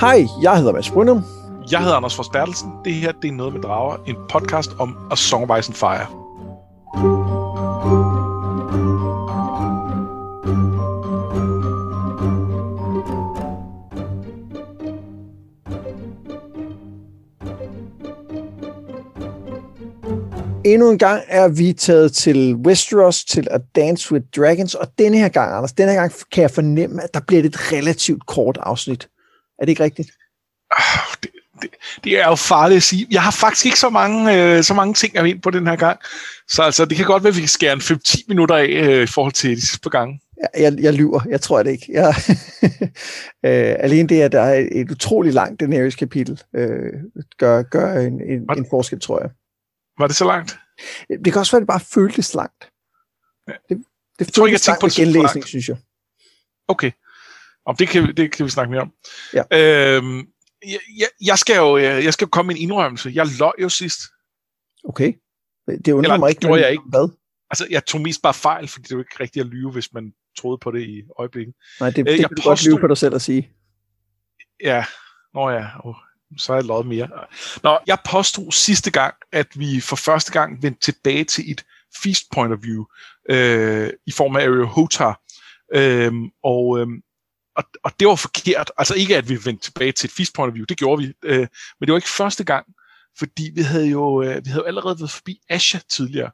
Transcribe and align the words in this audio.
Hej, 0.00 0.26
jeg 0.42 0.56
hedder 0.56 0.72
Mads 0.72 0.90
Brynum. 0.90 1.24
Jeg 1.70 1.80
hedder 1.80 1.94
Anders 1.94 2.16
Fors 2.16 2.28
Bertelsen. 2.28 2.72
Det 2.84 2.94
her 2.94 3.12
det 3.12 3.28
er 3.28 3.32
Noget 3.32 3.52
med 3.52 3.62
Drager, 3.62 3.96
en 4.06 4.16
podcast 4.30 4.70
om 4.78 4.96
A 5.10 5.16
Song 5.16 5.44
Ice 5.44 5.52
and 5.52 5.74
Fire. 5.74 6.06
Endnu 20.64 20.90
en 20.90 20.98
gang 20.98 21.22
er 21.28 21.48
vi 21.48 21.72
taget 21.72 22.12
til 22.12 22.54
Westeros 22.54 23.24
til 23.24 23.48
at 23.50 23.60
Dance 23.76 24.12
with 24.12 24.24
Dragons, 24.36 24.74
og 24.74 24.86
denne 24.98 25.18
her 25.18 25.28
gang, 25.28 25.54
Anders, 25.54 25.72
denne 25.72 25.92
her 25.92 26.00
gang 26.00 26.12
kan 26.32 26.42
jeg 26.42 26.50
fornemme, 26.50 27.02
at 27.02 27.14
der 27.14 27.20
bliver 27.26 27.42
et 27.42 27.72
relativt 27.72 28.26
kort 28.26 28.58
afsnit. 28.62 29.08
Er 29.60 29.64
det 29.64 29.68
ikke 29.68 29.82
rigtigt? 29.82 30.10
Ah, 30.70 31.16
Det, 31.22 31.30
det, 31.62 31.70
det 32.04 32.20
er 32.20 32.28
jo 32.28 32.34
farligt 32.34 32.76
at 32.76 32.82
sige. 32.82 33.06
Jeg 33.10 33.22
har 33.22 33.30
faktisk 33.30 33.66
ikke 33.66 33.78
så 33.78 33.90
mange, 33.90 34.18
øh, 34.36 34.62
så 34.62 34.74
mange 34.74 34.94
ting 34.94 35.16
at 35.16 35.26
ind 35.26 35.42
på 35.42 35.50
den 35.50 35.66
her 35.66 35.76
gang. 35.76 36.00
Så 36.48 36.62
altså, 36.62 36.84
det 36.84 36.96
kan 36.96 37.06
godt 37.06 37.22
være, 37.22 37.28
at 37.28 37.36
vi 37.36 37.40
kan 37.40 37.48
skære 37.48 37.72
en 37.72 37.80
5-10 37.80 38.24
minutter 38.28 38.56
af 38.56 38.66
øh, 38.66 39.02
i 39.02 39.06
forhold 39.06 39.32
til 39.32 39.50
de 39.50 39.60
sidste 39.60 39.80
par 39.80 39.90
gange. 39.90 40.20
Jeg, 40.36 40.62
jeg, 40.62 40.82
jeg 40.82 40.94
lyver, 40.94 41.20
jeg 41.28 41.40
tror 41.40 41.62
det 41.62 41.70
ikke. 41.70 41.86
Jeg, 41.88 42.14
øh, 43.46 43.76
alene 43.78 44.08
det, 44.08 44.22
at 44.22 44.32
der 44.32 44.40
er 44.40 44.68
et, 44.72 44.90
utroligt 44.90 45.34
langt 45.34 45.60
Daenerys 45.60 45.96
kapitel, 45.96 46.42
øh, 46.56 46.92
gør, 47.38 47.62
gør 47.62 48.00
en, 48.00 48.20
en, 48.20 48.46
en 48.56 48.66
forskel, 48.70 49.00
tror 49.00 49.20
jeg. 49.20 49.30
Var 49.98 50.06
det 50.06 50.16
så 50.16 50.24
langt? 50.24 50.58
Det 51.24 51.32
kan 51.32 51.40
også 51.40 51.52
være, 51.52 51.58
at 51.58 51.62
det 51.62 51.68
bare 51.68 51.80
føltes 51.80 52.34
langt. 52.34 52.70
Ja. 53.48 53.52
Det, 53.68 53.82
det 54.18 54.32
tror 54.32 54.46
ikke, 54.46 54.54
jeg 54.54 54.60
tænkte 54.60 54.80
på 54.80 54.86
det 54.86 54.94
genlæsning, 54.94 55.46
synes 55.46 55.68
jeg. 55.68 55.76
Okay. 56.68 56.90
Om 57.66 57.76
det 57.76 57.88
kan, 57.88 58.16
det 58.16 58.32
kan 58.32 58.44
vi 58.46 58.50
snakke 58.50 58.70
mere 58.70 58.80
om. 58.80 58.92
Ja. 59.34 59.42
Øhm, 59.96 60.18
jeg, 60.66 60.78
jeg, 60.98 61.08
jeg, 61.26 61.38
skal 61.38 61.56
jo, 61.56 61.76
øh, 61.76 61.82
jeg 62.04 62.12
skal 62.12 62.24
jo 62.24 62.28
komme 62.28 62.46
med 62.46 62.56
en 62.56 62.62
indrømmelse. 62.62 63.10
Jeg 63.14 63.26
løg 63.38 63.52
jo 63.62 63.68
sidst. 63.68 64.00
Okay. 64.84 65.12
Det 65.84 65.92
undrer 65.92 66.10
Eller, 66.10 66.18
mig 66.18 66.28
ikke. 66.28 66.40
gjorde 66.40 66.60
jeg 66.62 66.70
ikke. 66.70 66.82
Hvad? 66.88 67.08
Altså, 67.50 67.66
jeg 67.70 67.86
tog 67.86 68.00
mest 68.00 68.22
bare 68.22 68.34
fejl, 68.34 68.68
fordi 68.68 68.82
det 68.82 68.92
er 68.92 68.96
jo 68.96 69.00
ikke 69.00 69.16
rigtigt 69.20 69.44
at 69.44 69.50
lyve, 69.50 69.72
hvis 69.72 69.92
man 69.92 70.12
troede 70.38 70.58
på 70.58 70.70
det 70.70 70.80
i 70.82 71.02
øjeblikket. 71.18 71.54
Nej, 71.80 71.90
det, 71.90 71.98
Øh, 71.98 72.04
det 72.06 72.10
jeg 72.20 72.28
kan 72.28 72.36
du 72.36 72.42
godt 72.42 72.44
påstod- 72.58 72.70
lyve 72.70 72.80
på 72.80 72.86
dig 72.86 72.96
selv 72.96 73.14
at 73.14 73.22
sige. 73.22 73.50
Ja, 74.62 74.84
nå 75.34 75.50
ja, 75.50 75.66
oh, 75.84 75.94
så 76.38 76.52
er 76.52 76.56
jeg 76.56 76.64
løjet 76.64 76.86
mere. 76.86 77.08
Nå, 77.62 77.78
jeg 77.86 77.98
påstod 78.10 78.52
sidste 78.52 78.90
gang, 78.90 79.14
at 79.32 79.46
vi 79.54 79.80
for 79.80 79.96
første 79.96 80.32
gang 80.32 80.62
vendte 80.62 80.80
tilbage 80.80 81.24
til 81.24 81.50
et 81.50 81.64
feast 82.02 82.22
point 82.34 82.52
of 82.52 82.58
view 82.62 82.84
øh, 83.30 83.90
i 84.06 84.12
form 84.12 84.36
af 84.36 84.40
Ariel 84.40 84.64
Hotar. 84.66 85.20
Øhm, 85.74 86.30
og, 86.42 86.78
øhm, 86.80 87.02
og, 87.60 87.70
og 87.84 87.92
det 88.00 88.08
var 88.08 88.14
forkert. 88.14 88.70
Altså 88.78 88.94
ikke, 88.94 89.16
at 89.16 89.28
vi 89.28 89.38
vendte 89.44 89.64
tilbage 89.64 89.92
til 89.92 90.08
et 90.08 90.12
fisk 90.12 90.34
point 90.34 90.50
of 90.50 90.54
view, 90.54 90.64
det 90.64 90.78
gjorde 90.78 91.02
vi. 91.02 91.12
Øh, 91.24 91.46
men 91.80 91.86
det 91.86 91.92
var 91.92 91.98
ikke 91.98 92.16
første 92.16 92.44
gang, 92.44 92.66
fordi 93.18 93.50
vi 93.54 93.62
havde 93.62 93.86
jo 93.86 94.22
øh, 94.22 94.44
vi 94.44 94.50
havde 94.50 94.62
jo 94.62 94.66
allerede 94.66 94.96
været 95.00 95.10
forbi 95.10 95.40
Asha 95.48 95.78
tidligere, 95.90 96.30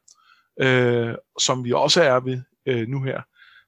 øh, 0.61 1.15
som 1.41 1.65
vi 1.65 1.73
også 1.73 2.03
er 2.03 2.21
ved 2.21 2.41
øh, 2.67 2.89
nu 2.89 3.03
her. 3.03 3.21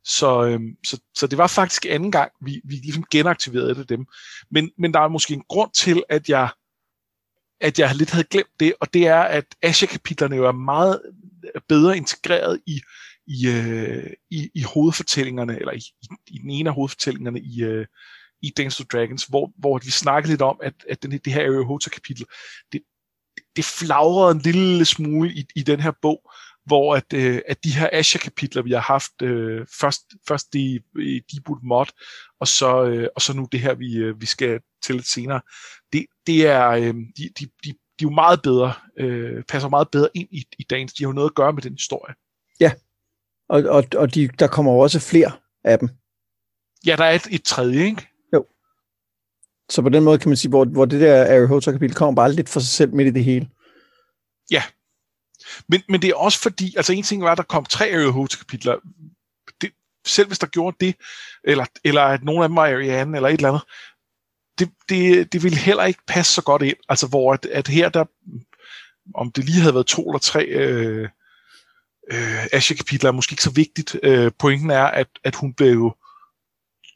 Så, 0.05 0.45
øh, 0.45 0.61
så, 0.87 1.01
så 1.15 1.27
det 1.27 1.39
var 1.39 1.47
faktisk 1.47 1.87
anden 1.87 2.13
gang, 2.13 2.33
vi, 2.41 2.61
vi 2.65 2.75
ligesom 2.75 3.05
genaktiverede 3.11 3.75
det 3.75 3.89
dem. 3.89 4.07
Men, 4.51 4.71
men 4.79 4.95
der 4.95 5.01
er 5.01 5.09
måske 5.09 5.35
en 5.35 5.45
grund 5.49 5.71
til, 5.75 6.03
at 6.09 6.29
jeg, 6.29 6.49
at 7.61 7.79
jeg 7.79 7.95
lidt 7.95 8.11
havde 8.11 8.27
glemt 8.31 8.61
det, 8.61 8.75
og 8.81 8.95
det 8.95 9.07
er, 9.07 9.21
at 9.21 9.45
Asha-kapitlerne 9.63 10.37
jo 10.37 10.45
er 10.47 10.53
meget 10.53 11.01
bedre 11.69 11.97
integreret 11.97 12.61
i, 12.67 12.81
i, 13.29 13.49
øh, 13.49 14.11
i, 14.31 14.51
i 14.55 14.63
hovedfortællingerne, 14.63 15.59
eller 15.59 15.73
i, 15.73 15.83
i, 16.03 16.07
i 16.27 16.39
den 16.39 16.51
ene 16.51 16.71
af 16.71 16.75
hovedfortællingerne 16.75 17.41
i, 17.41 17.63
øh, 17.63 17.87
i 18.43 18.51
Dance 18.57 18.83
of 18.83 18.87
Dragons, 18.87 19.25
hvor, 19.25 19.53
hvor 19.59 19.79
vi 19.85 19.91
snakkede 19.91 20.33
lidt 20.33 20.43
om, 20.43 20.61
at, 20.63 20.75
at 20.89 21.03
den, 21.03 21.11
det 21.11 21.33
her 21.33 21.43
Area 21.43 21.63
Hotel-kapitel, 21.63 22.27
det, 22.73 22.81
det 23.57 23.65
flagrede 23.65 24.31
en 24.31 24.39
lille 24.39 24.85
smule 24.85 25.33
i, 25.33 25.47
i 25.57 25.63
den 25.63 25.81
her 25.81 25.93
bog, 26.03 26.31
hvor 26.67 26.97
at, 26.97 27.13
øh, 27.15 27.41
at 27.49 27.65
de 27.65 27.75
her 27.75 27.89
Asha-kapitler, 27.93 28.63
vi 28.63 28.73
har 28.73 28.81
haft 28.81 29.23
øh, 29.23 29.67
først, 29.81 30.03
først 30.29 30.55
i, 30.55 30.81
i 30.99 31.21
Deepwood 31.33 31.61
Mod, 31.63 31.87
og 32.41 32.49
så, 32.49 32.85
øh, 32.85 33.09
og 33.17 33.23
så 33.23 33.33
nu 33.33 33.49
det 33.53 33.61
her, 33.61 33.75
vi, 33.75 33.97
øh, 33.97 34.21
vi 34.21 34.27
skal 34.27 34.61
til 34.83 34.95
lidt 34.95 35.09
senere, 35.09 35.41
det, 35.93 36.07
det 36.27 36.47
er, 36.47 36.69
øh, 36.69 36.95
de, 36.95 37.31
de, 37.39 37.47
de, 37.65 37.73
de 37.99 38.05
er 38.05 38.09
jo 38.09 38.11
meget 38.11 38.43
bedre, 38.43 38.73
øh, 38.99 39.45
passer 39.45 39.69
meget 39.69 39.89
bedre 39.93 40.09
ind 40.15 40.29
i, 40.33 40.45
i 40.59 40.63
dagens, 40.71 40.93
de 40.93 41.05
har 41.05 41.09
jo 41.09 41.15
noget 41.15 41.31
at 41.31 41.35
gøre 41.35 41.53
med 41.53 41.63
den 41.63 41.73
historie. 41.73 42.15
Ja, 42.61 42.73
og, 43.49 43.63
og, 43.63 43.85
og 43.97 44.15
de, 44.15 44.29
der 44.29 44.47
kommer 44.47 44.73
jo 44.73 44.79
også 44.79 45.01
flere 45.01 45.33
af 45.65 45.79
dem. 45.79 45.89
Ja, 46.87 46.97
der 46.97 47.05
er 47.05 47.15
et, 47.15 47.27
et 47.31 47.45
tredje, 47.45 47.85
ikke? 47.85 48.09
Så 49.71 49.83
på 49.83 49.89
den 49.89 50.05
måde 50.05 50.19
kan 50.19 50.29
man 50.29 50.37
sige, 50.37 50.49
hvor, 50.49 50.65
hvor 50.65 50.85
det 50.85 51.01
der 51.01 51.25
Harry 51.25 51.47
Potter 51.47 51.73
kapitel 51.73 51.97
kommer 51.97 52.15
bare 52.15 52.33
lidt 52.33 52.49
for 52.49 52.61
sig 52.61 52.69
selv 52.69 52.95
midt 52.95 53.09
i 53.09 53.11
det 53.11 53.25
hele. 53.25 53.49
Men, 55.69 55.83
men 55.89 56.03
det 56.03 56.11
er 56.11 56.15
også 56.15 56.39
fordi, 56.41 56.77
altså 56.77 56.93
en 56.93 57.03
ting 57.03 57.23
var, 57.23 57.33
at 57.33 57.39
der 57.39 57.45
kom 57.45 57.65
tre 57.65 57.85
Ariel 57.85 58.11
Hote-kapitler. 58.11 58.77
Det, 59.61 59.71
selv 60.07 60.27
hvis 60.27 60.39
der 60.39 60.47
gjorde 60.47 60.77
det, 60.81 60.95
eller, 61.45 61.65
eller 61.85 62.03
at 62.03 62.25
nogle 62.25 62.43
af 62.43 62.49
dem 62.49 62.57
var 62.57 62.67
Ariane, 62.67 63.17
eller 63.17 63.29
et 63.29 63.35
eller 63.35 63.49
andet, 63.49 63.63
det, 64.59 64.71
det, 64.89 65.33
det 65.33 65.43
ville 65.43 65.59
heller 65.59 65.85
ikke 65.85 66.01
passe 66.07 66.33
så 66.33 66.43
godt 66.43 66.63
ind. 66.63 66.77
Altså 66.89 67.07
hvor 67.07 67.33
at, 67.33 67.47
at 67.47 67.69
her, 67.69 67.89
der, 67.89 68.05
om 69.15 69.33
det 69.33 69.45
lige 69.45 69.61
havde 69.61 69.75
været 69.75 69.87
to 69.87 70.11
eller 70.11 70.19
tre 70.19 70.45
øh, 70.45 71.09
øh, 72.13 72.47
Asha-kapitler, 72.53 73.09
er 73.09 73.15
måske 73.15 73.33
ikke 73.33 73.43
så 73.43 73.51
vigtigt. 73.51 73.97
Øh, 74.03 74.31
pointen 74.39 74.71
er, 74.71 74.85
at, 74.85 75.09
at 75.25 75.35
hun 75.35 75.55
blev 75.55 75.97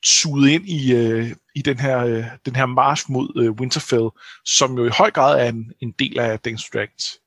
suget 0.05 0.51
ind 0.51 0.69
i, 0.69 0.95
øh, 0.95 1.33
i 1.55 1.63
den 1.63 1.79
her, 1.79 1.99
øh, 1.99 2.25
den 2.47 2.57
her 2.57 2.67
march 2.67 3.05
mod 3.11 3.43
øh, 3.43 3.51
Winterfell, 3.51 4.09
som 4.45 4.79
jo 4.79 4.87
i 4.87 4.91
høj 4.99 5.11
grad 5.11 5.41
er 5.41 5.49
en, 5.49 5.73
en 5.81 5.95
del 5.99 6.19
af 6.19 6.41
Dance 6.41 6.69
Dragons. 6.75 7.19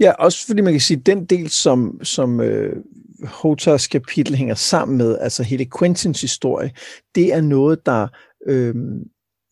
Ja, 0.00 0.12
også 0.12 0.46
fordi 0.46 0.60
man 0.60 0.72
kan 0.72 0.80
sige, 0.80 0.98
at 0.98 1.06
den 1.06 1.24
del, 1.24 1.50
som, 1.50 2.00
som 2.02 2.40
øh, 2.40 2.76
Hotars 3.24 3.86
kapitel 3.86 4.36
hænger 4.36 4.54
sammen 4.54 4.98
med, 4.98 5.18
altså 5.18 5.42
hele 5.42 5.66
Quentins 5.78 6.20
historie, 6.20 6.72
det 7.14 7.34
er 7.34 7.40
noget, 7.40 7.86
der, 7.86 8.08
øh, 8.46 8.74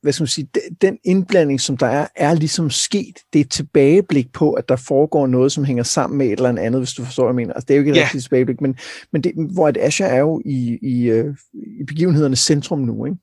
hvad 0.03 0.13
skal 0.13 0.23
man 0.23 0.29
sige, 0.29 0.49
de- 0.55 0.61
den 0.81 0.99
indblanding, 1.05 1.61
som 1.61 1.77
der 1.77 1.87
er, 1.87 2.07
er 2.17 2.35
ligesom 2.35 2.71
sket. 2.71 3.19
Det 3.33 3.39
er 3.39 3.45
et 3.45 3.51
tilbageblik 3.51 4.33
på, 4.33 4.53
at 4.53 4.69
der 4.69 4.77
foregår 4.77 5.27
noget, 5.27 5.53
som 5.53 5.65
hænger 5.65 5.83
sammen 5.83 6.19
med 6.19 6.27
et 6.27 6.33
eller 6.33 6.49
andet, 6.49 6.81
hvis 6.81 6.93
du 6.93 7.05
forstår, 7.05 7.23
hvad 7.25 7.31
jeg 7.31 7.37
mener. 7.37 7.55
Altså, 7.55 7.67
det 7.67 7.75
er 7.75 7.79
jo 7.79 7.81
ikke 7.81 7.91
et 7.91 7.97
Ja. 7.97 8.03
rigtigt 8.03 8.23
tilbageblik, 8.25 8.61
men, 8.61 8.79
men 9.13 9.23
det, 9.23 9.33
hvor 9.55 9.69
at 9.69 9.77
Asher 9.81 10.07
er 10.07 10.19
jo 10.19 10.43
i, 10.45 10.79
i, 10.83 11.03
øh, 11.11 11.35
i 11.81 11.85
begivenhedernes 11.87 12.41
centrum 12.41 12.79
nu, 12.79 13.05
ikke? 13.07 13.17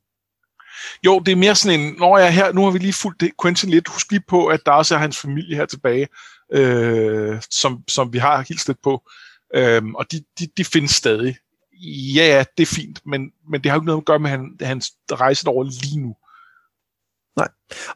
Jo, 1.06 1.20
det 1.20 1.32
er 1.32 1.36
mere 1.36 1.56
sådan 1.56 1.80
en, 1.80 1.96
når 2.00 2.18
jeg 2.18 2.28
er 2.28 2.32
her, 2.32 2.54
nu 2.54 2.64
har 2.64 2.72
vi 2.72 2.78
lige 2.78 2.94
fulgt 2.94 3.22
det, 3.22 3.32
Quentin 3.42 3.70
lidt, 3.70 3.88
husk 3.88 4.12
lige 4.12 4.24
på, 4.28 4.46
at 4.48 4.60
der 4.66 4.72
også 4.72 4.96
er 4.96 5.00
hans 5.00 5.18
familie 5.18 5.56
her 5.56 5.66
tilbage, 5.66 6.08
øh, 6.54 7.42
som, 7.50 7.84
som 7.88 8.14
vi 8.14 8.18
har 8.18 8.46
hilst 8.48 8.68
lidt 8.68 8.82
på, 8.84 9.02
øhm, 9.56 9.96
og 9.96 10.12
de, 10.12 10.24
de, 10.40 10.48
de 10.58 10.66
findes 10.66 10.92
stadig. 10.92 11.36
Ja, 12.16 12.28
ja, 12.28 12.44
det 12.58 12.64
er 12.64 12.76
fint, 12.76 13.00
men, 13.06 13.32
men 13.52 13.62
det 13.64 13.72
har 13.72 13.78
jo 13.78 13.82
ikke 13.82 13.86
noget 13.86 14.02
at 14.02 14.06
gøre 14.06 14.20
med 14.20 14.30
han, 14.30 14.58
hans 14.62 14.92
rejse 15.12 15.48
over 15.48 15.64
lige 15.64 16.00
nu. 16.02 16.16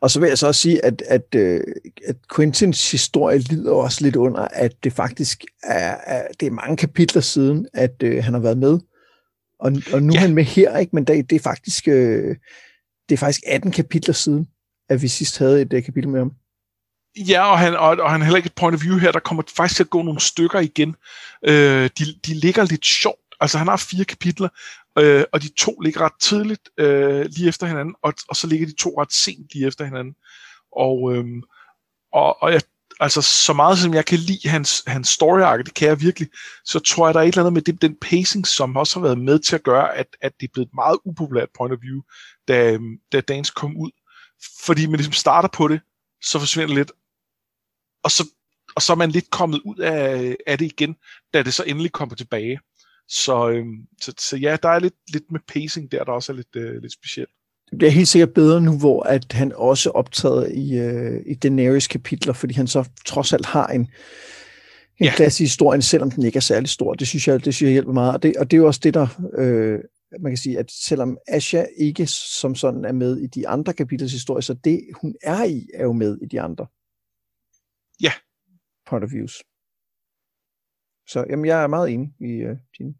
Og 0.01 0.11
så 0.11 0.19
vil 0.19 0.27
jeg 0.27 0.37
så 0.37 0.47
også 0.47 0.61
sige, 0.61 0.85
at, 0.85 1.01
at, 1.07 1.35
øh, 1.35 1.61
at 2.07 2.15
Quentins 2.35 2.91
historie 2.91 3.37
lider 3.37 3.71
også 3.71 4.03
lidt 4.03 4.15
under, 4.15 4.47
at 4.51 4.83
det 4.83 4.93
faktisk 4.93 5.43
er, 5.63 5.95
er 6.05 6.27
det 6.39 6.45
er 6.45 6.51
mange 6.51 6.77
kapitler 6.77 7.21
siden, 7.21 7.67
at 7.73 7.95
øh, 8.03 8.23
han 8.23 8.33
har 8.33 8.41
været 8.41 8.57
med. 8.57 8.79
Og, 9.59 9.71
og 9.93 10.03
nu 10.03 10.13
Ja. 10.13 10.17
er 10.17 10.21
han 10.21 10.33
med 10.33 10.43
her, 10.43 10.77
ikke? 10.77 10.95
men 10.95 11.03
det, 11.03 11.29
det, 11.29 11.35
er 11.35 11.39
faktisk, 11.39 11.87
øh, 11.87 12.35
det 13.09 13.15
er 13.15 13.17
faktisk 13.17 13.41
18 13.47 13.71
kapitler 13.71 14.13
siden, 14.13 14.47
at 14.89 15.01
vi 15.01 15.07
sidst 15.07 15.37
havde 15.37 15.61
et 15.61 15.73
øh, 15.73 15.83
kapitel 15.83 16.09
med 16.09 16.19
ham. 16.19 16.31
Ja, 17.17 17.51
og 17.51 17.59
han, 17.59 17.75
og, 17.75 17.89
og 17.89 18.11
han 18.11 18.21
har 18.21 18.25
heller 18.25 18.37
ikke 18.37 18.47
et 18.47 18.55
point 18.55 18.75
of 18.75 18.83
view 18.83 18.97
her, 18.97 19.11
der 19.11 19.19
kommer 19.19 19.43
faktisk 19.55 19.75
til 19.75 19.83
at 19.83 19.89
gå 19.89 20.01
nogle 20.01 20.19
stykker 20.19 20.59
igen. 20.59 20.95
Øh, 21.47 21.89
de, 21.99 22.05
de 22.25 22.33
ligger 22.33 22.65
lidt 22.65 22.85
sjovt. 22.85 23.17
Altså 23.39 23.57
han 23.57 23.67
har 23.67 23.77
fire 23.77 24.05
kapitler, 24.05 24.49
øh, 24.99 25.23
og 25.33 25.41
de 25.41 25.49
to 25.57 25.79
ligger 25.79 26.01
ret 26.01 26.19
tidligt 26.21 26.69
øh, 26.77 27.25
lige 27.25 27.47
efter 27.47 27.67
hinanden, 27.67 27.95
og, 28.03 28.13
og 28.29 28.35
så 28.35 28.47
ligger 28.47 28.67
de 28.67 28.75
to 28.75 29.01
ret 29.01 29.13
sent 29.13 29.47
lige 29.53 29.67
efter 29.67 29.85
hinanden. 29.85 30.15
Og, 30.71 31.15
øh, 31.15 31.25
og, 32.13 32.43
og 32.43 32.51
jeg, 32.51 32.61
altså 32.99 33.21
så 33.21 33.53
meget 33.53 33.77
som 33.77 33.93
jeg 33.93 34.05
kan 34.05 34.19
lide 34.19 34.49
hans, 34.49 34.83
hans 34.87 35.07
story 35.07 35.39
arc, 35.39 35.65
det 35.65 35.73
kan 35.73 35.87
jeg 35.87 36.01
virkelig, 36.01 36.29
så 36.65 36.79
tror 36.79 37.07
jeg, 37.07 37.13
der 37.13 37.19
er 37.19 37.23
et 37.23 37.27
eller 37.27 37.41
andet 37.41 37.53
med 37.53 37.61
det, 37.61 37.81
den 37.81 37.95
pacing, 38.01 38.47
som 38.47 38.77
også 38.77 38.99
har 38.99 39.03
været 39.07 39.19
med 39.19 39.39
til 39.39 39.55
at 39.55 39.63
gøre, 39.63 39.95
at, 39.95 40.07
at 40.21 40.33
det 40.39 40.47
er 40.47 40.51
blevet 40.53 40.67
et 40.67 40.73
meget 40.73 40.97
upopulært 41.05 41.49
point 41.57 41.73
of 41.73 41.81
view, 41.81 42.01
da, 42.47 42.71
øh, 42.71 42.81
da 43.11 43.21
Dance 43.21 43.53
kom 43.55 43.77
ud. 43.77 43.91
Fordi 44.65 44.85
man 44.85 44.95
ligesom 44.95 45.13
starter 45.13 45.49
på 45.49 45.67
det, 45.67 45.81
så 46.21 46.39
forsvinder 46.39 46.67
det 46.67 46.75
lidt, 46.75 46.91
og 48.03 48.11
så, 48.11 48.27
og 48.75 48.81
så 48.81 48.93
er 48.93 48.97
man 48.97 49.11
lidt 49.11 49.29
kommet 49.29 49.61
ud 49.65 49.77
af, 49.77 50.35
af 50.47 50.57
det 50.57 50.65
igen, 50.65 50.95
da 51.33 51.43
det 51.43 51.53
så 51.53 51.63
endelig 51.63 51.91
kommer 51.91 52.15
tilbage. 52.15 52.59
Så, 53.11 53.49
øhm, 53.49 53.87
så, 54.01 54.13
så 54.19 54.37
ja, 54.37 54.57
der 54.63 54.69
er 54.69 54.79
lidt, 54.79 54.93
lidt 55.13 55.31
med 55.31 55.39
pacing 55.47 55.91
der, 55.91 56.03
der 56.03 56.11
også 56.11 56.31
er 56.31 56.35
lidt, 56.35 56.55
øh, 56.55 56.81
lidt 56.81 56.93
specielt. 56.93 57.29
Det 57.69 57.77
bliver 57.77 57.91
helt 57.91 58.07
sikkert 58.07 58.33
bedre 58.33 58.61
nu, 58.61 58.77
hvor 58.79 59.03
at 59.03 59.33
han 59.33 59.51
også 59.55 59.89
optræder 59.89 60.45
i, 60.45 60.77
øh, 60.77 61.21
i 61.25 61.33
Daenerys 61.33 61.87
kapitler, 61.87 62.33
fordi 62.33 62.53
han 62.53 62.67
så 62.67 62.89
trods 63.05 63.33
alt 63.33 63.45
har 63.45 63.67
en, 63.67 63.81
en 63.81 63.87
Ja. 64.99 65.05
ja. 65.05 65.13
plads 65.15 65.39
i 65.39 65.43
historien, 65.43 65.81
selvom 65.81 66.11
den 66.11 66.25
ikke 66.25 66.37
er 66.37 66.41
særlig 66.41 66.69
stor. 66.69 66.93
Det 66.93 67.07
synes 67.07 67.27
jeg, 67.27 67.45
det 67.45 67.55
synes 67.55 67.67
jeg 67.67 67.71
hjælper 67.71 67.93
meget. 67.93 68.13
Og 68.13 68.23
det, 68.23 68.37
og 68.37 68.51
det 68.51 68.57
er 68.57 68.61
jo 68.61 68.67
også 68.67 68.79
det, 68.83 68.93
der 68.93 69.07
øh, 69.37 69.79
man 70.19 70.31
kan 70.31 70.37
sige, 70.37 70.59
at 70.59 70.71
selvom 70.71 71.17
Asha 71.27 71.65
ikke 71.77 72.07
som 72.07 72.55
sådan 72.55 72.85
er 72.85 72.91
med 72.91 73.17
i 73.17 73.27
de 73.27 73.47
andre 73.47 73.73
kapitlers 73.73 74.11
historie, 74.11 74.41
så 74.41 74.53
det, 74.53 74.81
hun 75.01 75.15
er 75.23 75.43
i, 75.43 75.67
er 75.73 75.83
jo 75.83 75.93
med 75.93 76.17
i 76.21 76.25
de 76.25 76.41
andre. 76.41 76.67
Ja. 78.01 78.13
Point 78.89 79.03
of 79.03 79.11
views. 79.11 79.43
Så 81.07 81.25
jamen, 81.29 81.45
jeg 81.45 81.63
er 81.63 81.67
meget 81.67 81.89
enig 81.89 82.13
i 82.19 82.31
øh, 82.31 82.57
din. 82.77 82.95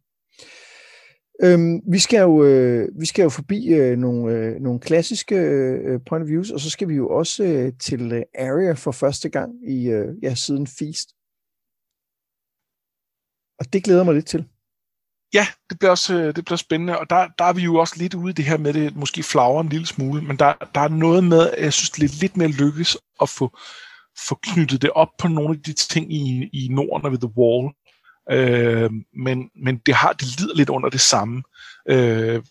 Øhm, 1.43 1.81
vi, 1.91 1.99
skal 1.99 2.19
jo, 2.19 2.43
øh, 2.43 2.89
vi 2.99 3.05
skal 3.05 3.23
jo 3.23 3.29
forbi 3.29 3.67
øh, 3.67 3.97
nogle, 3.97 4.33
øh, 4.33 4.61
nogle 4.61 4.79
klassiske 4.79 5.35
øh, 5.35 5.99
point 6.05 6.23
of 6.23 6.29
views, 6.29 6.51
og 6.51 6.59
så 6.59 6.69
skal 6.69 6.87
vi 6.87 6.95
jo 6.95 7.09
også 7.09 7.43
øh, 7.43 7.73
til 7.79 8.11
øh, 8.11 8.23
Area 8.35 8.73
for 8.73 8.91
første 8.91 9.29
gang 9.29 9.51
i 9.69 9.89
øh, 9.89 10.15
ja, 10.23 10.35
siden 10.35 10.67
Feast. 10.67 11.09
Og 13.59 13.73
det 13.73 13.83
glæder 13.83 14.03
mig 14.03 14.13
lidt 14.13 14.27
til. 14.27 14.45
Ja, 15.33 15.47
det 15.69 15.79
bliver 15.79 15.91
også 15.91 16.13
øh, 16.15 16.35
det 16.35 16.45
bliver 16.45 16.57
spændende, 16.57 16.99
og 16.99 17.09
der, 17.09 17.27
der 17.37 17.45
er 17.45 17.53
vi 17.53 17.61
jo 17.61 17.75
også 17.75 17.95
lidt 17.97 18.13
ude 18.13 18.29
i 18.29 18.33
det 18.33 18.45
her 18.45 18.57
med 18.57 18.73
det, 18.73 18.95
måske 18.95 19.23
flager 19.23 19.61
en 19.61 19.69
lille 19.69 19.87
smule, 19.87 20.21
men 20.21 20.39
der, 20.39 20.53
der 20.75 20.81
er 20.81 20.87
noget 20.87 21.23
med, 21.23 21.53
jeg 21.57 21.73
synes, 21.73 21.89
det 21.89 22.03
er 22.03 22.21
lidt 22.21 22.37
mere 22.37 22.47
lykkes 22.47 22.97
at 23.21 23.29
få, 23.29 23.57
få 24.27 24.35
knyttet 24.43 24.81
det 24.81 24.89
op 24.89 25.09
på 25.19 25.27
nogle 25.27 25.49
af 25.49 25.61
de 25.63 25.73
ting 25.73 26.13
i, 26.13 26.49
i 26.53 26.67
Norden 26.67 27.05
og 27.05 27.11
ved 27.11 27.19
The 27.19 27.33
Wall, 27.37 27.73
Øh, 28.31 28.91
men, 29.13 29.49
men 29.55 29.77
det 29.77 29.95
har 29.95 30.13
det 30.13 30.39
lider 30.39 30.55
lidt 30.55 30.69
under 30.69 30.89
det 30.89 31.01
samme. 31.01 31.43
Øh, 31.89 32.43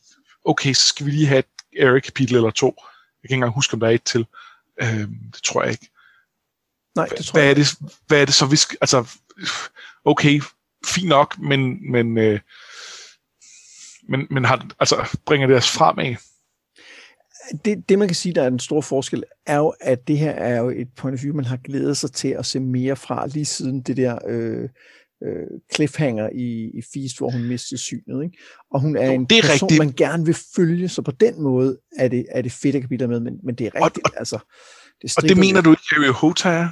okay, 0.44 0.72
så 0.72 0.86
skal 0.86 1.06
vi 1.06 1.10
lige 1.10 1.26
have 1.26 1.38
et 1.38 1.46
Eric-kapitel 1.78 2.36
eller 2.36 2.50
to. 2.50 2.66
Jeg 2.66 2.74
kan 2.74 3.24
ikke 3.24 3.34
engang 3.34 3.54
huske, 3.54 3.74
om 3.74 3.80
der 3.80 3.86
er 3.86 3.90
et 3.90 4.02
til. 4.02 4.26
Øh, 4.82 5.08
det 5.34 5.42
tror 5.44 5.62
jeg 5.62 5.70
ikke. 5.70 5.90
Nej, 6.96 7.06
det 7.06 7.24
tror 7.24 7.32
hvad 7.32 7.42
jeg 7.42 7.50
er 7.50 7.54
det, 7.54 7.68
hvad 8.06 8.20
er 8.20 8.24
det 8.24 8.34
så, 8.34 8.46
vi 8.46 8.56
skal, 8.56 8.78
altså, 8.80 9.16
okay, 10.04 10.40
fint 10.86 11.08
nok, 11.08 11.38
men, 11.38 11.90
men, 11.92 12.18
øh, 12.18 12.40
men, 14.08 14.26
men 14.30 14.44
har, 14.44 14.66
altså, 14.80 15.18
bringer 15.26 15.46
det 15.46 15.56
os 15.56 15.70
fremad? 15.70 16.16
det, 17.64 17.88
det, 17.88 17.98
man 17.98 18.08
kan 18.08 18.14
sige, 18.14 18.34
der 18.34 18.42
er 18.42 18.50
den 18.50 18.58
store 18.58 18.82
forskel, 18.82 19.24
er 19.46 19.56
jo, 19.56 19.74
at 19.80 20.08
det 20.08 20.18
her 20.18 20.30
er 20.30 20.58
jo 20.58 20.68
et 20.68 20.88
point 20.96 21.14
of 21.14 21.22
view, 21.22 21.34
man 21.34 21.44
har 21.44 21.56
glædet 21.56 21.96
sig 21.96 22.12
til 22.12 22.28
at 22.28 22.46
se 22.46 22.60
mere 22.60 22.96
fra, 22.96 23.26
lige 23.26 23.44
siden 23.44 23.80
det 23.80 23.96
der 23.96 24.18
øh, 24.26 24.68
øh, 25.26 25.60
cliffhanger 25.74 26.28
i, 26.34 26.70
i 26.78 26.82
Feast, 26.94 27.18
hvor 27.18 27.30
hun 27.30 27.42
mistede 27.42 27.80
synet. 27.80 28.24
Ikke? 28.24 28.38
Og 28.70 28.80
hun 28.80 28.96
er 28.96 29.06
jo, 29.06 29.12
en 29.12 29.24
det 29.24 29.38
er 29.38 29.42
person, 29.42 29.66
rigtigt. 29.66 29.78
man 29.78 29.92
gerne 29.96 30.24
vil 30.24 30.36
følge, 30.56 30.88
så 30.88 31.02
på 31.02 31.10
den 31.10 31.42
måde 31.42 31.78
er 31.98 32.08
det, 32.08 32.26
er 32.30 32.42
det 32.42 32.52
fedt 32.52 32.76
at 32.76 32.82
kapitel 32.82 33.08
med, 33.08 33.20
men, 33.20 33.34
men 33.44 33.54
det 33.54 33.66
er 33.66 33.84
rigtigt. 33.84 34.06
Og- 34.06 34.12
og- 34.14 34.18
altså, 34.18 34.38
det 35.02 35.16
Og 35.16 35.22
det 35.22 35.36
mener 35.36 35.60
du 35.60 35.70
ikke, 35.70 35.82
Harry 35.90 36.12
Hota 36.12 36.48
er? 36.48 36.68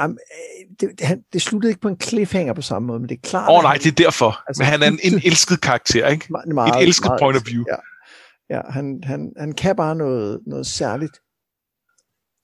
Jamen, 0.00 0.18
øh, 0.32 0.76
det, 0.80 0.98
det, 0.98 1.22
det 1.32 1.42
sluttede 1.42 1.70
ikke 1.70 1.80
på 1.80 1.88
en 1.88 2.00
cliffhanger 2.00 2.52
på 2.52 2.62
samme 2.62 2.86
måde, 2.86 3.00
men 3.00 3.08
det 3.08 3.14
er 3.16 3.20
klart, 3.22 3.50
Åh 3.50 3.56
oh, 3.56 3.62
nej, 3.62 3.74
det 3.74 3.86
er 3.86 4.04
derfor. 4.04 4.42
Altså, 4.48 4.62
men 4.62 4.66
han 4.70 4.82
er 4.82 4.86
en, 4.86 4.98
en 5.12 5.20
elsket 5.28 5.60
karakter, 5.60 6.08
ikke? 6.08 6.26
meget, 6.30 6.68
Et 6.68 6.82
elsket 6.86 7.06
meget 7.06 7.20
point 7.20 7.36
of 7.36 7.42
view. 7.46 7.64
Ja, 7.68 7.76
ja 8.56 8.60
han, 8.70 9.00
han, 9.04 9.32
han 9.38 9.52
kan 9.52 9.76
bare 9.76 9.96
noget, 9.96 10.40
noget 10.46 10.66
særligt. 10.66 11.16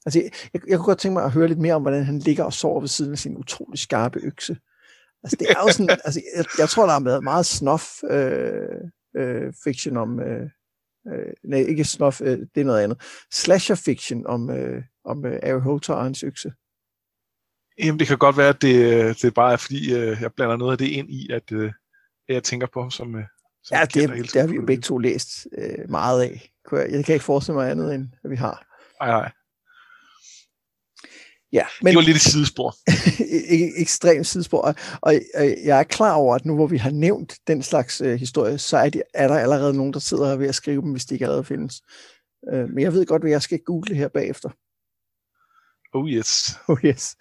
Altså, 0.06 0.18
jeg, 0.20 0.30
jeg, 0.54 0.60
jeg 0.68 0.78
kunne 0.78 0.86
godt 0.86 0.98
tænke 0.98 1.12
mig 1.12 1.24
at 1.24 1.32
høre 1.32 1.48
lidt 1.48 1.58
mere 1.58 1.74
om, 1.74 1.82
hvordan 1.82 2.04
han 2.04 2.18
ligger 2.18 2.44
og 2.44 2.52
sover 2.52 2.80
ved 2.80 2.88
siden 2.88 3.12
af 3.12 3.18
sin 3.18 3.36
utrolig 3.36 3.78
skarpe 3.78 4.18
økse. 4.22 4.56
Altså, 5.22 5.36
det 5.40 5.50
er 5.50 5.60
jo 5.62 5.72
sådan, 5.72 5.98
altså, 6.04 6.22
jeg, 6.36 6.44
jeg 6.58 6.68
tror, 6.68 6.86
der 6.86 6.92
har 6.92 7.00
været 7.00 7.24
meget 7.24 7.46
snuff 7.46 7.84
øh, 8.10 8.80
øh, 9.16 9.52
fiction 9.64 9.96
om, 9.96 10.20
øh, 10.20 10.50
øh, 11.08 11.32
nej, 11.44 11.58
ikke 11.58 11.84
snuff, 11.84 12.20
øh, 12.20 12.38
det 12.54 12.60
er 12.60 12.64
noget 12.64 12.82
andet, 12.82 13.02
slasher 13.32 13.74
fiction 13.74 14.26
om, 14.26 14.50
øh, 14.50 14.82
om 15.04 15.26
øh, 15.26 15.40
Harry 15.42 15.62
Potter 15.62 15.94
og 15.94 16.02
hans 16.02 16.22
økse. 16.22 16.52
Jamen, 17.78 17.98
det 17.98 18.06
kan 18.06 18.18
godt 18.18 18.36
være, 18.36 18.48
at 18.48 18.62
det, 18.62 19.22
det 19.22 19.34
bare 19.34 19.52
er, 19.52 19.56
fordi 19.56 19.94
øh, 19.94 20.16
jeg 20.20 20.32
blander 20.32 20.56
noget 20.56 20.72
af 20.72 20.78
det 20.78 20.88
ind 20.88 21.10
i, 21.10 21.30
at 21.32 21.52
øh, 21.52 21.72
jeg 22.28 22.42
tænker 22.42 22.66
på 22.72 22.80
ham 22.80 22.90
som, 22.90 23.14
øh, 23.14 23.24
som 23.62 23.76
Ja, 23.76 23.84
det, 23.84 24.32
det 24.32 24.40
har 24.40 24.48
vi 24.48 24.54
jo 24.54 24.66
begge 24.66 24.82
to 24.82 24.98
læst 24.98 25.46
øh, 25.58 25.90
meget 25.90 26.22
af. 26.22 26.50
Jeg, 26.72 27.04
kan 27.04 27.14
ikke 27.14 27.24
forestille 27.24 27.56
mig 27.56 27.70
andet, 27.70 27.94
end 27.94 28.08
at 28.24 28.30
vi 28.30 28.36
har. 28.36 28.66
Nej, 29.00 29.10
nej. 29.10 29.32
Ja, 31.52 31.64
Men... 31.82 31.86
Det 31.86 31.96
var 31.96 32.02
lidt 32.02 32.16
et 32.16 32.22
sidespor. 32.22 32.74
ek- 33.56 33.80
ekstremt 33.80 34.26
sidespor. 34.26 34.60
Og, 34.60 34.74
og 35.02 35.14
jeg 35.64 35.78
er 35.78 35.82
klar 35.82 36.14
over, 36.14 36.34
at 36.34 36.46
nu 36.46 36.54
hvor 36.54 36.66
vi 36.66 36.76
har 36.76 36.90
nævnt 36.90 37.36
den 37.46 37.62
slags 37.62 38.00
øh, 38.00 38.18
historie, 38.18 38.58
så 38.58 38.76
er, 38.76 38.90
de, 38.90 39.02
er 39.14 39.28
der 39.28 39.38
allerede 39.38 39.74
nogen, 39.76 39.92
der 39.92 39.98
sidder 39.98 40.36
ved 40.36 40.48
at 40.48 40.54
skrive 40.54 40.82
dem, 40.82 40.90
hvis 40.90 41.04
de 41.04 41.14
ikke 41.14 41.24
allerede 41.24 41.44
findes. 41.44 41.82
Øh, 42.52 42.68
men 42.68 42.78
jeg 42.78 42.92
ved 42.92 43.06
godt, 43.06 43.22
hvad 43.22 43.30
jeg 43.30 43.42
skal 43.42 43.58
google 43.58 43.94
her 43.94 44.08
bagefter. 44.08 44.50
Oh 45.94 46.08
yes. 46.08 46.50
Oh 46.68 46.84
yes. 46.84 47.16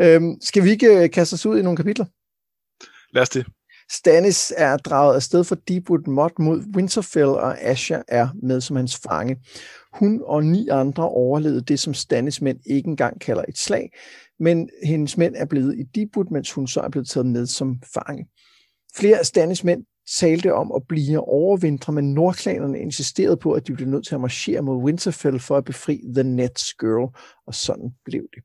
Øhm, 0.00 0.36
skal 0.40 0.64
vi 0.64 0.70
ikke 0.70 1.02
øh, 1.02 1.10
kaste 1.10 1.34
os 1.34 1.46
ud 1.46 1.58
i 1.58 1.62
nogle 1.62 1.76
kapitler? 1.76 2.04
Lad 3.14 3.22
os 3.22 3.28
det. 3.28 3.46
Stannis 3.90 4.52
er 4.56 4.76
draget 4.76 5.14
afsted 5.14 5.44
fra 5.44 5.56
Deepwood 5.68 6.06
Mod 6.06 6.30
mod 6.38 6.64
Winterfell, 6.76 7.28
og 7.28 7.60
Asha 7.60 8.00
er 8.08 8.28
med 8.42 8.60
som 8.60 8.76
hans 8.76 8.96
fange. 8.96 9.36
Hun 9.98 10.22
og 10.24 10.44
ni 10.44 10.68
andre 10.68 11.08
overlevede 11.08 11.60
det, 11.60 11.80
som 11.80 11.94
Stannis 11.94 12.42
mænd 12.42 12.58
ikke 12.66 12.88
engang 12.88 13.20
kalder 13.20 13.44
et 13.48 13.58
slag, 13.58 13.90
men 14.38 14.70
hendes 14.82 15.16
mænd 15.16 15.34
er 15.36 15.44
blevet 15.44 15.78
i 15.78 15.82
Deepwood, 15.82 16.26
mens 16.30 16.52
hun 16.52 16.66
så 16.66 16.80
er 16.80 16.88
blevet 16.88 17.08
taget 17.08 17.26
med 17.26 17.46
som 17.46 17.82
fange. 17.94 18.26
Flere 18.96 19.18
af 19.18 19.26
Stannis 19.26 19.64
mænd 19.64 19.84
talte 20.18 20.54
om 20.54 20.72
at 20.76 20.82
blive 20.88 21.20
overvintre, 21.20 21.92
men 21.92 22.14
nordklanerne 22.14 22.78
insisterede 22.78 23.36
på, 23.36 23.52
at 23.52 23.66
de 23.66 23.72
blev 23.72 23.88
nødt 23.88 24.06
til 24.06 24.14
at 24.14 24.20
marchere 24.20 24.62
mod 24.62 24.82
Winterfell 24.84 25.40
for 25.40 25.56
at 25.56 25.64
befri 25.64 26.00
The 26.14 26.22
Nets 26.22 26.74
Girl, 26.74 27.16
og 27.46 27.54
sådan 27.54 27.90
blev 28.04 28.22
det. 28.34 28.42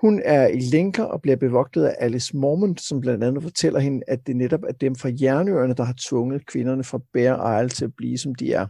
Hun 0.00 0.22
er 0.24 0.46
i 0.46 0.60
lænker 0.60 1.04
og 1.04 1.22
bliver 1.22 1.36
bevogtet 1.36 1.84
af 1.84 1.96
Alice 1.98 2.36
Mormont, 2.36 2.80
som 2.80 3.00
blandt 3.00 3.24
andet 3.24 3.42
fortæller 3.42 3.80
hende, 3.80 4.02
at 4.08 4.26
det 4.26 4.36
netop 4.36 4.62
er 4.68 4.72
dem 4.72 4.94
fra 4.94 5.10
Jernøerne, 5.20 5.74
der 5.74 5.84
har 5.84 5.94
tvunget 6.08 6.46
kvinderne 6.46 6.84
fra 6.84 7.00
Bear 7.12 7.60
Isle 7.60 7.68
til 7.68 7.84
at 7.84 7.94
blive, 7.96 8.18
som 8.18 8.34
de 8.34 8.52
er. 8.52 8.66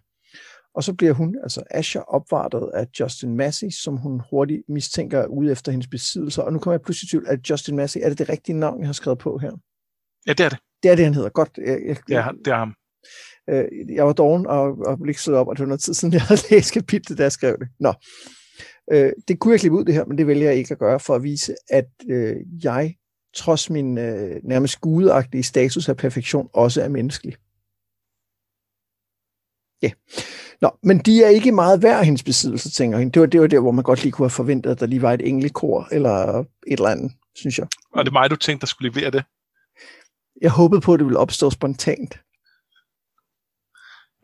Og 0.74 0.84
så 0.84 0.94
bliver 0.94 1.12
hun, 1.12 1.36
altså 1.42 1.62
Asha, 1.70 2.00
opvartet 2.00 2.70
af 2.74 2.86
Justin 3.00 3.36
Massey, 3.36 3.70
som 3.70 3.96
hun 3.96 4.22
hurtigt 4.30 4.62
mistænker 4.68 5.18
er 5.18 5.26
ude 5.26 5.52
efter 5.52 5.72
hendes 5.72 5.86
besiddelser. 5.88 6.42
Og 6.42 6.52
nu 6.52 6.58
kommer 6.58 6.72
jeg 6.72 6.82
pludselig 6.82 7.06
i 7.06 7.10
tvivl, 7.10 7.26
at 7.28 7.50
Justin 7.50 7.76
Massey, 7.76 8.00
er 8.02 8.08
det 8.08 8.18
det 8.18 8.28
rigtige 8.28 8.58
navn, 8.58 8.80
jeg 8.80 8.88
har 8.88 8.92
skrevet 8.92 9.18
på 9.18 9.38
her? 9.38 9.52
Ja, 10.26 10.32
det 10.32 10.44
er 10.44 10.48
det. 10.48 10.58
Det 10.82 10.90
er 10.90 10.96
det, 10.96 11.04
han 11.04 11.14
hedder. 11.14 11.28
Godt. 11.28 11.58
Jeg, 11.58 11.80
jeg, 11.86 11.96
Det 12.08 12.16
er, 12.16 12.30
det 12.30 12.46
er 12.46 12.56
ham. 12.56 12.74
øh, 13.50 13.64
jeg 13.94 14.06
var 14.06 14.12
doven 14.12 14.46
og, 14.46 14.78
og 14.86 14.98
blev 14.98 15.08
ikke 15.08 15.36
op, 15.36 15.48
og 15.48 15.56
det 15.56 15.60
var 15.60 15.66
noget 15.68 15.80
tid 15.80 15.94
siden, 15.94 16.14
jeg 16.18 16.22
havde 16.22 16.40
læst 16.50 16.72
kapitlet, 16.72 17.18
da 17.18 17.22
jeg 17.22 17.32
skrev 17.32 17.58
det. 17.58 17.68
Nå. 17.80 17.92
Øh, 18.92 19.12
det 19.28 19.38
kunne 19.38 19.52
jeg 19.52 19.60
klippe 19.60 19.78
ud 19.78 19.84
det 19.84 19.94
her, 19.94 20.04
men 20.04 20.18
det 20.18 20.26
vælger 20.26 20.48
jeg 20.48 20.56
ikke 20.56 20.72
at 20.72 20.78
gøre, 20.78 21.00
for 21.00 21.14
at 21.14 21.22
vise, 21.22 21.54
at 21.70 21.90
øh, 22.08 22.36
jeg, 22.64 22.94
trods 23.36 23.70
min 23.70 23.98
øh, 23.98 24.40
nærmest 24.44 24.80
gudeagtige 24.80 25.42
status 25.42 25.88
af 25.88 25.96
perfektion, 25.96 26.48
også 26.52 26.82
er 26.82 26.88
menneskelig. 26.88 27.36
Ja. 29.82 29.90
Nå, 30.62 30.70
men 30.82 30.98
de 30.98 31.24
er 31.24 31.28
ikke 31.28 31.52
meget 31.52 31.82
værd, 31.82 32.04
hendes 32.04 32.22
besiddelse, 32.22 32.70
tænker 32.70 32.98
hende. 32.98 33.12
Det 33.12 33.20
var, 33.20 33.26
det 33.26 33.40
var 33.40 33.46
der, 33.46 33.60
hvor 33.60 33.70
man 33.70 33.84
godt 33.84 34.02
lige 34.02 34.12
kunne 34.12 34.24
have 34.24 34.30
forventet, 34.30 34.70
at 34.70 34.80
der 34.80 34.86
lige 34.86 35.02
var 35.02 35.12
et 35.12 35.28
englekor, 35.28 35.88
eller 35.92 36.38
et 36.38 36.46
eller 36.66 36.88
andet, 36.88 37.12
synes 37.34 37.58
jeg. 37.58 37.66
Og 37.92 38.04
det 38.04 38.10
er 38.10 38.12
mig, 38.12 38.30
du 38.30 38.36
tænkte, 38.36 38.60
der 38.60 38.66
skulle 38.66 38.92
levere 38.92 39.10
det. 39.10 39.24
Jeg 40.40 40.50
håbede 40.50 40.80
på, 40.80 40.94
at 40.94 40.98
det 40.98 41.06
ville 41.06 41.18
opstå 41.18 41.50
spontant. 41.50 42.20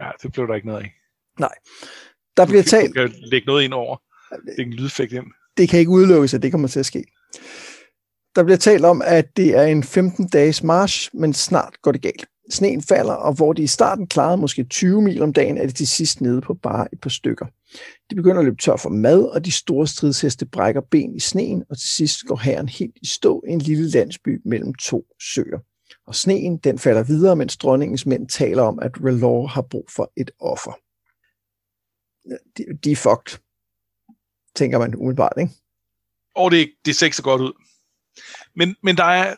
Ja, 0.00 0.10
det 0.22 0.32
blev 0.32 0.48
der 0.48 0.54
ikke 0.54 0.66
noget 0.66 0.82
af. 0.82 0.94
Der 2.36 2.46
bliver 2.46 2.62
Du 2.62 2.68
talt, 2.68 2.94
kan 2.94 3.14
lægge 3.18 3.46
noget 3.46 3.64
ind 3.64 3.72
over. 3.72 3.96
Lægge 4.46 4.62
en 4.62 4.72
lydeffekt 4.72 5.12
ind. 5.12 5.26
det 5.56 5.68
kan 5.68 5.78
ikke 5.78 5.90
udelukkes, 5.90 6.34
at 6.34 6.42
det 6.42 6.50
kommer 6.50 6.68
til 6.68 6.80
at 6.80 6.86
ske. 6.86 7.04
Der 8.36 8.44
bliver 8.44 8.56
talt 8.56 8.84
om, 8.84 9.02
at 9.04 9.36
det 9.36 9.56
er 9.56 9.62
en 9.62 9.82
15-dages 9.82 10.62
march, 10.62 11.10
men 11.14 11.34
snart 11.34 11.82
går 11.82 11.92
det 11.92 12.02
galt. 12.02 12.26
Sneen 12.50 12.82
falder, 12.82 13.12
og 13.12 13.34
hvor 13.34 13.52
de 13.52 13.62
i 13.62 13.66
starten 13.66 14.06
klarede 14.06 14.36
måske 14.36 14.64
20 14.64 15.02
mil 15.02 15.22
om 15.22 15.32
dagen, 15.32 15.58
er 15.58 15.66
det 15.66 15.74
til 15.74 15.88
sidst 15.88 16.20
nede 16.20 16.40
på 16.40 16.54
bare 16.54 16.88
et 16.92 17.00
par 17.00 17.10
stykker. 17.10 17.46
De 18.10 18.14
begynder 18.14 18.38
at 18.38 18.44
løbe 18.44 18.56
tør 18.56 18.76
for 18.76 18.88
mad, 18.88 19.24
og 19.24 19.44
de 19.44 19.52
store 19.52 19.86
stridsheste 19.86 20.46
brækker 20.46 20.80
ben 20.80 21.14
i 21.14 21.20
sneen, 21.20 21.64
og 21.70 21.78
til 21.78 21.88
sidst 21.88 22.24
går 22.24 22.36
hæren 22.36 22.68
helt 22.68 22.96
i 23.02 23.06
stå 23.06 23.42
i 23.48 23.52
en 23.52 23.58
lille 23.58 23.90
landsby 23.90 24.40
mellem 24.44 24.74
to 24.74 25.06
søer. 25.20 25.58
Og 26.06 26.14
sneen, 26.14 26.56
den 26.56 26.78
falder 26.78 27.02
videre, 27.02 27.36
mens 27.36 27.56
dronningens 27.56 28.06
mænd 28.06 28.28
taler 28.28 28.62
om, 28.62 28.78
at 28.78 28.92
Relore 29.04 29.48
har 29.48 29.62
brug 29.62 29.86
for 29.90 30.12
et 30.16 30.30
offer. 30.40 30.72
De, 32.56 32.64
de 32.84 32.92
er 32.92 32.96
fucked, 32.96 33.38
tænker 34.54 34.78
man 34.78 34.94
umiddelbart, 34.94 35.32
ikke? 35.38 35.52
Og 36.34 36.50
det, 36.50 36.70
det 36.84 36.96
ser 36.96 37.06
ikke 37.06 37.16
så 37.16 37.22
godt 37.22 37.40
ud. 37.40 37.52
Men, 38.54 38.76
men 38.82 38.96
der, 38.96 39.04
er, 39.04 39.34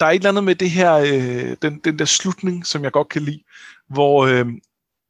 der, 0.00 0.06
er 0.06 0.10
et 0.10 0.16
eller 0.16 0.28
andet 0.28 0.44
med 0.44 0.54
det 0.54 0.70
her, 0.70 0.94
øh, 0.94 1.56
den, 1.62 1.78
den 1.78 1.98
der 1.98 2.04
slutning, 2.04 2.66
som 2.66 2.84
jeg 2.84 2.92
godt 2.92 3.08
kan 3.08 3.22
lide, 3.22 3.42
hvor, 3.88 4.26
øh, 4.26 4.46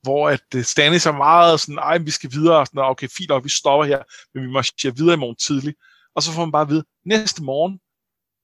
hvor 0.02 0.28
at 0.28 0.44
øh, 0.54 0.64
Stannis 0.64 1.06
er 1.06 1.12
meget 1.12 1.60
sådan, 1.60 1.78
ej, 1.78 1.98
vi 1.98 2.10
skal 2.10 2.32
videre, 2.32 2.58
og 2.58 2.66
sådan, 2.66 2.80
okay, 2.80 3.08
fint 3.08 3.28
nok, 3.28 3.44
vi 3.44 3.48
stopper 3.48 3.84
her, 3.86 4.02
men 4.34 4.46
vi 4.46 4.50
marcherer 4.50 4.92
videre 4.92 5.14
i 5.14 5.18
morgen 5.18 5.36
tidlig. 5.36 5.74
Og 6.14 6.22
så 6.22 6.32
får 6.32 6.44
man 6.44 6.52
bare 6.52 6.62
at 6.62 6.68
vide, 6.68 6.84
næste 7.04 7.42
morgen, 7.42 7.80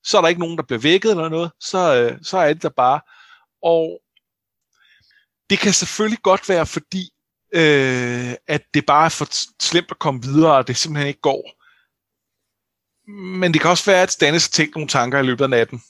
så 0.04 0.16
er 0.16 0.20
der 0.20 0.28
ikke 0.28 0.40
nogen, 0.40 0.56
der 0.56 0.62
bliver 0.62 0.80
vækket 0.80 1.10
eller 1.10 1.28
noget, 1.28 1.50
så, 1.60 1.94
øh, 1.96 2.18
så 2.22 2.38
er 2.38 2.52
det 2.52 2.62
der 2.62 2.68
bare. 2.68 3.00
Og 3.62 4.00
det 5.50 5.58
kan 5.58 5.72
selvfølgelig 5.72 6.22
godt 6.22 6.48
være, 6.48 6.66
fordi 6.66 7.10
øh, 7.54 8.34
at 8.46 8.62
det 8.74 8.86
bare 8.86 9.04
er 9.04 9.08
for 9.08 9.28
slemt 9.62 9.90
at 9.90 9.98
komme 9.98 10.22
videre, 10.22 10.56
og 10.56 10.68
det 10.68 10.76
simpelthen 10.76 11.08
ikke 11.08 11.20
går. 11.20 11.42
Men 13.38 13.52
det 13.52 13.60
kan 13.60 13.70
også 13.70 13.90
være, 13.90 14.02
at 14.02 14.12
Stannis 14.12 14.46
har 14.46 14.50
tænkt 14.50 14.74
nogle 14.74 14.88
tanker 14.88 15.18
i 15.18 15.22
løbet 15.22 15.44
af 15.44 15.50
natten. 15.50 15.82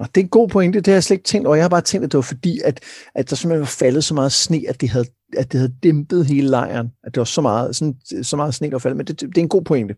Og 0.00 0.14
det 0.14 0.20
er 0.20 0.24
en 0.24 0.28
god 0.28 0.48
pointe, 0.48 0.78
det 0.80 0.86
har 0.86 0.92
jeg 0.92 1.04
slet 1.04 1.16
ikke 1.16 1.26
tænkt 1.26 1.46
over. 1.46 1.56
Jeg 1.56 1.64
har 1.64 1.68
bare 1.68 1.80
tænkt, 1.80 2.04
at 2.04 2.12
det 2.12 2.18
var 2.18 2.22
fordi, 2.22 2.60
at, 2.64 2.80
at 3.14 3.30
der 3.30 3.36
simpelthen 3.36 3.60
var 3.60 3.66
faldet 3.66 4.04
så 4.04 4.14
meget 4.14 4.32
sne, 4.32 4.62
at 4.68 4.80
det 4.80 4.88
havde, 4.88 5.06
at 5.36 5.52
det 5.52 5.60
havde 5.60 5.74
dæmpet 5.82 6.26
hele 6.26 6.48
lejren. 6.48 6.92
At 7.04 7.14
det 7.14 7.20
var 7.20 7.24
så 7.24 7.40
meget, 7.40 7.76
sådan, 7.76 7.94
så 8.22 8.36
meget 8.36 8.54
sne, 8.54 8.66
der 8.66 8.74
var 8.74 8.78
faldet. 8.78 8.96
Men 8.96 9.06
det, 9.06 9.20
det, 9.20 9.38
er 9.38 9.42
en 9.42 9.48
god 9.48 9.62
pointe. 9.62 9.96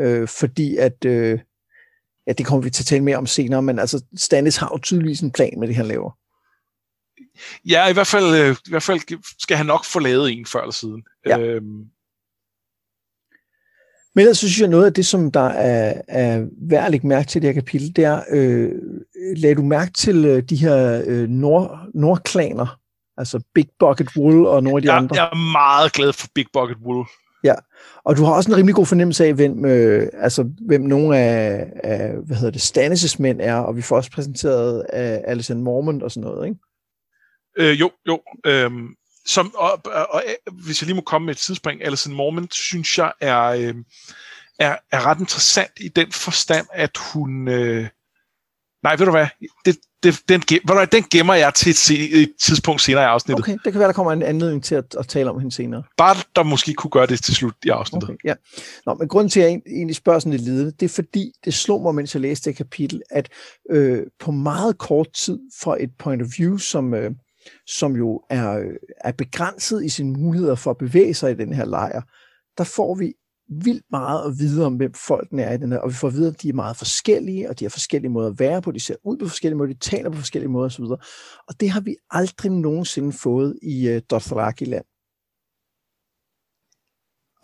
Øh, 0.00 0.28
fordi 0.28 0.76
at, 0.76 1.04
øh, 1.04 1.38
ja, 2.26 2.32
det 2.32 2.46
kommer 2.46 2.62
vi 2.62 2.70
til 2.70 2.82
at 2.82 2.86
tale 2.86 3.04
mere 3.04 3.16
om 3.16 3.26
senere, 3.26 3.62
men 3.62 3.78
altså 3.78 4.04
Stannis 4.16 4.56
har 4.56 4.70
jo 4.74 4.78
tydeligvis 4.78 5.20
en 5.20 5.32
plan 5.32 5.60
med 5.60 5.68
det, 5.68 5.76
han 5.76 5.86
laver. 5.86 6.10
Ja, 7.68 7.88
i 7.88 7.92
hvert 7.92 8.06
fald, 8.06 8.40
øh, 8.40 8.56
i 8.66 8.70
hvert 8.70 8.82
fald 8.82 9.00
skal 9.38 9.56
han 9.56 9.66
nok 9.66 9.84
få 9.84 9.98
lavet 9.98 10.32
en 10.32 10.46
før 10.46 10.60
eller 10.60 10.72
siden. 10.72 11.02
Ja. 11.26 11.38
Øhm. 11.38 11.84
Men 14.16 14.22
ellers 14.22 14.38
synes 14.38 14.60
jeg, 14.60 14.68
noget 14.68 14.86
af 14.86 14.92
det, 14.92 15.06
som 15.06 15.30
der 15.30 15.48
er, 15.48 16.00
er 16.08 16.46
værd 16.68 16.84
at 16.84 16.90
lægge 16.90 17.06
mærke 17.06 17.28
til 17.28 17.38
i 17.38 17.40
det 17.46 17.54
her 17.54 17.60
kapitel, 17.60 17.96
det 17.96 18.04
er, 18.04 18.22
øh, 18.30 18.70
lagde 19.36 19.54
du 19.54 19.62
mærke 19.62 19.92
til 19.92 20.24
øh, 20.24 20.42
de 20.42 20.56
her 20.56 21.02
øh, 21.06 21.28
nord, 21.28 21.78
nordklaner, 21.94 22.78
altså 23.16 23.40
Big 23.54 23.68
Bucket 23.78 24.08
Wool 24.16 24.46
og 24.46 24.62
nogle 24.62 24.78
af 24.78 24.82
de 24.82 24.88
jeg, 24.88 24.96
andre? 24.96 25.16
Jeg 25.16 25.28
er 25.32 25.52
meget 25.52 25.92
glad 25.92 26.12
for 26.12 26.28
Big 26.34 26.46
Bucket 26.52 26.76
Wool. 26.84 27.06
Ja, 27.44 27.54
og 28.04 28.16
du 28.16 28.24
har 28.24 28.32
også 28.32 28.50
en 28.50 28.56
rimelig 28.56 28.74
god 28.74 28.86
fornemmelse 28.86 29.24
af, 29.24 29.34
hvem, 29.34 29.64
øh, 29.64 30.08
altså, 30.12 30.50
hvem 30.66 30.80
nogle 30.80 31.18
af, 31.18 31.72
af 31.84 32.12
hvad 32.26 32.36
hedder 32.36 32.50
det, 32.50 32.60
Stannis' 32.60 33.16
mænd 33.18 33.40
er, 33.40 33.56
og 33.56 33.76
vi 33.76 33.82
får 33.82 33.96
også 33.96 34.10
præsenteret 34.10 34.80
af 34.80 35.22
Alison 35.26 35.62
Mormont 35.62 36.02
og 36.02 36.10
sådan 36.10 36.30
noget, 36.30 36.48
ikke? 36.48 36.60
Øh, 37.58 37.80
jo, 37.80 37.90
jo. 38.08 38.20
Øh, 38.46 38.70
som, 39.26 39.54
og, 39.54 39.80
og, 39.84 40.06
og, 40.10 40.22
hvis 40.64 40.82
jeg 40.82 40.86
lige 40.86 40.96
må 40.96 41.02
komme 41.02 41.26
med 41.26 41.34
et 41.34 41.38
tidsspring, 41.38 41.84
Alison 41.84 42.14
Mormont, 42.14 42.54
synes 42.54 42.98
jeg 42.98 43.12
er, 43.20 43.42
øh, 43.42 43.74
er, 44.58 44.76
er 44.92 45.06
ret 45.06 45.20
interessant 45.20 45.72
i 45.80 45.88
den 45.88 46.12
forstand, 46.12 46.66
at 46.72 46.96
hun... 46.96 47.48
Øh, 47.48 47.88
nej, 48.82 48.96
ved 48.96 49.06
du 49.06 49.10
hvad? 49.10 49.26
Det, 49.64 49.76
det, 50.02 50.20
den, 50.28 50.40
den, 50.40 50.88
den 50.92 51.04
gemmer 51.10 51.34
jeg 51.34 51.54
til 51.54 51.70
et, 51.70 52.22
et 52.22 52.32
tidspunkt 52.40 52.82
senere 52.82 53.02
i 53.02 53.06
afsnittet. 53.06 53.44
Okay, 53.44 53.56
det 53.64 53.72
kan 53.72 53.78
være, 53.78 53.88
der 53.88 53.94
kommer 53.94 54.12
en 54.12 54.22
anledning 54.22 54.64
til 54.64 54.74
at, 54.74 54.96
at 54.98 55.08
tale 55.08 55.30
om 55.30 55.38
hende 55.38 55.54
senere. 55.54 55.82
Bare 55.96 56.16
der 56.36 56.42
måske 56.42 56.74
kunne 56.74 56.90
gøre 56.90 57.06
det 57.06 57.22
til 57.22 57.34
slut 57.34 57.54
i 57.64 57.68
afsnittet. 57.68 58.10
Okay, 58.10 58.16
ja. 58.24 58.34
Nå, 58.86 58.94
men 58.94 59.08
grunden 59.08 59.30
til, 59.30 59.40
at 59.40 59.50
jeg 59.50 59.60
egentlig 59.66 59.96
spørger 59.96 60.18
sådan 60.18 60.32
lidt 60.32 60.42
lidende, 60.42 60.72
det 60.72 60.82
er 60.82 60.94
fordi, 60.94 61.32
det 61.44 61.54
slog 61.54 61.82
mig, 61.82 61.94
mens 61.94 62.14
jeg 62.14 62.20
læste 62.20 62.50
det 62.50 62.56
kapitel, 62.56 63.02
at 63.10 63.28
øh, 63.70 64.02
på 64.20 64.30
meget 64.30 64.78
kort 64.78 65.12
tid 65.12 65.38
fra 65.62 65.76
et 65.82 65.90
point 65.98 66.22
of 66.22 66.28
view, 66.38 66.56
som, 66.56 66.94
øh, 66.94 67.10
som 67.66 67.96
jo 67.96 68.22
er, 68.30 68.62
er 69.00 69.12
begrænset 69.12 69.84
i 69.84 69.88
sine 69.88 70.12
muligheder 70.12 70.54
for 70.54 70.70
at 70.70 70.78
bevæge 70.78 71.14
sig 71.14 71.30
i 71.30 71.34
den 71.34 71.52
her 71.52 71.64
lejr, 71.64 72.02
der 72.58 72.64
får 72.64 72.94
vi 72.94 73.14
vildt 73.48 73.84
meget 73.90 74.26
at 74.26 74.38
vide 74.38 74.66
om, 74.66 74.76
hvem 74.76 74.94
folkene 74.94 75.42
er 75.42 75.52
i 75.52 75.56
den 75.56 75.72
her, 75.72 75.78
og 75.78 75.88
vi 75.88 75.94
får 75.94 76.08
at 76.08 76.14
vide, 76.14 76.28
at 76.28 76.42
de 76.42 76.48
er 76.48 76.52
meget 76.52 76.76
forskellige, 76.76 77.48
og 77.48 77.58
de 77.58 77.64
har 77.64 77.70
forskellige 77.70 78.10
måder 78.10 78.30
at 78.30 78.38
være 78.38 78.62
på, 78.62 78.72
de 78.72 78.80
ser 78.80 78.94
ud 79.04 79.16
på 79.16 79.28
forskellige 79.28 79.58
måder, 79.58 79.72
de 79.72 79.78
taler 79.78 80.10
på 80.10 80.18
forskellige 80.18 80.50
måder 80.50 80.66
osv. 80.66 80.84
Og 81.48 81.60
det 81.60 81.70
har 81.70 81.80
vi 81.80 81.96
aldrig 82.10 82.52
nogensinde 82.52 83.12
fået 83.12 83.58
i 83.62 83.94
uh, 83.94 84.00
Dothraki-land. 84.10 84.84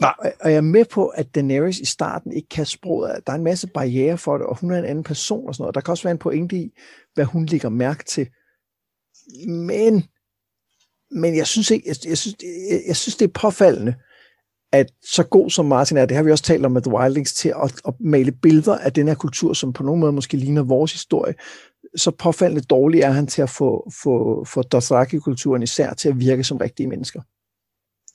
Nej. 0.00 0.14
Og, 0.40 0.50
jeg 0.50 0.56
er 0.56 0.60
med 0.60 0.84
på, 0.84 1.06
at 1.06 1.34
Daenerys 1.34 1.78
i 1.78 1.84
starten 1.84 2.32
ikke 2.32 2.48
kan 2.48 2.66
sproget. 2.66 3.26
Der 3.26 3.32
er 3.32 3.36
en 3.36 3.44
masse 3.44 3.66
barriere 3.66 4.18
for 4.18 4.38
det, 4.38 4.46
og 4.46 4.58
hun 4.60 4.70
er 4.70 4.78
en 4.78 4.84
anden 4.84 5.04
person 5.04 5.48
og 5.48 5.54
sådan 5.54 5.62
noget. 5.62 5.74
Der 5.74 5.80
kan 5.80 5.92
også 5.92 6.02
være 6.04 6.12
en 6.12 6.18
pointe 6.18 6.56
i, 6.56 6.72
hvad 7.14 7.24
hun 7.24 7.46
lægger 7.46 7.68
mærke 7.68 8.04
til. 8.04 8.28
Men, 9.48 10.04
men 11.10 11.36
jeg 11.36 11.46
synes 11.46 11.70
ikke, 11.70 11.88
jeg, 11.88 11.96
jeg, 12.04 12.18
synes, 12.18 12.36
jeg, 12.70 12.82
jeg 12.86 12.96
synes, 12.96 13.16
det 13.16 13.24
er 13.24 13.40
påfaldende, 13.40 13.94
at 14.72 14.86
så 15.02 15.22
god 15.22 15.50
som 15.50 15.66
Martin 15.66 15.96
er, 15.96 16.06
det 16.06 16.16
har 16.16 16.24
vi 16.24 16.30
også 16.30 16.44
talt 16.44 16.66
om 16.66 16.72
med 16.72 16.82
The 16.82 16.92
Wildlings, 16.92 17.32
til 17.32 17.48
at, 17.62 17.80
at 17.88 17.94
male 18.00 18.32
billeder 18.32 18.78
af 18.78 18.92
den 18.92 19.08
her 19.08 19.14
kultur, 19.14 19.52
som 19.52 19.72
på 19.72 19.82
nogen 19.82 20.00
måde 20.00 20.12
måske 20.12 20.36
ligner 20.36 20.62
vores 20.62 20.92
historie, 20.92 21.34
så 21.96 22.10
påfaldende 22.10 22.62
dårlig 22.62 23.00
er 23.00 23.10
han 23.10 23.26
til 23.26 23.42
at 23.42 23.50
få, 23.50 23.90
få, 24.02 24.44
få 24.44 24.62
Dothraki-kulturen 24.62 25.62
især 25.62 25.94
til 25.94 26.08
at 26.08 26.18
virke 26.18 26.44
som 26.44 26.56
rigtige 26.56 26.86
mennesker. 26.86 27.20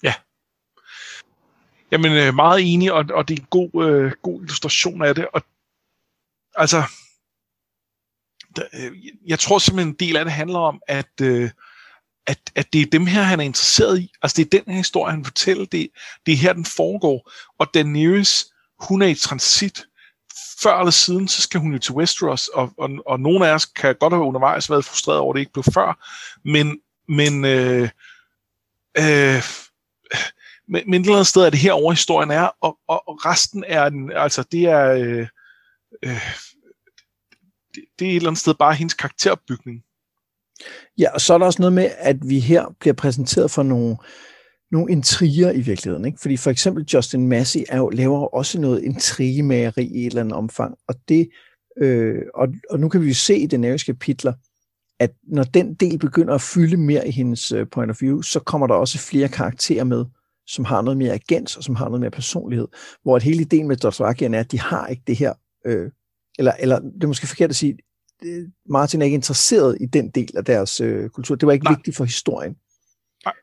Ja. 0.03 0.13
Jamen, 1.91 2.11
øh, 2.11 2.33
meget 2.33 2.73
enig, 2.73 2.93
og, 2.93 3.05
og 3.13 3.27
det 3.27 3.39
er 3.39 3.41
en 3.41 3.47
god, 3.49 3.85
øh, 3.85 4.11
god 4.21 4.41
illustration 4.41 5.01
af 5.01 5.15
det. 5.15 5.27
Og, 5.33 5.41
altså, 6.55 6.83
Øh, 8.73 8.91
jeg 9.27 9.39
tror 9.39 9.59
simpelthen, 9.59 9.93
en 9.93 9.95
del 9.99 10.17
af 10.17 10.25
det 10.25 10.33
handler 10.33 10.59
om, 10.59 10.81
at 10.87 11.21
øh, 11.21 11.49
at, 12.27 12.39
at 12.55 12.73
det 12.73 12.81
er 12.81 12.85
dem 12.85 13.05
her, 13.05 13.21
han 13.21 13.39
er 13.39 13.43
interesseret 13.43 13.99
i. 13.99 14.11
Altså, 14.21 14.35
det 14.35 14.45
er 14.45 14.59
den 14.59 14.73
her 14.73 14.77
historie, 14.77 15.11
han 15.11 15.25
fortæller. 15.25 15.65
Det, 15.65 15.89
det 16.25 16.31
er 16.31 16.37
her, 16.37 16.53
den 16.53 16.65
foregår. 16.65 17.31
Og 17.59 17.67
Daenerys, 17.73 18.45
hun 18.79 19.01
er 19.01 19.07
i 19.07 19.15
transit. 19.15 19.85
Før 20.63 20.79
eller 20.79 20.91
siden, 20.91 21.27
så 21.27 21.41
skal 21.41 21.59
hun 21.59 21.73
jo 21.73 21.79
til 21.79 21.93
Westeros, 21.93 22.47
og, 22.47 22.73
og, 22.77 22.89
og 23.05 23.19
nogle 23.19 23.47
af 23.47 23.53
os 23.53 23.65
kan 23.65 23.95
godt 23.95 24.13
have 24.13 24.23
undervejs 24.23 24.69
været 24.69 24.85
frustreret 24.85 25.19
over, 25.19 25.33
at 25.33 25.35
det 25.35 25.39
ikke 25.39 25.53
blev 25.53 25.63
før. 25.63 26.07
Men, 26.43 26.79
men, 27.07 27.45
øh, 27.45 27.89
øh, 28.97 29.43
men, 30.67 30.83
men 30.87 31.01
et 31.01 31.05
eller 31.05 31.15
andet 31.15 31.27
sted 31.27 31.41
er 31.41 31.49
det 31.49 31.59
her 31.59 31.73
over 31.73 31.91
historien 31.91 32.31
er, 32.31 32.49
og, 32.61 32.77
og, 32.87 33.07
og 33.07 33.25
resten 33.25 33.63
er 33.67 33.89
den, 33.89 34.11
altså 34.11 34.43
det 34.43 34.65
er, 34.65 34.91
øh, 34.91 35.27
øh, 36.03 36.21
det, 37.77 37.85
det 37.99 38.05
er 38.05 38.11
et 38.11 38.15
eller 38.15 38.29
andet 38.29 38.41
sted 38.41 38.53
bare 38.53 38.75
hendes 38.75 38.93
karakterbygning. 38.93 39.83
Ja, 40.97 41.13
og 41.13 41.21
så 41.21 41.33
er 41.33 41.37
der 41.37 41.45
også 41.45 41.61
noget 41.61 41.73
med, 41.73 41.89
at 41.97 42.17
vi 42.29 42.39
her 42.39 42.75
bliver 42.79 42.93
præsenteret 42.93 43.51
for 43.51 43.63
nogle, 43.63 43.97
nogle 44.71 44.91
intriger 44.91 45.51
i 45.51 45.61
virkeligheden. 45.61 46.05
Ikke? 46.05 46.17
Fordi 46.21 46.37
for 46.37 46.49
eksempel 46.49 46.85
Justin 46.93 47.27
Massey 47.27 47.59
er 47.69 47.77
jo, 47.77 47.89
laver 47.89 48.35
også 48.35 48.59
noget 48.59 48.83
intrigemageri 48.83 49.85
i 49.85 49.99
et 49.99 50.05
eller 50.05 50.21
andet 50.21 50.33
omfang. 50.33 50.77
Og, 50.87 50.95
det, 51.07 51.29
øh, 51.77 52.21
og, 52.33 52.47
og 52.69 52.79
nu 52.79 52.89
kan 52.89 53.01
vi 53.01 53.07
jo 53.07 53.13
se 53.13 53.37
i 53.37 53.47
Daenerys 53.47 53.83
kapitler, 53.83 54.33
at 54.99 55.11
når 55.23 55.43
den 55.43 55.73
del 55.73 55.99
begynder 55.99 56.33
at 56.33 56.41
fylde 56.41 56.77
mere 56.77 57.07
i 57.07 57.11
hendes 57.11 57.51
øh, 57.51 57.67
point 57.71 57.91
of 57.91 58.01
view, 58.01 58.21
så 58.21 58.39
kommer 58.39 58.67
der 58.67 58.75
også 58.75 58.97
flere 58.97 59.27
karakterer 59.27 59.83
med, 59.83 60.05
som 60.47 60.65
har 60.65 60.81
noget 60.81 60.97
mere 60.97 61.13
agens 61.13 61.57
og 61.57 61.63
som 61.63 61.75
har 61.75 61.85
noget 61.85 62.01
mere 62.01 62.11
personlighed. 62.11 62.67
Hvor 63.03 63.15
at 63.15 63.23
hele 63.23 63.41
ideen 63.41 63.67
med 63.67 63.75
Dothrakian 63.75 64.33
er, 64.33 64.39
at 64.39 64.51
de 64.51 64.59
har 64.59 64.87
ikke 64.87 65.03
det 65.07 65.15
her, 65.15 65.33
øh, 65.65 65.91
eller, 66.37 66.51
eller 66.59 66.79
det 66.79 67.03
er 67.03 67.07
måske 67.07 67.27
forkert 67.27 67.49
at 67.49 67.55
sige, 67.55 67.77
Martin 68.69 69.01
er 69.01 69.05
ikke 69.05 69.15
interesseret 69.15 69.77
i 69.81 69.85
den 69.85 70.09
del 70.09 70.37
af 70.37 70.45
deres 70.45 70.81
øh, 70.81 71.09
kultur. 71.09 71.35
Det 71.35 71.47
var 71.47 71.53
ikke 71.53 71.63
Nej. 71.63 71.73
vigtigt 71.73 71.97
for 71.97 72.03
historien. 72.03 72.55
Nej. 73.25 73.33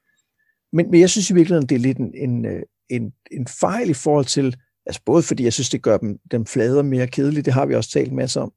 Men, 0.72 0.90
men 0.90 1.00
jeg 1.00 1.10
synes 1.10 1.30
i 1.30 1.34
virkeligheden, 1.34 1.68
det 1.68 1.74
er 1.74 1.78
lidt 1.78 1.98
en, 1.98 2.14
en, 2.14 2.46
øh, 2.46 2.62
en, 2.88 3.12
en 3.30 3.46
fejl 3.46 3.90
i 3.90 3.94
forhold 3.94 4.24
til, 4.24 4.56
altså 4.86 5.02
både 5.06 5.22
fordi 5.22 5.44
jeg 5.44 5.52
synes, 5.52 5.70
det 5.70 5.82
gør 5.82 5.96
dem, 5.96 6.18
dem 6.30 6.46
flade 6.46 6.78
og 6.78 6.84
mere 6.84 7.06
kedelige, 7.06 7.42
det 7.42 7.52
har 7.52 7.66
vi 7.66 7.74
også 7.74 7.90
talt 7.90 8.12
masser 8.12 8.40
om, 8.40 8.52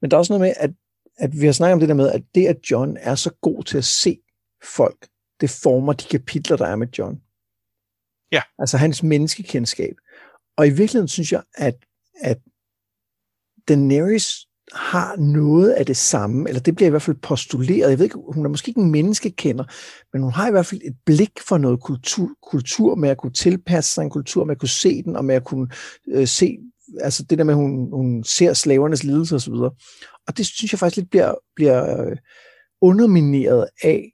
men 0.00 0.10
der 0.10 0.16
er 0.16 0.18
også 0.18 0.32
noget 0.32 0.40
med, 0.40 0.54
at, 0.56 0.70
at 1.18 1.40
vi 1.40 1.46
har 1.46 1.52
snakket 1.52 1.72
om 1.72 1.80
det 1.80 1.88
der 1.88 1.94
med, 1.94 2.10
at 2.10 2.22
det, 2.34 2.46
at 2.46 2.70
John 2.70 2.96
er 3.00 3.14
så 3.14 3.30
god 3.40 3.64
til 3.64 3.78
at 3.78 3.84
se 3.84 4.18
folk, 4.76 5.08
det 5.40 5.50
former 5.50 5.92
de 5.92 6.04
kapitler, 6.04 6.56
der 6.56 6.66
er 6.66 6.76
med 6.76 6.86
John. 6.98 7.20
Ja. 8.32 8.42
Altså 8.58 8.76
hans 8.76 9.02
menneskekendskab. 9.02 9.94
Og 10.56 10.66
i 10.66 10.70
virkeligheden 10.70 11.08
synes 11.08 11.32
jeg, 11.32 11.42
at, 11.54 11.74
at 12.20 12.38
Daenerys 13.68 14.46
har 14.74 15.16
noget 15.16 15.70
af 15.70 15.86
det 15.86 15.96
samme, 15.96 16.48
eller 16.48 16.60
det 16.60 16.74
bliver 16.74 16.86
i 16.86 16.90
hvert 16.90 17.02
fald 17.02 17.16
postuleret. 17.16 17.90
Jeg 17.90 17.98
ved 17.98 18.04
ikke, 18.04 18.18
hun 18.34 18.44
er 18.44 18.50
måske 18.50 18.68
ikke 18.68 18.80
en 18.80 18.90
menneskekender, 18.90 19.64
men 20.12 20.22
hun 20.22 20.32
har 20.32 20.48
i 20.48 20.50
hvert 20.50 20.66
fald 20.66 20.80
et 20.84 20.96
blik 21.06 21.30
for 21.48 21.58
noget 21.58 21.80
kultur, 21.80 22.28
kultur 22.42 22.94
med 22.94 23.08
at 23.08 23.16
kunne 23.16 23.32
tilpasse 23.32 23.94
sig 23.94 24.02
en 24.02 24.10
kultur, 24.10 24.44
med 24.44 24.54
at 24.54 24.58
kunne 24.58 24.68
se 24.68 25.02
den, 25.02 25.16
og 25.16 25.24
med 25.24 25.34
at 25.34 25.44
kunne 25.44 25.68
øh, 26.08 26.26
se, 26.26 26.58
altså 27.00 27.22
det 27.22 27.38
der 27.38 27.44
med, 27.44 27.54
at 27.54 27.58
hun, 27.58 27.90
hun 27.92 28.24
ser 28.24 28.52
slavernes 28.52 29.04
lidelse 29.04 29.34
osv. 29.34 29.52
Og 30.26 30.36
det 30.36 30.46
synes 30.46 30.72
jeg 30.72 30.78
faktisk 30.78 30.96
lidt 30.96 31.10
bliver, 31.10 31.34
bliver 31.56 32.06
øh, 32.06 32.16
undermineret 32.80 33.66
af, 33.82 34.12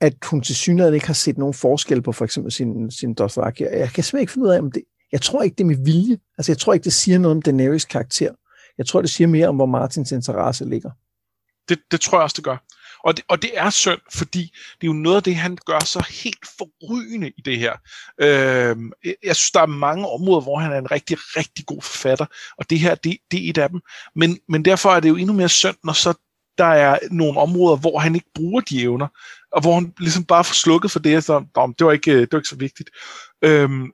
at 0.00 0.14
hun 0.30 0.40
til 0.40 0.54
synligheden 0.54 0.94
ikke 0.94 1.06
har 1.06 1.14
set 1.14 1.38
nogen 1.38 1.54
forskel 1.54 2.02
på 2.02 2.12
for 2.12 2.24
eksempel 2.24 2.52
sin, 2.52 2.90
sin 2.90 3.14
Dothraki. 3.14 3.62
Jeg 3.62 3.70
kan 3.70 4.04
simpelthen 4.04 4.20
ikke 4.20 4.32
finde 4.32 4.46
ud 4.46 4.52
af, 4.52 4.58
om 4.58 4.72
det, 4.72 4.82
jeg 5.12 5.20
tror 5.20 5.42
ikke, 5.42 5.54
det 5.54 5.64
er 5.64 5.68
med 5.68 5.84
vilje. 5.84 6.18
Altså, 6.38 6.52
jeg 6.52 6.58
tror 6.58 6.72
ikke, 6.72 6.84
det 6.84 6.92
siger 6.92 7.18
noget 7.18 7.36
om 7.36 7.42
Daenerys 7.42 7.84
karakter. 7.84 8.32
Jeg 8.78 8.86
tror, 8.86 9.00
det 9.00 9.10
siger 9.10 9.28
mere 9.28 9.48
om, 9.48 9.56
hvor 9.56 9.66
Martins 9.66 10.12
interesse 10.12 10.64
ligger. 10.64 10.90
Det, 11.68 11.78
det 11.90 12.00
tror 12.00 12.18
jeg 12.18 12.22
også, 12.22 12.36
det 12.36 12.44
gør. 12.44 12.56
Og 13.04 13.16
det, 13.16 13.24
og 13.28 13.42
det 13.42 13.58
er 13.58 13.70
synd, 13.70 14.00
fordi 14.12 14.40
det 14.80 14.86
er 14.86 14.86
jo 14.86 14.92
noget 14.92 15.16
af 15.16 15.22
det, 15.22 15.36
han 15.36 15.58
gør 15.66 15.78
så 15.78 16.06
helt 16.10 16.46
forrygende 16.58 17.32
i 17.36 17.40
det 17.44 17.58
her. 17.58 17.72
Øh, 18.20 18.76
jeg 19.22 19.36
synes, 19.36 19.50
der 19.50 19.60
er 19.60 19.66
mange 19.66 20.08
områder, 20.08 20.40
hvor 20.40 20.58
han 20.58 20.72
er 20.72 20.78
en 20.78 20.90
rigtig, 20.90 21.16
rigtig 21.20 21.66
god 21.66 21.82
forfatter, 21.82 22.26
og 22.58 22.70
det 22.70 22.80
her, 22.80 22.94
det, 22.94 23.16
det 23.30 23.46
er 23.46 23.50
et 23.50 23.58
af 23.58 23.68
dem. 23.68 23.80
Men, 24.14 24.38
men 24.48 24.64
derfor 24.64 24.90
er 24.90 25.00
det 25.00 25.08
jo 25.08 25.16
endnu 25.16 25.34
mere 25.34 25.48
synd, 25.48 25.76
når 25.84 25.92
så 25.92 26.14
der 26.58 26.66
er 26.66 26.98
nogle 27.10 27.40
områder, 27.40 27.76
hvor 27.76 27.98
han 27.98 28.14
ikke 28.14 28.30
bruger 28.34 28.60
de 28.60 28.82
evner, 28.82 29.08
og 29.52 29.60
hvor 29.60 29.74
han 29.74 29.94
ligesom 29.98 30.24
bare 30.24 30.44
får 30.44 30.54
slukket 30.54 30.90
for 30.90 30.98
det, 30.98 31.24
så 31.24 31.38
det 31.78 31.86
var 31.86 31.92
ikke, 31.92 32.20
det 32.20 32.32
var 32.32 32.38
ikke 32.38 32.48
så 32.48 32.56
vigtigt. 32.56 32.90
Øhm, 33.44 33.92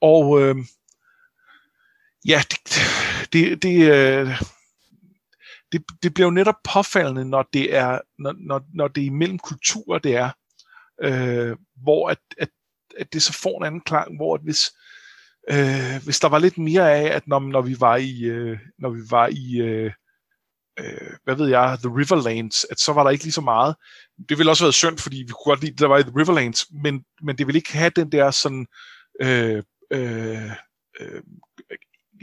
og 0.00 0.40
øhm, 0.42 0.66
ja, 2.28 2.42
det, 2.50 2.58
det, 3.34 3.62
det, 3.62 3.90
øh, 3.90 4.28
det, 5.72 5.84
det 6.02 6.14
bliver 6.14 6.26
jo 6.26 6.30
netop 6.30 6.54
påfaldende, 6.74 7.24
når 7.24 7.48
det 7.52 7.74
er, 7.74 8.00
når, 8.18 8.34
når, 8.38 8.62
når 8.74 8.88
det 8.88 9.02
er 9.02 9.06
imellem 9.06 9.38
kulturer, 9.38 9.98
det 9.98 10.16
er, 10.16 10.30
øh, 11.02 11.56
hvor 11.82 12.08
at, 12.08 12.18
at, 12.38 12.48
at 12.98 13.12
det 13.12 13.22
så 13.22 13.32
får 13.32 13.58
en 13.60 13.66
anden 13.66 13.80
klang, 13.80 14.16
hvor 14.16 14.34
at 14.34 14.40
hvis, 14.44 14.72
øh, 15.50 16.04
hvis 16.04 16.20
der 16.20 16.28
var 16.28 16.38
lidt 16.38 16.58
mere 16.58 16.94
af, 16.94 17.16
at 17.16 17.28
når, 17.28 17.40
når 17.40 17.62
vi 17.62 17.80
var 17.80 17.96
i, 17.96 18.22
øh, 18.22 18.58
når 18.78 18.90
vi 18.90 19.00
var 19.10 19.28
i, 19.32 19.60
øh, 19.60 19.92
øh, 20.78 21.10
hvad 21.24 21.34
ved 21.36 21.48
jeg, 21.48 21.78
The 21.78 21.94
Riverlands, 21.98 22.64
at 22.70 22.80
så 22.80 22.92
var 22.92 23.02
der 23.02 23.10
ikke 23.10 23.24
lige 23.24 23.32
så 23.32 23.40
meget. 23.40 23.74
Det 24.28 24.38
ville 24.38 24.50
også 24.50 24.64
være 24.64 24.72
synd, 24.72 24.98
fordi 24.98 25.16
vi 25.16 25.32
kunne 25.32 25.52
godt 25.54 25.60
lide, 25.60 25.72
at 25.72 25.78
der 25.78 25.88
var 25.88 25.98
i 25.98 26.02
The 26.02 26.18
Riverlands, 26.18 26.66
men, 26.82 27.04
men 27.22 27.38
det 27.38 27.46
ville 27.46 27.58
ikke 27.58 27.76
have 27.76 27.90
den 27.96 28.12
der 28.12 28.30
sådan, 28.30 28.66
øh, 29.20 29.62
øh, 29.90 30.50
øh, 31.00 31.22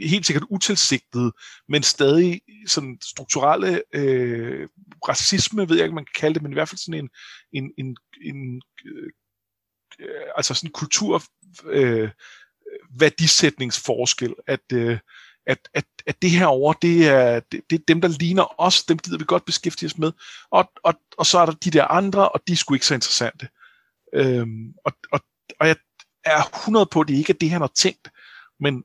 helt 0.08 0.26
sikkert 0.26 0.46
utilsigtet, 0.50 1.32
men 1.68 1.82
stadig 1.82 2.40
sådan 2.66 2.98
strukturelle 3.02 3.82
øh, 3.94 4.68
racisme, 5.08 5.68
ved 5.68 5.76
jeg 5.76 5.84
ikke, 5.84 5.94
man 5.94 6.04
kan 6.04 6.20
kalde 6.20 6.34
det, 6.34 6.42
men 6.42 6.52
i 6.52 6.54
hvert 6.54 6.68
fald 6.68 6.78
sådan 6.78 7.00
en, 7.00 7.10
en, 7.52 7.72
en, 7.78 7.96
en 8.22 8.62
øh, 8.86 9.10
altså 10.36 10.54
sådan 10.54 10.70
kultur 10.70 11.22
øh, 11.64 12.10
værdisætningsforskel, 12.90 14.34
at, 14.46 14.60
øh, 14.72 14.98
at, 15.46 15.68
at, 15.74 15.84
at 16.06 16.22
det 16.22 16.30
her 16.30 16.46
over, 16.46 16.72
det 16.72 17.08
er, 17.08 17.40
det, 17.40 17.60
det 17.70 17.80
er 17.80 17.84
dem, 17.88 18.00
der 18.00 18.08
ligner 18.08 18.60
os, 18.60 18.84
dem 18.84 18.98
gider 18.98 19.18
vi 19.18 19.24
godt 19.24 19.44
beskæftige 19.44 19.86
os 19.86 19.98
med, 19.98 20.12
og, 20.50 20.72
og, 20.82 20.94
og 21.18 21.26
så 21.26 21.38
er 21.38 21.46
der 21.46 21.52
de 21.52 21.70
der 21.70 21.84
andre, 21.84 22.28
og 22.28 22.40
de 22.46 22.52
er 22.52 22.56
sgu 22.56 22.74
ikke 22.74 22.86
så 22.86 22.94
interessante. 22.94 23.48
Øhm, 24.14 24.74
og, 24.84 24.92
og, 25.12 25.20
og 25.60 25.68
jeg 25.68 25.76
er 26.24 26.42
100 26.42 26.86
på, 26.86 27.00
at 27.00 27.08
det 27.08 27.14
ikke 27.14 27.32
er 27.32 27.38
det, 27.40 27.50
han 27.50 27.60
har 27.60 27.72
tænkt, 27.74 28.10
men, 28.60 28.84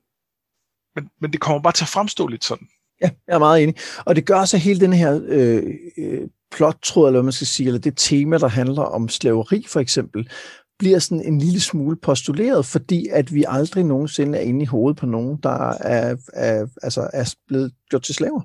men, 0.98 1.10
men 1.22 1.32
det 1.32 1.40
kommer 1.40 1.62
bare 1.62 1.74
til 1.74 1.84
at 1.84 1.90
fremstå 1.90 2.28
lidt 2.28 2.46
sådan. 2.46 2.68
Ja, 3.02 3.10
jeg 3.28 3.36
er 3.36 3.40
meget 3.40 3.64
enig. 3.64 3.76
Og 4.06 4.16
det 4.16 4.26
gør 4.26 4.46
så 4.46 4.58
hele 4.58 4.80
den 4.80 4.94
her 4.94 5.22
øh, 5.26 5.64
øh, 5.98 6.28
plottråd, 6.52 7.08
eller 7.08 7.20
hvad 7.20 7.24
man 7.24 7.32
skal 7.32 7.48
sige, 7.48 7.68
eller 7.68 7.80
det 7.80 7.94
tema, 7.98 8.38
der 8.38 8.48
handler 8.48 8.82
om 8.82 9.10
slaveri 9.10 9.66
for 9.68 9.80
eksempel, 9.80 10.30
bliver 10.80 11.00
sådan 11.00 11.26
en 11.26 11.40
lille 11.40 11.60
smule 11.60 11.96
postuleret, 11.96 12.66
fordi 12.66 13.08
at 13.08 13.34
vi 13.34 13.46
aldrig 13.48 13.84
nogensinde 13.84 14.38
er 14.38 14.42
inde 14.42 14.64
i 14.64 14.66
hovedet 14.66 14.98
på 14.98 15.06
nogen, 15.06 15.40
der 15.44 15.70
er, 15.70 16.16
er, 16.34 16.68
altså 16.84 17.10
er 17.14 17.34
blevet 17.48 17.72
gjort 17.90 18.02
til 18.02 18.16
slaver. 18.16 18.42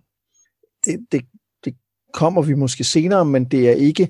Det, 0.84 1.06
det, 1.12 1.24
det 1.64 1.74
kommer 2.12 2.42
vi 2.42 2.54
måske 2.54 2.84
senere, 2.84 3.24
men 3.24 3.44
det 3.44 3.68
er 3.68 3.72
ikke 3.72 4.08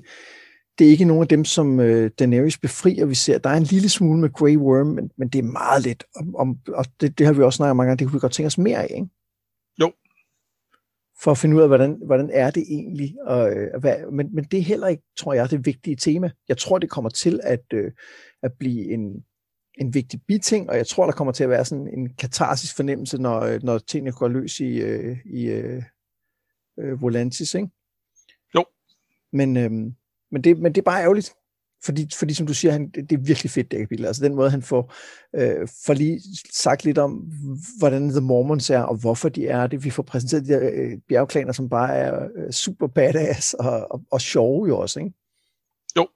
det 0.79 0.87
er 0.87 0.91
ikke 0.91 1.05
nogen 1.05 1.21
af 1.21 1.27
dem, 1.27 1.45
som 1.45 1.79
øh, 1.79 2.11
Daenerys 2.19 2.57
befrier, 2.57 3.05
vi 3.05 3.15
ser. 3.15 3.37
Der 3.37 3.49
er 3.49 3.57
en 3.57 3.63
lille 3.63 3.89
smule 3.89 4.19
med 4.19 4.29
Grey 4.29 4.57
Worm, 4.57 4.87
men, 4.87 5.11
men 5.17 5.29
det 5.29 5.39
er 5.39 5.43
meget 5.43 5.83
lidt. 5.83 6.03
Om, 6.15 6.35
om, 6.35 6.57
og 6.67 6.85
det, 7.01 7.17
det 7.17 7.25
har 7.25 7.33
vi 7.33 7.41
også 7.41 7.57
snakket 7.57 7.71
om 7.71 7.77
mange 7.77 7.89
gange, 7.89 7.99
det 7.99 8.07
kunne 8.07 8.13
vi 8.13 8.19
godt 8.19 8.33
tænke 8.33 8.47
os 8.47 8.57
mere 8.57 8.77
af, 8.77 8.91
ikke? 8.95 9.07
Jo. 9.81 9.93
For 11.23 11.31
at 11.31 11.37
finde 11.37 11.55
ud 11.55 11.61
af, 11.61 11.67
hvordan, 11.67 12.01
hvordan 12.05 12.29
er 12.33 12.51
det 12.51 12.63
egentlig. 12.69 13.15
Og, 13.21 13.51
øh, 13.51 13.79
hvad, 13.79 14.11
men, 14.11 14.35
men 14.35 14.43
det 14.43 14.59
er 14.59 14.63
heller 14.63 14.87
ikke, 14.87 15.03
tror 15.17 15.33
jeg, 15.33 15.51
det 15.51 15.65
vigtige 15.65 15.95
tema. 15.95 16.31
Jeg 16.49 16.57
tror, 16.57 16.77
det 16.77 16.89
kommer 16.89 17.09
til 17.09 17.39
at, 17.43 17.63
øh, 17.73 17.91
at 18.43 18.53
blive 18.59 18.93
en, 18.93 19.23
en 19.77 19.93
vigtig 19.93 20.21
biting, 20.27 20.69
og 20.69 20.77
jeg 20.77 20.87
tror, 20.87 21.05
der 21.05 21.11
kommer 21.11 21.31
til 21.31 21.43
at 21.43 21.49
være 21.49 21.65
sådan 21.65 21.87
en 21.87 22.13
katarsisk 22.13 22.75
fornemmelse, 22.75 23.17
når, 23.17 23.41
øh, 23.41 23.63
når 23.63 23.77
tingene 23.77 24.11
går 24.11 24.27
løs 24.27 24.59
i, 24.59 24.77
øh, 24.77 25.17
i 25.25 25.45
øh, 25.45 25.83
øh, 26.79 27.01
Volantis, 27.01 27.53
ikke? 27.53 27.69
Jo. 28.55 28.65
Men, 29.31 29.57
øh, 29.57 29.93
men, 30.33 30.43
det, 30.43 30.57
men 30.57 30.75
det 30.75 30.81
er 30.81 30.85
bare 30.85 31.01
ærgerligt, 31.01 31.33
fordi, 31.85 32.07
fordi 32.15 32.33
som 32.33 32.47
du 32.47 32.53
siger, 32.53 32.71
han, 32.71 32.89
det, 32.89 33.09
det 33.09 33.19
er 33.19 33.23
virkelig 33.23 33.51
fedt, 33.51 33.71
det 33.71 33.79
kapitel. 33.79 34.05
Altså 34.05 34.23
den 34.23 34.35
måde, 34.35 34.49
han 34.49 34.61
får, 34.61 34.93
øh, 35.35 35.67
får 35.85 35.93
lige 35.93 36.21
sagt 36.51 36.85
lidt 36.85 36.97
om, 36.97 37.11
hvordan 37.77 38.09
The 38.09 38.21
Mormons 38.21 38.69
er, 38.69 38.79
og 38.79 38.95
hvorfor 38.95 39.29
de 39.29 39.47
er 39.47 39.67
det. 39.67 39.83
Vi 39.83 39.89
får 39.89 40.03
præsenteret 40.03 40.45
de 40.45 40.53
der 40.53 40.69
øh, 40.73 40.97
bjergklaner, 41.09 41.51
som 41.51 41.69
bare 41.69 41.95
er 41.95 42.27
øh, 42.37 42.51
super 42.51 42.87
badass 42.87 43.53
og, 43.53 43.91
og, 43.91 44.01
og 44.11 44.21
sjove 44.21 44.67
jo 44.67 44.77
også, 44.77 44.99
ikke? 44.99 45.11
Jo, 45.97 46.07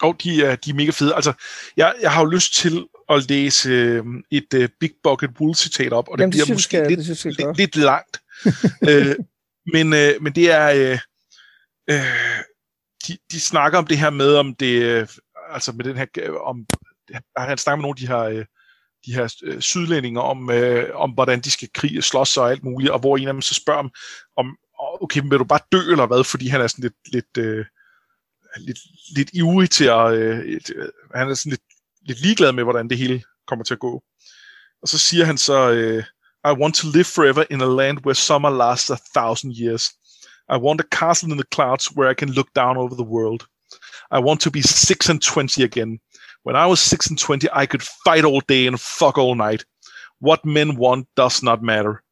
og 0.00 0.16
de 0.22 0.44
er, 0.44 0.56
de 0.56 0.70
er 0.70 0.74
mega 0.74 0.90
fede. 0.90 1.14
Altså, 1.14 1.32
jeg, 1.76 1.94
jeg 2.02 2.12
har 2.12 2.20
jo 2.22 2.26
lyst 2.26 2.54
til 2.54 2.86
at 3.08 3.28
læse 3.30 3.68
øh, 3.70 4.04
et 4.30 4.54
uh, 4.54 4.64
Big 4.80 4.92
Bucket 5.02 5.30
Wool 5.40 5.54
citat 5.54 5.92
op, 5.92 6.08
og 6.08 6.18
det 6.18 6.22
Jamen, 6.22 6.32
det 6.32 6.44
bliver 6.44 6.54
måske 6.54 6.64
skal, 6.64 6.88
lidt, 6.88 6.98
det 6.98 7.18
synes, 7.18 7.38
lidt, 7.38 7.56
lidt 7.56 7.76
langt. 7.76 8.20
øh, 8.90 9.16
men, 9.72 9.92
øh, 9.92 10.22
men 10.22 10.32
det 10.34 10.52
er... 10.52 10.92
Øh, 10.92 10.98
øh, 11.90 12.44
de, 13.08 13.18
de 13.32 13.40
snakker 13.40 13.78
om 13.78 13.86
det 13.86 13.98
her 13.98 14.10
med, 14.10 14.34
om 14.36 14.54
det, 14.54 15.08
altså 15.50 15.72
med 15.72 15.84
den 15.84 15.96
her, 15.96 16.06
om, 16.40 16.66
han 17.36 17.58
snakker 17.58 17.76
med 17.76 17.82
nogle 17.82 17.92
af 17.92 17.96
de 17.96 18.08
her, 18.08 18.20
øh, 18.20 18.44
de 19.06 19.14
her 19.14 19.34
øh, 19.44 19.60
sydlændinger 19.60 20.20
om, 20.20 20.50
øh, 20.50 20.90
om, 20.94 21.10
hvordan 21.10 21.40
de 21.40 21.50
skal 21.50 21.68
krige, 21.74 22.02
slås 22.02 22.36
og 22.36 22.50
alt 22.50 22.64
muligt, 22.64 22.90
og 22.90 22.98
hvor 22.98 23.16
en 23.16 23.28
af 23.28 23.34
dem 23.34 23.42
så 23.42 23.54
spørger 23.54 23.80
om, 23.80 23.90
om 24.36 24.56
okay, 25.00 25.20
vil 25.20 25.38
du 25.38 25.44
bare 25.44 25.60
dø 25.72 25.78
eller 25.78 26.06
hvad, 26.06 26.24
fordi 26.24 26.48
han 26.48 26.60
er 26.60 26.66
sådan 26.66 26.82
lidt, 26.82 27.12
lidt, 27.12 27.38
øh, 27.38 27.64
lidt, 28.58 28.78
lidt 29.16 29.30
ivrig 29.32 29.70
til 29.70 29.84
at, 29.84 30.12
øh, 30.12 30.38
øh, 30.76 30.88
han 31.14 31.30
er 31.30 31.34
sådan 31.34 31.50
lidt, 31.50 31.62
lidt 32.02 32.20
ligeglad 32.20 32.52
med, 32.52 32.64
hvordan 32.64 32.88
det 32.88 32.98
hele 32.98 33.22
kommer 33.46 33.64
til 33.64 33.74
at 33.74 33.80
gå. 33.80 34.02
Og 34.82 34.88
så 34.88 34.98
siger 34.98 35.24
han 35.24 35.38
så, 35.38 35.70
øh, 35.70 36.04
I 36.44 36.52
want 36.60 36.74
to 36.74 36.86
live 36.94 37.04
forever 37.04 37.44
in 37.50 37.60
a 37.60 37.66
land 37.66 37.98
where 38.06 38.14
summer 38.14 38.50
lasts 38.50 38.90
a 38.90 38.96
thousand 39.16 39.52
years. 39.60 39.90
I 40.48 40.56
want 40.56 40.80
a 40.80 40.84
castle 40.84 41.32
in 41.32 41.38
the 41.38 41.46
clouds 41.46 41.86
where 41.94 42.08
I 42.08 42.14
can 42.14 42.32
look 42.32 42.52
down 42.52 42.76
over 42.76 42.94
the 42.94 43.02
world. 43.02 43.46
I 44.10 44.18
want 44.18 44.40
to 44.42 44.50
be 44.50 44.62
six 44.62 45.08
and 45.08 45.22
twenty 45.22 45.62
again. 45.62 46.00
When 46.42 46.56
I 46.56 46.66
was 46.66 46.80
six 46.80 47.08
and 47.08 47.18
twenty, 47.18 47.48
I 47.52 47.66
could 47.66 47.82
fight 47.82 48.24
all 48.24 48.40
day 48.40 48.66
and 48.66 48.80
fuck 48.80 49.16
all 49.16 49.34
night. 49.34 49.64
What 50.20 50.44
men 50.44 50.76
want 50.76 51.08
does 51.16 51.42
not 51.42 51.62
matter. 51.62 52.02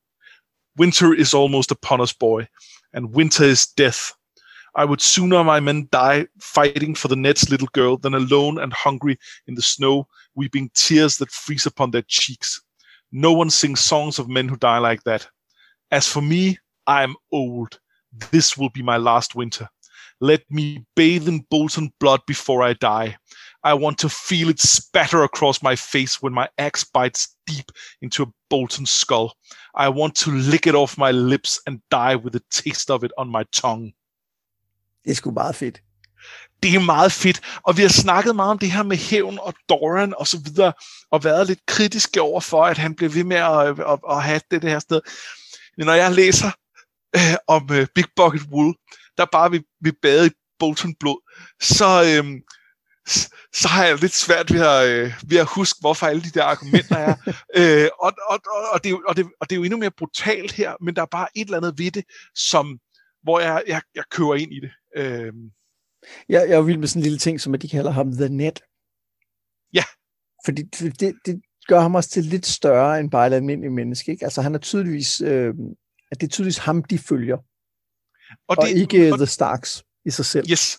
Winter 0.76 1.12
is 1.12 1.34
almost 1.34 1.70
upon 1.70 2.00
us, 2.00 2.12
boy, 2.12 2.48
and 2.94 3.14
winter 3.14 3.44
is 3.44 3.66
death. 3.66 4.14
I 4.74 4.86
would 4.86 5.02
sooner 5.02 5.44
my 5.44 5.60
men 5.60 5.88
die 5.92 6.28
fighting 6.40 6.94
for 6.94 7.08
the 7.08 7.16
Ned's 7.16 7.50
little 7.50 7.68
girl 7.74 7.98
than 7.98 8.14
alone 8.14 8.58
and 8.58 8.72
hungry 8.72 9.18
in 9.46 9.54
the 9.54 9.60
snow, 9.60 10.08
weeping 10.34 10.70
tears 10.74 11.18
that 11.18 11.30
freeze 11.30 11.66
upon 11.66 11.90
their 11.90 12.04
cheeks. 12.08 12.62
No 13.12 13.34
one 13.34 13.50
sings 13.50 13.80
songs 13.80 14.18
of 14.18 14.30
men 14.30 14.48
who 14.48 14.56
die 14.56 14.78
like 14.78 15.02
that. 15.04 15.28
As 15.90 16.08
for 16.08 16.22
me, 16.22 16.58
I 16.86 17.02
am 17.02 17.16
old. 17.30 17.78
This 18.30 18.58
will 18.58 18.70
be 18.70 18.82
my 18.82 18.96
last 18.96 19.34
winter. 19.34 19.68
Let 20.20 20.42
me 20.50 20.84
bathe 20.94 21.28
in 21.28 21.46
Bolton 21.50 21.92
blood 21.98 22.20
before 22.26 22.62
I 22.62 22.74
die. 22.74 23.16
I 23.64 23.74
want 23.74 23.98
to 23.98 24.08
feel 24.08 24.48
it 24.48 24.60
spatter 24.60 25.22
across 25.22 25.62
my 25.62 25.76
face 25.76 26.22
when 26.22 26.32
my 26.32 26.48
axe 26.58 26.84
bites 26.84 27.28
deep 27.46 27.72
into 28.02 28.22
a 28.22 28.32
Bolton 28.50 28.86
skull. 28.86 29.32
I 29.74 29.88
want 29.88 30.14
to 30.16 30.30
lick 30.30 30.66
it 30.66 30.74
off 30.74 30.98
my 30.98 31.12
lips 31.12 31.60
and 31.66 31.80
die 31.90 32.16
with 32.16 32.32
the 32.32 32.42
taste 32.50 32.90
of 32.90 33.04
it 33.04 33.12
on 33.18 33.30
my 33.30 33.44
tongue. 33.52 33.92
Det 35.04 35.10
er 35.10 35.14
sgu 35.14 35.30
meget 35.30 35.54
fedt. 35.54 35.82
Det 36.62 36.74
er 36.74 36.80
meget 36.80 37.12
fedt, 37.12 37.40
og 37.62 37.76
vi 37.76 37.82
har 37.82 37.88
snakket 37.88 38.36
meget 38.36 38.50
om 38.50 38.58
det 38.58 38.70
her 38.70 38.82
med 38.82 38.96
hævn 38.96 39.38
og 39.38 39.54
Doran 39.68 40.14
og 40.18 40.26
så 40.26 40.38
videre, 40.44 40.72
og 41.10 41.24
været 41.24 41.46
lidt 41.46 41.66
kritiske 41.66 42.20
over 42.20 42.40
for, 42.40 42.64
at 42.64 42.78
han 42.78 42.94
blev 42.94 43.14
ved 43.14 43.24
med 43.24 43.36
at, 43.36 43.80
at, 43.80 43.98
at 44.10 44.22
have 44.22 44.40
det, 44.50 44.62
det 44.62 44.70
her 44.70 44.78
sted. 44.78 45.00
Men 45.76 45.86
når 45.86 45.92
jeg 45.92 46.12
læser 46.12 46.50
øh, 47.16 47.36
om 47.56 47.68
øh, 47.72 47.86
Big 47.94 48.04
Bucket 48.16 48.42
Wool, 48.52 48.74
der 49.18 49.26
bare 49.32 49.50
vil, 49.50 49.64
vil 49.80 49.94
bade 50.02 50.26
i 50.26 50.30
Bolton 50.58 50.94
blod, 51.00 51.20
så, 51.62 51.88
øh, 52.10 52.40
så 53.60 53.68
har 53.68 53.84
jeg 53.84 54.00
lidt 54.00 54.14
svært 54.14 54.52
ved 54.52 54.60
at, 54.60 54.88
øh, 54.88 55.12
ved 55.26 55.38
at 55.38 55.46
huske, 55.56 55.76
hvorfor 55.80 56.06
alle 56.06 56.22
de 56.22 56.30
der 56.30 56.44
argumenter 56.44 56.96
er. 56.96 57.14
øh, 57.60 57.88
og, 58.00 58.12
og, 58.30 58.38
og, 58.46 58.62
og, 58.72 58.84
det, 58.84 58.98
og, 59.08 59.16
det, 59.16 59.24
og 59.40 59.50
det 59.50 59.56
er 59.56 59.60
jo 59.60 59.64
endnu 59.64 59.78
mere 59.78 59.90
brutalt 59.98 60.52
her, 60.52 60.72
men 60.80 60.96
der 60.96 61.02
er 61.02 61.06
bare 61.06 61.28
et 61.36 61.44
eller 61.44 61.56
andet 61.56 61.78
ved 61.78 61.90
det, 61.90 62.04
som, 62.34 62.78
hvor 63.22 63.40
jeg, 63.40 63.62
jeg, 63.66 63.82
jeg 63.94 64.04
kører 64.10 64.34
ind 64.34 64.52
i 64.52 64.60
det. 64.60 64.70
Øh, 64.96 65.32
Jeg, 66.28 66.48
jeg 66.48 66.56
er 66.56 66.62
vild 66.62 66.78
med 66.78 66.88
sådan 66.88 67.00
en 67.00 67.02
lille 67.02 67.18
ting, 67.18 67.40
som 67.40 67.54
at 67.54 67.62
de 67.62 67.68
kalder 67.68 67.90
ham 67.90 68.12
The 68.12 68.28
Net. 68.28 68.60
Ja. 69.74 69.84
Fordi 70.44 70.62
det, 70.62 71.14
det 71.26 71.42
gør 71.68 71.80
ham 71.80 71.94
også 71.94 72.10
til 72.10 72.24
lidt 72.24 72.46
større 72.46 73.00
end 73.00 73.10
bare 73.10 73.26
et 73.26 73.32
almindeligt 73.32 73.74
menneske. 73.74 74.12
Ikke? 74.12 74.24
Altså 74.24 74.42
han 74.42 74.54
er 74.54 74.58
tydeligvis, 74.58 75.20
øh, 75.20 75.54
at 76.12 76.20
det 76.20 76.26
er 76.26 76.30
tydeligvis 76.30 76.58
ham, 76.58 76.84
de 76.84 76.98
følger. 76.98 77.36
Og, 77.36 78.56
og 78.58 78.66
det, 78.66 78.76
ikke 78.76 79.12
og, 79.12 79.18
The 79.18 79.26
Starks 79.26 79.84
i 80.04 80.10
sig 80.10 80.24
selv. 80.24 80.50
Yes, 80.50 80.78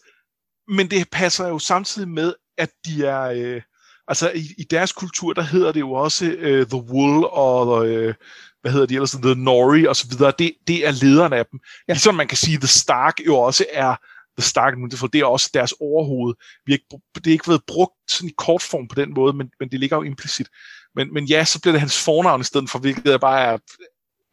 men 0.67 0.91
det 0.91 1.09
passer 1.11 1.47
jo 1.47 1.59
samtidig 1.59 2.09
med, 2.09 2.33
at 2.57 2.69
de 2.85 3.05
er... 3.05 3.21
Øh, 3.21 3.61
altså 4.07 4.31
i, 4.31 4.47
i 4.57 4.63
deres 4.63 4.91
kultur, 4.91 5.33
der 5.33 5.41
hedder 5.41 5.71
det 5.71 5.79
jo 5.79 5.91
også 5.91 6.25
øh, 6.25 6.67
The 6.67 6.77
Wool 6.77 7.25
og... 7.31 7.87
Øh, 7.87 8.13
hvad 8.61 8.71
hedder 8.71 8.85
de 8.85 8.93
ellers, 8.93 9.11
The 9.11 9.35
Nori 9.35 9.85
og 9.85 9.95
så 9.95 10.07
videre, 10.09 10.33
det, 10.39 10.53
det 10.67 10.87
er 10.87 10.91
lederne 10.91 11.35
af 11.35 11.45
dem. 11.45 11.59
Ja. 11.87 11.93
Ligesom 11.93 12.15
man 12.15 12.27
kan 12.27 12.37
sige, 12.37 12.57
The 12.57 12.67
Stark 12.67 13.13
jo 13.27 13.35
også 13.35 13.65
er 13.71 13.95
The 14.37 14.49
Stark, 14.49 14.73
for 14.95 15.07
det 15.07 15.21
er 15.21 15.25
også 15.25 15.49
deres 15.53 15.73
overhoved. 15.79 16.33
Vi 16.65 16.71
har 16.71 16.75
ikke, 16.75 17.03
det 17.15 17.27
er 17.27 17.31
ikke 17.31 17.47
været 17.47 17.63
brugt 17.67 17.93
sådan 18.07 18.29
i 18.29 18.33
kort 18.37 18.61
form 18.61 18.87
på 18.87 18.95
den 18.95 19.13
måde, 19.13 19.33
men, 19.33 19.49
men 19.59 19.69
det 19.69 19.79
ligger 19.79 19.97
jo 19.97 20.03
implicit. 20.03 20.47
Men, 20.95 21.13
men 21.13 21.25
ja, 21.25 21.45
så 21.45 21.61
bliver 21.61 21.71
det 21.71 21.79
hans 21.79 22.03
fornavn 22.03 22.41
i 22.41 22.43
stedet 22.43 22.69
for, 22.69 22.79
hvilket 22.79 23.21
bare 23.21 23.41
er, 23.41 23.57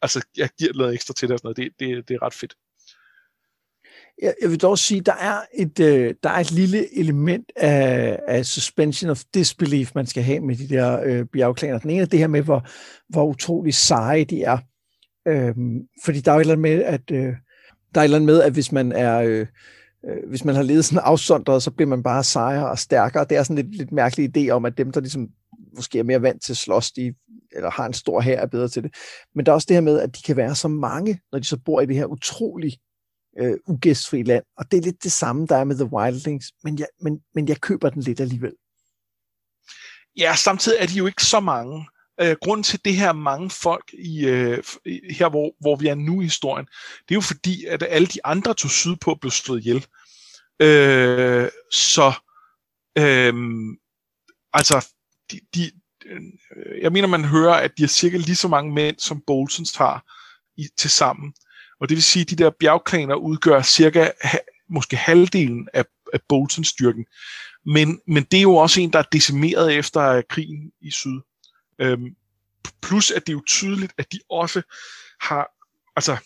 altså, 0.03 0.27
jeg 0.37 0.49
giver 0.59 0.73
noget 0.75 0.95
ekstra 0.95 1.15
til 1.15 1.29
det 1.29 1.33
og 1.33 1.39
sådan 1.39 1.47
noget. 1.47 1.57
Det, 1.57 1.89
det, 1.97 2.09
det 2.09 2.15
er 2.15 2.23
ret 2.23 2.35
fedt. 2.35 2.55
Jeg, 4.23 4.35
jeg 4.43 4.51
vil 4.51 4.61
dog 4.61 4.79
sige, 4.79 5.01
der 5.01 5.15
er 5.15 5.41
et, 5.55 5.81
øh, 5.81 6.15
der 6.23 6.31
er 6.31 6.39
et 6.39 6.53
lille 6.53 6.99
element 6.99 7.53
af, 7.57 8.19
af 8.29 8.47
suspension 8.47 9.11
of 9.11 9.23
disbelief, 9.35 9.95
man 9.95 10.07
skal 10.07 10.23
have 10.23 10.41
med 10.41 10.57
de 10.57 10.69
der 10.69 11.01
øh, 11.05 11.27
bjergklaner. 11.27 11.79
Den 11.79 11.91
ene 11.91 12.03
er 12.03 12.07
det 12.07 12.19
her 12.19 12.27
med, 12.27 12.43
hvor, 12.43 12.67
hvor 13.09 13.25
utrolig 13.25 13.75
seje 13.75 14.25
de 14.25 14.43
er. 14.43 14.59
Øhm, 15.29 15.81
fordi 16.05 16.21
der 16.21 16.31
er 16.31 16.35
jo 16.35 16.41
et 16.41 16.45
eller 16.45 16.53
andet 16.53 16.63
med, 16.63 16.85
at 16.85 17.11
øh, 17.13 17.35
der 17.95 18.01
er 18.01 18.01
et 18.01 18.05
eller 18.05 18.17
andet 18.17 18.27
med, 18.27 18.43
at 18.43 18.53
hvis 18.53 18.73
man 18.73 18.93
er 18.93 19.19
øh, 19.21 19.47
øh 20.09 20.29
hvis 20.29 20.45
man 20.45 20.55
har 20.55 20.63
levet 20.63 20.85
sådan 20.85 21.05
afsondret, 21.05 21.63
så 21.63 21.71
bliver 21.71 21.89
man 21.89 22.03
bare 22.03 22.25
sejere 22.25 22.71
og 22.71 22.79
stærkere. 22.79 23.27
Det 23.31 23.37
er 23.37 23.43
sådan 23.43 23.65
lidt, 23.65 23.77
lidt 23.77 23.93
mærkelig 23.93 24.37
idé 24.37 24.51
om, 24.51 24.65
at 24.65 24.79
dem, 24.79 24.93
der 24.93 25.01
ligesom 25.01 25.29
måske 25.77 25.99
er 25.99 26.03
mere 26.03 26.23
vant 26.23 26.43
til 26.43 26.53
at 26.53 26.57
slås, 26.57 26.93
de, 26.93 27.15
eller 27.53 27.71
har 27.71 27.87
en 27.87 27.93
stor 27.93 28.21
her, 28.21 28.41
er 28.41 28.47
bedre 28.47 28.69
til 28.69 28.83
det. 28.83 28.95
Men 29.35 29.47
der 29.47 29.53
er 29.53 29.55
også 29.55 29.67
det 29.69 29.77
her 29.77 29.81
med, 29.81 30.01
at 30.01 30.17
de 30.17 30.23
kan 30.23 30.37
være 30.37 30.55
så 30.55 30.69
mange, 30.69 31.21
når 31.33 31.39
de 31.39 31.45
så 31.45 31.59
bor 31.65 31.81
i 31.81 31.87
det 31.87 31.97
her 31.97 32.07
utrolig 32.07 32.79
øh, 33.39 33.57
ugæstfri 33.67 34.23
land. 34.23 34.45
Og 34.57 34.71
det 34.71 34.79
er 34.79 34.83
lidt 34.83 35.03
det 35.03 35.13
samme, 35.13 35.47
der 35.47 35.57
er 35.57 35.65
med 35.65 35.77
The 35.77 35.93
Wildlings, 35.93 36.47
men 36.65 36.79
jeg, 36.79 36.87
men, 37.01 37.21
men 37.35 37.49
jeg 37.49 37.61
køber 37.61 37.91
den 37.91 38.03
lidt 38.03 38.21
alligevel. 38.21 38.53
Ja, 40.17 40.35
samtidig 40.35 40.79
er 40.81 40.87
de 40.87 40.95
jo 40.95 41.07
ikke 41.07 41.25
så 41.25 41.41
mange. 41.41 41.89
Øh, 42.21 42.37
grunden 42.43 42.65
til 42.65 42.85
det 42.85 42.97
her 42.97 43.13
mange 43.13 43.51
folk 43.51 43.93
i 43.93 44.27
øh, 44.27 44.65
her, 45.11 45.29
hvor, 45.29 45.55
hvor 45.61 45.77
vi 45.77 45.89
er 45.89 45.95
nu 45.95 46.21
i 46.21 46.25
historien, 46.25 46.67
det 47.09 47.15
er 47.15 47.17
jo 47.17 47.21
fordi, 47.21 47.65
at 47.65 47.83
alle 47.89 48.07
de 48.07 48.27
andre 48.27 48.55
tog 48.55 48.71
sydpå 48.71 49.15
blev 49.15 49.31
slået 49.31 49.61
ihjel. 49.61 49.87
Øh, 50.63 51.49
så 51.73 52.13
øh, 52.99 53.35
altså, 54.53 54.87
de, 55.31 55.41
de, 55.55 55.71
øh, 56.07 56.23
jeg 56.83 56.93
mener, 56.93 57.09
man 57.09 57.25
hører, 57.25 57.55
at 57.55 57.73
de 57.77 57.83
har 57.83 57.89
cirka 57.89 58.17
lige 58.17 58.37
så 58.37 58.49
mange 58.49 58.73
mænd, 58.73 58.99
som 58.99 59.23
Bolsons 59.27 59.77
har 59.77 60.05
i, 60.57 60.69
til 60.77 60.91
sammen. 60.91 61.35
Og 61.81 61.89
det 61.89 61.95
vil 61.95 62.03
sige, 62.03 62.21
at 62.21 62.31
de 62.31 62.37
der 62.37 62.51
bjergklaner 62.61 63.15
udgør 63.15 63.63
cirka 63.63 64.11
måske 64.69 64.97
halvdelen 64.97 65.69
af, 65.73 65.85
af 66.13 66.21
Bolsons 66.29 66.69
styrken. 66.69 67.07
Men, 67.67 68.01
men 68.07 68.23
det 68.23 68.39
er 68.39 68.43
jo 68.43 68.55
også 68.55 68.81
en, 68.81 68.93
der 68.93 68.99
er 68.99 69.09
decimeret 69.13 69.75
efter 69.75 70.03
øh, 70.03 70.23
krigen 70.29 70.73
i 70.81 70.91
syd. 70.91 71.21
Øhm, 71.79 72.17
plus 72.83 73.11
at 73.11 73.27
det 73.27 73.33
er 73.33 73.37
jo 73.37 73.43
tydeligt, 73.47 73.93
at 73.99 74.13
de 74.13 74.19
også 74.31 74.63
har, 75.21 75.51
altså 75.97 76.17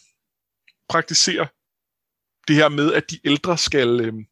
praktiserer 0.88 1.46
det 2.48 2.56
her 2.56 2.68
med, 2.68 2.92
at 2.92 3.10
de 3.10 3.18
ældre 3.24 3.58
skal, 3.58 4.00
øhm, 4.00 4.26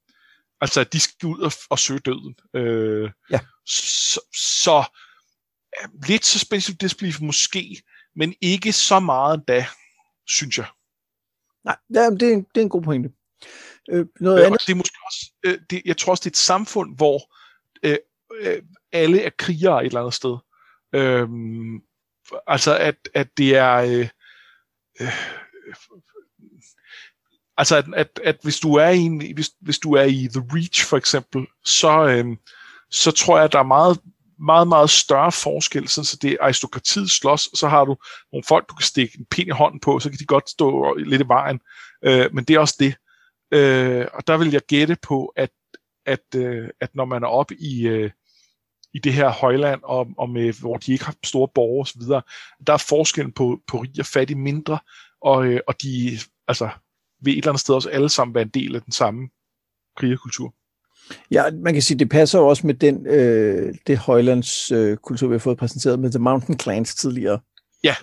altså 0.62 0.80
at 0.80 0.92
de 0.92 1.00
skal 1.00 1.26
ud 1.26 1.38
og, 1.38 1.52
og 1.70 1.78
søge 1.78 2.00
døden. 2.00 2.34
Øh, 2.54 3.10
ja. 3.30 3.40
Så, 3.66 4.20
så 4.60 4.84
lidt 6.08 6.24
suspensive 6.24 6.76
disbelief 6.80 7.20
måske, 7.20 7.82
men 8.16 8.34
ikke 8.40 8.72
så 8.72 9.00
meget 9.00 9.44
da, 9.48 9.66
synes 10.26 10.58
jeg. 10.58 10.66
Nej, 11.64 11.76
det 11.88 11.96
er, 11.96 12.10
det 12.10 12.28
er, 12.28 12.32
en, 12.32 12.46
det 12.54 12.60
er 12.60 12.62
en 12.62 12.68
god 12.68 12.82
pointe. 12.82 13.10
Øh, 13.90 14.06
noget 14.20 14.40
øh, 14.40 14.46
andet. 14.46 14.60
Det 14.60 14.72
er 14.72 14.76
måske 14.76 14.98
også, 15.06 15.30
øh, 15.44 15.58
det, 15.70 15.82
jeg 15.84 15.96
tror 15.96 16.10
også, 16.10 16.20
det 16.20 16.26
er 16.26 16.32
et 16.32 16.36
samfund, 16.36 16.96
hvor 16.96 17.34
øh, 17.82 17.98
øh, 18.34 18.62
alle 18.92 19.22
er 19.22 19.30
krigere 19.38 19.80
et 19.80 19.86
eller 19.86 20.00
andet 20.00 20.14
sted. 20.14 20.36
Øh, 20.94 21.28
altså, 22.46 22.78
at, 22.78 23.08
at 23.14 23.28
det 23.36 23.56
er... 23.56 23.74
Øh, 23.74 24.08
øh, 25.00 25.12
altså, 27.58 27.76
at, 27.76 27.84
at, 27.96 28.20
at 28.24 28.36
hvis 28.42 28.60
du 28.60 28.74
er 28.74 28.88
i 28.88 29.32
hvis, 29.34 29.50
hvis 29.60 29.78
du 29.78 29.92
er 29.92 30.02
i 30.02 30.28
The 30.32 30.44
Reach 30.52 30.86
for 30.86 30.96
eksempel, 30.96 31.46
så, 31.64 32.06
øhm, 32.06 32.36
så 32.90 33.10
tror 33.10 33.36
jeg, 33.36 33.44
at 33.44 33.52
der 33.52 33.58
er 33.58 33.62
meget 33.62 33.98
meget, 34.44 34.68
meget 34.68 34.90
større 34.90 35.32
forskel, 35.32 35.88
så 35.88 36.18
det 36.22 36.32
er 36.32 36.36
aristokratiet 36.40 37.10
slås, 37.10 37.50
så 37.54 37.68
har 37.68 37.84
du 37.84 37.96
nogle 38.32 38.44
folk, 38.48 38.68
du 38.68 38.74
kan 38.74 38.84
stikke 38.84 39.18
en 39.18 39.26
pind 39.30 39.48
i 39.48 39.50
hånden 39.50 39.80
på, 39.80 40.00
så 40.00 40.10
kan 40.10 40.18
de 40.18 40.24
godt 40.24 40.50
stå 40.50 40.94
lidt 40.94 41.22
i 41.22 41.28
vejen. 41.28 41.60
Øh, 42.04 42.34
men 42.34 42.44
det 42.44 42.56
er 42.56 42.60
også 42.60 42.76
det. 42.78 42.94
Øh, 43.52 44.06
og 44.14 44.26
der 44.26 44.36
vil 44.36 44.50
jeg 44.50 44.60
gætte 44.68 44.96
på, 45.02 45.32
at, 45.36 45.50
at, 46.06 46.34
øh, 46.36 46.68
at 46.80 46.94
når 46.94 47.04
man 47.04 47.22
er 47.22 47.26
oppe 47.26 47.54
i, 47.60 47.86
øh, 47.86 48.10
i 48.94 48.98
det 48.98 49.12
her 49.12 49.28
højland, 49.28 49.80
og, 49.84 50.08
og 50.18 50.30
med, 50.30 50.52
hvor 50.60 50.76
de 50.76 50.92
ikke 50.92 51.04
har 51.04 51.14
store 51.24 51.48
borgere 51.54 51.80
osv., 51.80 52.02
der 52.66 52.72
er 52.72 52.84
forskellen 52.88 53.32
på, 53.32 53.60
på 53.66 53.76
rig 53.78 54.00
og 54.00 54.06
fattig 54.06 54.38
mindre, 54.38 54.78
og, 55.20 55.46
øh, 55.46 55.60
og 55.68 55.82
de 55.82 56.18
altså, 56.48 56.68
vil 57.22 57.32
et 57.32 57.38
eller 57.38 57.48
andet 57.48 57.60
sted 57.60 57.74
også 57.74 57.88
alle 57.88 58.08
sammen 58.08 58.34
være 58.34 58.42
en 58.42 58.48
del 58.48 58.74
af 58.74 58.82
den 58.82 58.92
samme 58.92 59.28
krigerkultur. 59.96 60.54
Ja, 61.30 61.44
man 61.50 61.72
kan 61.72 61.82
sige, 61.82 61.98
det 61.98 62.08
passer 62.10 62.38
jo 62.38 62.46
også 62.46 62.66
med 62.66 62.74
den, 62.74 63.06
øh, 63.06 63.74
det 63.86 63.98
højlands 63.98 64.72
øh, 64.72 64.96
kultur, 64.96 65.28
vi 65.28 65.34
har 65.34 65.38
fået 65.38 65.58
præsenteret 65.58 65.98
med 65.98 66.10
The 66.10 66.18
Mountain 66.18 66.58
Clans 66.58 66.94
tidligere. 66.94 67.40
Ja. 67.84 67.94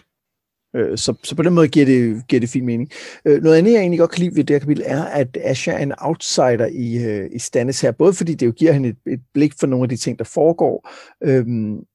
Øh, 0.75 0.97
så, 0.97 1.13
så 1.23 1.35
på 1.35 1.43
den 1.43 1.53
måde 1.53 1.67
giver 1.67 1.85
det, 1.85 2.27
giver 2.27 2.39
det 2.39 2.49
fin 2.49 2.65
mening. 2.65 2.91
Øh, 3.25 3.41
noget 3.41 3.57
andet, 3.57 3.71
jeg 3.71 3.79
egentlig 3.79 3.99
godt 3.99 4.11
kan 4.11 4.19
lide 4.19 4.35
ved 4.35 4.43
det 4.43 4.53
her 4.53 4.59
kapitel, 4.59 4.83
er, 4.87 5.03
at 5.03 5.37
Asha 5.41 5.71
er 5.71 5.77
en 5.77 5.93
outsider 5.97 6.65
i, 6.65 7.03
øh, 7.05 7.29
i 7.31 7.39
Stannis 7.39 7.81
her, 7.81 7.91
både 7.91 8.13
fordi 8.13 8.33
det 8.33 8.45
jo 8.45 8.51
giver 8.51 8.71
hende 8.71 8.89
et, 8.89 8.97
et 9.07 9.21
blik 9.33 9.53
for 9.59 9.67
nogle 9.67 9.83
af 9.83 9.89
de 9.89 9.97
ting, 9.97 10.19
der 10.19 10.25
foregår, 10.25 10.89
øh, 11.23 11.47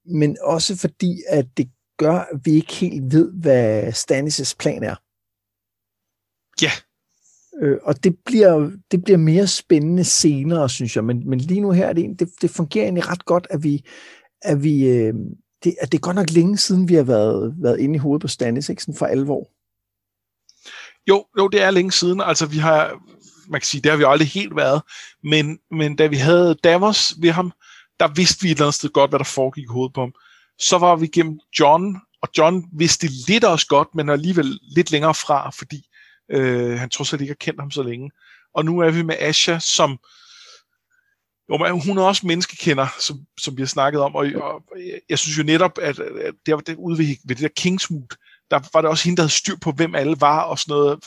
men 0.04 0.36
også 0.42 0.76
fordi, 0.76 1.22
at 1.28 1.46
det 1.56 1.70
gør, 1.98 2.12
at 2.12 2.40
vi 2.44 2.50
ikke 2.50 2.74
helt 2.74 3.12
ved, 3.12 3.32
hvad 3.32 3.88
Stannis' 3.88 4.54
plan 4.58 4.82
er. 4.82 4.94
Ja, 6.62 6.70
Øh, 7.62 7.78
og 7.82 8.04
det 8.04 8.16
bliver, 8.26 8.70
det 8.90 9.04
bliver 9.04 9.18
mere 9.18 9.46
spændende 9.46 10.04
senere, 10.04 10.68
synes 10.68 10.96
jeg. 10.96 11.04
Men, 11.04 11.28
men 11.28 11.38
lige 11.38 11.60
nu 11.60 11.70
her, 11.70 11.92
det, 11.92 12.20
det, 12.20 12.28
det 12.42 12.50
fungerer 12.50 12.84
egentlig 12.84 13.08
ret 13.08 13.24
godt, 13.24 13.46
at 13.50 13.62
vi, 13.62 13.84
at 14.42 14.62
vi 14.62 14.88
øh, 14.88 15.14
det, 15.64 15.74
at 15.80 15.92
det 15.92 15.98
er 15.98 16.02
godt 16.02 16.16
nok 16.16 16.30
længe 16.30 16.58
siden, 16.58 16.88
vi 16.88 16.94
har 16.94 17.02
været, 17.02 17.54
været 17.58 17.80
inde 17.80 17.94
i 17.94 17.98
hovedet 17.98 18.22
på 18.22 18.28
Stannis, 18.28 18.68
ikke 18.68 18.82
sådan 18.82 18.98
for 18.98 19.06
alvor. 19.06 19.50
Jo, 21.08 21.24
jo, 21.38 21.48
det 21.48 21.62
er 21.62 21.70
længe 21.70 21.92
siden. 21.92 22.20
Altså, 22.20 22.46
vi 22.46 22.58
har, 22.58 23.00
man 23.48 23.60
kan 23.60 23.66
sige, 23.66 23.80
det 23.80 23.90
har 23.90 23.98
vi 23.98 24.04
aldrig 24.06 24.28
helt 24.28 24.56
været. 24.56 24.82
Men, 25.22 25.58
men 25.70 25.96
da 25.96 26.06
vi 26.06 26.16
havde 26.16 26.54
Davos 26.64 27.14
ved 27.20 27.30
ham, 27.30 27.52
der 28.00 28.08
vidste 28.14 28.42
vi 28.42 28.48
et 28.48 28.54
eller 28.54 28.64
andet 28.64 28.74
sted 28.74 28.88
godt, 28.88 29.10
hvad 29.10 29.18
der 29.18 29.24
foregik 29.24 29.64
i 29.64 29.72
hovedet 29.72 29.94
på 29.94 30.00
ham. 30.00 30.12
Så 30.58 30.78
var 30.78 30.96
vi 30.96 31.06
gennem 31.06 31.38
John, 31.60 31.96
og 32.22 32.28
John 32.38 32.64
vidste 32.78 33.08
lidt 33.28 33.44
også 33.44 33.66
godt, 33.66 33.88
men 33.94 34.08
alligevel 34.08 34.58
lidt 34.76 34.90
længere 34.90 35.14
fra, 35.14 35.50
fordi 35.50 35.86
Øh, 36.30 36.78
han 36.78 36.90
trods 36.90 37.12
alt 37.12 37.22
ikke 37.22 37.30
har 37.30 37.44
kendt 37.44 37.60
ham 37.60 37.70
så 37.70 37.82
længe. 37.82 38.10
Og 38.54 38.64
nu 38.64 38.78
er 38.78 38.90
vi 38.90 39.02
med 39.02 39.16
Asha, 39.18 39.58
som 39.58 39.98
jo, 41.48 41.56
men 41.56 41.80
hun 41.86 41.98
er 41.98 42.02
også 42.02 42.26
menneskekender, 42.26 42.86
som, 43.00 43.16
som 43.38 43.56
vi 43.56 43.62
har 43.62 43.66
snakket 43.66 44.00
om, 44.00 44.14
og, 44.14 44.26
og 44.34 44.62
jeg 45.08 45.18
synes 45.18 45.38
jo 45.38 45.42
netop, 45.42 45.78
at, 45.82 45.98
at 45.98 46.34
der, 46.46 46.56
der 46.56 46.74
ude 46.74 46.98
ved, 46.98 47.06
ved 47.06 47.36
det 47.36 47.42
der 47.42 47.48
Kingsmood, 47.48 48.16
der 48.50 48.60
var 48.72 48.80
det 48.80 48.90
også 48.90 49.04
hende, 49.04 49.16
der 49.16 49.22
havde 49.22 49.32
styr 49.32 49.56
på, 49.62 49.72
hvem 49.72 49.94
alle 49.94 50.16
var 50.20 50.42
og 50.42 50.58
sådan 50.58 50.72
noget. 50.72 51.06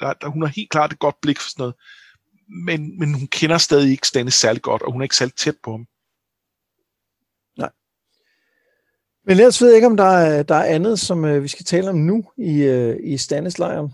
Der, 0.00 0.12
der, 0.12 0.28
hun 0.28 0.42
har 0.42 0.48
helt 0.48 0.70
klart 0.70 0.92
et 0.92 0.98
godt 0.98 1.20
blik 1.22 1.40
for 1.40 1.50
sådan 1.50 1.62
noget. 1.62 1.74
Men, 2.64 2.98
men 2.98 3.14
hun 3.14 3.26
kender 3.26 3.58
stadig 3.58 3.90
ikke 3.90 4.06
Stannis 4.06 4.34
særlig 4.34 4.62
godt, 4.62 4.82
og 4.82 4.92
hun 4.92 5.00
er 5.00 5.04
ikke 5.04 5.16
særlig 5.16 5.34
tæt 5.34 5.56
på 5.64 5.70
ham. 5.70 5.86
Nej. 7.58 7.70
Men 9.26 9.30
ellers 9.30 9.60
ved 9.60 9.68
jeg 9.68 9.76
ikke, 9.76 9.86
om 9.86 9.96
der 9.96 10.04
er, 10.04 10.42
der 10.42 10.54
er 10.54 10.74
andet, 10.74 11.00
som 11.00 11.24
øh, 11.24 11.42
vi 11.42 11.48
skal 11.48 11.64
tale 11.64 11.88
om 11.88 11.96
nu 11.96 12.24
i, 12.38 12.62
øh, 12.62 12.96
i 13.02 13.18
Stannis-lejren. 13.18 13.92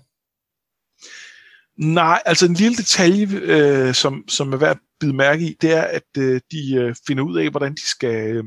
Nej, 1.79 2.23
altså 2.27 2.47
en 2.47 2.55
lille 2.55 2.77
detalje, 2.77 3.29
øh, 3.33 3.95
som, 3.95 4.25
som 4.29 4.53
er 4.53 4.57
værd 4.57 4.71
at 4.71 4.79
bide 5.01 5.12
mærke 5.12 5.45
i, 5.45 5.57
det 5.61 5.73
er, 5.73 5.83
at 5.83 6.03
øh, 6.19 6.41
de 6.51 6.75
øh, 6.75 6.95
finder 7.07 7.25
ud 7.25 7.38
af, 7.38 7.51
hvordan 7.51 7.75
de 7.75 7.88
skal, 7.88 8.37
øh, 8.37 8.45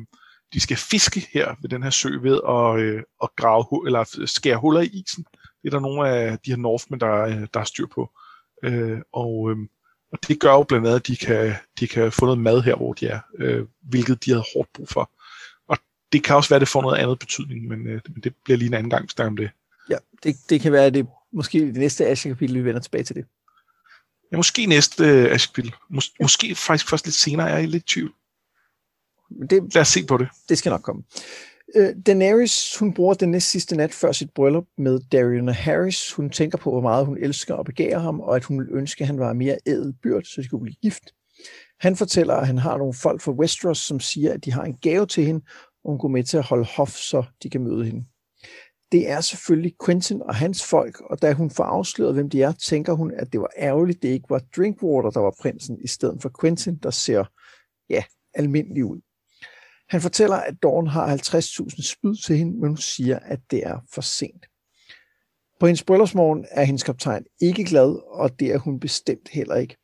de 0.54 0.60
skal 0.60 0.78
fiske 0.78 1.28
her 1.34 1.56
ved 1.62 1.70
den 1.70 1.84
her 1.84 1.90
sø 1.90 2.10
ved 2.22 2.40
at, 2.50 2.80
øh, 2.80 3.04
at 3.24 3.30
grave, 3.38 3.84
eller 3.86 4.26
skære 4.26 4.58
huller 4.58 4.82
i 4.82 4.86
isen. 4.86 5.26
Det 5.34 5.68
er 5.68 5.70
der 5.70 5.80
nogle 5.80 6.10
af 6.10 6.40
de 6.46 6.52
her 6.52 6.58
Northmen, 6.58 7.00
der, 7.00 7.22
øh, 7.22 7.48
der 7.54 7.60
har 7.60 7.66
styr 7.66 7.86
på. 7.86 8.12
Øh, 8.64 9.00
og, 9.14 9.52
øh, 9.52 9.58
og 10.12 10.20
det 10.28 10.40
gør 10.40 10.52
jo 10.52 10.64
blandt 10.64 10.88
andet, 10.88 11.00
at 11.00 11.08
de 11.08 11.16
kan, 11.16 11.54
de 11.80 11.88
kan 11.88 12.12
få 12.12 12.26
noget 12.26 12.40
mad 12.40 12.62
her, 12.62 12.76
hvor 12.76 12.94
de 12.94 13.08
er, 13.08 13.20
øh, 13.40 13.66
hvilket 13.90 14.26
de 14.26 14.32
havde 14.32 14.46
hårdt 14.56 14.70
brug 14.74 14.90
for. 14.90 15.12
Og 15.68 15.78
det 16.14 16.24
kan 16.24 16.36
også 16.36 16.50
være, 16.50 16.56
at 16.56 16.62
det 16.62 16.70
får 16.70 16.82
noget 16.82 16.98
andet 16.98 17.20
betydning, 17.20 17.68
men, 17.68 17.88
øh, 17.88 18.02
men 18.10 18.24
det 18.24 18.34
bliver 18.44 18.58
lige 18.58 18.68
en 18.68 18.74
anden 18.74 18.90
gang, 18.90 19.10
vi 19.18 19.24
om 19.24 19.38
det. 19.38 19.50
Ja, 19.90 19.98
det, 20.24 20.36
det 20.50 20.62
kan 20.62 20.72
være, 20.72 20.86
at 20.86 20.94
det 20.94 21.08
måske 21.34 21.60
det 21.60 21.76
næste 21.76 22.08
Asher-kapitel, 22.08 22.56
vi 22.56 22.66
vender 22.66 22.82
tilbage 22.82 23.04
til 23.04 23.16
det. 23.16 23.26
Ja, 24.32 24.38
måske 24.38 24.66
næste 24.66 25.04
uh, 25.04 25.32
Asher-kapitel. 25.32 25.74
Mås- 25.90 26.16
måske 26.22 26.56
faktisk 26.56 26.90
først 26.90 27.06
lidt 27.06 27.16
senere, 27.16 27.48
jeg 27.48 27.62
er 27.62 27.68
lidt 27.68 27.84
i 27.84 27.94
tvivl. 27.94 28.14
Det, 29.50 29.74
Lad 29.74 29.82
os 29.82 29.88
se 29.88 30.06
på 30.06 30.18
det. 30.18 30.28
Det 30.50 30.58
skal 30.58 30.70
nok 30.70 30.82
komme. 30.82 31.04
Uh, 31.76 31.88
Daenerys, 32.06 32.78
hun 32.78 32.94
bruger 32.94 33.14
den 33.14 33.32
næste 33.32 33.50
sidste 33.50 33.76
nat 33.76 33.94
før 33.94 34.12
sit 34.12 34.30
bryllup 34.30 34.66
med 34.78 35.00
Darion 35.12 35.50
og 35.50 35.56
Harris. 35.56 36.14
Hun 36.14 36.30
tænker 36.30 36.58
på, 36.58 36.72
hvor 36.72 36.82
meget 36.82 37.06
hun 37.06 37.18
elsker 37.18 37.54
og 37.54 37.66
begærer 37.66 38.00
ham, 38.00 38.20
og 38.20 38.36
at 38.36 38.44
hun 38.44 38.60
vil 38.60 38.68
ønske, 38.72 39.02
at 39.02 39.08
han 39.08 39.20
var 39.20 39.34
mere 39.34 39.58
ædelbyrd, 39.66 40.24
så 40.24 40.42
de 40.42 40.48
kunne 40.48 40.62
blive 40.62 40.76
gift. 40.82 41.04
Han 41.80 41.96
fortæller, 41.96 42.34
at 42.34 42.48
han 42.48 42.58
har 42.58 42.78
nogle 42.78 42.94
folk 42.94 43.22
fra 43.22 43.32
Westeros, 43.32 43.78
som 43.78 44.00
siger, 44.00 44.34
at 44.34 44.46
de 44.46 44.52
har 44.52 44.64
en 44.64 44.78
gave 44.82 45.06
til 45.06 45.26
hende, 45.26 45.46
og 45.84 45.92
hun 45.92 46.00
går 46.00 46.08
med 46.08 46.24
til 46.24 46.38
at 46.38 46.44
holde 46.44 46.66
hof, 46.66 46.92
så 46.92 47.24
de 47.44 47.50
kan 47.50 47.62
møde 47.62 47.86
hende 47.86 48.06
det 48.92 49.10
er 49.10 49.22
selvfølgelig 49.22 49.76
Quentin 49.86 50.22
og 50.22 50.36
hans 50.36 50.66
folk, 50.66 51.02
og 51.02 51.22
da 51.22 51.34
hun 51.34 51.50
får 51.52 51.64
afsløret, 51.64 52.14
hvem 52.14 52.30
de 52.30 52.42
er, 52.42 52.52
tænker 52.52 52.94
hun, 52.94 53.12
at 53.14 53.34
det 53.34 53.42
var 53.42 53.52
ærgerligt, 53.58 54.02
det 54.02 54.10
ikke 54.10 54.30
var 54.30 54.42
Drinkwater, 54.56 55.10
der 55.10 55.20
var 55.20 55.36
prinsen, 55.42 55.78
i 55.84 55.88
stedet 55.88 56.22
for 56.22 56.32
Quentin, 56.42 56.76
der 56.76 56.90
ser, 56.90 57.24
ja, 57.90 58.04
almindelig 58.34 58.86
ud. 58.86 59.02
Han 59.90 60.02
fortæller, 60.02 60.36
at 60.36 60.56
Dawn 60.64 60.88
har 60.88 61.16
50.000 61.16 61.92
spyd 61.92 62.16
til 62.26 62.38
hende, 62.38 62.60
men 62.60 62.68
hun 62.68 62.78
siger, 62.78 63.20
at 63.20 63.40
det 63.52 63.68
er 63.68 63.80
for 63.94 64.02
sent. 64.02 64.46
På 65.60 65.66
hendes 65.66 65.84
bryllupsmorgen 65.84 66.46
er 66.52 66.64
hendes 66.64 66.84
kaptajn 66.84 67.26
ikke 67.42 67.64
glad, 67.64 68.00
og 68.08 68.40
det 68.40 68.54
er 68.54 68.58
hun 68.58 68.80
bestemt 68.80 69.30
heller 69.30 69.56
ikke. 69.56 69.78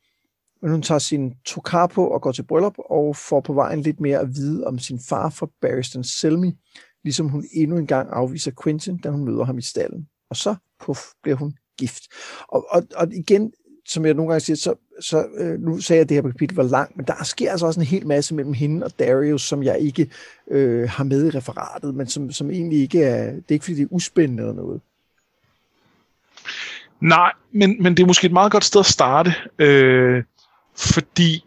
Men 0.62 0.70
hun 0.70 0.82
tager 0.82 0.98
sin 0.98 1.34
tokar 1.46 1.86
på 1.86 2.08
og 2.08 2.22
går 2.22 2.32
til 2.32 2.42
bryllup, 2.42 2.74
og 2.78 3.16
får 3.16 3.40
på 3.40 3.52
vejen 3.52 3.80
lidt 3.80 4.00
mere 4.00 4.18
at 4.18 4.28
vide 4.28 4.66
om 4.66 4.78
sin 4.78 5.00
far 5.08 5.30
fra 5.30 5.48
Barristan 5.60 6.04
Selmy, 6.04 6.52
ligesom 7.08 7.28
hun 7.28 7.44
endnu 7.52 7.76
en 7.76 7.86
gang 7.86 8.08
afviser 8.12 8.52
Quentin, 8.62 8.98
da 8.98 9.10
hun 9.10 9.24
møder 9.24 9.44
ham 9.44 9.58
i 9.58 9.62
stallen. 9.62 10.08
Og 10.30 10.36
så, 10.36 10.54
puff, 10.80 11.00
bliver 11.22 11.36
hun 11.36 11.54
gift. 11.78 12.02
Og, 12.48 12.66
og, 12.70 12.82
og 12.96 13.14
igen, 13.14 13.52
som 13.88 14.06
jeg 14.06 14.14
nogle 14.14 14.30
gange 14.32 14.40
siger, 14.40 14.56
så, 14.56 14.74
så 15.00 15.26
øh, 15.36 15.60
nu 15.60 15.80
sagde 15.80 15.98
jeg, 15.98 16.02
at 16.02 16.08
det 16.08 16.14
her 16.14 16.22
kapitel 16.22 16.56
var 16.56 16.62
langt, 16.62 16.96
men 16.96 17.06
der 17.06 17.24
sker 17.24 17.50
altså 17.50 17.66
også 17.66 17.80
en 17.80 17.86
hel 17.86 18.06
masse 18.06 18.34
mellem 18.34 18.52
hende 18.52 18.86
og 18.86 18.98
Darius, 18.98 19.42
som 19.42 19.62
jeg 19.62 19.78
ikke 19.80 20.10
øh, 20.50 20.88
har 20.88 21.04
med 21.04 21.26
i 21.26 21.30
referatet, 21.30 21.94
men 21.94 22.06
som, 22.06 22.32
som 22.32 22.50
egentlig 22.50 22.80
ikke 22.80 23.02
er, 23.02 23.32
det 23.32 23.44
er 23.48 23.52
ikke 23.52 23.64
fordi 23.64 23.76
det 23.76 23.82
er 23.82 23.88
uspændende 23.90 24.42
eller 24.42 24.54
noget. 24.54 24.80
Nej, 27.00 27.32
men, 27.52 27.82
men 27.82 27.96
det 27.96 28.02
er 28.02 28.06
måske 28.06 28.26
et 28.26 28.32
meget 28.32 28.52
godt 28.52 28.64
sted 28.64 28.80
at 28.80 28.86
starte, 28.86 29.34
øh, 29.58 30.24
fordi 30.76 31.44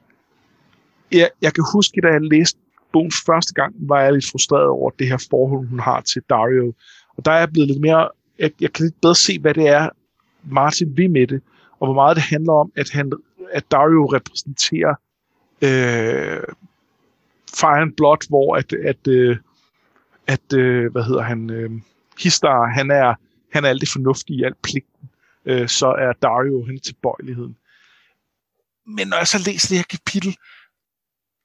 jeg, 1.11 1.29
jeg 1.41 1.53
kan 1.53 1.63
huske, 1.73 2.01
da 2.01 2.07
jeg 2.07 2.21
læste 2.21 2.59
bogen 2.93 3.11
første 3.25 3.53
gang, 3.53 3.75
var 3.79 4.01
jeg 4.01 4.13
lidt 4.13 4.29
frustreret 4.31 4.67
over 4.67 4.89
det 4.89 5.07
her 5.07 5.27
forhold, 5.29 5.67
hun 5.67 5.79
har 5.79 6.01
til 6.01 6.21
Dario. 6.29 6.73
Og 7.17 7.25
der 7.25 7.31
er 7.31 7.39
jeg 7.39 7.51
blevet 7.51 7.67
lidt 7.69 7.81
mere, 7.81 8.09
jeg, 8.39 8.51
jeg 8.61 8.73
kan 8.73 8.85
lidt 8.85 9.01
bedre 9.01 9.15
se, 9.15 9.39
hvad 9.39 9.53
det 9.53 9.67
er, 9.67 9.89
Martin 10.43 10.97
vil 10.97 11.11
med 11.11 11.27
det, 11.27 11.41
og 11.79 11.87
hvor 11.87 11.93
meget 11.93 12.15
det 12.15 12.23
handler 12.23 12.53
om, 12.53 12.71
at, 12.75 12.89
han, 12.89 13.11
at 13.51 13.71
Dario 13.71 14.05
repræsenterer 14.05 14.95
øh, 15.61 16.43
Fire 17.55 17.81
and 17.81 17.93
Blood, 17.97 18.29
hvor 18.29 18.55
at, 18.55 18.73
at, 18.73 19.07
øh, 19.07 19.37
at 20.27 20.53
øh, 20.53 20.91
hvad 20.91 21.03
hedder 21.03 21.21
han, 21.21 21.49
øh, 21.49 21.71
Histar, 22.19 22.65
han 22.65 22.91
er, 22.91 23.15
han 23.53 23.65
er 23.65 23.69
alt 23.69 23.81
det 23.81 23.89
fornuftige 23.89 24.39
i 24.39 24.43
alt 24.43 24.61
pligten, 24.61 25.09
øh, 25.45 25.67
så 25.67 25.87
er 25.87 26.13
Dario 26.13 26.65
hen 26.65 26.79
til 26.79 26.95
bøjeligheden. 27.03 27.57
Men 28.85 29.07
når 29.07 29.17
jeg 29.17 29.27
så 29.27 29.37
læser 29.45 29.67
det 29.69 29.77
her 29.77 29.97
kapitel, 29.97 30.37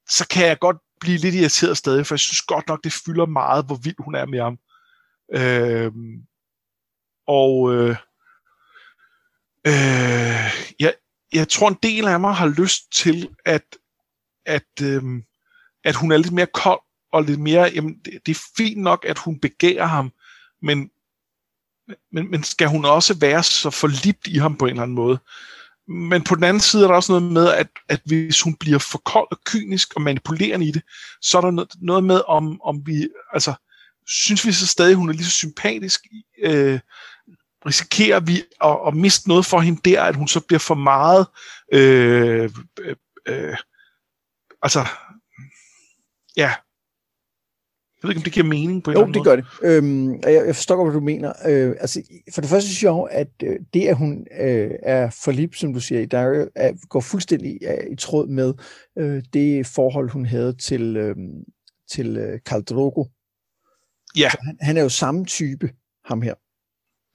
så 0.08 0.28
kan 0.28 0.46
jeg 0.46 0.58
godt 0.58 0.76
blive 1.00 1.18
lidt 1.18 1.34
irriteret 1.34 1.76
stadig, 1.76 2.06
for 2.06 2.14
jeg 2.14 2.20
synes 2.20 2.42
godt 2.42 2.68
nok, 2.68 2.84
det 2.84 2.92
fylder 2.92 3.26
meget, 3.26 3.66
hvor 3.66 3.76
vild 3.76 3.96
hun 3.98 4.14
er 4.14 4.26
med 4.26 4.40
ham. 4.40 4.58
Øh, 5.32 5.92
og 7.26 7.74
øh, 7.74 7.96
øh, 9.66 10.54
jeg, 10.80 10.94
jeg 11.32 11.48
tror, 11.48 11.68
en 11.68 11.78
del 11.82 12.08
af 12.08 12.20
mig 12.20 12.34
har 12.34 12.48
lyst 12.48 12.92
til, 12.92 13.28
at, 13.44 13.76
at, 14.46 14.82
øh, 14.82 15.02
at 15.84 15.94
hun 15.94 16.12
er 16.12 16.16
lidt 16.16 16.32
mere 16.32 16.46
kold, 16.46 16.80
og 17.12 17.22
lidt 17.22 17.40
mere, 17.40 17.70
jamen, 17.74 17.98
det, 18.04 18.26
det 18.26 18.36
er 18.36 18.40
fint 18.56 18.82
nok, 18.82 19.04
at 19.08 19.18
hun 19.18 19.40
begærer 19.40 19.86
ham, 19.86 20.12
men, 20.62 20.90
men, 22.12 22.30
men 22.30 22.42
skal 22.42 22.68
hun 22.68 22.84
også 22.84 23.18
være 23.20 23.42
så 23.42 23.70
forlibt 23.70 24.26
i 24.26 24.38
ham 24.38 24.56
på 24.56 24.64
en 24.64 24.70
eller 24.70 24.82
anden 24.82 24.94
måde? 24.94 25.18
Men 25.88 26.24
på 26.24 26.34
den 26.34 26.44
anden 26.44 26.60
side 26.60 26.84
er 26.84 26.88
der 26.88 26.94
også 26.94 27.12
noget 27.12 27.32
med, 27.32 27.48
at, 27.48 27.68
at 27.88 28.00
hvis 28.04 28.40
hun 28.40 28.54
bliver 28.54 28.78
for 28.78 28.98
kold 28.98 29.28
og 29.30 29.38
kynisk 29.44 29.94
og 29.94 30.02
manipulerende 30.02 30.66
i 30.66 30.70
det, 30.70 30.82
så 31.22 31.38
er 31.38 31.42
der 31.42 31.50
noget, 31.50 31.70
noget 31.80 32.04
med, 32.04 32.20
om, 32.28 32.60
om 32.62 32.86
vi, 32.86 33.08
altså, 33.32 33.54
synes 34.06 34.46
vi 34.46 34.52
så 34.52 34.66
stadig, 34.66 34.94
hun 34.94 35.08
er 35.08 35.12
lige 35.12 35.24
så 35.24 35.30
sympatisk, 35.30 36.00
øh, 36.42 36.80
risikerer 37.66 38.20
vi 38.20 38.42
at, 38.64 38.78
at 38.86 38.94
miste 38.94 39.28
noget 39.28 39.46
for 39.46 39.60
hende 39.60 39.90
der, 39.90 40.02
at 40.02 40.16
hun 40.16 40.28
så 40.28 40.40
bliver 40.40 40.58
for 40.58 40.74
meget, 40.74 41.26
øh, 41.72 42.50
øh, 42.80 42.96
øh, 43.28 43.56
altså, 44.62 44.86
ja, 46.36 46.54
ved 48.06 48.12
ikke, 48.12 48.18
om 48.18 48.24
det 48.24 48.32
giver 48.32 48.46
mening 48.46 48.82
på 48.82 48.90
en 48.90 48.96
jo, 48.96 49.04
eller 49.04 49.06
anden 49.06 49.14
det 49.14 49.24
gør 49.24 49.36
det. 49.36 49.44
Øhm, 49.62 50.14
jeg, 50.14 50.46
jeg 50.46 50.54
forstår 50.54 50.76
godt, 50.76 50.88
hvad 50.88 51.00
du 51.00 51.04
mener. 51.04 51.32
Øh, 51.48 51.76
altså, 51.80 52.02
for 52.34 52.40
det 52.40 52.50
første 52.50 52.68
synes 52.68 52.82
jeg 52.82 52.88
jo, 52.88 53.02
at 53.02 53.28
øh, 53.44 53.56
det, 53.74 53.88
at 53.88 53.96
hun 53.96 54.26
øh, 54.40 54.70
er 54.82 55.10
forlibt, 55.24 55.56
som 55.56 55.74
du 55.74 55.80
siger, 55.80 56.00
i 56.00 56.06
Dario, 56.06 56.48
er, 56.54 56.72
går 56.88 57.00
fuldstændig 57.00 57.58
er, 57.62 57.88
i 57.92 57.96
tråd 57.96 58.26
med 58.28 58.54
øh, 58.98 59.22
det 59.32 59.66
forhold, 59.66 60.10
hun 60.10 60.26
havde 60.26 60.52
til, 60.52 60.96
øh, 60.96 61.16
til 61.90 62.16
øh, 62.16 62.40
Karl 62.46 62.62
Drogo. 62.62 63.04
Ja. 64.16 64.24
Altså, 64.24 64.38
han, 64.42 64.56
han 64.60 64.76
er 64.76 64.82
jo 64.82 64.88
samme 64.88 65.24
type, 65.24 65.70
ham 66.04 66.22
her. 66.22 66.34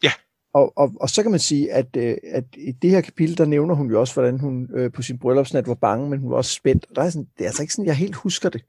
Ja. 0.03 0.11
Og, 0.53 0.77
og, 0.77 0.93
og 0.99 1.09
så 1.09 1.21
kan 1.21 1.31
man 1.31 1.39
sige, 1.39 1.73
at, 1.73 1.95
øh, 1.97 2.17
at 2.23 2.43
i 2.57 2.71
det 2.71 2.89
her 2.89 3.01
kapitel, 3.01 3.37
der 3.37 3.45
nævner 3.45 3.75
hun 3.75 3.89
jo 3.89 3.99
også, 3.99 4.13
hvordan 4.13 4.39
hun 4.39 4.69
øh, 4.75 4.91
på 4.91 5.01
sin 5.01 5.19
bryllupsnat 5.19 5.67
var 5.67 5.75
bange, 5.75 6.09
men 6.09 6.19
hun 6.19 6.31
var 6.31 6.37
også 6.37 6.53
spændt. 6.53 6.85
Og 6.89 6.95
der 6.95 7.01
er 7.01 7.09
sådan, 7.09 7.27
det 7.37 7.43
er 7.43 7.47
altså 7.47 7.63
ikke 7.63 7.73
sådan, 7.73 7.85
jeg 7.85 7.95
helt 7.95 8.15
husker 8.15 8.49
det. 8.49 8.61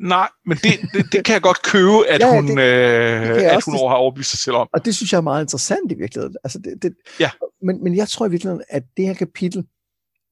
Nej, 0.00 0.28
men 0.46 0.56
det, 0.56 0.72
det, 0.94 1.12
det 1.12 1.24
kan 1.24 1.32
jeg 1.32 1.42
godt 1.42 1.62
købe, 1.62 2.06
at 2.12 2.20
Ja, 2.20 2.34
hun, 2.34 2.46
det- 2.46 2.52
øh, 2.52 3.34
det 3.34 3.42
at 3.42 3.64
hun 3.64 3.74
over 3.80 3.88
har 3.90 3.96
overbevist 3.96 4.30
sig 4.30 4.38
selv 4.38 4.56
om. 4.56 4.68
Og 4.72 4.84
det 4.84 4.94
synes 4.94 5.12
jeg 5.12 5.18
er 5.18 5.22
meget 5.22 5.42
interessant 5.44 5.92
i 5.92 5.94
virkeligheden. 5.94 6.36
Altså 6.44 6.58
det, 6.58 6.82
det, 6.82 6.94
Ja. 7.20 7.30
men, 7.62 7.84
men 7.84 7.96
jeg 7.96 8.08
tror 8.08 8.26
i 8.26 8.30
virkeligheden, 8.30 8.64
at 8.68 8.82
det 8.96 9.06
her 9.06 9.14
kapitel 9.14 9.66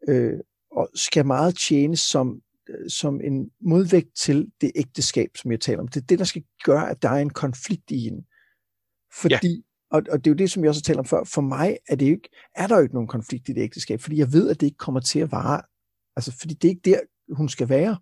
øh, 0.09 0.33
skal 0.95 1.27
meget 1.27 1.59
tjene 1.59 1.97
som, 1.97 2.41
øh, 2.69 2.91
som 2.91 3.21
en 3.21 3.51
modvægt 3.61 4.17
til 4.17 4.47
det 4.61 4.73
ægteskab, 4.75 5.31
som 5.37 5.51
jeg 5.51 5.61
taler 5.61 5.81
om. 5.81 5.89
Det 5.89 6.01
er 6.03 6.07
det, 6.07 6.19
der 6.19 6.25
skal 6.25 6.43
gøre, 6.65 6.91
at 6.91 7.03
der 7.03 7.09
er 7.09 7.19
en 7.19 7.31
konflikt 7.31 7.91
i 7.91 7.99
hende. 7.99 8.25
Fordi, 9.21 9.63
og, 9.91 10.03
og 10.11 10.19
det 10.25 10.27
er 10.27 10.35
jo 10.35 10.37
det, 10.37 10.51
som 10.51 10.63
jeg 10.63 10.69
også 10.69 10.81
har 10.81 10.87
talt 10.95 10.99
om 10.99 11.05
før, 11.05 11.25
for 11.25 11.41
mig 11.43 11.79
er, 11.89 11.97
det 11.97 12.07
jo 12.07 12.11
ikke, 12.13 12.29
er 12.55 12.67
der 12.67 12.77
jo 12.77 12.83
ikke 12.83 12.95
nogen 12.95 13.09
konflikt 13.09 13.49
i 13.49 13.53
det 13.53 13.63
ægteskab, 13.63 14.01
fordi 14.01 14.19
jeg 14.19 14.33
ved, 14.33 14.51
at 14.51 14.61
det 14.61 14.67
ikke 14.67 14.79
kommer 14.79 15.01
til 15.01 15.19
at 15.19 15.33
vare. 15.33 15.63
Altså, 16.17 16.33
fordi 16.41 16.55
det 16.55 16.69
er 16.69 16.71
ikke 16.73 16.91
der, 16.91 17.01
hun 17.37 17.49
skal 17.49 17.69
være. 17.69 17.99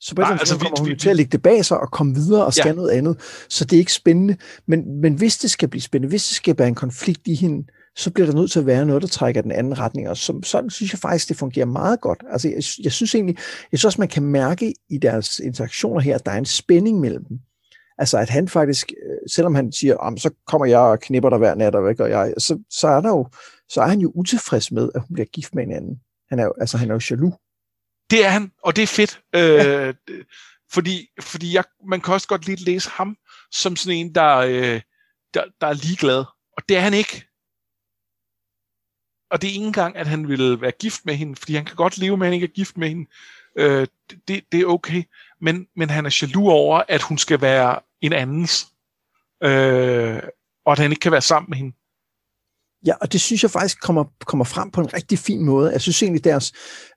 Så 0.00 0.14
på 0.14 0.20
Nej, 0.22 0.30
altså, 0.30 0.42
altså, 0.42 0.54
vi- 0.54 0.60
kommer 0.60 0.78
hun 0.80 0.88
vi- 0.88 0.96
til 0.96 1.10
at 1.10 1.16
lægge 1.16 1.32
det 1.32 1.42
bag 1.42 1.64
sig 1.64 1.78
og 1.80 1.90
komme 1.90 2.14
videre 2.14 2.44
og 2.44 2.52
skal 2.54 2.68
Ja. 2.68 2.72
noget 2.74 2.90
andet. 2.90 3.16
Så 3.48 3.64
det 3.64 3.72
er 3.72 3.78
ikke 3.78 3.92
spændende. 3.92 4.36
Men, 4.66 5.00
men 5.00 5.14
hvis 5.14 5.38
det 5.38 5.50
skal 5.50 5.68
blive 5.68 5.82
spændende, 5.82 6.08
hvis 6.08 6.26
det 6.26 6.36
skal 6.36 6.58
være 6.58 6.68
en 6.68 6.74
konflikt 6.74 7.20
i 7.26 7.34
hende, 7.34 7.66
så 7.96 8.10
bliver 8.10 8.26
der 8.26 8.34
nødt 8.34 8.50
til 8.50 8.58
at 8.60 8.66
være 8.66 8.86
noget, 8.86 9.02
der 9.02 9.08
trækker 9.08 9.42
den 9.42 9.52
anden 9.52 9.78
retning. 9.78 10.08
Og 10.08 10.16
som, 10.16 10.42
sådan 10.42 10.70
synes 10.70 10.92
jeg 10.92 10.98
faktisk, 10.98 11.28
det 11.28 11.36
fungerer 11.36 11.66
meget 11.66 12.00
godt. 12.00 12.24
Altså, 12.32 12.48
jeg, 12.48 12.62
jeg 12.84 12.92
synes 12.92 13.14
egentlig, 13.14 13.36
jeg 13.72 13.78
synes 13.78 13.84
også, 13.84 14.00
man 14.00 14.08
kan 14.08 14.22
mærke 14.22 14.74
i 14.90 14.98
deres 14.98 15.38
interaktioner 15.38 16.00
her, 16.00 16.14
at 16.14 16.26
der 16.26 16.32
er 16.32 16.38
en 16.38 16.44
spænding 16.44 17.00
mellem 17.00 17.24
dem. 17.24 17.38
Altså, 17.98 18.18
at 18.18 18.28
han 18.28 18.48
faktisk, 18.48 18.92
øh, 19.06 19.16
selvom 19.30 19.54
han 19.54 19.72
siger, 19.72 19.96
"Jamen, 20.04 20.18
så 20.18 20.30
kommer 20.46 20.66
jeg 20.66 20.78
og 20.78 21.00
knipper 21.00 21.30
dig 21.30 21.38
hver 21.38 21.54
nat, 21.54 21.74
og 21.74 21.82
hvad 21.82 21.94
gør 21.94 22.06
jeg? 22.06 22.34
Så, 22.38 22.58
så, 22.70 22.88
er 22.88 23.00
der 23.00 23.08
jo, 23.08 23.26
så 23.68 23.80
er 23.80 23.86
han 23.86 24.00
jo 24.00 24.12
utilfreds 24.14 24.72
med, 24.72 24.88
at 24.94 25.00
hun 25.00 25.14
bliver 25.14 25.26
gift 25.26 25.54
med 25.54 25.64
en 25.64 25.72
anden. 25.72 25.96
Han 26.30 26.38
er 26.38 26.44
jo, 26.44 26.52
altså, 26.60 26.76
han 26.76 26.90
er 26.90 26.94
jo 26.94 27.00
jaloux. 27.10 27.34
Det 28.10 28.24
er 28.24 28.28
han, 28.28 28.52
og 28.62 28.76
det 28.76 28.82
er 28.82 28.86
fedt. 28.86 29.20
Øh, 29.34 29.94
fordi 30.72 31.08
fordi 31.20 31.54
jeg, 31.54 31.64
man 31.88 32.00
kan 32.00 32.14
også 32.14 32.28
godt 32.28 32.46
lige 32.46 32.64
læse 32.64 32.90
ham 32.90 33.16
som 33.52 33.76
sådan 33.76 33.98
en, 33.98 34.14
der, 34.14 34.36
øh, 34.36 34.80
der, 35.34 35.44
der 35.60 35.66
er 35.66 35.72
ligeglad. 35.72 36.24
Og 36.56 36.62
det 36.68 36.76
er 36.76 36.80
han 36.80 36.94
ikke. 36.94 37.26
Og 39.30 39.42
det 39.42 39.48
er 39.48 39.52
ikke 39.52 39.66
engang, 39.66 39.96
at 39.96 40.06
han 40.06 40.28
vil 40.28 40.60
være 40.60 40.70
gift 40.70 41.06
med 41.06 41.14
hende, 41.14 41.36
fordi 41.36 41.54
han 41.54 41.64
kan 41.64 41.76
godt 41.76 41.98
leve 41.98 42.16
med, 42.16 42.26
at 42.26 42.28
han 42.28 42.34
ikke 42.34 42.44
er 42.44 42.54
gift 42.54 42.76
med 42.76 42.88
hende. 42.88 43.10
Øh, 43.56 43.86
det, 44.28 44.44
det 44.52 44.60
er 44.60 44.66
okay. 44.66 45.02
Men, 45.40 45.68
men 45.76 45.90
han 45.90 46.06
er 46.06 46.18
jaloux 46.22 46.52
over, 46.52 46.82
at 46.88 47.02
hun 47.02 47.18
skal 47.18 47.40
være 47.40 47.80
en 48.00 48.12
andens. 48.12 48.68
Øh, 49.42 50.22
og 50.64 50.72
at 50.72 50.78
han 50.78 50.90
ikke 50.90 51.00
kan 51.00 51.12
være 51.12 51.22
sammen 51.22 51.50
med 51.50 51.58
hende. 51.58 51.76
Ja, 52.86 52.94
og 53.00 53.12
det 53.12 53.20
synes 53.20 53.42
jeg 53.42 53.50
faktisk 53.50 53.80
kommer, 53.80 54.04
kommer 54.26 54.44
frem 54.44 54.70
på 54.70 54.80
en 54.80 54.94
rigtig 54.94 55.18
fin 55.18 55.44
måde. 55.44 55.72
Jeg 55.72 55.80
synes 55.80 56.02
egentlig, 56.02 56.24
deres, 56.24 56.52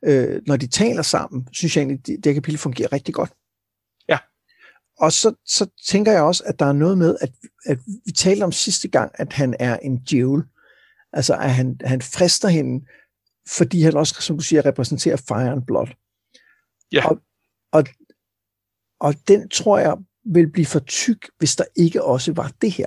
øh, 0.05 0.41
når 0.47 0.57
de 0.57 0.67
taler 0.67 1.01
sammen, 1.01 1.47
synes 1.51 1.75
jeg 1.75 1.81
egentlig, 1.81 2.07
det, 2.07 2.23
det 2.23 2.33
kapitel 2.33 2.59
fungerer 2.59 2.93
rigtig 2.93 3.13
godt. 3.13 3.33
Ja. 4.09 4.17
Og 4.99 5.11
så, 5.11 5.35
så 5.45 5.67
tænker 5.87 6.11
jeg 6.11 6.21
også, 6.21 6.43
at 6.45 6.59
der 6.59 6.65
er 6.65 6.73
noget 6.73 6.97
med, 6.97 7.17
at, 7.21 7.31
at 7.65 7.79
vi 8.05 8.11
talte 8.11 8.43
om 8.43 8.51
sidste 8.51 8.87
gang, 8.87 9.11
at 9.13 9.33
han 9.33 9.55
er 9.59 9.77
en 9.77 9.97
djævel. 9.97 10.43
Altså, 11.13 11.33
at 11.33 11.53
han, 11.53 11.79
han 11.83 12.01
frister 12.01 12.47
hende, 12.47 12.85
fordi 13.47 13.81
han 13.81 13.97
også, 13.97 14.15
som 14.21 14.37
du 14.37 14.43
siger, 14.43 14.65
repræsenterer 14.65 15.17
Fire 15.17 15.51
and 15.51 15.65
Blood. 15.65 15.87
Ja. 16.91 17.09
Og, 17.09 17.17
og, 17.71 17.83
og 18.99 19.15
den 19.27 19.49
tror 19.49 19.79
jeg 19.79 19.97
vil 20.25 20.51
blive 20.51 20.65
for 20.65 20.79
tyk, 20.79 21.29
hvis 21.37 21.55
der 21.55 21.63
ikke 21.75 22.03
også 22.03 22.33
var 22.33 22.51
det 22.61 22.71
her. 22.71 22.85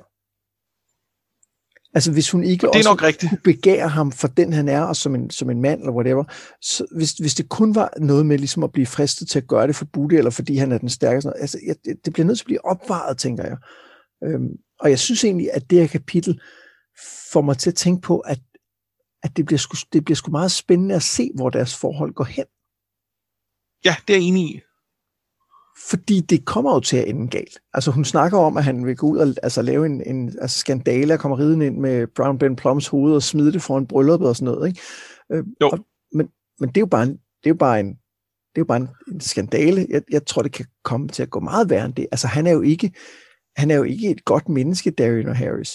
Altså 1.94 2.12
hvis 2.12 2.30
hun 2.30 2.44
ikke 2.44 2.68
Og 2.68 2.74
det 2.74 2.86
er 2.86 2.90
også 2.90 3.04
rigtigt. 3.04 3.30
kunne 3.30 3.38
begære 3.44 3.88
ham 3.88 4.12
for 4.12 4.28
den 4.28 4.52
han 4.52 4.68
er, 4.68 4.82
og 4.82 4.96
som 4.96 5.14
en, 5.14 5.30
som 5.30 5.50
en 5.50 5.60
mand 5.60 5.80
eller 5.80 5.92
whatever, 5.92 6.24
så 6.60 6.86
hvis, 6.96 7.12
hvis 7.12 7.34
det 7.34 7.48
kun 7.48 7.74
var 7.74 7.92
noget 7.98 8.26
med 8.26 8.38
ligesom 8.38 8.64
at 8.64 8.72
blive 8.72 8.86
fristet 8.86 9.28
til 9.28 9.38
at 9.38 9.46
gøre 9.48 9.66
det 9.66 9.76
for 9.76 9.84
Budde, 9.84 10.16
eller 10.16 10.30
fordi 10.30 10.56
han 10.56 10.72
er 10.72 10.78
den 10.78 10.88
stærkeste, 10.88 11.30
altså 11.36 11.58
jeg, 11.66 11.76
det, 11.84 11.96
det 12.04 12.12
bliver 12.12 12.26
nødt 12.26 12.38
til 12.38 12.44
at 12.44 12.46
blive 12.46 12.64
opvaret, 12.64 13.18
tænker 13.18 13.44
jeg. 13.44 13.56
Øhm, 14.24 14.48
og 14.80 14.90
jeg 14.90 14.98
synes 14.98 15.24
egentlig, 15.24 15.48
at 15.52 15.70
det 15.70 15.80
her 15.80 15.86
kapitel 15.86 16.40
får 17.32 17.40
mig 17.40 17.58
til 17.58 17.70
at 17.70 17.76
tænke 17.76 18.00
på, 18.00 18.18
at, 18.18 18.40
at 19.22 19.36
det, 19.36 19.46
bliver 19.46 19.58
sgu, 19.58 19.76
det 19.92 20.04
bliver 20.04 20.16
sgu 20.16 20.30
meget 20.30 20.50
spændende 20.50 20.94
at 20.94 21.02
se, 21.02 21.30
hvor 21.34 21.50
deres 21.50 21.76
forhold 21.76 22.14
går 22.14 22.24
hen. 22.24 22.44
Ja, 23.84 23.96
det 24.08 24.14
er 24.14 24.18
jeg 24.18 24.26
enig 24.26 24.54
i. 24.54 24.60
Fordi 25.90 26.20
det 26.20 26.44
kommer 26.44 26.74
jo 26.74 26.80
til 26.80 26.96
at 26.96 27.08
ende 27.08 27.28
galt. 27.28 27.58
Altså 27.74 27.90
hun 27.90 28.04
snakker 28.04 28.38
om, 28.38 28.56
at 28.56 28.64
han 28.64 28.86
vil 28.86 28.96
gå 28.96 29.06
ud 29.06 29.18
og 29.18 29.34
altså, 29.42 29.62
lave 29.62 29.86
en, 29.86 30.02
en 30.06 30.34
altså, 30.40 30.58
skandale 30.58 31.14
og 31.14 31.20
komme 31.20 31.38
ridende 31.38 31.66
ind 31.66 31.76
med 31.78 32.06
Brown 32.06 32.38
Ben 32.38 32.56
Plums 32.56 32.86
hoved 32.88 33.14
og 33.14 33.22
smide 33.22 33.52
det 33.52 33.62
foran 33.62 33.86
brylluppet 33.86 34.28
og 34.28 34.36
sådan 34.36 34.54
noget. 34.54 34.68
Ikke? 34.68 34.80
Øh, 35.32 35.44
Jo. 35.60 35.68
Og, 35.68 35.78
men, 36.14 36.28
men 36.60 36.68
det 36.68 36.76
er 36.76 36.80
jo 36.80 36.86
bare 36.86 37.02
en, 37.02 37.10
det 37.12 37.44
er 37.44 37.50
jo 37.50 37.54
bare 37.54 37.80
en, 37.80 37.86
det 37.88 38.56
er 38.56 38.60
jo 38.60 38.64
bare 38.64 38.76
en, 38.76 38.88
en 39.12 39.20
skandale. 39.20 39.86
Jeg, 39.90 40.02
jeg 40.10 40.26
tror, 40.26 40.42
det 40.42 40.52
kan 40.52 40.66
komme 40.84 41.08
til 41.08 41.22
at 41.22 41.30
gå 41.30 41.40
meget 41.40 41.70
værre 41.70 41.84
end 41.86 41.94
det. 41.94 42.06
Altså 42.12 42.26
han 42.26 42.46
er 42.46 42.52
jo 42.52 42.60
ikke, 42.60 42.92
han 43.56 43.70
er 43.70 43.74
jo 43.76 43.82
ikke 43.82 44.10
et 44.10 44.24
godt 44.24 44.48
menneske, 44.48 44.90
Darian 44.90 45.28
og 45.28 45.36
Harris. 45.36 45.70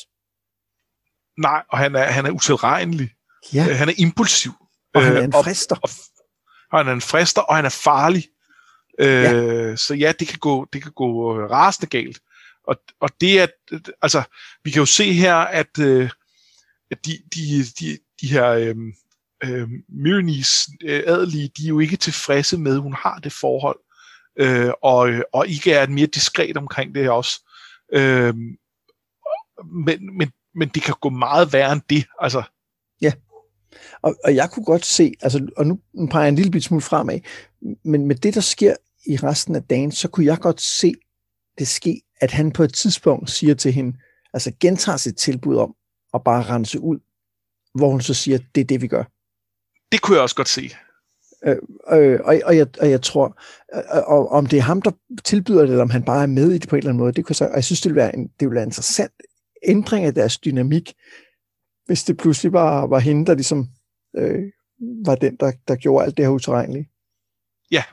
Nej, 1.42 1.64
og 1.72 1.78
han 1.78 1.96
er, 1.96 2.04
han 2.04 2.26
er 2.26 2.32
utilregnelig. 2.32 3.10
Ja, 3.54 3.68
Øh, 3.70 3.76
han 3.76 3.90
er 3.90 3.94
impulsiv. 3.98 4.52
og 4.96 5.02
han 5.04 5.14
er 5.14 5.18
Øh, 5.20 5.26
en 5.26 5.36
og- 5.36 5.44
frister. 5.44 5.76
og, 5.76 5.90
og 6.72 6.80
han 6.80 6.88
er 6.88 6.94
en 6.94 7.02
frister, 7.02 7.42
og 7.42 7.56
han 7.56 7.66
er 7.66 7.70
farlig. 7.70 8.24
Øh, 8.98 9.78
Så 9.78 9.94
ja, 9.94 10.14
det 10.20 10.28
kan 10.28 10.40
gå, 10.40 10.68
det 10.74 10.84
kan 10.84 10.92
gå 10.92 11.40
øh, 11.40 11.50
rasende 11.50 11.90
galt. 11.90 12.20
Og, 12.68 12.76
og 13.00 13.10
det 13.22 13.42
er, 13.42 13.48
altså, 14.02 14.24
vi 14.64 14.72
kan 14.72 14.80
jo 14.80 14.86
se 14.86 15.14
her, 15.14 15.36
at, 15.36 15.80
øh, 15.80 16.10
at 16.92 17.06
de, 17.06 17.20
de, 17.36 17.64
de, 17.80 17.98
de 18.22 18.28
her 18.28 18.50
øh, 18.50 18.76
øh, 19.44 19.70
Myrenis 19.90 20.70
øh, 20.84 21.04
adelige, 21.06 21.52
de 21.58 21.64
er 21.64 21.70
jo 21.70 21.80
ikke 21.80 21.98
tilfredse 21.98 22.58
med, 22.58 22.76
at 22.76 22.82
hun 22.82 22.94
har 22.94 23.20
det 23.24 23.32
forhold, 23.32 23.80
øh, 24.40 24.72
og, 24.82 25.10
og 25.34 25.48
ikke 25.48 25.74
er 25.74 25.88
mere 25.88 26.08
diskret 26.08 26.58
omkring 26.58 26.96
det 26.96 27.04
her 27.04 27.12
også. 27.12 27.44
Øh, 27.94 28.34
men, 29.66 30.18
men, 30.18 30.32
men 30.56 30.70
det 30.70 30.84
kan 30.84 30.96
gå 31.02 31.10
meget 31.10 31.54
værre 31.54 31.74
end 31.74 31.82
det. 31.90 32.06
Altså. 32.20 32.44
Ja, 33.02 33.12
og, 34.02 34.16
og 34.24 34.36
jeg 34.36 34.52
kunne 34.52 34.66
godt 34.66 34.86
se, 34.86 35.14
altså, 35.22 35.48
og 35.58 35.68
nu, 35.68 35.80
peger 36.12 36.24
jeg 36.24 36.30
en 36.30 36.36
lille 36.36 36.62
smule 36.62 36.82
fremad, 36.82 37.20
men 37.84 38.06
med 38.06 38.16
det, 38.16 38.34
der 38.36 38.42
sker 38.42 38.76
i 39.08 39.16
resten 39.16 39.56
af 39.56 39.64
dagen, 39.64 39.92
så 39.92 40.08
kunne 40.08 40.26
jeg 40.26 40.38
godt 40.38 40.62
se 40.62 40.94
det 41.58 41.68
ske, 41.68 42.02
at 42.22 42.32
han 42.32 42.52
på 42.52 42.64
et 42.64 42.74
tidspunkt 42.74 43.30
siger 43.30 43.54
til 43.56 43.74
hende, 43.74 43.98
altså 44.34 44.52
gentager 44.60 44.98
sit 44.98 45.18
tilbud 45.18 45.56
om 45.56 45.76
at 46.14 46.24
bare 46.24 46.44
rense 46.44 46.80
ud, 46.80 47.00
hvor 47.76 47.90
hun 47.90 48.02
så 48.02 48.14
siger, 48.14 48.40
det 48.56 48.62
er 48.62 48.66
det, 48.66 48.82
vi 48.82 48.88
gør. 48.88 49.04
Det 49.92 50.02
kunne 50.02 50.16
jeg 50.16 50.24
også 50.24 50.36
godt 50.36 50.50
se. 50.50 50.72
Øh, 51.46 51.58
øh, 51.92 52.20
og, 52.24 52.36
og, 52.46 52.58
jeg, 52.58 52.68
og 52.80 52.90
jeg 52.90 53.02
tror, 53.02 53.42
øh, 53.76 53.84
og, 54.08 54.30
om 54.30 54.46
det 54.46 54.58
er 54.58 54.64
ham, 54.64 54.82
der 54.82 54.92
tilbyder 55.24 55.62
det, 55.62 55.70
eller 55.70 55.82
om 55.82 55.90
han 55.90 56.04
bare 56.04 56.24
er 56.24 56.28
med 56.28 56.52
i 56.52 56.58
det 56.58 56.70
på 56.70 56.76
en 56.76 56.78
eller 56.78 56.90
anden 56.90 57.00
måde, 57.00 57.14
det 57.14 57.26
kunne 57.26 57.32
jeg, 57.32 57.36
så, 57.36 57.46
og 57.46 57.56
jeg 57.56 57.64
synes, 57.64 57.82
det 57.82 57.90
ville 57.90 58.02
være 58.02 58.16
en, 58.16 58.28
det 58.28 58.34
ville 58.40 58.56
være 58.56 58.64
en 58.64 58.70
interessant 58.70 59.14
ændring 59.64 60.06
af 60.06 60.14
deres 60.14 60.38
dynamik, 60.38 60.94
hvis 61.86 62.04
det 62.04 62.18
pludselig 62.18 62.52
bare 62.52 62.90
var 62.90 63.00
hende, 63.00 63.26
der 63.26 63.34
ligesom 63.34 63.68
øh, 64.18 64.44
var 65.06 65.16
den, 65.16 65.36
der, 65.36 65.52
der 65.68 65.76
gjorde 65.76 66.06
alt 66.06 66.18
det 66.18 66.26
her 66.26 66.32
uterrenlige. 66.32 66.90
Ja. 67.72 67.84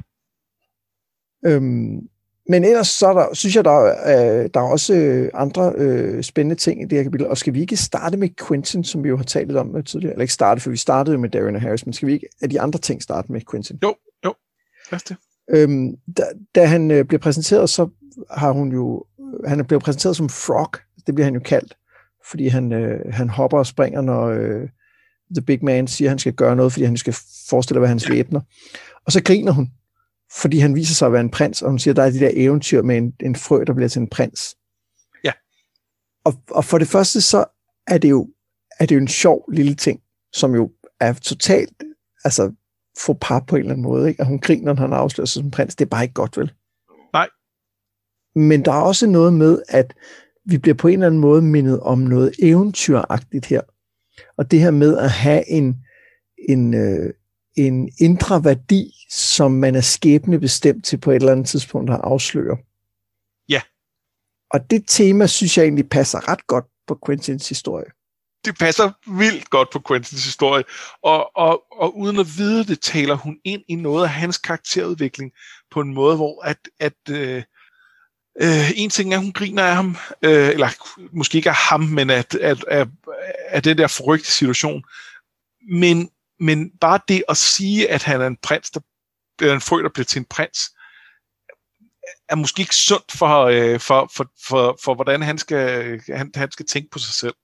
Øhm, 1.46 2.09
men 2.48 2.64
ellers 2.64 2.88
så 2.88 3.07
er 3.07 3.12
der, 3.12 3.35
synes 3.35 3.57
jeg, 3.57 3.64
der, 3.64 3.85
øh, 3.85 4.50
der 4.54 4.61
er 4.61 4.70
også 4.70 4.94
øh, 4.94 5.30
andre 5.35 5.72
øh, 5.76 6.22
spændende 6.22 6.54
ting 6.54 6.83
i 6.83 6.85
det 6.85 6.98
her 6.98 7.02
kapitel. 7.02 7.26
Og 7.26 7.38
skal 7.38 7.54
vi 7.54 7.61
ikke 7.61 7.76
starte 7.76 8.16
med 8.16 8.28
Quentin, 8.48 8.85
som 8.85 9.04
vi 9.04 9.09
jo 9.09 9.16
har 9.16 9.24
talt 9.24 9.57
om 9.57 9.83
tidligere? 9.83 10.12
Eller 10.12 10.22
ikke 10.22 10.35
starte, 10.35 10.61
for 10.61 10.70
vi 10.70 10.76
startede 10.76 11.18
med 11.18 11.28
Darren 11.28 11.54
og 11.54 11.61
Harris, 11.61 11.87
men 11.87 11.92
skal 11.92 12.09
vi 12.09 12.12
ikke 12.12 12.28
af 12.42 12.50
de 12.50 12.61
andre 12.61 12.78
ting 12.78 13.02
starte 13.02 13.33
med 13.33 13.40
Quentin? 13.50 13.78
Jo, 13.83 13.94
jo. 14.24 14.35
Lad 14.90 15.00
det. 15.09 15.16
Øhm, 15.50 15.96
da, 16.16 16.22
da 16.54 16.64
han 16.64 16.90
øh, 16.90 17.04
bliver 17.04 17.20
præsenteret, 17.20 17.70
så 17.70 17.88
har 18.30 18.50
hun 18.50 18.72
jo... 18.72 19.04
Han 19.46 19.61
er 19.61 19.64
blevet 19.64 19.83
præsenteret 19.83 20.16
som 20.16 20.28
Frog. 20.28 20.72
Det 21.07 21.14
bliver 21.14 21.24
han 21.24 21.35
jo 21.35 21.40
kaldt. 21.40 21.76
Fordi 22.30 22.48
han, 22.48 22.72
øh, 22.72 23.12
han 23.12 23.28
hopper 23.28 23.59
og 23.59 23.66
springer, 23.66 24.00
når 24.00 24.26
øh, 24.26 24.68
The 25.35 25.42
Big 25.46 25.64
Man 25.64 25.87
siger, 25.87 26.09
at 26.09 26.11
han 26.11 26.18
skal 26.18 26.33
gøre 26.33 26.57
noget, 26.57 26.72
fordi 26.72 26.85
han 26.85 26.96
skal 26.96 27.14
forestille, 27.48 27.78
hvad 27.78 27.88
hans 27.88 28.11
væbner. 28.11 28.40
Og 29.07 29.12
så 29.12 29.22
griner 29.22 29.52
hun 29.52 29.70
fordi 30.37 30.59
han 30.59 30.75
viser 30.75 30.94
sig 30.94 31.07
at 31.07 31.12
være 31.12 31.20
en 31.20 31.31
prins, 31.31 31.62
og 31.62 31.70
hun 31.70 31.79
siger, 31.79 31.94
der 31.94 32.03
er 32.03 32.11
de 32.11 32.18
der 32.18 32.31
eventyr 32.33 32.83
med 32.83 32.97
en, 32.97 33.14
en 33.20 33.37
frø, 33.37 33.64
der 33.66 33.75
bliver 33.75 33.88
til 33.88 34.01
en 34.01 34.09
prins. 34.09 34.57
Ja. 35.25 35.33
Og, 36.25 36.35
og 36.51 36.64
for 36.64 36.79
det 36.79 36.88
første, 36.88 37.20
så 37.20 37.44
er 37.87 37.99
det 37.99 38.11
jo, 38.11 38.29
er 38.81 38.87
det 38.87 38.94
jo 38.94 39.01
en 39.01 39.09
sjov 39.09 39.53
lille 39.53 39.75
ting, 39.75 40.01
som 40.33 40.55
jo 40.55 40.70
er 41.01 41.12
totalt, 41.12 41.83
altså, 42.25 42.53
få 42.99 43.14
par 43.20 43.40
på 43.40 43.57
en 43.57 43.61
eller 43.61 43.73
anden 43.73 43.83
måde, 43.83 44.09
ikke? 44.09 44.20
at 44.20 44.27
hun 44.27 44.38
griner, 44.38 44.75
når 44.75 44.81
han 44.81 44.92
afslører 44.92 45.27
sig 45.27 45.42
som 45.42 45.51
prins. 45.51 45.77
Det 45.77 45.85
er 45.85 45.88
bare 45.88 46.03
ikke 46.03 46.14
godt, 46.14 46.37
vel? 46.37 46.53
Nej. 47.12 47.29
Men 48.35 48.64
der 48.64 48.73
er 48.73 48.81
også 48.81 49.07
noget 49.07 49.33
med, 49.33 49.62
at 49.68 49.94
vi 50.44 50.59
bliver 50.59 50.75
på 50.75 50.88
en 50.88 50.94
eller 50.94 51.07
anden 51.07 51.20
måde 51.20 51.42
mindet 51.42 51.81
om 51.81 51.99
noget 51.99 52.35
eventyragtigt 52.42 53.47
her. 53.47 53.61
Og 54.37 54.51
det 54.51 54.61
her 54.61 54.70
med 54.70 54.99
at 54.99 55.11
have 55.11 55.51
en, 55.51 55.77
en, 56.49 56.75
øh, 56.75 57.12
en 57.57 57.90
indre 58.01 58.45
værdi, 58.45 58.93
som 59.11 59.53
man 59.53 59.75
er 59.75 59.81
skæbne 59.81 60.40
bestemt 60.40 60.85
til 60.85 60.97
på 60.97 61.11
et 61.11 61.17
eller 61.17 61.33
andet 61.33 61.49
tidspunkt 61.49 61.90
at 61.90 62.01
afsløre. 62.05 62.57
Ja. 63.49 63.61
Og 64.51 64.71
det 64.71 64.85
tema, 64.87 65.27
synes 65.27 65.59
jeg 65.59 65.62
egentlig 65.62 65.88
passer 65.88 66.29
ret 66.29 66.47
godt 66.47 66.64
på 66.87 66.99
Quentins 67.07 67.49
historie. 67.49 67.87
Det 68.45 68.59
passer 68.59 68.90
vildt 69.07 69.51
godt 69.51 69.71
på 69.73 69.83
Quentins 69.88 70.25
historie, 70.25 70.64
og, 71.03 71.37
og, 71.37 71.62
og 71.73 71.99
uden 71.99 72.19
at 72.19 72.27
vide 72.37 72.64
det, 72.64 72.81
taler 72.81 73.14
hun 73.14 73.38
ind 73.45 73.62
i 73.69 73.75
noget 73.75 74.03
af 74.03 74.11
hans 74.11 74.38
karakterudvikling 74.38 75.33
på 75.71 75.81
en 75.81 75.95
måde, 75.95 76.17
hvor 76.17 76.45
at, 76.45 76.59
at 76.81 77.11
øh, 77.11 77.43
øh, 78.40 78.71
en 78.77 78.90
ting 78.90 79.12
er, 79.12 79.17
at 79.17 79.25
hun 79.25 79.33
griner 79.33 79.62
af 79.62 79.75
ham, 79.75 79.97
øh, 80.23 80.49
eller 80.49 80.69
måske 81.17 81.37
ikke 81.37 81.51
af 81.51 81.57
ham, 81.57 81.81
men 81.81 82.11
at, 82.11 82.35
at, 82.35 82.64
at, 82.69 82.88
at 83.49 83.64
den 83.64 83.79
der 83.79 83.87
forrygte 83.87 84.33
situation. 84.33 84.85
Men 85.71 86.11
men 86.44 86.70
bare 86.80 87.00
det 87.09 87.24
at 87.28 87.37
sige, 87.37 87.90
at 87.90 88.02
han 88.02 88.20
er 88.20 88.26
en 88.26 88.37
prins, 88.42 88.70
der 88.70 88.80
er 89.42 89.54
en 89.54 89.61
frø, 89.61 89.83
der 89.83 89.88
bliver 89.94 90.04
til 90.04 90.18
en 90.18 90.24
prins, 90.24 90.59
er 92.28 92.35
måske 92.35 92.61
ikke 92.61 92.76
sundt 92.76 93.12
for, 93.12 93.44
øh, 93.44 93.80
for, 93.80 94.11
for, 94.14 94.26
for, 94.48 94.78
for 94.85 94.94
hvordan 94.94 95.22
han 95.22 95.38
skal, 95.38 96.00
han, 96.09 96.30
han 96.35 96.50
skal 96.50 96.66
tænke 96.66 96.90
på 96.90 96.98
sig 96.98 97.14
selv. 97.14 97.35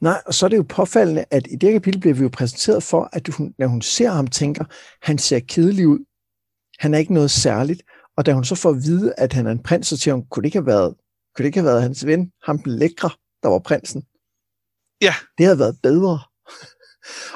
Nej, 0.00 0.22
og 0.26 0.34
så 0.34 0.46
er 0.46 0.50
det 0.50 0.56
jo 0.56 0.66
påfaldende, 0.68 1.24
at 1.30 1.46
i 1.50 1.56
det 1.56 1.72
kapitel 1.72 2.00
bliver 2.00 2.14
vi 2.14 2.22
jo 2.22 2.28
præsenteret 2.32 2.82
for, 2.82 3.08
at 3.12 3.28
hun, 3.28 3.54
når 3.58 3.66
hun 3.66 3.82
ser 3.82 4.10
ham, 4.10 4.26
tænker, 4.26 4.64
han 5.02 5.18
ser 5.18 5.40
kedelig 5.40 5.88
ud. 5.88 5.98
Han 6.78 6.94
er 6.94 6.98
ikke 6.98 7.14
noget 7.14 7.30
særligt. 7.30 7.82
Og 8.16 8.26
da 8.26 8.32
hun 8.32 8.44
så 8.44 8.54
får 8.54 8.70
at 8.70 8.82
vide, 8.82 9.14
at 9.18 9.32
han 9.32 9.46
er 9.46 9.50
en 9.50 9.62
prins, 9.62 9.86
så 9.86 9.96
siger 9.96 10.14
hun, 10.14 10.26
kunne 10.26 10.42
det 10.42 10.46
ikke 10.46 10.58
have 10.58 10.66
været, 10.66 10.94
kunne 11.34 11.42
det 11.42 11.46
ikke 11.46 11.58
have 11.58 11.66
været 11.66 11.82
hans 11.82 12.06
ven, 12.06 12.32
ham 12.46 12.58
den 12.58 12.78
lækre, 12.78 13.10
der 13.42 13.48
var 13.48 13.58
prinsen? 13.58 14.02
Ja. 15.00 15.14
Det 15.38 15.46
havde 15.46 15.58
været 15.58 15.78
bedre. 15.82 16.18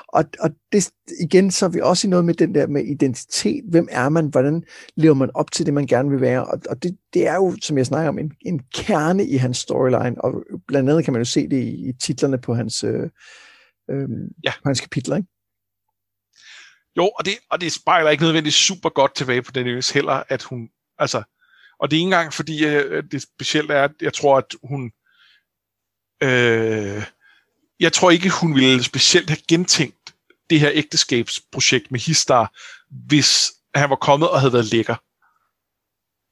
Og, 0.09 0.25
og 0.41 0.51
det, 0.73 0.91
igen, 1.21 1.51
så 1.51 1.65
er 1.67 1.71
vi 1.71 1.81
også 1.81 2.07
i 2.07 2.11
noget 2.11 2.25
med 2.25 2.35
den 2.35 2.55
der 2.55 2.67
med 2.67 2.85
identitet. 2.85 3.65
Hvem 3.71 3.89
er 3.91 4.09
man? 4.09 4.29
Hvordan 4.29 4.63
lever 4.97 5.15
man 5.15 5.31
op 5.35 5.53
til 5.53 5.67
det, 5.67 5.75
man 5.75 5.87
gerne 5.87 6.11
vil 6.11 6.21
være? 6.21 6.45
Og, 6.45 6.61
og 6.71 6.83
det, 6.83 6.99
det 7.15 7.27
er 7.27 7.35
jo, 7.35 7.57
som 7.63 7.79
jeg 7.79 7.87
snakker 7.87 8.09
om, 8.09 8.19
en, 8.19 8.33
en 8.41 8.61
kerne 8.75 9.27
i 9.27 9.37
hans 9.37 9.59
storyline. 9.59 10.25
Og 10.25 10.45
blandt 10.69 10.91
andet 10.91 11.05
kan 11.05 11.13
man 11.13 11.21
jo 11.21 11.25
se 11.25 11.49
det 11.49 11.63
i, 11.63 11.89
i 11.89 11.93
titlerne 11.93 12.39
på 12.39 12.55
hans, 12.55 12.85
øh, 12.85 13.11
øh, 13.91 14.09
ja. 14.45 14.53
på 14.63 14.69
hans 14.69 14.81
kapitler, 14.81 15.17
ikke? 15.17 15.29
Jo, 16.97 17.11
og 17.19 17.25
det, 17.25 17.33
og 17.51 17.61
det 17.61 17.73
spejler 17.73 18.11
ikke 18.11 18.23
nødvendigvis 18.23 18.55
super 18.55 18.89
godt 18.89 19.15
tilbage 19.15 19.43
på 19.43 19.53
den 19.53 19.67
øs 19.67 19.91
heller, 19.91 20.23
at 20.29 20.43
hun, 20.43 20.69
altså, 20.99 21.23
og 21.79 21.91
det 21.91 21.97
er 21.97 21.99
ikke 21.99 22.07
engang 22.07 22.33
fordi, 22.33 22.67
øh, 22.67 23.05
det 23.11 23.23
specielt 23.23 23.71
er, 23.71 23.83
at 23.83 23.93
jeg 24.01 24.13
tror, 24.13 24.39
at 24.39 24.55
hun, 24.63 24.93
øh, 26.23 27.03
jeg 27.85 27.93
tror 27.93 28.11
ikke, 28.11 28.31
hun 28.31 28.55
ville 28.55 28.85
specielt 28.85 29.31
have 29.31 29.43
gentænkt 29.49 30.15
det 30.51 30.61
her 30.61 30.71
ægteskabsprojekt 30.73 31.91
med 31.91 32.01
Histar, 32.01 32.53
hvis 33.07 33.53
han 33.75 33.91
var 33.91 33.97
kommet 33.97 34.31
og 34.31 34.41
havde 34.41 34.53
været 34.53 34.73
lækker. 34.73 34.97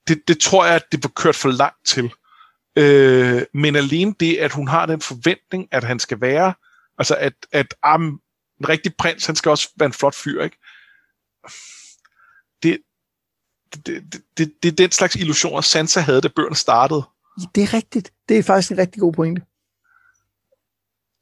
Det, 0.08 0.28
det 0.28 0.40
tror 0.40 0.64
jeg, 0.66 0.74
at 0.74 0.92
det 0.92 1.04
var 1.04 1.08
kørt 1.08 1.36
for 1.36 1.48
langt 1.48 1.86
til. 1.86 2.12
Øh, 2.78 3.42
men 3.54 3.76
alene 3.76 4.14
det, 4.20 4.36
at 4.36 4.52
hun 4.52 4.68
har 4.68 4.86
den 4.86 5.00
forventning, 5.00 5.68
at 5.70 5.84
han 5.84 5.98
skal 5.98 6.20
være, 6.20 6.54
altså 6.98 7.14
at, 7.14 7.34
at 7.52 7.74
um, 7.94 8.20
en 8.60 8.68
rigtig 8.68 8.94
prins, 8.98 9.26
han 9.26 9.36
skal 9.36 9.50
også 9.50 9.68
være 9.76 9.86
en 9.86 9.92
flot 9.92 10.14
fyr, 10.14 10.42
ikke? 10.42 10.58
Det, 12.62 12.78
det, 13.74 14.12
det, 14.12 14.22
det, 14.38 14.62
det 14.62 14.68
er 14.68 14.76
den 14.76 14.90
slags 14.90 15.14
illusioner, 15.14 15.60
Sansa 15.60 16.00
havde, 16.00 16.20
da 16.20 16.28
bøgerne 16.28 16.56
startede. 16.56 17.02
Det 17.54 17.62
er 17.62 17.74
rigtigt. 17.74 18.12
Det 18.28 18.38
er 18.38 18.42
faktisk 18.42 18.72
en 18.72 18.78
rigtig 18.78 19.00
god 19.00 19.12
pointe. 19.12 19.42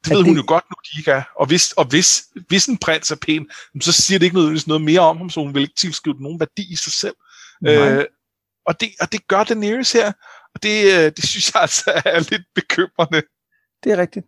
Det 0.05 0.11
ved 0.11 0.19
det... 0.19 0.27
hun 0.27 0.37
jo 0.37 0.45
godt 0.47 0.65
nu, 0.71 0.75
de 0.85 0.99
ikke 1.01 1.11
er. 1.11 1.23
Og 1.37 1.47
hvis, 1.47 1.73
og 1.73 1.85
hvis, 1.85 2.23
hvis 2.49 2.67
en 2.67 2.79
prins 2.79 3.11
er 3.11 3.17
pæn, 3.17 3.47
så 3.81 3.93
siger 3.93 4.19
det 4.19 4.27
ikke 4.27 4.37
nødvendigvis 4.37 4.67
noget 4.67 4.83
mere 4.83 5.01
om 5.01 5.17
ham, 5.17 5.31
så 5.31 5.41
hun 5.41 5.55
vil 5.55 5.63
ikke 5.63 5.75
tilskrive 5.79 6.23
nogen 6.23 6.41
værdi 6.41 6.73
i 6.73 6.77
sig 6.77 6.93
selv. 6.93 7.15
Øh, 7.67 8.05
og, 8.67 8.81
det, 8.81 8.89
og 9.01 9.13
det 9.13 9.27
gør 9.29 9.45
Daenerys 9.45 9.93
her, 9.93 10.13
og 10.55 10.63
det, 10.63 10.85
øh, 10.85 11.13
det 11.17 11.25
synes 11.29 11.55
jeg 11.55 11.63
altså 11.63 12.03
er 12.05 12.31
lidt 12.31 12.43
bekymrende. 12.55 13.23
Det 13.85 13.93
er 13.93 13.97
rigtigt. 13.97 14.27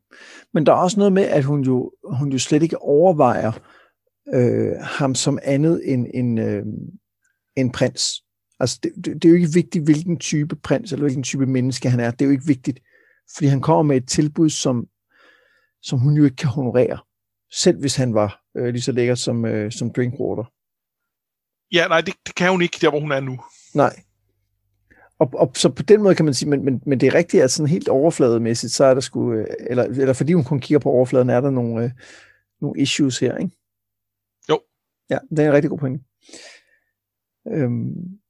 Men 0.54 0.66
der 0.66 0.72
er 0.72 0.76
også 0.76 0.96
noget 0.96 1.12
med, 1.12 1.22
at 1.22 1.44
hun 1.44 1.62
jo, 1.62 1.92
hun 2.12 2.32
jo 2.32 2.38
slet 2.38 2.62
ikke 2.62 2.82
overvejer 2.82 3.52
øh, 4.34 4.72
ham 4.80 5.14
som 5.14 5.38
andet 5.42 5.80
end 5.84 6.06
en, 6.14 6.38
øh, 6.38 6.62
en 7.56 7.72
prins. 7.72 8.22
Altså, 8.60 8.78
det, 8.82 8.92
det, 8.96 9.14
det 9.14 9.24
er 9.24 9.28
jo 9.28 9.34
ikke 9.34 9.52
vigtigt, 9.54 9.84
hvilken 9.84 10.18
type 10.18 10.56
prins 10.56 10.92
eller 10.92 11.04
hvilken 11.04 11.22
type 11.22 11.46
menneske 11.46 11.90
han 11.90 12.00
er. 12.00 12.10
Det 12.10 12.22
er 12.22 12.26
jo 12.26 12.32
ikke 12.32 12.46
vigtigt, 12.46 12.80
fordi 13.34 13.46
han 13.46 13.60
kommer 13.60 13.82
med 13.82 13.96
et 13.96 14.08
tilbud, 14.08 14.50
som 14.50 14.86
som 15.82 15.98
hun 15.98 16.16
jo 16.16 16.24
ikke 16.24 16.36
kan 16.36 16.48
honorere, 16.48 16.98
selv 17.50 17.80
hvis 17.80 17.96
han 17.96 18.14
var 18.14 18.42
øh, 18.56 18.68
lige 18.68 18.82
så 18.82 18.92
lækker 18.92 19.14
som, 19.14 19.44
øh, 19.44 19.72
som 19.72 19.92
Drinkwater. 19.92 20.44
Ja, 21.72 21.88
nej, 21.88 22.00
det, 22.00 22.14
det 22.26 22.34
kan 22.34 22.50
hun 22.50 22.62
ikke, 22.62 22.78
der 22.80 22.90
hvor 22.90 23.00
hun 23.00 23.12
er 23.12 23.20
nu. 23.20 23.40
Nej. 23.74 24.02
Og, 25.18 25.30
og 25.34 25.50
så 25.54 25.68
på 25.68 25.82
den 25.82 26.02
måde 26.02 26.14
kan 26.14 26.24
man 26.24 26.34
sige, 26.34 26.48
men, 26.48 26.64
men, 26.64 26.82
men 26.86 27.00
det 27.00 27.06
er 27.06 27.14
rigtigt, 27.14 27.42
at 27.42 27.50
sådan 27.50 27.70
helt 27.70 27.88
overflademæssigt, 27.88 28.72
så 28.72 28.84
er 28.84 28.94
der 28.94 29.00
sgu, 29.00 29.32
øh, 29.32 29.46
eller, 29.60 29.84
eller 29.84 30.12
fordi 30.12 30.32
hun 30.32 30.44
kun 30.44 30.60
kigger 30.60 30.78
på 30.78 30.90
overfladen, 30.90 31.30
er 31.30 31.40
der 31.40 31.50
nogle, 31.50 31.84
øh, 31.84 31.90
nogle 32.60 32.80
issues 32.80 33.18
her, 33.18 33.36
ikke? 33.36 33.56
Jo. 34.48 34.60
Ja, 35.10 35.18
det 35.30 35.38
er 35.38 35.48
en 35.48 35.52
rigtig 35.52 35.70
god 35.70 35.78
point. 35.78 36.02
Øhm, 37.48 38.20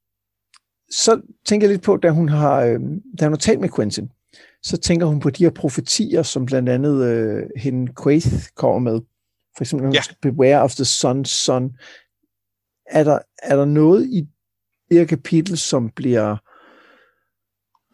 så 0.89 1.21
tænker 1.45 1.67
jeg 1.67 1.73
lidt 1.73 1.83
på, 1.83 1.97
da 1.97 2.09
hun 2.09 2.29
har, 2.29 2.61
øh, 2.61 2.79
da 3.19 3.25
hun 3.25 3.33
har 3.33 3.37
talt 3.37 3.59
med 3.59 3.69
Quentin, 3.75 4.11
så 4.63 4.77
tænker 4.77 5.05
hun 5.05 5.19
på 5.19 5.29
de 5.29 5.43
her 5.43 5.51
profetier, 5.51 6.23
som 6.23 6.45
blandt 6.45 6.69
andet 6.69 7.05
øh, 7.05 7.43
hende 7.57 7.93
Quaith 8.03 8.49
kommer 8.55 8.91
med. 8.91 9.01
For 9.57 9.63
eksempel, 9.63 9.93
ja. 9.93 10.01
Beware 10.21 10.61
of 10.61 10.75
the 10.75 10.83
Sun's 10.83 11.23
Son. 11.23 11.77
Er 12.85 13.03
der, 13.03 13.19
er 13.43 13.55
der 13.55 13.65
noget 13.65 14.05
i 14.05 14.27
det 14.89 14.97
her 14.97 15.05
kapitel, 15.05 15.57
som 15.57 15.89
bliver, 15.89 16.37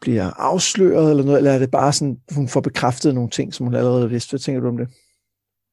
bliver 0.02 0.32
afsløret, 0.32 1.10
eller 1.10 1.24
noget, 1.24 1.38
eller 1.38 1.52
er 1.52 1.60
det 1.60 1.72
bare 1.72 1.94
sådan, 1.94 2.22
hun 2.36 2.48
får 2.48 2.62
bekræftet 2.62 3.16
nogle 3.16 3.30
ting, 3.30 3.54
som 3.54 3.66
hun 3.66 3.76
allerede 3.76 4.10
vidste? 4.10 4.32
Hvad 4.32 4.40
tænker 4.40 4.62
du 4.62 4.68
om 4.68 4.78
det? 4.78 4.88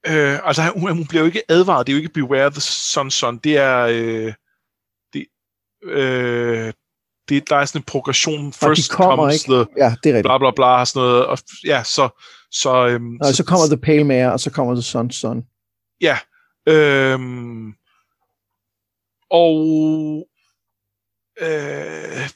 Øh, 0.06 0.48
altså, 0.48 0.62
hun, 0.76 0.96
hun 0.96 1.06
bliver 1.06 1.22
jo 1.22 1.26
ikke 1.26 1.42
advaret. 1.48 1.86
Det 1.86 1.92
er 1.92 1.96
jo 1.96 2.02
ikke 2.02 2.14
Beware 2.14 2.50
the 2.50 2.60
Sun's 2.60 3.10
Son. 3.10 3.38
Det 3.38 3.56
er... 3.56 3.86
Øh, 3.92 4.34
det, 5.12 5.26
øh, 5.82 6.72
det, 7.28 7.50
der 7.50 7.56
er 7.56 7.64
sådan 7.64 7.78
en 7.80 7.84
progression. 7.84 8.52
First 8.52 8.64
og 8.64 8.76
de 8.76 8.82
kommer 8.90 9.16
comes 9.16 9.34
ikke. 9.34 9.54
the 9.54 9.66
ja, 9.76 9.94
det 10.04 10.10
er 10.10 10.16
rigtigt. 10.16 10.22
bla 10.22 10.38
bla 10.38 10.50
bla, 10.50 10.84
sådan 10.84 11.00
noget. 11.00 11.26
Og, 11.26 11.38
ja, 11.64 11.82
så... 11.84 12.08
Så, 12.50 12.86
øhm, 12.86 13.16
og 13.20 13.26
så, 13.26 13.36
så 13.36 13.44
kommer 13.44 13.66
The 13.66 13.76
Pale 13.76 14.04
Mare, 14.04 14.32
og 14.32 14.40
så 14.40 14.50
kommer 14.50 14.74
The 14.74 15.00
Sun's 15.00 15.12
Son. 15.12 15.42
Ja. 16.00 16.18
Øhm, 16.68 17.74
og 19.30 20.28
øh, 21.40 22.28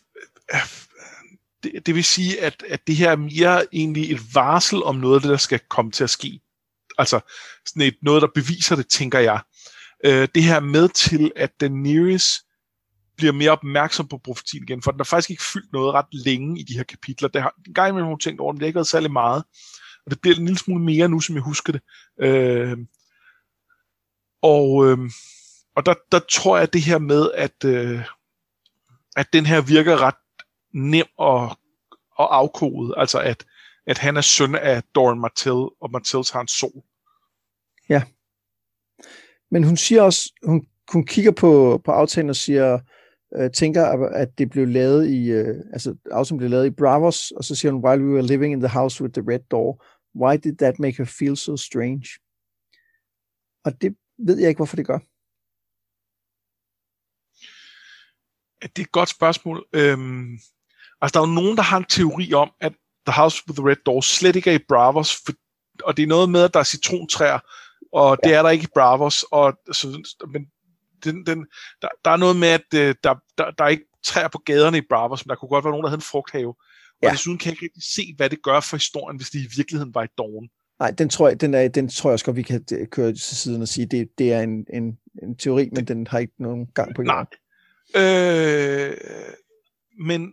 det, 1.63 1.87
det 1.87 1.95
vil 1.95 2.05
sige, 2.05 2.41
at, 2.41 2.65
at 2.69 2.87
det 2.87 2.97
her 2.97 3.11
er 3.11 3.17
mere 3.17 3.75
egentlig 3.75 4.13
et 4.13 4.35
varsel 4.35 4.83
om 4.83 4.97
noget 4.97 5.23
der 5.23 5.37
skal 5.37 5.61
komme 5.69 5.91
til 5.91 6.05
at 6.05 6.11
ske. 6.11 6.41
Altså 6.99 7.21
sådan 7.67 7.83
et, 7.83 7.97
noget, 8.03 8.23
der 8.23 8.29
beviser 8.35 8.77
det, 8.77 8.89
tænker 8.89 9.19
jeg. 9.19 9.41
Øh, 10.05 10.29
det 10.35 10.43
her 10.43 10.61
med 10.61 10.89
til, 10.89 11.33
at 11.37 11.61
Daenerys 11.61 12.45
bliver 13.21 13.33
mere 13.33 13.51
opmærksom 13.51 14.09
på 14.09 14.19
profetien 14.19 14.63
igen, 14.63 14.83
for 14.83 14.91
den 14.91 15.01
har 15.01 15.05
faktisk 15.05 15.31
ikke 15.31 15.43
fyldt 15.53 15.73
noget 15.73 15.95
ret 15.95 16.07
længe 16.13 16.61
i 16.61 16.63
de 16.63 16.77
her 16.77 16.83
kapitler. 16.83 17.29
Det 17.29 17.43
har, 17.43 17.55
en 17.67 17.75
gang 17.75 17.89
imellem 17.89 18.07
har 18.07 18.13
hun 18.13 18.21
tænkt 18.21 18.41
over, 18.41 18.53
men 18.53 18.59
det 18.59 18.65
har 18.65 18.67
ikke 18.67 18.77
været 18.77 18.87
særlig 18.87 19.13
meget. 19.13 19.45
Og 20.07 20.11
det 20.11 20.21
bliver 20.21 20.37
en 20.37 20.45
lille 20.45 20.59
smule 20.59 20.85
mere 20.85 21.09
nu, 21.09 21.21
som 21.21 21.35
jeg 21.35 21.43
husker 21.43 21.73
det. 21.73 21.83
Øh, 22.21 22.79
og 24.43 24.87
øh, 24.87 24.99
og 25.77 25.87
der, 25.87 25.95
der 26.13 26.19
tror 26.19 26.59
jeg 26.59 26.73
det 26.73 26.83
her 26.83 26.99
med, 26.99 27.31
at, 27.35 27.65
øh, 27.65 28.05
at 29.17 29.33
den 29.33 29.47
her 29.47 29.61
virker 29.61 30.03
ret 30.03 30.15
nem 30.75 31.07
at, 31.21 31.43
at 32.19 32.29
afkode. 32.31 32.95
Altså 32.97 33.21
at, 33.21 33.45
at 33.87 33.99
han 33.99 34.17
er 34.17 34.21
søn 34.21 34.55
af 34.55 34.83
Doran 34.95 35.21
Martell, 35.21 35.69
og 35.81 35.91
Martells 35.93 36.31
har 36.31 36.41
en 36.41 36.49
sol. 36.49 36.83
Ja. 37.89 38.03
Men 39.51 39.65
hun 39.65 39.77
siger 39.77 40.03
også, 40.03 40.33
hun, 40.47 40.67
hun 40.93 41.07
kigger 41.07 41.33
på, 41.33 41.81
på 41.85 41.93
aftalen 41.93 42.31
og 42.31 42.37
siger, 42.37 42.79
øh, 43.37 43.51
tænker, 43.51 44.09
at 44.09 44.39
det 44.39 44.51
blev 44.51 44.69
lavet 44.69 45.09
i, 45.09 45.31
øh, 45.31 45.57
altså 45.73 45.97
aftalen 46.11 46.39
blev 46.39 46.51
lavet 46.51 46.67
i 46.67 46.71
Bravos, 46.71 47.31
og 47.31 47.45
så 47.45 47.55
siger 47.55 47.73
hun, 47.73 47.85
while 47.85 48.05
we 48.05 48.13
were 48.13 48.27
living 48.27 48.53
in 48.53 48.61
the 48.61 48.69
house 48.69 49.03
with 49.03 49.13
the 49.13 49.25
red 49.33 49.41
door, 49.51 49.85
why 50.15 50.37
did 50.37 50.57
that 50.57 50.79
make 50.79 50.97
her 50.97 51.05
feel 51.05 51.37
so 51.37 51.57
strange? 51.57 52.09
Og 53.65 53.83
det 53.83 53.97
ved 54.19 54.39
jeg 54.39 54.49
ikke, 54.49 54.59
hvorfor 54.59 54.77
det 54.77 54.87
gør. 54.87 54.99
Det 58.63 58.79
er 58.79 58.83
et 58.83 58.93
godt 58.93 59.09
spørgsmål. 59.09 59.67
Øhm, 59.73 60.33
altså, 61.01 61.13
der 61.15 61.21
er 61.21 61.29
jo 61.29 61.35
nogen, 61.35 61.57
der 61.57 61.63
har 61.63 61.77
en 61.77 61.85
teori 61.85 62.33
om, 62.33 62.51
at 62.61 62.73
The 63.07 63.21
House 63.21 63.43
with 63.47 63.59
the 63.59 63.69
Red 63.69 63.77
Door 63.87 64.01
slet 64.01 64.37
ikke 64.37 64.51
er 64.51 64.55
i 64.55 64.65
Bravos, 64.69 65.17
for, 65.25 65.33
og 65.85 65.97
det 65.97 66.03
er 66.03 66.07
noget 66.07 66.31
med, 66.31 66.43
at 66.43 66.55
der 66.55 66.61
er 66.61 66.65
citrontræer, 66.65 67.39
og 67.93 68.19
ja. 68.23 68.29
det 68.29 68.37
er 68.37 68.43
der 68.43 68.51
ikke 68.51 68.65
i 68.65 68.75
Bravos, 68.75 69.23
og, 69.23 69.59
så, 69.73 69.87
men 70.33 70.47
den, 71.05 71.27
den, 71.27 71.47
der, 71.83 71.89
der 72.05 72.11
er 72.11 72.17
noget 72.17 72.37
med, 72.37 72.49
at 72.49 72.75
øh, 72.75 72.95
der, 73.05 73.15
der, 73.39 73.51
der 73.51 73.65
er 73.65 73.69
ikke 73.69 73.85
træer 74.05 74.29
på 74.29 74.39
gaderne 74.39 74.79
i 74.79 74.87
Bravos, 74.89 75.27
men 75.27 75.31
der 75.31 75.37
kunne 75.37 75.49
godt 75.49 75.65
være 75.65 75.73
nogen, 75.73 75.85
der 75.85 75.91
havde 75.91 75.99
en 75.99 76.11
frugthave. 76.13 76.49
Og 76.49 77.03
ja. 77.03 77.11
desuden 77.11 77.39
kan 77.39 77.47
jeg 77.47 77.53
ikke 77.53 77.65
rigtig 77.65 77.83
se, 77.83 78.15
hvad 78.17 78.31
det 78.31 78.43
gør 78.43 78.61
for 78.61 78.77
historien, 78.77 79.17
hvis 79.17 79.31
det 79.31 79.39
i 79.39 79.49
virkeligheden 79.57 79.95
var 79.95 80.05
i 80.05 80.09
Dawn. 80.19 80.49
Nej, 80.79 80.91
den 80.91 81.09
tror 81.09 81.29
jeg, 81.29 81.41
den 81.41 81.55
er, 81.55 81.69
den 81.69 81.89
tror 81.89 82.11
jeg 82.11 82.13
også 82.13 82.25
godt, 82.25 82.37
vi 82.37 82.43
kan 82.43 82.65
køre 82.91 83.13
til 83.13 83.37
siden 83.37 83.63
og 83.63 83.69
sige, 83.69 83.87
det, 83.87 84.09
det 84.19 84.33
er 84.33 84.41
en, 84.41 84.67
en, 84.73 84.99
en 85.23 85.37
teori, 85.37 85.69
men 85.73 85.85
den 85.85 86.07
har 86.07 86.19
ikke 86.19 86.33
nogen 86.39 86.67
gang 86.75 86.95
på 86.95 87.03
jorden. 87.03 87.27
Øh, 87.97 88.97
men 90.07 90.33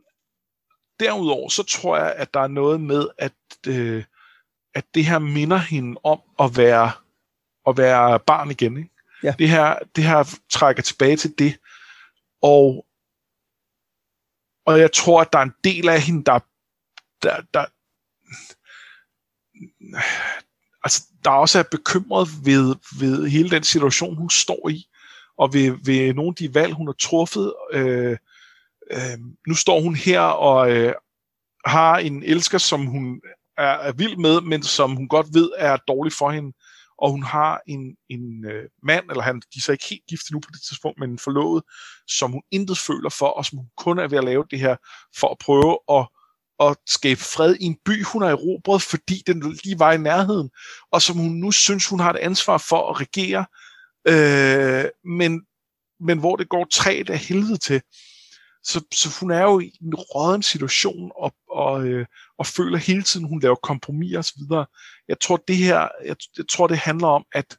derudover, 1.00 1.50
så 1.50 1.64
tror 1.64 1.98
jeg, 1.98 2.14
at 2.18 2.34
der 2.34 2.40
er 2.40 2.48
noget 2.48 2.82
med, 2.82 3.08
at, 3.18 3.34
øh, 3.68 4.04
at 4.74 4.86
det 4.96 5.06
her 5.06 5.20
minder 5.20 5.58
hende 5.58 6.00
om 6.04 6.20
at 6.40 6.58
være, 6.58 6.92
at 7.68 7.78
være 7.78 8.20
barn 8.20 8.52
igen. 8.52 8.78
Ikke? 8.78 8.90
Ja. 9.24 9.34
Det, 9.40 9.50
her, 9.50 9.80
det 9.96 10.04
her 10.04 10.38
trækker 10.50 10.84
tilbage 10.84 11.18
til 11.18 11.34
det. 11.38 11.58
Og, 12.42 12.86
og 14.66 14.80
jeg 14.80 14.92
tror, 14.92 15.22
at 15.22 15.34
der 15.34 15.40
er 15.40 15.44
en 15.44 15.54
del 15.64 15.90
af 15.90 16.02
hende, 16.02 16.24
der, 16.24 16.40
der, 17.24 17.42
der 17.54 17.66
altså, 20.84 21.04
der 21.24 21.30
også 21.30 21.60
er 21.60 21.64
bekymret 21.72 22.28
ved, 22.46 22.76
ved 23.00 23.28
hele 23.28 23.50
den 23.50 23.64
situation, 23.64 24.16
hun 24.16 24.30
står 24.30 24.70
i 24.70 24.88
og 25.38 25.54
ved, 25.54 25.78
ved 25.86 26.14
nogle 26.14 26.30
af 26.30 26.36
de 26.36 26.54
valg, 26.54 26.74
hun 26.74 26.88
har 26.88 26.96
truffet. 27.00 27.54
Øh, 27.72 28.18
øh, 28.92 29.18
nu 29.48 29.56
står 29.56 29.82
hun 29.82 29.96
her 29.96 30.20
og 30.22 30.72
øh, 30.72 30.94
har 31.66 31.98
en 31.98 32.24
elsker, 32.24 32.58
som 32.58 32.86
hun 32.86 33.22
er, 33.58 33.64
er 33.64 33.92
vild 33.92 34.18
med, 34.18 34.42
men 34.42 34.64
som 34.64 34.96
hun 34.96 35.08
godt 35.08 35.28
ved 35.34 35.50
er 35.58 35.78
dårlig 35.78 36.14
for 36.14 36.32
hende. 36.32 36.54
Og 36.98 37.12
hun 37.12 37.24
har 37.24 37.62
en, 37.68 37.96
en 38.10 38.46
øh, 38.46 38.70
mand, 38.84 39.10
eller 39.10 39.24
han, 39.24 39.36
de 39.36 39.58
er 39.58 39.62
så 39.62 39.72
ikke 39.72 39.86
helt 39.90 40.06
gift 40.10 40.24
nu 40.32 40.40
på 40.40 40.50
det 40.54 40.62
tidspunkt, 40.70 41.00
men 41.00 41.10
en 41.10 41.20
forlovet, 41.20 41.64
som 42.08 42.32
hun 42.32 42.42
intet 42.52 42.78
føler 42.78 43.10
for, 43.10 43.28
og 43.28 43.46
som 43.46 43.58
hun 43.58 43.68
kun 43.78 44.00
er 44.00 44.08
ved 44.08 44.18
at 44.18 44.24
lave 44.24 44.46
det 44.52 44.60
her 44.60 44.76
for 45.20 45.28
at 45.28 45.38
prøve 45.38 45.80
at 45.90 46.08
at 46.60 46.78
skabe 46.88 47.20
fred 47.20 47.56
i 47.56 47.64
en 47.64 47.78
by, 47.86 48.04
hun 48.04 48.22
har 48.22 48.30
erobret, 48.30 48.82
fordi 48.82 49.24
den 49.28 49.58
lige 49.64 49.80
var 49.80 49.92
i 49.94 49.98
nærheden, 49.98 50.50
og 50.92 51.02
som 51.02 51.18
hun 51.18 51.32
nu 51.32 51.52
synes, 51.52 51.88
hun 51.88 52.00
har 52.00 52.14
et 52.14 52.20
ansvar 52.20 52.58
for 52.58 52.90
at 52.90 53.02
regere, 53.02 53.46
øh, 54.08 54.86
men, 55.04 55.42
men 56.00 56.20
hvor 56.20 56.36
det 56.36 56.50
går 56.50 56.68
træt 56.72 57.10
af 57.10 57.20
helvede 57.20 57.58
til. 57.58 57.82
Så, 58.68 58.86
så 58.94 59.10
hun 59.20 59.32
er 59.32 59.42
jo 59.42 59.60
i 59.60 59.72
en 59.82 59.96
råden 59.96 60.44
situation, 60.44 61.12
og, 61.16 61.36
og, 61.50 61.86
øh, 61.86 62.06
og 62.38 62.46
føler 62.46 62.78
hele 62.78 63.04
tiden, 63.04 63.28
hun 63.28 63.40
laver 63.40 63.56
kompromis 63.56 64.16
osv. 64.16 64.40
videre. 64.40 64.66
Jeg 65.08 65.20
tror, 65.20 65.38
det 65.38 65.58
her, 65.58 65.88
jeg, 66.06 66.16
jeg 66.38 66.46
tror, 66.50 66.68
det 66.68 66.78
handler 66.78 67.08
om, 67.08 67.26
at, 67.32 67.58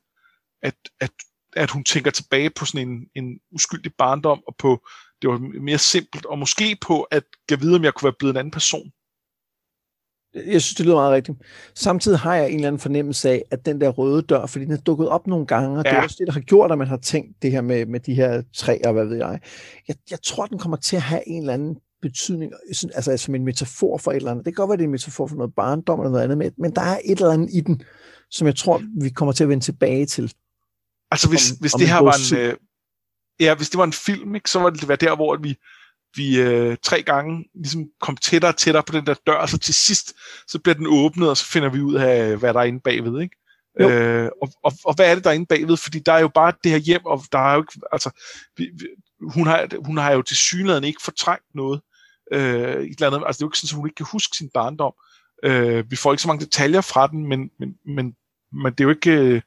at, 0.62 0.74
at, 1.00 1.10
at 1.56 1.70
hun 1.70 1.84
tænker 1.84 2.10
tilbage 2.10 2.50
på 2.50 2.64
sådan 2.64 2.88
en, 2.88 3.06
en 3.14 3.40
uskyldig 3.50 3.92
barndom, 3.98 4.42
og 4.46 4.56
på, 4.58 4.86
det 5.22 5.30
var 5.30 5.38
mere 5.38 5.78
simpelt, 5.78 6.26
og 6.26 6.38
måske 6.38 6.76
på, 6.80 7.02
at 7.02 7.24
jeg 7.50 7.60
vide, 7.60 7.76
om 7.76 7.84
jeg 7.84 7.94
kunne 7.94 8.06
være 8.06 8.18
blevet 8.18 8.32
en 8.32 8.38
anden 8.38 8.50
person. 8.50 8.92
Jeg 10.46 10.62
synes, 10.62 10.74
det 10.74 10.86
lyder 10.86 10.96
meget 10.96 11.12
rigtigt. 11.12 11.38
Samtidig 11.74 12.18
har 12.18 12.34
jeg 12.34 12.48
en 12.48 12.54
eller 12.54 12.68
anden 12.68 12.80
fornemmelse 12.80 13.30
af, 13.30 13.42
at 13.50 13.66
den 13.66 13.80
der 13.80 13.88
røde 13.88 14.22
dør, 14.22 14.46
fordi 14.46 14.64
den 14.64 14.72
er 14.72 14.76
dukket 14.76 15.08
op 15.08 15.26
nogle 15.26 15.46
gange, 15.46 15.78
og 15.78 15.84
ja. 15.84 15.90
det 15.90 15.98
er 15.98 16.02
også 16.02 16.16
det, 16.18 16.26
der 16.26 16.32
har 16.32 16.40
gjort, 16.40 16.72
at 16.72 16.78
man 16.78 16.86
har 16.86 16.96
tænkt 16.96 17.42
det 17.42 17.50
her 17.50 17.60
med, 17.60 17.86
med 17.86 18.00
de 18.00 18.14
her 18.14 18.42
træer, 18.54 18.92
hvad 18.92 19.04
ved 19.04 19.16
jeg. 19.16 19.40
jeg. 19.88 19.96
Jeg 20.10 20.18
tror, 20.22 20.46
den 20.46 20.58
kommer 20.58 20.76
til 20.76 20.96
at 20.96 21.02
have 21.02 21.28
en 21.28 21.42
eller 21.42 21.54
anden 21.54 21.76
betydning, 22.02 22.52
altså 22.94 23.16
som 23.16 23.34
en 23.34 23.44
metafor 23.44 23.98
for 23.98 24.10
et 24.10 24.16
eller 24.16 24.30
andet. 24.30 24.44
Det 24.44 24.54
kan 24.54 24.60
godt 24.62 24.68
være, 24.68 24.76
det 24.76 24.82
er 24.82 24.86
en 24.86 24.92
metafor 24.92 25.26
for 25.26 25.36
noget 25.36 25.54
barndom 25.54 26.00
eller 26.00 26.10
noget 26.10 26.24
andet, 26.24 26.58
men 26.58 26.74
der 26.74 26.82
er 26.82 26.98
et 27.04 27.18
eller 27.18 27.32
andet 27.32 27.50
i 27.52 27.60
den, 27.60 27.82
som 28.30 28.46
jeg 28.46 28.56
tror, 28.56 28.82
vi 29.00 29.10
kommer 29.10 29.32
til 29.32 29.44
at 29.44 29.48
vende 29.48 29.64
tilbage 29.64 30.06
til. 30.06 30.32
Altså 31.10 31.28
hvis, 31.28 31.52
om, 31.52 31.56
hvis 31.60 31.74
om 31.74 31.80
det 31.80 31.88
her 31.88 32.02
var 32.02 32.32
en, 32.32 32.38
øh, 32.38 32.54
ja, 33.40 33.54
hvis 33.54 33.70
det 33.70 33.78
var 33.78 33.84
en 33.84 33.92
film, 33.92 34.34
ikke, 34.34 34.50
så 34.50 34.58
var 34.58 34.70
det 34.70 34.88
være 34.88 34.96
der, 34.96 35.16
hvor 35.16 35.36
vi, 35.36 35.58
vi 36.18 36.40
øh, 36.40 36.76
tre 36.82 37.02
gange 37.02 37.44
ligesom 37.54 37.84
kom 38.00 38.16
tættere 38.16 38.50
og 38.50 38.56
tættere 38.56 38.82
på 38.82 38.92
den 38.92 39.06
der 39.06 39.14
dør, 39.26 39.34
og 39.34 39.48
så 39.48 39.58
til 39.58 39.74
sidst, 39.74 40.12
så 40.48 40.58
bliver 40.58 40.74
den 40.74 40.86
åbnet, 40.86 41.30
og 41.30 41.36
så 41.36 41.46
finder 41.46 41.68
vi 41.68 41.80
ud 41.80 41.94
af, 41.94 42.36
hvad 42.36 42.54
der 42.54 42.60
er 42.60 42.64
inde 42.64 42.80
bagved, 42.80 43.20
ikke? 43.20 43.36
Øh, 43.80 44.28
og, 44.42 44.48
og, 44.64 44.72
og 44.84 44.94
hvad 44.94 45.10
er 45.10 45.14
det, 45.14 45.24
der 45.24 45.30
er 45.30 45.34
inde 45.34 45.46
bagved? 45.46 45.76
Fordi 45.76 45.98
der 45.98 46.12
er 46.12 46.18
jo 46.18 46.28
bare 46.28 46.52
det 46.64 46.72
her 46.72 46.78
hjem, 46.78 47.04
og 47.04 47.22
der 47.32 47.38
er 47.38 47.54
jo 47.54 47.60
ikke, 47.60 47.72
altså, 47.92 48.10
vi, 48.56 48.70
vi, 48.74 48.86
hun, 49.20 49.46
har, 49.46 49.84
hun 49.84 49.96
har 49.98 50.12
jo 50.12 50.22
til 50.22 50.36
synligheden 50.36 50.84
ikke 50.84 51.02
fortrængt 51.02 51.54
noget. 51.54 51.80
Øh, 52.32 52.40
et 52.40 52.94
eller 52.94 53.06
andet, 53.06 53.22
altså 53.26 53.38
det 53.38 53.42
er 53.42 53.46
jo 53.46 53.48
ikke 53.48 53.58
sådan, 53.58 53.74
at 53.74 53.76
hun 53.76 53.88
ikke 53.88 53.94
kan 53.94 54.06
huske 54.12 54.36
sin 54.36 54.50
barndom. 54.54 54.92
Øh, 55.44 55.90
vi 55.90 55.96
får 55.96 56.12
ikke 56.12 56.22
så 56.22 56.28
mange 56.28 56.44
detaljer 56.44 56.80
fra 56.80 57.06
den, 57.06 57.28
men, 57.28 57.50
men, 57.58 57.74
men, 57.86 58.14
men 58.52 58.72
det 58.72 58.80
er 58.80 58.84
jo 58.84 58.90
ikke... 58.90 59.10
Øh, 59.10 59.40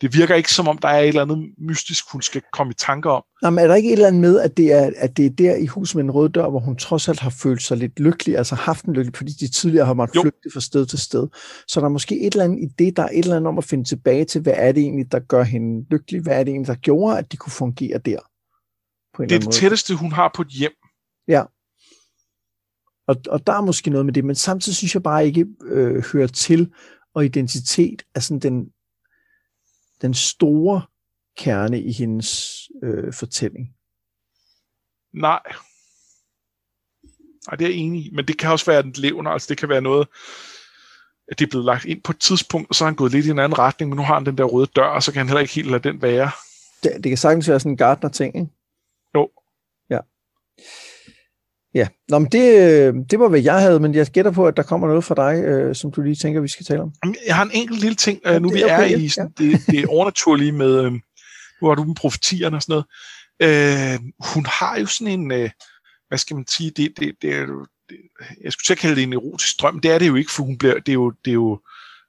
det 0.00 0.14
virker 0.14 0.34
ikke 0.34 0.52
som 0.52 0.68
om, 0.68 0.78
der 0.78 0.88
er 0.88 1.00
et 1.00 1.08
eller 1.08 1.22
andet 1.22 1.54
mystisk, 1.58 2.04
hun 2.12 2.22
skal 2.22 2.42
komme 2.52 2.70
i 2.70 2.74
tanker 2.74 3.10
om. 3.10 3.22
Nå, 3.42 3.50
men 3.50 3.58
er 3.58 3.66
der 3.66 3.74
ikke 3.74 3.88
et 3.88 3.92
eller 3.92 4.06
andet 4.06 4.20
med, 4.20 4.40
at 4.40 4.56
det 4.56 4.72
er, 4.72 4.90
at 4.96 5.16
det 5.16 5.26
er 5.26 5.30
der 5.30 5.54
i 5.54 5.66
huset 5.66 5.96
med 5.96 6.04
en 6.04 6.10
rød 6.10 6.28
dør, 6.28 6.48
hvor 6.48 6.60
hun 6.60 6.76
trods 6.76 7.08
alt 7.08 7.20
har 7.20 7.30
følt 7.30 7.62
sig 7.62 7.76
lidt 7.76 8.00
lykkelig, 8.00 8.36
altså 8.36 8.54
haft 8.54 8.84
en 8.84 8.92
lykkelig, 8.92 9.16
fordi 9.16 9.32
de 9.32 9.48
tidligere 9.48 9.86
har 9.86 9.94
måttet 9.94 10.22
flygte 10.22 10.50
fra 10.52 10.60
sted 10.60 10.86
til 10.86 10.98
sted. 10.98 11.28
Så 11.68 11.80
der 11.80 11.86
er 11.86 11.90
måske 11.90 12.20
et 12.20 12.32
eller 12.32 12.44
andet 12.44 12.58
i 12.62 12.66
det, 12.78 12.96
der 12.96 13.02
er 13.02 13.08
et 13.08 13.18
eller 13.18 13.36
andet 13.36 13.48
om 13.48 13.58
at 13.58 13.64
finde 13.64 13.84
tilbage 13.84 14.24
til, 14.24 14.40
hvad 14.40 14.54
er 14.56 14.72
det 14.72 14.82
egentlig, 14.82 15.12
der 15.12 15.18
gør 15.18 15.42
hende 15.42 15.86
lykkelig? 15.90 16.22
Hvad 16.22 16.40
er 16.40 16.44
det 16.44 16.50
egentlig, 16.50 16.68
der 16.68 16.80
gjorde, 16.80 17.18
at 17.18 17.32
de 17.32 17.36
kunne 17.36 17.52
fungere 17.52 17.98
der? 17.98 18.18
På 19.14 19.22
en 19.22 19.28
det 19.28 19.34
er 19.34 19.38
det 19.38 19.46
måde? 19.46 19.56
tætteste, 19.56 19.94
hun 19.94 20.12
har 20.12 20.32
på 20.36 20.42
et 20.42 20.48
hjem. 20.48 20.72
Ja. 21.28 21.42
Og, 23.08 23.16
og 23.28 23.46
der 23.46 23.52
er 23.52 23.60
måske 23.60 23.90
noget 23.90 24.06
med 24.06 24.12
det, 24.14 24.24
men 24.24 24.34
samtidig 24.34 24.76
synes 24.76 24.94
jeg 24.94 25.02
bare 25.02 25.26
ikke 25.26 25.46
øh, 25.64 26.04
hører 26.12 26.26
til, 26.26 26.72
og 27.14 27.24
identitet 27.24 28.02
er 28.14 28.20
sådan 28.20 28.40
den, 28.40 28.66
den 30.02 30.14
store 30.14 30.82
kerne 31.36 31.80
i 31.80 31.92
hendes 31.92 32.60
øh, 32.82 33.12
fortælling. 33.12 33.74
Nej. 35.12 35.40
Nej, 37.46 37.56
det 37.56 37.64
er 37.64 37.68
jeg 37.68 37.76
enig 37.76 38.06
i. 38.06 38.10
Men 38.12 38.28
det 38.28 38.38
kan 38.38 38.50
også 38.50 38.66
være 38.66 38.82
den 38.82 38.92
levende. 38.92 39.30
Altså 39.30 39.46
det 39.48 39.58
kan 39.58 39.68
være 39.68 39.80
noget, 39.80 40.08
at 41.28 41.38
det 41.38 41.44
er 41.44 41.50
blevet 41.50 41.64
lagt 41.64 41.84
ind 41.84 42.02
på 42.02 42.12
et 42.12 42.18
tidspunkt, 42.18 42.68
og 42.68 42.74
så 42.74 42.84
har 42.84 42.90
han 42.90 42.96
gået 42.96 43.12
lidt 43.12 43.26
i 43.26 43.30
en 43.30 43.38
anden 43.38 43.58
retning, 43.58 43.88
men 43.88 43.96
nu 43.96 44.02
har 44.02 44.14
han 44.14 44.26
den 44.26 44.38
der 44.38 44.44
røde 44.44 44.66
dør, 44.76 44.88
og 44.88 45.02
så 45.02 45.12
kan 45.12 45.18
han 45.18 45.28
heller 45.28 45.40
ikke 45.40 45.54
helt 45.54 45.70
lade 45.70 45.88
den 45.88 46.02
være. 46.02 46.30
Det, 46.82 46.92
det 46.94 47.10
kan 47.10 47.16
sagtens 47.16 47.48
være 47.48 47.60
sådan 47.60 47.72
en 47.72 47.76
Gardner-ting, 47.76 48.36
ikke? 48.36 48.48
Jo. 49.14 49.30
Ja. 49.90 49.98
Ja, 51.76 51.88
Nå, 52.08 52.18
men 52.18 52.28
det, 52.32 53.10
det 53.10 53.18
var, 53.18 53.28
hvad 53.28 53.40
jeg 53.40 53.60
havde, 53.60 53.80
men 53.80 53.94
jeg 53.94 54.06
gætter 54.06 54.30
på, 54.30 54.46
at 54.46 54.56
der 54.56 54.62
kommer 54.62 54.88
noget 54.88 55.04
fra 55.04 55.14
dig, 55.14 55.44
øh, 55.44 55.74
som 55.74 55.90
du 55.90 56.00
lige 56.00 56.14
tænker, 56.14 56.40
vi 56.40 56.48
skal 56.48 56.66
tale 56.66 56.82
om. 56.82 56.92
Jeg 57.26 57.36
har 57.36 57.44
en 57.44 57.50
enkelt 57.54 57.80
lille 57.80 57.94
ting, 57.94 58.20
øh, 58.26 58.42
nu 58.42 58.48
vi 58.50 58.64
okay, 58.64 58.92
er 58.92 58.96
i 58.96 59.08
sådan, 59.08 59.32
ja. 59.40 59.44
det, 59.44 59.66
det 59.66 59.86
overnaturlige 59.86 60.52
med, 60.52 60.84
øh, 60.84 60.92
nu 61.60 61.68
har 61.68 61.74
du 61.74 61.84
med 61.84 61.94
profetierne 61.94 62.56
og 62.56 62.62
sådan 62.62 62.72
noget. 62.72 62.86
Øh, 63.42 64.00
hun 64.34 64.46
har 64.46 64.78
jo 64.78 64.86
sådan 64.86 65.20
en, 65.20 65.32
øh, 65.32 65.50
hvad 66.08 66.18
skal 66.18 66.36
man 66.36 66.46
sige, 66.46 66.70
det, 66.70 66.92
det, 67.00 67.14
det 67.22 67.34
er 67.34 67.46
det, 67.88 67.96
jeg 68.44 68.52
skulle 68.52 68.66
til 68.66 68.72
at 68.72 68.78
kalde 68.78 68.96
det 68.96 69.02
en 69.02 69.12
erotisk 69.12 69.60
drøm, 69.60 69.80
det 69.80 69.90
er 69.90 69.98
det 69.98 70.08
jo 70.08 70.14
ikke, 70.14 70.32
for 70.32 70.42
hun 70.42 70.58
bliver, 70.58 70.74
det 70.74 70.88
er 70.88 70.94
jo, 70.94 71.10
det 71.24 71.30
er 71.30 71.34
jo, 71.34 71.60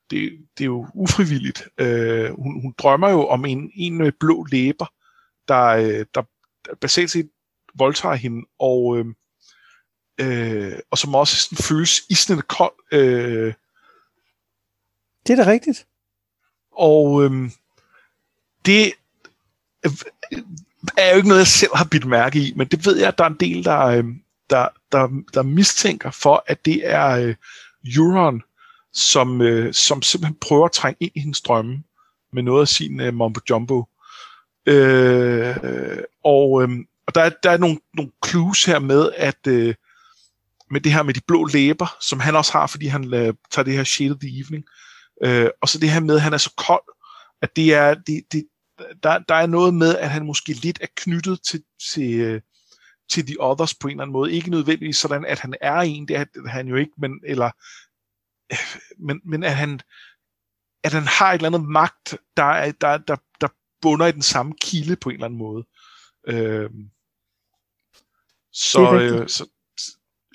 det, 0.09 0.31
det 0.57 0.63
er 0.63 0.65
jo 0.65 0.87
ufrivilligt. 0.93 1.63
Øh, 1.77 2.29
hun, 2.29 2.61
hun 2.61 2.73
drømmer 2.77 3.09
jo 3.09 3.27
om 3.27 3.45
en, 3.45 3.71
en 3.75 3.97
med 3.97 4.11
blå 4.19 4.45
læber, 4.51 4.85
der, 5.47 5.65
øh, 5.65 6.05
der, 6.15 6.21
der 6.65 6.75
basalt 6.81 7.11
set 7.11 7.29
voldtager 7.75 8.15
hende, 8.15 8.45
og, 8.59 8.97
øh, 8.97 9.05
øh, 10.17 10.79
og 10.91 10.97
som 10.97 11.15
også 11.15 11.35
sådan 11.35 11.63
føles 11.63 12.01
isnende 12.09 12.41
kold. 12.41 12.73
Øh, 12.91 13.53
det 15.27 15.39
er 15.39 15.43
da 15.43 15.51
rigtigt. 15.51 15.87
Og 16.71 17.23
øh, 17.23 17.51
det 18.65 18.93
er 20.97 21.09
jo 21.11 21.15
ikke 21.15 21.27
noget, 21.27 21.39
jeg 21.39 21.47
selv 21.47 21.75
har 21.75 21.85
bidt 21.85 22.05
mærke 22.05 22.39
i, 22.39 22.53
men 22.55 22.67
det 22.67 22.85
ved 22.85 22.97
jeg, 22.97 23.07
at 23.07 23.17
der 23.17 23.23
er 23.23 23.29
en 23.29 23.39
del, 23.39 23.65
der, 23.65 23.85
øh, 23.85 24.05
der, 24.49 24.67
der, 24.91 25.23
der 25.33 25.41
mistænker 25.41 26.11
for, 26.11 26.43
at 26.47 26.65
det 26.65 26.81
er 26.89 27.09
øh, 27.09 27.35
Euron, 27.95 28.41
som, 28.93 29.41
øh, 29.41 29.73
som 29.73 30.01
simpelthen 30.01 30.37
prøver 30.41 30.65
at 30.65 30.71
trænge 30.71 30.97
ind 30.99 31.11
i 31.15 31.19
hendes 31.19 31.41
drømme 31.41 31.83
med 32.33 32.43
noget 32.43 32.61
af 32.61 32.67
sin 32.67 32.99
øh, 32.99 33.13
mumbo 33.13 33.39
jumbo. 33.49 33.85
Øh, 34.65 35.55
og 36.23 36.63
øh, 36.63 36.69
og 37.07 37.15
der, 37.15 37.21
er, 37.21 37.29
der 37.43 37.51
er 37.51 37.57
nogle, 37.57 37.79
nogle 37.93 38.11
clues 38.27 38.65
her 38.65 38.79
med, 38.79 39.11
at 39.17 39.47
øh, 39.47 39.75
med 40.71 40.81
det 40.81 40.93
her 40.93 41.03
med 41.03 41.13
de 41.13 41.21
blå 41.27 41.45
læber, 41.45 41.97
som 42.01 42.19
han 42.19 42.35
også 42.35 42.51
har, 42.51 42.67
fordi 42.67 42.87
han 42.87 43.13
øh, 43.13 43.33
tager 43.51 43.63
det 43.63 43.73
her 43.73 43.83
shade 43.83 44.11
of 44.11 44.17
the 44.19 44.39
evening. 44.39 44.65
Øh, 45.23 45.49
og 45.61 45.69
så 45.69 45.79
det 45.79 45.91
her 45.91 45.99
med, 45.99 46.15
at 46.15 46.21
han 46.21 46.33
er 46.33 46.37
så 46.37 46.53
kold, 46.57 46.83
at 47.41 47.55
det 47.55 47.73
er, 47.73 47.93
det, 47.93 48.23
det, 48.31 48.47
der, 49.03 49.19
der 49.19 49.35
er 49.35 49.47
noget 49.47 49.73
med, 49.73 49.95
at 49.95 50.09
han 50.09 50.25
måske 50.25 50.53
lidt 50.53 50.79
er 50.81 50.87
knyttet 50.95 51.39
til, 51.43 51.63
til, 51.93 52.19
øh, 52.19 52.41
til 53.09 53.25
The 53.25 53.35
Others 53.39 53.75
på 53.75 53.87
en 53.87 53.91
eller 53.91 54.03
anden 54.03 54.13
måde. 54.13 54.33
Ikke 54.33 54.49
nødvendigvis 54.49 54.97
sådan, 54.97 55.25
at 55.25 55.39
han 55.39 55.55
er 55.61 55.75
en, 55.75 56.07
det 56.07 56.15
er 56.15 56.49
han 56.49 56.67
jo 56.67 56.75
ikke, 56.75 56.91
men, 56.97 57.11
eller, 57.23 57.51
men, 59.07 59.21
men 59.25 59.43
at 59.43 59.55
han, 59.55 59.79
at 60.83 60.93
han 60.93 61.03
har 61.03 61.31
et 61.31 61.35
eller 61.35 61.49
andet 61.49 61.69
magt, 61.69 62.17
der, 62.37 62.43
er, 62.43 62.71
der, 62.71 62.97
der, 62.97 63.15
der 63.41 63.47
bunder 63.81 64.05
i 64.05 64.11
den 64.11 64.21
samme 64.21 64.53
kilde 64.61 64.95
på 64.95 65.09
en 65.09 65.13
eller 65.13 65.25
anden 65.25 65.39
måde. 65.39 65.65
Øh, 66.27 66.69
så, 68.51 68.93
øh, 68.93 69.29
så 69.29 69.49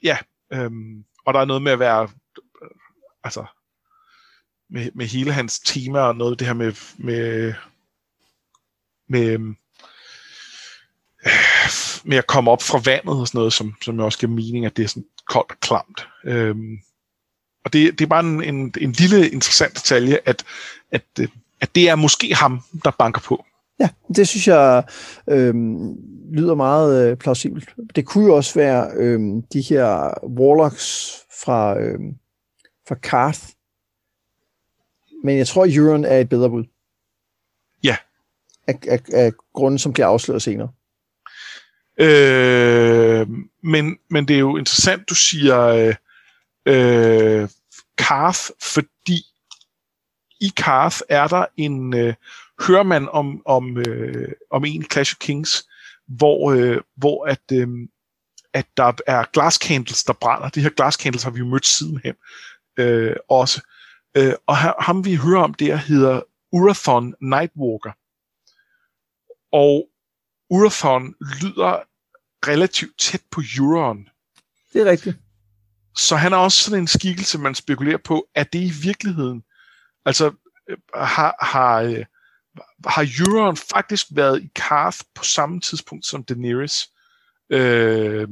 ja, 0.02 0.18
øhm, 0.52 1.04
og 1.24 1.34
der 1.34 1.40
er 1.40 1.44
noget 1.44 1.62
med 1.62 1.72
at 1.72 1.78
være, 1.78 2.02
øh, 2.62 2.68
altså, 3.24 3.44
med, 4.70 4.90
med 4.94 5.06
hele 5.06 5.32
hans 5.32 5.60
tema 5.60 5.98
og 5.98 6.16
noget 6.16 6.32
af 6.32 6.38
det 6.38 6.46
her 6.46 6.54
med, 6.54 6.72
med, 6.98 7.54
med, 9.08 9.26
øhm, 9.26 9.56
med 12.04 12.16
at 12.16 12.26
komme 12.26 12.50
op 12.50 12.62
fra 12.62 12.80
vandet 12.84 13.20
og 13.20 13.28
sådan 13.28 13.38
noget, 13.38 13.52
som, 13.52 13.74
som 13.82 13.96
jeg 13.96 14.04
også 14.04 14.18
giver 14.18 14.32
mening, 14.32 14.66
at 14.66 14.76
det 14.76 14.82
er 14.82 14.88
sådan 14.88 15.06
koldt 15.28 15.50
og 15.50 15.60
klamt. 15.60 16.08
Øhm, 16.24 16.78
og 17.64 17.72
det, 17.72 17.98
det 17.98 18.04
er 18.04 18.08
bare 18.08 18.24
en, 18.24 18.44
en, 18.44 18.74
en 18.80 18.92
lille 18.92 19.30
interessant 19.30 19.74
detalje, 19.74 20.18
at, 20.24 20.44
at, 20.90 21.04
øh, 21.20 21.28
at 21.60 21.74
det 21.74 21.88
er 21.88 21.94
måske 21.94 22.34
ham, 22.34 22.62
der 22.84 22.90
banker 22.90 23.20
på. 23.20 23.44
Ja, 23.82 23.88
det 24.16 24.28
synes 24.28 24.48
jeg 24.48 24.84
øh, 25.30 25.54
lyder 26.32 26.54
meget 26.54 27.10
øh, 27.10 27.16
plausibelt. 27.16 27.74
Det 27.96 28.06
kunne 28.06 28.26
jo 28.26 28.36
også 28.36 28.54
være 28.54 28.90
øh, 28.94 29.20
de 29.52 29.60
her 29.60 30.14
Warlocks 30.26 31.16
fra, 31.44 31.80
øh, 31.80 31.98
fra 32.88 32.94
Karth. 32.94 33.40
Men 35.24 35.38
jeg 35.38 35.46
tror, 35.46 35.66
Euron 35.68 36.04
er 36.04 36.18
et 36.18 36.28
bedre 36.28 36.50
bud. 36.50 36.64
Ja. 37.84 37.96
Af, 38.66 38.78
af, 38.88 39.00
af 39.12 39.32
grunden, 39.52 39.78
som 39.78 39.92
bliver 39.92 40.06
afsløret 40.06 40.42
senere. 40.42 40.68
Øh, 42.00 43.28
men, 43.62 43.98
men 44.10 44.28
det 44.28 44.36
er 44.36 44.40
jo 44.40 44.56
interessant, 44.56 45.08
du 45.08 45.14
siger 45.14 45.58
øh, 45.66 45.94
øh, 46.66 47.48
Karth, 47.98 48.40
fordi 48.62 49.22
i 50.40 50.52
Karth 50.56 51.00
er 51.08 51.28
der 51.28 51.46
en, 51.56 51.94
øh, 51.96 52.14
hører 52.66 52.82
man 52.82 53.08
om, 53.08 53.42
om, 53.46 53.78
øh, 53.78 54.32
om 54.50 54.64
en 54.64 54.84
Clash 54.92 55.14
of 55.14 55.18
Kings, 55.18 55.68
hvor, 56.08 56.52
øh, 56.52 56.80
hvor 56.96 57.26
at, 57.26 57.42
øh, 57.52 57.68
at 58.52 58.66
der 58.76 58.92
er 59.06 59.24
glass 59.32 59.56
candles, 59.56 60.04
der 60.04 60.12
brænder. 60.12 60.48
De 60.48 60.60
her 60.60 60.70
glass 60.70 60.96
candles 60.96 61.22
har 61.22 61.30
vi 61.30 61.38
jo 61.38 61.46
mødt 61.46 61.66
sidenhen 61.66 62.14
øh, 62.78 63.16
også. 63.28 63.60
Øh, 64.16 64.34
og 64.46 64.56
ham 64.56 65.04
vi 65.04 65.14
hører 65.14 65.42
om 65.42 65.54
der 65.54 65.76
hedder 65.76 66.20
Urathon 66.52 67.14
Nightwalker. 67.20 67.92
Og 69.52 69.88
Urathon 70.50 71.14
lyder 71.42 71.82
relativt 72.48 72.98
tæt 72.98 73.22
på 73.30 73.42
Euron. 73.58 74.08
Det 74.72 74.80
er 74.80 74.90
rigtigt. 74.90 75.16
Så 75.96 76.16
han 76.16 76.32
er 76.32 76.36
også 76.36 76.62
sådan 76.62 76.78
en 76.80 76.86
skikkelse, 76.86 77.38
man 77.38 77.54
spekulerer 77.54 77.98
på, 78.04 78.28
er 78.34 78.44
det 78.44 78.58
i 78.58 78.72
virkeligheden? 78.82 79.42
Altså, 80.04 80.32
øh, 80.68 80.78
har, 80.94 81.36
har, 81.40 81.80
øh, 81.80 82.04
har 82.86 83.08
Euron 83.20 83.56
faktisk 83.56 84.06
været 84.10 84.42
i 84.42 84.50
Karth 84.54 84.98
på 85.14 85.24
samme 85.24 85.60
tidspunkt 85.60 86.06
som 86.06 86.24
Daenerys. 86.24 86.90
Øh, 87.50 88.28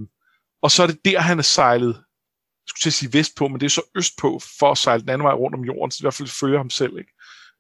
og 0.63 0.71
så 0.71 0.83
er 0.83 0.87
det 0.87 1.05
der, 1.05 1.21
han 1.21 1.39
er 1.39 1.43
sejlet, 1.43 1.95
jeg 1.95 2.67
skulle 2.67 2.83
til 2.83 2.91
at 2.91 2.95
sige 2.95 3.13
vestpå, 3.13 3.49
men 3.49 3.61
det 3.61 3.67
er 3.67 3.71
så 3.71 3.83
østpå, 3.97 4.41
for 4.59 4.71
at 4.71 4.79
sejle 4.79 5.03
den 5.03 5.09
anden 5.09 5.25
vej 5.25 5.35
rundt 5.35 5.57
om 5.57 5.65
jorden, 5.65 5.91
så 5.91 5.97
det 5.97 6.01
i 6.01 6.05
hvert 6.05 6.15
fald 6.15 6.29
følger 6.29 6.59
ham 6.59 6.71
selv. 6.71 6.99
Ikke? 6.99 7.13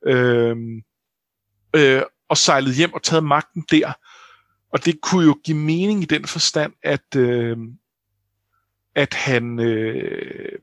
Øh, 0.07 0.57
øh, 1.77 2.03
og 2.29 2.37
sejlet 2.37 2.75
hjem 2.75 2.95
og 2.95 3.03
taget 3.03 3.25
magten 3.25 3.65
der. 3.71 3.93
Og 4.73 4.85
det 4.85 5.01
kunne 5.01 5.25
jo 5.25 5.41
give 5.45 5.57
mening 5.57 6.03
i 6.03 6.07
den 6.07 6.27
forstand, 6.27 6.73
at, 6.83 7.17
øh, 7.17 7.57
at 8.95 9.15
han... 9.15 9.61
Øh, 9.61 10.59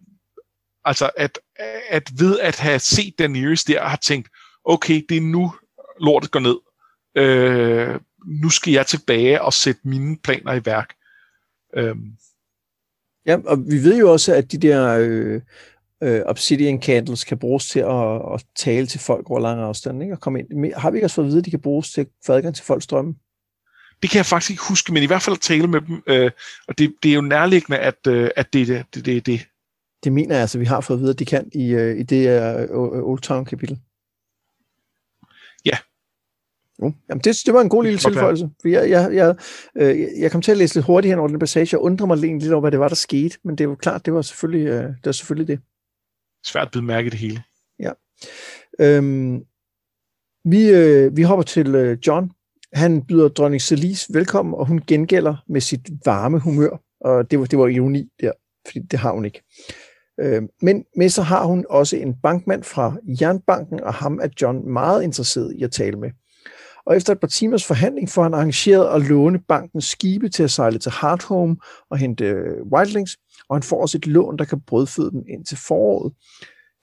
altså, 0.86 1.10
at, 1.18 1.40
at 1.90 2.20
ved 2.20 2.40
at 2.40 2.60
have 2.60 2.80
set 2.80 3.20
Daenerys 3.20 3.64
der, 3.64 3.84
har 3.84 3.98
tænkt, 3.98 4.30
okay, 4.66 5.06
det 5.10 5.18
er 5.18 5.22
nu, 5.22 5.54
lortet 6.00 6.32
går 6.32 6.40
ned. 6.40 6.58
Øh, 7.16 8.00
nu 8.26 8.50
skal 8.50 8.74
jeg 8.74 8.88
tilbage 8.88 9.42
og 9.42 9.54
sætte 9.54 9.82
mine 9.84 10.18
planer 10.24 10.54
i 10.54 10.66
værk. 10.66 10.94
Øh. 11.76 11.96
Ja, 13.26 13.38
og 13.46 13.58
vi 13.70 13.84
ved 13.84 13.98
jo 14.00 14.12
også, 14.12 14.36
at 14.36 14.52
de 14.52 14.58
der 14.58 14.98
øh, 15.00 15.42
øh, 16.04 16.22
obsidian 16.26 16.82
candles 16.82 17.24
kan 17.24 17.38
bruges 17.38 17.68
til 17.68 17.80
at, 17.80 18.34
at 18.34 18.46
tale 18.56 18.88
til 18.88 19.00
folk 19.00 19.30
over 19.30 19.40
lange 19.40 19.64
afstande, 19.64 20.06
ikke? 20.06 20.16
Og 20.16 20.22
komme 20.22 20.40
ind. 20.40 20.74
Har 20.74 20.92
vi 20.92 20.98
ikke 20.98 21.06
også 21.06 21.16
fået 21.16 21.26
at 21.26 21.30
vide, 21.30 21.40
at 21.40 21.46
de 21.46 21.52
kan 21.52 21.62
bruges 21.62 21.92
til 21.92 22.08
få 22.26 22.34
adgang 22.34 22.56
til 22.56 22.66
folks 22.66 22.88
drømme? 22.88 23.16
Det 24.02 24.10
kan 24.10 24.18
jeg 24.18 24.26
faktisk 24.26 24.52
ikke 24.52 24.64
huske, 24.70 24.94
men 24.94 25.04
i 25.04 25.06
hvert 25.06 25.22
fald 25.22 25.36
at 25.36 25.42
tale 25.42 25.68
med 25.68 25.82
dem. 25.82 26.04
Øh, 26.08 26.32
og 26.68 26.78
det, 26.78 26.94
det 27.04 27.12
er 27.12 27.16
jo 27.16 27.22
nærliggende, 27.22 27.80
at, 27.80 28.08
øh, 28.08 28.30
at 28.36 28.54
det 28.54 28.62
er 28.62 28.84
det, 28.94 29.06
det, 29.06 29.26
det. 29.26 29.48
Det 30.04 30.14
mener 30.14 30.36
jeg 30.36 30.42
altså, 30.42 30.60
vi 30.60 30.66
har 30.66 30.82
fået 30.82 30.98
at 30.98 31.02
vide, 31.02 31.12
at 31.12 31.20
de 31.20 31.26
kan 31.26 31.50
i, 31.54 31.70
øh, 31.70 32.00
i 32.00 32.04
det 32.04 32.70
uh, 32.70 33.10
Old 33.10 33.20
Town 33.20 33.46
kapitel. 33.46 33.76
Ja. 33.76 33.87
Uh, 36.80 36.94
jamen 37.10 37.22
det, 37.22 37.38
det 37.46 37.54
var 37.54 37.62
en 37.62 37.70
god 37.70 37.84
lille 37.84 38.00
tilføjelse. 38.00 38.50
For 38.62 38.68
jeg, 38.68 38.90
jeg, 38.90 39.14
jeg, 39.14 39.36
øh, 39.76 40.00
jeg 40.20 40.32
kom 40.32 40.42
til 40.42 40.52
at 40.52 40.58
læse 40.58 40.76
lidt 40.76 40.86
hurtigt 40.86 41.12
hen 41.12 41.20
over 41.20 41.28
den 41.28 41.40
passage, 41.40 41.78
og 41.78 41.84
undrede 41.84 42.08
mig 42.08 42.18
lidt 42.18 42.54
over, 42.54 42.62
hvad 42.62 42.72
det 42.72 42.80
var, 42.80 42.88
der 42.88 42.96
skete. 42.96 43.38
Men 43.44 43.56
det 43.56 43.70
var 43.70 43.76
klart, 43.76 44.06
det 44.06 44.14
var 44.14 44.22
selvfølgelig, 44.22 44.68
øh, 44.68 44.84
det, 44.84 45.06
var 45.06 45.12
selvfølgelig 45.12 45.48
det. 45.48 45.60
Svært 46.46 46.76
at 46.76 46.82
bide 46.88 47.04
det 47.10 47.14
hele. 47.14 47.44
Ja. 47.80 47.92
Øhm, 48.80 49.44
vi, 50.46 50.70
øh, 50.70 51.18
vi 51.18 51.22
hopper 51.22 51.44
til 51.44 51.76
øh, 51.76 51.98
John. 52.08 52.32
Han 52.74 53.06
byder 53.06 53.28
dronning 53.28 53.62
Celis 53.62 54.08
velkommen, 54.14 54.54
og 54.54 54.66
hun 54.66 54.82
gengælder 54.88 55.36
med 55.48 55.62
sit 55.62 55.90
varme 56.06 56.40
humør. 56.40 56.78
Og 57.02 57.32
det 57.32 57.40
var, 57.40 57.46
det 57.46 57.60
var 57.60 57.68
ironi 57.68 58.10
der, 58.22 58.32
fordi 58.66 58.80
det 58.80 59.00
har 59.00 59.12
hun 59.12 59.26
ikke. 59.26 59.44
Øh, 60.20 60.42
men 60.62 60.86
med 60.96 61.10
så 61.10 61.22
har 61.22 61.46
hun 61.46 61.66
også 61.70 61.98
en 61.98 62.16
bankmand 62.24 62.64
fra 62.64 62.96
Jernbanken, 63.22 63.84
og 63.84 63.94
ham 63.94 64.20
er 64.22 64.28
John 64.42 64.70
meget 64.70 65.04
interesseret 65.04 65.54
i 65.56 65.64
at 65.64 65.72
tale 65.72 65.98
med. 65.98 66.10
Og 66.88 66.98
efter 66.98 67.14
et 67.14 67.20
par 67.20 67.28
timers 67.28 67.66
forhandling 67.66 68.10
får 68.10 68.24
han 68.24 68.34
arrangeret 68.34 68.96
at 68.96 69.02
låne 69.02 69.40
bankens 69.40 69.86
skibe 69.86 70.30
til 70.30 70.44
at 70.44 70.52
sejle 70.52 70.80
til 70.80 70.92
Hardhome 70.92 71.58
og 71.90 71.98
hente 71.98 72.26
øh, 72.26 72.64
Wildlings, 72.74 73.18
og 73.50 73.56
han 73.56 73.64
får 73.64 73.82
også 73.82 73.98
et 73.98 74.08
lån, 74.08 74.38
der 74.38 74.46
kan 74.46 74.62
brødføde 74.62 75.12
dem 75.12 75.24
ind 75.30 75.46
til 75.46 75.58
foråret. 75.58 76.14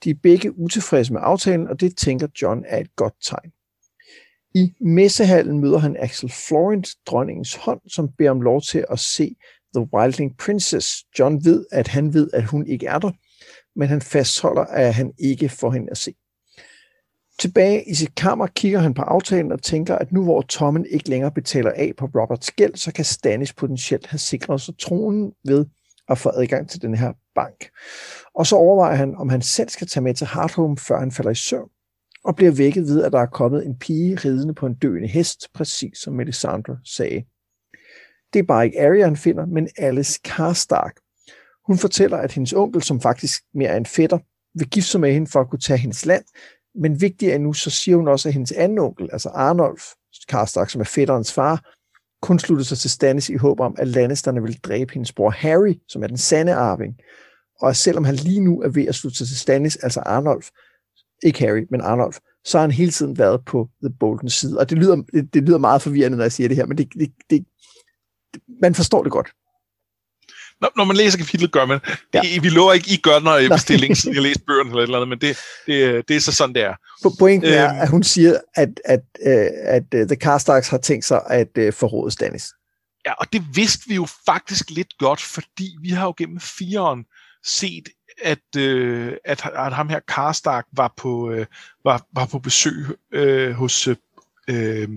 De 0.03 0.09
er 0.09 0.15
begge 0.23 0.59
utilfredse 0.59 1.13
med 1.13 1.21
aftalen, 1.23 1.67
og 1.67 1.79
det 1.79 1.97
tænker 1.97 2.27
John 2.41 2.63
er 2.67 2.79
et 2.79 2.95
godt 2.95 3.13
tegn. 3.23 3.51
I 4.55 4.73
messehallen 4.81 5.59
møder 5.59 5.77
han 5.77 5.95
Axel 5.99 6.31
Florent, 6.47 6.87
dronningens 7.05 7.55
hånd, 7.55 7.81
som 7.89 8.09
beder 8.17 8.31
om 8.31 8.41
lov 8.41 8.61
til 8.61 8.85
at 8.89 8.99
se 8.99 9.35
The 9.75 9.87
Wildling 9.93 10.37
Princess. 10.37 10.87
John 11.19 11.45
ved, 11.45 11.65
at 11.71 11.87
han 11.87 12.13
ved, 12.13 12.29
at 12.33 12.43
hun 12.43 12.67
ikke 12.67 12.85
er 12.85 12.99
der, 12.99 13.11
men 13.75 13.87
han 13.87 14.01
fastholder, 14.01 14.61
at 14.61 14.93
han 14.93 15.13
ikke 15.19 15.49
får 15.49 15.71
hende 15.71 15.91
at 15.91 15.97
se. 15.97 16.13
Tilbage 17.39 17.89
i 17.89 17.93
sit 17.93 18.15
kammer 18.15 18.47
kigger 18.47 18.79
han 18.79 18.93
på 18.93 19.01
aftalen 19.01 19.51
og 19.51 19.61
tænker, 19.63 19.95
at 19.95 20.11
nu 20.11 20.23
hvor 20.23 20.41
Tommen 20.41 20.85
ikke 20.85 21.09
længere 21.09 21.31
betaler 21.31 21.71
af 21.75 21.93
på 21.97 22.05
Roberts 22.05 22.51
gæld, 22.51 22.75
så 22.75 22.93
kan 22.93 23.05
Stannis 23.05 23.53
potentielt 23.53 24.07
have 24.07 24.19
sikret 24.19 24.61
sig 24.61 24.77
tronen 24.79 25.31
ved 25.45 25.65
at 26.09 26.17
få 26.17 26.31
adgang 26.35 26.69
til 26.69 26.81
den 26.81 26.95
her 26.95 27.13
bank. 27.35 27.69
Og 28.35 28.47
så 28.47 28.55
overvejer 28.55 28.95
han, 28.95 29.15
om 29.15 29.29
han 29.29 29.41
selv 29.41 29.69
skal 29.69 29.87
tage 29.87 30.03
med 30.03 30.13
til 30.13 30.27
Hardhome, 30.27 30.77
før 30.77 30.99
han 30.99 31.11
falder 31.11 31.31
i 31.31 31.35
søvn, 31.35 31.69
og 32.23 32.35
bliver 32.35 32.51
vækket 32.51 32.83
ved, 32.83 33.03
at 33.03 33.11
der 33.11 33.19
er 33.19 33.25
kommet 33.25 33.65
en 33.65 33.79
pige 33.79 34.15
ridende 34.15 34.53
på 34.53 34.65
en 34.65 34.73
døende 34.73 35.07
hest, 35.07 35.47
præcis 35.53 35.97
som 35.97 36.13
Melisandre 36.13 36.77
sagde. 36.83 37.23
Det 38.33 38.39
er 38.39 38.43
bare 38.43 38.65
ikke 38.65 38.81
Arya, 38.81 39.05
han 39.05 39.17
finder, 39.17 39.45
men 39.45 39.69
Alice 39.77 40.19
Karstark. 40.23 40.95
Hun 41.67 41.77
fortæller, 41.77 42.17
at 42.17 42.31
hendes 42.31 42.53
onkel, 42.53 42.81
som 42.81 43.01
faktisk 43.01 43.43
mere 43.53 43.69
er 43.69 43.77
en 43.77 43.85
fætter, 43.85 44.17
vil 44.57 44.69
gifte 44.69 44.89
sig 44.89 45.01
med 45.01 45.13
hende 45.13 45.27
for 45.27 45.41
at 45.41 45.49
kunne 45.49 45.59
tage 45.59 45.79
hendes 45.79 46.05
land. 46.05 46.23
Men 46.81 47.01
vigtigere 47.01 47.35
endnu, 47.35 47.53
så 47.53 47.69
siger 47.69 47.97
hun 47.97 48.07
også, 48.07 48.29
at 48.29 48.33
hendes 48.33 48.51
anden 48.51 48.79
onkel, 48.79 49.09
altså 49.11 49.29
Arnolf 49.29 49.83
Karstark, 50.27 50.69
som 50.69 50.81
er 50.81 50.85
fætterens 50.85 51.33
far, 51.33 51.71
kun 52.21 52.39
sluttede 52.39 52.67
sig 52.67 52.77
til 52.77 52.89
Stannis 52.89 53.29
i 53.29 53.35
håb 53.35 53.59
om, 53.59 53.75
at 53.77 53.87
Lannisterne 53.87 54.41
ville 54.41 54.57
dræbe 54.63 54.93
hendes 54.93 55.13
bror 55.13 55.29
Harry, 55.29 55.73
som 55.87 56.03
er 56.03 56.07
den 56.07 56.17
sande 56.17 56.53
arving. 56.53 56.95
Og 57.61 57.75
selvom 57.75 58.03
han 58.03 58.15
lige 58.15 58.39
nu 58.39 58.61
er 58.61 58.69
ved 58.69 58.85
at 58.85 58.95
slutte 58.95 59.17
sig 59.17 59.27
til 59.27 59.39
Stannis, 59.39 59.75
altså 59.75 59.99
Arnolf, 59.99 60.49
ikke 61.23 61.39
Harry, 61.39 61.65
men 61.69 61.81
Arnolf, 61.81 62.17
så 62.45 62.57
har 62.57 62.61
han 62.63 62.71
hele 62.71 62.91
tiden 62.91 63.17
været 63.17 63.45
på 63.45 63.69
The 63.83 63.93
Bolton 63.99 64.29
side. 64.29 64.59
Og 64.59 64.69
det 64.69 64.77
lyder, 64.77 64.95
det, 64.95 65.33
det 65.33 65.43
lyder 65.43 65.57
meget 65.57 65.81
forvirrende, 65.81 66.17
når 66.17 66.23
jeg 66.23 66.31
siger 66.31 66.47
det 66.47 66.57
her, 66.57 66.65
men 66.65 66.77
det, 66.77 66.93
det, 66.93 67.13
det, 67.29 67.45
man 68.61 68.75
forstår 68.75 69.03
det 69.03 69.11
godt. 69.11 69.31
Når, 70.61 70.71
når 70.77 70.83
man 70.83 70.95
læser 70.95 71.17
kapitlet, 71.17 71.51
gør 71.51 71.65
man. 71.65 71.79
Ja. 72.13 72.21
Vi 72.41 72.49
lover 72.49 72.73
ikke, 72.73 72.91
I 72.91 72.97
gør, 72.97 73.19
når 73.19 73.37
I 73.37 73.49
bestiller 73.49 73.95
siden 73.95 74.15
jeg 74.15 74.23
læst 74.23 74.45
bøgerne 74.45 74.69
eller 74.69 74.81
et 74.81 74.83
eller 74.83 74.97
andet, 74.97 75.09
men 75.09 75.21
det, 75.21 75.37
det, 75.65 76.07
det 76.07 76.15
er 76.15 76.19
så 76.19 76.31
sådan, 76.31 76.55
det 76.55 76.63
er. 76.63 76.73
Pointen 77.19 77.53
er, 77.53 77.69
øhm, 77.69 77.81
at 77.81 77.89
hun 77.89 78.03
siger, 78.03 78.37
at, 78.55 78.69
at, 78.85 78.99
at, 79.21 79.51
at 79.65 79.83
uh, 80.01 80.07
The 80.07 80.15
Carstacks 80.15 80.67
har 80.67 80.77
tænkt 80.77 81.05
sig 81.05 81.21
at 81.29 81.47
uh, 81.59 81.73
forråde 81.73 82.11
Stannis. 82.11 82.47
Ja, 83.05 83.13
og 83.13 83.33
det 83.33 83.43
vidste 83.53 83.83
vi 83.87 83.95
jo 83.95 84.07
faktisk 84.25 84.69
lidt 84.69 84.97
godt, 84.99 85.21
fordi 85.21 85.77
vi 85.81 85.89
har 85.89 86.05
jo 86.05 86.13
gennem 86.17 86.39
fireåren 86.39 87.05
set, 87.45 87.89
at, 88.23 88.57
øh, 88.57 89.13
at, 89.25 89.49
at 89.55 89.73
ham 89.73 89.89
her 89.89 89.99
Karstark 90.07 90.65
var 90.71 90.93
på, 90.97 91.31
øh, 91.31 91.45
var, 91.83 92.05
var 92.13 92.25
på 92.25 92.39
besøg 92.39 92.85
øh, 93.13 93.51
hos, 93.51 93.87
øh, 93.87 94.89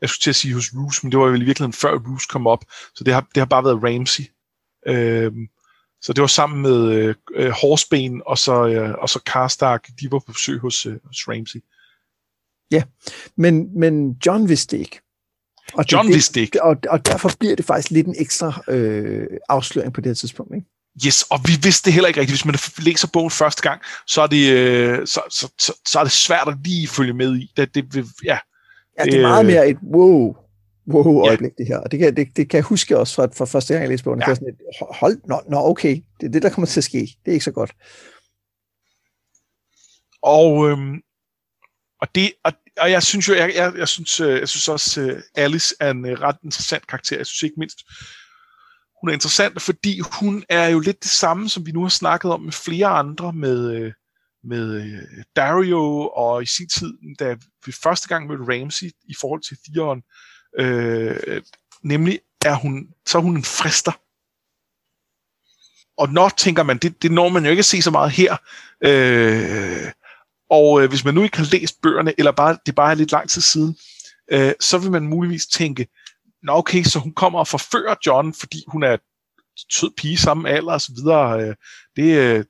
jeg 0.00 0.08
skulle 0.08 0.22
til 0.22 0.30
at 0.30 0.36
sige 0.36 0.54
hos 0.54 0.70
Roose, 0.76 1.00
men 1.02 1.12
det 1.12 1.20
var 1.20 1.26
jo 1.26 1.34
i 1.34 1.44
virkeligheden 1.44 1.72
før 1.72 1.98
Roose 1.98 2.26
kom 2.30 2.46
op, 2.46 2.64
så 2.94 3.04
det 3.04 3.14
har, 3.14 3.26
det 3.34 3.40
har 3.40 3.44
bare 3.44 3.64
været 3.64 3.82
Ramsey. 3.82 4.24
Øh, 4.86 5.32
så 6.02 6.12
det 6.12 6.20
var 6.20 6.26
sammen 6.26 6.62
med 6.62 6.92
øh, 6.92 7.14
øh, 7.34 7.50
Horseben 7.50 8.22
og 8.26 8.38
så, 8.38 8.66
øh, 8.66 8.94
og 8.98 9.08
så 9.08 9.20
Karstark, 9.26 9.88
de 10.00 10.12
var 10.12 10.18
på 10.18 10.32
besøg 10.32 10.58
hos, 10.58 10.86
øh, 10.86 10.96
hos 11.04 11.28
Ramsey. 11.28 11.60
Ja, 12.70 12.82
men, 13.36 13.80
men 13.80 14.16
John 14.26 14.48
vidste 14.48 14.78
ikke. 14.78 15.00
Og 15.74 15.84
John 15.92 16.06
det, 16.06 16.14
vidste 16.14 16.40
ikke. 16.40 16.62
Og, 16.62 16.76
og 16.88 17.06
derfor 17.06 17.30
bliver 17.38 17.56
det 17.56 17.64
faktisk 17.64 17.90
lidt 17.90 18.06
en 18.06 18.14
ekstra 18.18 18.62
øh, 18.68 19.26
afsløring 19.48 19.92
på 19.92 20.00
det 20.00 20.10
her 20.10 20.14
tidspunkt. 20.14 20.54
Ikke? 20.54 20.66
Yes, 21.06 21.22
og 21.30 21.40
vi 21.46 21.52
vidste 21.62 21.84
det 21.84 21.92
heller 21.92 22.08
ikke 22.08 22.20
rigtigt. 22.20 22.38
Hvis 22.38 22.44
man 22.44 22.84
læser 22.84 23.08
bogen 23.12 23.30
første 23.30 23.62
gang, 23.62 23.80
så 24.06 24.22
er 24.22 24.26
det, 24.26 24.52
øh, 24.52 25.06
så, 25.06 25.20
så, 25.30 25.48
så, 25.58 25.72
så 25.86 25.98
er 25.98 26.02
det 26.02 26.12
svært 26.12 26.48
at 26.48 26.54
lige 26.64 26.88
følge 26.88 27.12
med 27.12 27.36
i. 27.36 27.52
Det, 27.56 27.74
det, 27.74 28.06
ja, 28.24 28.38
ja, 28.98 29.04
det 29.04 29.14
er 29.14 29.22
meget 29.22 29.46
mere 29.46 29.68
et 29.68 29.78
wow, 29.82 30.36
wow 30.88 31.26
øjeblik, 31.26 31.50
ja. 31.50 31.54
det 31.58 31.66
her. 31.66 31.78
Og 31.78 31.90
det 31.90 31.98
kan, 31.98 32.16
det, 32.16 32.36
det 32.36 32.48
kan 32.50 32.56
jeg 32.56 32.64
huske 32.64 32.98
også 32.98 33.14
fra, 33.14 33.26
fra 33.26 33.44
første 33.44 33.74
gang, 33.74 33.82
jeg 33.82 33.90
læste 33.90 34.04
bogen. 34.04 34.20
Ja. 34.20 34.34
Sådan 34.34 34.48
et, 34.48 34.56
hold, 34.80 35.20
nå, 35.28 35.42
nå, 35.48 35.56
okay, 35.56 36.02
det 36.20 36.26
er 36.26 36.30
det, 36.30 36.42
der 36.42 36.50
kommer 36.50 36.66
til 36.66 36.80
at 36.80 36.84
ske. 36.84 36.98
Det 36.98 37.30
er 37.30 37.32
ikke 37.32 37.44
så 37.44 37.52
godt. 37.52 37.72
Og, 40.22 40.70
øhm, 40.70 41.00
og, 42.00 42.08
det, 42.14 42.32
og, 42.44 42.52
og 42.80 42.90
jeg 42.90 43.02
synes 43.02 43.28
jo, 43.28 43.34
jeg, 43.34 43.52
jeg, 43.54 43.72
jeg, 43.76 43.88
synes, 43.88 44.20
øh, 44.20 44.40
jeg 44.40 44.48
synes 44.48 44.68
også, 44.68 45.02
uh, 45.02 45.20
Alice 45.34 45.74
er 45.80 45.90
en 45.90 46.04
uh, 46.04 46.10
ret 46.10 46.36
interessant 46.44 46.86
karakter. 46.86 47.16
Jeg 47.16 47.26
synes 47.26 47.42
ikke 47.42 47.58
mindst, 47.60 47.78
hun 49.00 49.08
er 49.08 49.12
interessant, 49.12 49.62
fordi 49.62 50.00
hun 50.20 50.44
er 50.48 50.68
jo 50.68 50.80
lidt 50.80 51.02
det 51.02 51.10
samme, 51.10 51.48
som 51.48 51.66
vi 51.66 51.72
nu 51.72 51.82
har 51.82 51.88
snakket 51.88 52.30
om 52.30 52.40
med 52.40 52.52
flere 52.52 52.86
andre, 52.86 53.32
med, 53.32 53.92
med 54.44 55.02
Dario, 55.36 56.08
og 56.08 56.42
i 56.42 56.46
sin 56.46 56.68
tid, 56.68 56.92
da 57.18 57.36
vi 57.66 57.72
første 57.82 58.08
gang 58.08 58.26
mødte 58.26 58.44
Ramsey 58.44 58.86
i 58.86 59.14
forhold 59.20 59.42
til 59.42 59.56
Theon, 59.64 59.98
øh, 59.98 60.02
Øh, 60.58 61.42
nemlig 61.82 62.20
er 62.44 62.54
hun, 62.54 62.88
så 63.06 63.18
er 63.18 63.22
hun 63.22 63.36
en 63.36 63.44
frister. 63.44 63.92
Og 65.96 66.08
når 66.08 66.28
tænker 66.28 66.62
man, 66.62 66.78
det, 66.78 67.02
det 67.02 67.12
når 67.12 67.28
man 67.28 67.44
jo 67.44 67.50
ikke 67.50 67.58
at 67.58 67.64
se 67.64 67.82
så 67.82 67.90
meget 67.90 68.10
her. 68.10 68.36
Øh, 68.84 69.92
og 70.50 70.82
øh, 70.82 70.88
hvis 70.88 71.04
man 71.04 71.14
nu 71.14 71.22
ikke 71.22 71.36
har 71.36 71.48
læst 71.52 71.82
bøgerne, 71.82 72.14
eller 72.18 72.32
bare 72.32 72.58
det 72.66 72.74
bare 72.74 72.90
er 72.90 72.94
lidt 72.94 73.12
lang 73.12 73.30
tid 73.30 73.42
siden, 73.42 73.76
øh, 74.32 74.52
så 74.60 74.78
vil 74.78 74.90
man 74.90 75.08
muligvis 75.08 75.46
tænke, 75.46 75.88
nå 76.42 76.52
okay, 76.52 76.82
så 76.82 76.98
hun 76.98 77.12
kommer 77.12 77.38
og 77.38 77.48
forfører 77.48 77.94
John, 78.06 78.34
fordi 78.34 78.64
hun 78.68 78.82
er 78.82 78.96
sød 79.70 79.90
pige 79.96 80.18
samme 80.18 80.50
alder 80.50 80.72
osv. 80.72 80.94
videre. 80.94 81.42
Øh, 81.42 81.54
det, 81.96 82.18
øh, 82.18 82.44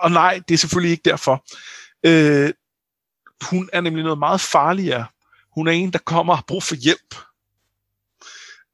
og 0.00 0.10
nej, 0.10 0.40
det 0.48 0.54
er 0.54 0.58
selvfølgelig 0.58 0.90
ikke 0.90 1.10
derfor. 1.10 1.44
Øh, 2.06 2.52
hun 3.50 3.70
er 3.72 3.80
nemlig 3.80 4.04
noget 4.04 4.18
meget 4.18 4.40
farligere. 4.40 5.06
Hun 5.54 5.68
er 5.68 5.72
en, 5.72 5.92
der 5.92 5.98
kommer 5.98 6.32
og 6.32 6.38
har 6.38 6.44
brug 6.46 6.62
for 6.62 6.74
hjælp. 6.74 7.14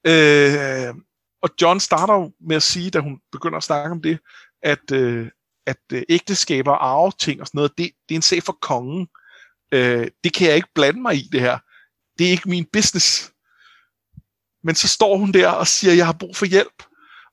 Øh, 0.07 0.95
og 1.43 1.51
John 1.63 1.81
starter 1.81 2.15
jo 2.15 2.33
med 2.41 2.57
at 2.57 2.63
sige, 2.63 2.91
da 2.91 2.99
hun 2.99 3.21
begynder 3.33 3.57
at 3.57 3.65
snakke 3.65 3.91
om 3.91 4.03
det, 4.03 4.19
at, 4.63 4.93
øh, 4.93 5.31
at 5.67 5.77
øh, 5.93 6.03
ægteskaber 6.09 6.73
og 6.73 6.89
arveting 6.89 7.41
og 7.41 7.47
sådan 7.47 7.59
noget, 7.59 7.79
det, 7.79 7.91
det 8.09 8.15
er 8.15 8.19
en 8.19 8.23
sag 8.23 8.43
for 8.43 8.59
kongen. 8.63 9.09
Øh, 9.73 10.09
det 10.25 10.33
kan 10.35 10.49
jeg 10.49 10.57
ikke 10.57 10.75
blande 10.75 11.01
mig 11.01 11.15
i, 11.17 11.29
det 11.33 11.41
her. 11.41 11.59
Det 12.19 12.27
er 12.27 12.31
ikke 12.31 12.49
min 12.49 12.67
business. 12.73 13.33
Men 14.63 14.75
så 14.75 14.89
står 14.89 15.17
hun 15.17 15.33
der 15.33 15.49
og 15.49 15.67
siger, 15.67 15.95
jeg 15.95 16.07
har 16.07 16.13
brug 16.13 16.37
for 16.37 16.47
hjælp. 16.47 16.83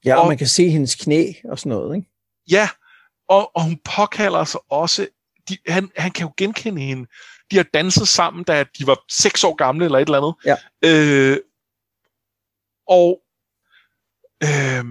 Ja, 0.06 0.16
og, 0.16 0.22
og 0.22 0.28
man 0.28 0.38
kan 0.38 0.48
se 0.48 0.70
hendes 0.70 0.96
knæ 0.96 1.34
og 1.44 1.60
sådan 1.60 1.70
noget, 1.70 1.96
ikke? 1.96 2.10
Ja, 2.50 2.70
og, 3.28 3.56
og 3.56 3.64
hun 3.64 3.80
påkalder 3.96 4.44
sig 4.44 4.60
også, 4.70 5.08
de, 5.50 5.58
han, 5.68 5.92
han 5.98 6.12
kan 6.12 6.28
jo 6.28 6.34
genkende 6.38 6.82
hende. 6.82 7.08
De 7.52 7.56
har 7.58 7.66
danset 7.74 8.08
sammen, 8.08 8.44
da 8.44 8.66
de 8.80 8.88
var 8.88 9.00
seks 9.10 9.44
år 9.44 9.56
gamle 9.56 9.86
eller 9.86 10.00
et 10.00 10.08
eller 10.08 10.18
andet. 10.18 10.36
Ja. 10.46 10.56
Øh, 10.86 11.38
og, 12.88 13.22
øh, 14.44 14.86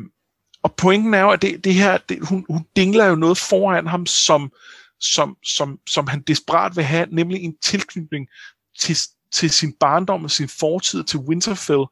og 0.62 0.74
pointen 0.76 1.14
er 1.14 1.20
jo, 1.20 1.30
at 1.30 1.42
det, 1.42 1.64
det 1.64 1.74
her, 1.74 1.98
det, 1.98 2.28
hun, 2.28 2.46
hun 2.48 2.66
dingler 2.76 3.06
jo 3.06 3.14
noget 3.14 3.38
foran 3.38 3.86
ham, 3.86 4.06
som, 4.06 4.52
som, 5.00 5.36
som, 5.44 5.78
som 5.88 6.06
han 6.06 6.20
desperat 6.20 6.76
vil 6.76 6.84
have, 6.84 7.06
nemlig 7.10 7.42
en 7.42 7.56
tilknytning 7.62 8.28
til, 8.78 8.96
til 9.32 9.50
sin 9.50 9.72
barndom 9.80 10.24
og 10.24 10.30
sin 10.30 10.48
fortid 10.48 11.04
til 11.04 11.18
Winterfell, 11.18 11.84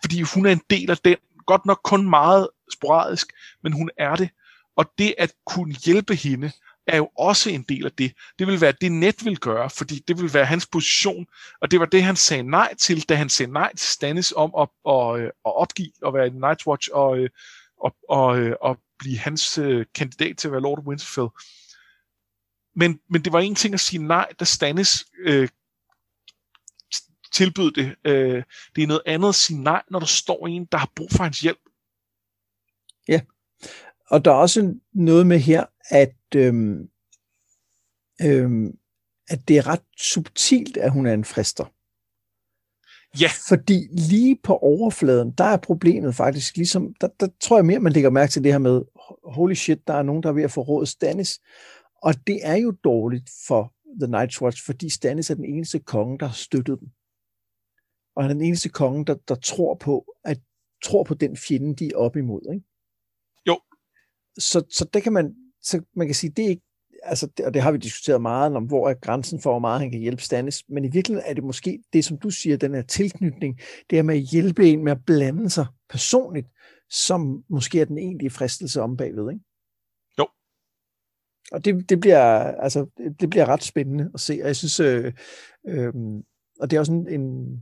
fordi 0.00 0.22
hun 0.22 0.46
er 0.46 0.52
en 0.52 0.62
del 0.70 0.90
af 0.90 0.98
den, 0.98 1.16
godt 1.46 1.66
nok 1.66 1.80
kun 1.84 2.10
meget 2.10 2.48
sporadisk, 2.72 3.32
men 3.62 3.72
hun 3.72 3.90
er 3.98 4.16
det. 4.16 4.30
Og 4.76 4.92
det 4.98 5.14
at 5.18 5.32
kunne 5.46 5.74
hjælpe 5.84 6.14
hende, 6.14 6.52
er 6.86 6.96
jo 6.96 7.10
også 7.18 7.50
en 7.50 7.62
del 7.62 7.84
af 7.84 7.92
det. 7.92 8.12
Det 8.38 8.46
vil 8.46 8.60
være 8.60 8.72
det, 8.80 8.92
net 8.92 9.24
vil 9.24 9.38
gøre, 9.38 9.70
fordi 9.70 9.98
det 10.08 10.20
vil 10.20 10.34
være 10.34 10.44
hans 10.44 10.66
position, 10.66 11.26
og 11.60 11.70
det 11.70 11.80
var 11.80 11.86
det, 11.86 12.02
han 12.02 12.16
sagde 12.16 12.42
nej 12.42 12.74
til, 12.74 13.08
da 13.08 13.14
han 13.14 13.28
sagde 13.28 13.52
nej 13.52 13.74
til 13.76 13.88
Stannis 13.88 14.32
om 14.36 14.52
at, 14.58 14.68
at, 14.88 15.20
øh, 15.20 15.26
at 15.26 15.32
opgive 15.44 15.92
at 16.06 16.14
være 16.14 16.26
i 16.26 16.30
Nightwatch 16.30 16.88
og, 16.92 17.18
øh, 17.18 17.30
og, 17.80 17.96
og, 18.08 18.38
øh, 18.38 18.56
og 18.60 18.78
blive 18.98 19.18
hans 19.18 19.60
kandidat 19.94 20.36
til 20.38 20.48
at 20.48 20.52
være 20.52 20.62
Lord 20.62 20.78
of 20.78 20.84
Winterfell. 20.84 21.28
Men, 22.74 23.00
men 23.10 23.24
det 23.24 23.32
var 23.32 23.40
en 23.40 23.54
ting 23.54 23.74
at 23.74 23.80
sige 23.80 24.06
nej, 24.06 24.28
da 24.40 24.44
Stannis 24.44 25.04
øh, 25.18 25.48
tilbød 27.32 27.72
det. 27.72 27.96
Øh, 28.04 28.42
det 28.76 28.82
er 28.82 28.86
noget 28.86 29.02
andet 29.06 29.28
at 29.28 29.34
sige 29.34 29.62
nej, 29.62 29.82
når 29.90 29.98
der 29.98 30.06
står 30.06 30.46
en, 30.46 30.64
der 30.64 30.78
har 30.78 30.90
brug 30.96 31.08
for 31.12 31.22
hans 31.22 31.40
hjælp. 31.40 31.58
Ja, 33.08 33.20
og 34.12 34.24
der 34.24 34.30
er 34.30 34.34
også 34.34 34.74
noget 34.92 35.26
med 35.26 35.38
her, 35.38 35.64
at, 35.90 36.16
øhm, 36.36 36.88
øhm, 38.22 38.78
at 39.28 39.48
det 39.48 39.58
er 39.58 39.66
ret 39.66 39.82
subtilt, 39.98 40.76
at 40.76 40.92
hun 40.92 41.06
er 41.06 41.14
en 41.14 41.24
frister. 41.24 41.64
Ja. 43.20 43.28
Fordi 43.48 43.88
lige 43.90 44.38
på 44.42 44.56
overfladen, 44.56 45.30
der 45.30 45.44
er 45.44 45.56
problemet 45.56 46.14
faktisk 46.14 46.56
ligesom, 46.56 46.94
der, 47.00 47.08
der 47.20 47.28
tror 47.40 47.56
jeg 47.56 47.66
mere, 47.66 47.80
man 47.80 47.92
lægger 47.92 48.10
mærke 48.10 48.30
til 48.30 48.44
det 48.44 48.52
her 48.52 48.58
med, 48.58 48.82
holy 49.24 49.54
shit, 49.54 49.86
der 49.86 49.94
er 49.94 50.02
nogen, 50.02 50.22
der 50.22 50.28
er 50.28 50.32
ved 50.32 50.42
at 50.42 50.50
få 50.50 50.60
råd 50.60 50.86
Stannis. 50.86 51.40
Og 52.02 52.14
det 52.26 52.40
er 52.42 52.56
jo 52.56 52.70
dårligt 52.84 53.30
for 53.46 53.74
The 54.00 54.16
Night's 54.16 54.42
Watch, 54.42 54.66
fordi 54.66 54.88
Stannis 54.88 55.30
er 55.30 55.34
den 55.34 55.44
eneste 55.44 55.78
konge, 55.78 56.18
der 56.18 56.26
har 56.26 56.34
støttet 56.34 56.80
dem. 56.80 56.88
Og 58.16 58.24
han 58.24 58.30
er 58.30 58.34
den 58.34 58.44
eneste 58.44 58.68
konge, 58.68 59.04
der, 59.04 59.14
der 59.28 59.34
tror 59.34 59.74
på, 59.74 60.14
at 60.24 60.40
tror 60.82 61.04
på 61.04 61.14
den 61.14 61.36
fjende, 61.36 61.74
de 61.74 61.86
er 61.86 61.96
op 61.96 62.16
imod. 62.16 62.52
Ikke? 62.54 62.71
Så, 64.38 64.64
så 64.70 64.84
det 64.94 65.02
kan 65.02 65.12
man, 65.12 65.34
så 65.62 65.82
man 65.96 66.06
kan 66.06 66.14
sige, 66.14 66.30
det 66.30 66.44
er 66.44 66.48
ikke, 66.48 66.62
altså, 67.02 67.26
det, 67.36 67.46
og 67.46 67.54
det 67.54 67.62
har 67.62 67.72
vi 67.72 67.78
diskuteret 67.78 68.22
meget 68.22 68.56
om, 68.56 68.64
hvor 68.64 68.88
er 68.88 68.94
grænsen 68.94 69.40
for, 69.40 69.50
hvor 69.50 69.58
meget 69.58 69.80
han 69.80 69.90
kan 69.90 70.00
hjælpe 70.00 70.22
Stannis, 70.22 70.64
men 70.68 70.84
i 70.84 70.88
virkeligheden 70.88 71.30
er 71.30 71.34
det 71.34 71.44
måske 71.44 71.82
det, 71.92 72.04
som 72.04 72.18
du 72.18 72.30
siger, 72.30 72.56
den 72.56 72.74
her 72.74 72.82
tilknytning, 72.82 73.60
det 73.90 73.98
er 73.98 74.02
med 74.02 74.14
at 74.14 74.20
hjælpe 74.20 74.68
en 74.68 74.84
med 74.84 74.92
at 74.92 75.04
blande 75.06 75.50
sig 75.50 75.66
personligt, 75.90 76.46
som 76.90 77.44
måske 77.48 77.80
er 77.80 77.84
den 77.84 77.98
egentlige 77.98 78.30
fristelse 78.30 78.82
om 78.82 78.96
bagved, 78.96 79.30
ikke? 79.30 79.44
Jo. 80.18 80.26
Og 81.52 81.64
det, 81.64 81.88
det, 81.88 82.00
bliver, 82.00 82.22
altså, 82.42 82.86
det 83.20 83.30
bliver 83.30 83.46
ret 83.46 83.62
spændende 83.62 84.10
at 84.14 84.20
se, 84.20 84.38
og 84.42 84.46
jeg 84.46 84.56
synes, 84.56 84.80
øh, 84.80 85.12
øh, 85.68 85.92
og 86.60 86.70
det 86.70 86.76
er 86.76 86.80
også 86.80 86.92
en, 86.92 87.08
en 87.08 87.56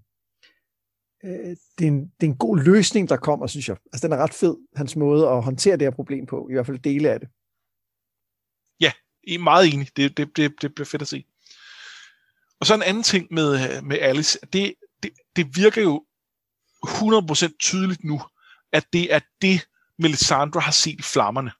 øh, 1.25 1.57
det, 1.79 1.85
er 1.85 1.89
en, 1.89 2.01
det 2.01 2.27
er 2.27 2.31
en 2.31 2.37
god 2.37 2.59
løsning, 2.59 3.09
der 3.09 3.17
kommer, 3.17 3.47
synes 3.47 3.69
jeg. 3.69 3.77
Altså, 3.93 4.07
den 4.09 4.13
er 4.13 4.23
ret 4.23 4.35
fed, 4.35 4.57
hans 4.77 4.97
måde 4.97 5.29
at 5.29 5.43
håndtere 5.43 5.77
det 5.77 5.83
her 5.83 5.91
problem 5.91 6.27
på, 6.27 6.49
i 6.51 6.53
hvert 6.53 6.67
fald 6.67 6.79
dele 6.79 7.11
af 7.11 7.21
det. 7.21 7.29
Ja, 8.81 8.93
I 9.23 9.35
er 9.35 9.39
meget 9.39 9.75
enig. 9.75 9.89
Det, 9.97 10.17
det, 10.17 10.37
det, 10.37 10.63
det 10.63 10.75
bliver 10.75 10.87
fedt 10.87 11.03
at 11.03 11.09
se. 11.09 11.25
Og 12.61 12.67
så 12.67 12.75
en 12.75 12.83
anden 12.83 13.03
ting 13.03 13.27
med, 13.31 13.55
øh, 13.55 13.85
med 13.85 13.99
Alice, 13.99 14.39
det, 14.53 14.75
det, 15.03 15.11
det 15.37 15.57
virker 15.57 15.83
jo 15.83 16.05
100% 16.87 17.57
tydeligt 17.59 18.05
nu, 18.05 18.21
at 18.73 18.87
det 18.93 19.15
er 19.15 19.21
det, 19.43 19.69
Melisandre 19.99 20.61
har 20.61 20.73
set 20.73 20.99
i 20.99 21.03
flammerne. 21.03 21.51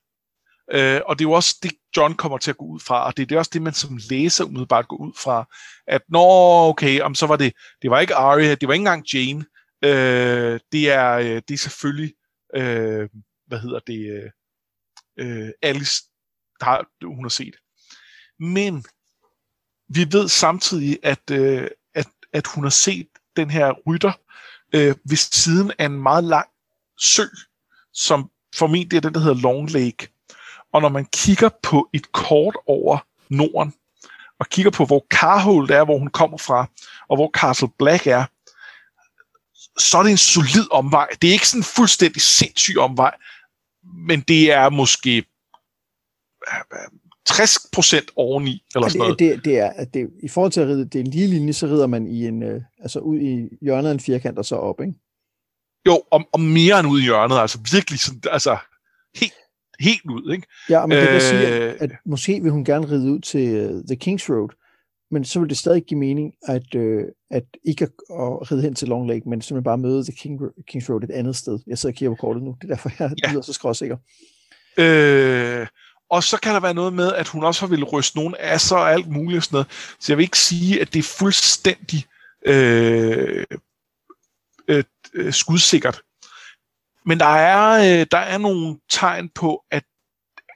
Øh, 0.73 1.01
og 1.07 1.19
det 1.19 1.25
er 1.25 1.29
jo 1.29 1.33
også 1.33 1.59
det, 1.63 1.73
John 1.97 2.15
kommer 2.15 2.39
til 2.39 2.51
at 2.51 2.57
gå 2.57 2.65
ud 2.65 2.81
fra, 2.81 3.07
og 3.07 3.17
det 3.17 3.23
er 3.23 3.27
det 3.27 3.39
også 3.39 3.51
det, 3.55 3.63
man 3.63 3.73
som 3.73 3.99
læser 4.11 4.45
umiddelbart 4.45 4.89
går 4.89 4.97
ud 4.97 5.13
fra, 5.23 5.49
at 5.87 6.03
nå, 6.09 6.21
okay, 6.69 7.01
om 7.01 7.15
så 7.15 7.27
var 7.27 7.37
det, 7.37 7.53
det 7.83 7.91
var 7.91 8.01
ikke 8.01 8.15
Arya, 8.15 8.55
det 8.55 8.69
var 8.69 8.75
ikke 8.75 8.81
engang 8.81 9.15
Jane, 9.15 9.45
øh, 9.85 10.61
det, 10.73 10.91
er, 10.91 11.13
øh, 11.13 11.43
det 11.49 11.51
er 11.51 11.59
selvfølgelig, 11.59 12.15
øh, 12.57 13.09
hvad 13.47 13.59
hedder 13.59 13.79
det, 13.87 14.11
øh, 14.11 14.31
øh, 15.19 15.51
Alice, 15.63 16.03
der 16.61 16.65
har, 16.65 16.87
hun 17.05 17.25
har 17.25 17.29
set. 17.29 17.57
Men 18.39 18.85
vi 19.89 20.07
ved 20.13 20.29
samtidig, 20.29 20.99
at, 21.03 21.31
øh, 21.31 21.69
at, 21.95 22.09
at 22.33 22.47
hun 22.47 22.65
har 22.65 22.71
set 22.71 23.09
den 23.37 23.51
her 23.51 23.73
rytter 23.87 24.13
øh, 24.75 24.95
ved 25.05 25.17
siden 25.17 25.73
af 25.79 25.87
en 25.87 26.03
meget 26.03 26.25
lang 26.25 26.49
sø, 27.01 27.25
som 27.93 28.31
formentlig 28.55 28.97
er 28.97 29.01
den, 29.01 29.15
der 29.15 29.21
hedder 29.21 29.43
Long 29.43 29.71
Lake. 29.71 30.09
Og 30.73 30.83
når 30.83 30.89
man 30.89 31.07
kigger 31.13 31.49
på 31.63 31.89
et 31.93 32.13
kort 32.13 32.57
over 32.67 32.99
Norden, 33.29 33.75
og 34.39 34.47
kigger 34.47 34.71
på, 34.71 34.85
hvor 34.85 35.07
Carhold 35.11 35.71
er, 35.71 35.85
hvor 35.85 35.99
hun 35.99 36.11
kommer 36.11 36.39
fra, 36.39 36.67
og 37.09 37.17
hvor 37.17 37.31
Castle 37.31 37.69
Black 37.79 38.07
er, 38.07 38.25
så 39.79 39.99
er 39.99 40.03
det 40.03 40.11
en 40.11 40.17
solid 40.17 40.73
omvej. 40.73 41.09
Det 41.23 41.29
er 41.29 41.33
ikke 41.33 41.49
sådan 41.49 41.61
en 41.61 41.65
fuldstændig 41.65 42.23
sindssyg 42.23 42.79
omvej, 42.79 43.15
men 44.07 44.21
det 44.21 44.53
er 44.53 44.71
måske 44.71 45.25
60% 47.31 48.07
oveni, 48.17 48.63
eller 48.75 48.89
sådan 48.89 48.99
noget. 48.99 49.19
Det, 49.19 49.45
det, 49.45 49.59
er, 49.59 49.71
at 49.71 49.95
det, 49.95 50.11
I 50.23 50.29
forhold 50.29 50.53
til 50.53 50.61
at 50.61 50.67
ride 50.67 50.85
det 50.85 50.95
er 50.95 51.01
en 51.05 51.11
lige 51.11 51.27
linje, 51.27 51.53
så 51.53 51.67
rider 51.67 51.87
man 51.87 52.07
i 52.07 52.27
en, 52.27 52.43
øh, 52.43 52.63
altså 52.79 52.99
ud 52.99 53.19
i 53.21 53.49
hjørnet 53.63 53.89
af 53.89 53.93
en 53.93 54.01
firkant 54.01 54.39
og 54.39 54.45
så 54.45 54.57
op, 54.57 54.81
ikke? 54.81 54.95
Jo, 55.87 56.03
og, 56.11 56.25
og 56.33 56.41
mere 56.41 56.81
end 56.81 56.89
ud 56.89 57.01
i 57.01 57.05
hjørnet, 57.05 57.39
altså 57.39 57.59
virkelig 57.73 58.01
sådan, 58.01 58.21
altså 58.31 58.57
helt, 59.17 59.33
helt 59.81 60.11
ud, 60.11 60.33
ikke? 60.33 60.47
Ja, 60.69 60.87
men 60.87 60.99
det 60.99 61.07
vil 61.07 61.15
øh, 61.15 61.21
sige, 61.21 61.47
at, 61.47 61.77
at 61.83 61.91
måske 62.07 62.41
vil 62.43 62.53
hun 62.53 62.65
gerne 62.65 62.91
ride 62.91 63.13
ud 63.13 63.21
til 63.21 63.65
uh, 63.65 63.83
The 63.91 63.99
King's 64.05 64.33
Road, 64.33 64.49
men 65.11 65.25
så 65.25 65.41
vil 65.41 65.49
det 65.49 65.59
stadig 65.59 65.83
give 65.85 66.01
mening, 66.01 66.33
at, 66.43 66.75
uh, 66.75 67.03
at 67.31 67.45
ikke 67.65 67.85
at, 67.85 67.91
at 68.11 68.53
ride 68.53 68.63
hen 68.63 68.75
til 68.75 68.89
Long 68.89 69.09
Lake, 69.09 69.29
men 69.29 69.43
simpelthen 69.43 69.65
bare 69.65 69.79
møde 69.79 70.05
The 70.05 70.13
King, 70.13 70.41
King's 70.43 70.93
Road 70.93 71.03
et 71.03 71.11
andet 71.11 71.37
sted. 71.37 71.59
Jeg 71.67 71.79
sidder 71.79 71.93
og 71.93 71.97
kigger 71.97 72.17
på 72.17 72.21
kortet 72.21 72.43
nu, 72.43 72.57
det 72.61 72.71
er 72.71 72.75
derfor, 72.75 72.91
jeg 72.99 73.11
ja. 73.25 73.33
lyder 73.33 73.43
så 73.43 73.53
skråsikker. 73.53 73.97
Øh, 74.79 75.67
og 76.11 76.23
så 76.23 76.41
kan 76.41 76.55
der 76.55 76.61
være 76.61 76.75
noget 76.75 76.93
med, 76.93 77.13
at 77.13 77.29
hun 77.29 77.45
også 77.45 77.61
har 77.61 77.67
ville 77.67 77.85
ryste 77.85 78.17
nogen 78.17 78.35
af 78.39 78.61
sig 78.61 78.79
og 78.79 78.93
alt 78.93 79.09
muligt 79.09 79.45
sådan 79.45 79.55
noget. 79.55 79.67
Så 80.01 80.13
jeg 80.13 80.17
vil 80.17 80.25
ikke 80.25 80.39
sige, 80.39 80.81
at 80.81 80.93
det 80.93 80.99
er 80.99 81.17
fuldstændig 81.19 82.05
øh, 82.47 83.45
øh, 84.69 84.85
øh, 85.15 85.33
skudsikkert. 85.33 86.03
Men 87.07 87.21
der 87.21 87.27
er, 87.27 88.01
øh, 88.01 88.07
der 88.11 88.19
er 88.19 88.39
nogle 88.39 88.79
tegn 88.91 89.29
på, 89.29 89.65
at, 89.71 89.85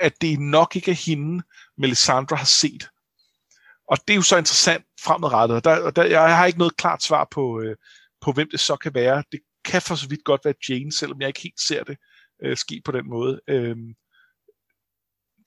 at 0.01 0.12
det 0.20 0.40
nok 0.40 0.76
ikke 0.76 0.90
er 0.90 1.07
hende, 1.07 1.42
Melisandre 1.78 2.36
har 2.36 2.45
set. 2.45 2.88
Og 3.88 3.99
det 4.09 4.14
er 4.14 4.16
jo 4.16 4.22
så 4.22 4.36
interessant 4.36 4.84
fremadrettet. 5.01 5.64
Der, 5.64 5.90
der, 5.90 6.05
jeg 6.05 6.36
har 6.36 6.47
ikke 6.47 6.59
noget 6.59 6.76
klart 6.76 7.03
svar 7.03 7.28
på, 7.30 7.61
øh, 7.61 7.76
på, 8.20 8.32
hvem 8.32 8.51
det 8.51 8.61
så 8.61 8.76
kan 8.76 8.95
være. 8.95 9.24
Det 9.32 9.40
kan 9.64 9.82
for 9.82 9.95
så 9.95 10.09
vidt 10.09 10.24
godt 10.24 10.45
være 10.45 10.55
Jane, 10.68 10.92
selvom 10.92 11.20
jeg 11.20 11.28
ikke 11.28 11.40
helt 11.40 11.61
ser 11.61 11.84
det 11.84 11.97
øh, 12.42 12.57
ske 12.57 12.82
på 12.84 12.92
den 12.92 13.09
måde. 13.09 13.40
Øh, 13.49 13.76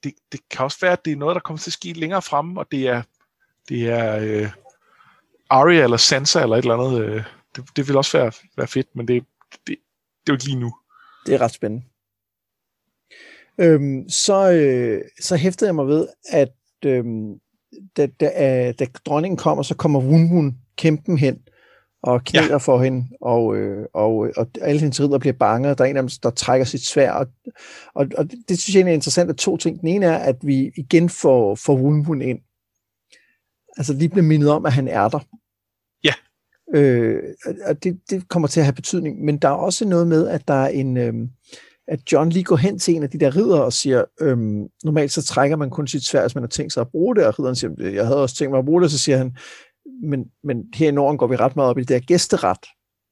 det, 0.03 0.13
det 0.31 0.39
kan 0.49 0.63
også 0.63 0.77
være, 0.81 0.91
at 0.91 1.05
det 1.05 1.13
er 1.13 1.17
noget, 1.17 1.35
der 1.35 1.41
kommer 1.41 1.59
til 1.59 1.69
at 1.69 1.73
ske 1.73 1.93
længere 1.93 2.21
fremme, 2.21 2.59
og 2.59 2.71
det 2.71 2.87
er, 2.87 3.01
det 3.69 3.89
er 3.89 4.19
øh, 4.21 4.51
Arya 5.49 5.83
eller 5.83 5.97
Sansa 5.97 6.41
eller 6.41 6.55
et 6.55 6.61
eller 6.61 6.77
andet. 6.77 7.01
Øh, 7.01 7.23
det, 7.55 7.75
det 7.75 7.87
vil 7.87 7.97
også 7.97 8.17
være, 8.17 8.31
være 8.57 8.67
fedt, 8.67 8.95
men 8.95 9.07
det, 9.07 9.25
det, 9.51 9.59
det 9.67 9.73
er 9.73 9.77
jo 10.29 10.33
ikke 10.33 10.45
lige 10.45 10.59
nu. 10.59 10.75
Det 11.27 11.35
er 11.35 11.41
ret 11.41 11.51
spændende. 11.51 11.85
Øhm, 13.59 14.09
så, 14.09 14.51
øh, 14.51 15.01
så 15.21 15.35
hæftede 15.35 15.67
jeg 15.67 15.75
mig 15.75 15.87
ved, 15.87 16.07
at 16.29 16.53
øhm, 16.85 17.39
da, 17.97 18.07
da, 18.19 18.71
da 18.71 18.85
dronningen 19.05 19.37
kommer, 19.37 19.63
så 19.63 19.75
kommer 19.75 19.99
Wun 19.99 20.31
Wun 20.31 20.57
kæmpen 20.77 21.17
hen 21.17 21.39
og 22.03 22.23
knæler 22.23 22.47
ja. 22.49 22.57
for 22.57 22.83
hende, 22.83 23.07
og, 23.21 23.57
øh, 23.57 23.85
og, 23.93 24.13
og 24.37 24.47
alle 24.61 24.79
hendes 24.79 25.01
ridder 25.01 25.17
bliver 25.17 25.33
bange, 25.33 25.69
og 25.69 25.77
der 25.77 25.83
er 25.83 25.89
en 25.89 25.97
af 25.97 26.03
dem, 26.03 26.09
der 26.23 26.29
trækker 26.29 26.65
sit 26.65 26.85
svær, 26.85 27.11
og, 27.11 27.27
og, 27.93 28.07
og 28.17 28.31
det, 28.49 28.59
synes 28.59 28.75
jeg 28.75 28.81
er 28.81 28.93
interessant 28.93 29.29
af 29.29 29.35
to 29.35 29.57
ting. 29.57 29.81
Den 29.81 29.87
ene 29.87 30.05
er, 30.05 30.17
at 30.17 30.35
vi 30.41 30.71
igen 30.75 31.09
får, 31.09 31.55
får 31.55 31.75
Wun 31.75 32.07
Wun 32.07 32.21
ind. 32.21 32.39
Altså 33.77 33.93
lige 33.93 34.09
bliver 34.09 34.25
mindet 34.25 34.49
om, 34.49 34.65
at 34.65 34.73
han 34.73 34.87
er 34.87 35.09
der. 35.09 35.19
Øh, 36.75 37.23
og 37.65 37.83
det, 37.83 37.99
det 38.09 38.29
kommer 38.29 38.47
til 38.47 38.59
at 38.59 38.65
have 38.65 38.73
betydning, 38.73 39.25
men 39.25 39.37
der 39.37 39.47
er 39.47 39.53
også 39.53 39.85
noget 39.85 40.07
med, 40.07 40.27
at 40.27 40.47
der 40.47 40.53
er 40.53 40.67
en... 40.67 40.97
Øh, 40.97 41.13
at 41.87 41.99
John 42.11 42.29
lige 42.29 42.43
går 42.43 42.55
hen 42.55 42.79
til 42.79 42.95
en 42.95 43.03
af 43.03 43.09
de 43.09 43.19
der 43.19 43.35
ridder 43.35 43.59
og 43.59 43.73
siger, 43.73 44.03
øhm, 44.21 44.67
normalt 44.83 45.11
så 45.11 45.23
trækker 45.23 45.55
man 45.55 45.69
kun 45.69 45.87
sit 45.87 46.05
svær, 46.05 46.21
hvis 46.21 46.35
man 46.35 46.43
har 46.43 46.47
tænkt 46.47 46.73
sig 46.73 46.81
at 46.81 46.91
bruge 46.91 47.15
det, 47.15 47.25
og 47.25 47.39
ridderen 47.39 47.55
siger, 47.55 47.89
jeg 47.89 48.05
havde 48.05 48.21
også 48.21 48.35
tænkt 48.35 48.51
mig 48.51 48.59
at 48.59 48.65
bruge 48.65 48.81
det, 48.81 48.91
så 48.91 48.97
siger 48.97 49.17
han, 49.17 49.37
men, 50.03 50.25
men 50.43 50.63
her 50.75 50.87
i 50.87 50.91
Norden 50.91 51.17
går 51.17 51.27
vi 51.27 51.35
ret 51.35 51.55
meget 51.55 51.69
op 51.69 51.77
i 51.77 51.81
det 51.81 51.89
der 51.89 51.99
gæsteret, 51.99 52.65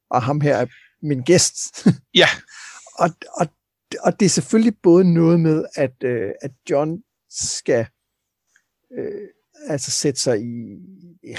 og 0.10 0.22
ham 0.22 0.42
her 0.42 0.56
er 0.56 0.66
min 1.02 1.22
gæst. 1.22 1.88
Ja. 2.22 2.28
og, 3.04 3.10
og, 3.38 3.48
og 4.00 4.20
det 4.20 4.26
er 4.26 4.30
selvfølgelig 4.30 4.74
både 4.84 5.14
noget 5.14 5.40
med, 5.40 5.66
at, 5.76 6.04
øh, 6.04 6.32
at 6.42 6.52
John 6.70 6.98
skal 7.30 7.86
øh, 8.98 9.28
altså 9.68 9.92
sætte 9.92 10.20
sig 10.20 10.42
i 10.42 10.78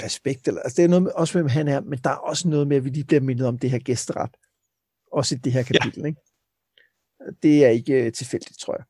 respekt, 0.03 0.47
eller, 0.47 0.61
altså 0.61 0.75
det 0.77 0.83
er 0.83 0.89
noget 0.89 1.03
med, 1.03 1.11
også 1.11 1.37
med, 1.37 1.43
hvem 1.43 1.49
han 1.49 1.67
er, 1.67 1.79
men 1.79 1.99
der 2.03 2.09
er 2.09 2.15
også 2.15 2.47
noget 2.47 2.67
med, 2.67 2.77
at 2.77 2.85
vi 2.85 2.89
lige 2.89 3.03
bliver 3.03 3.21
mindet 3.21 3.47
om 3.47 3.59
det 3.59 3.71
her 3.71 3.79
gæsteret, 3.79 4.29
også 5.11 5.35
i 5.35 5.37
det 5.37 5.53
her 5.53 5.63
kapitel, 5.63 6.01
ja. 6.01 6.07
ikke? 6.07 6.21
Det 7.43 7.65
er 7.65 7.69
ikke 7.69 7.93
øh, 7.93 8.13
tilfældigt, 8.13 8.59
tror 8.59 8.75
jeg. 8.75 8.85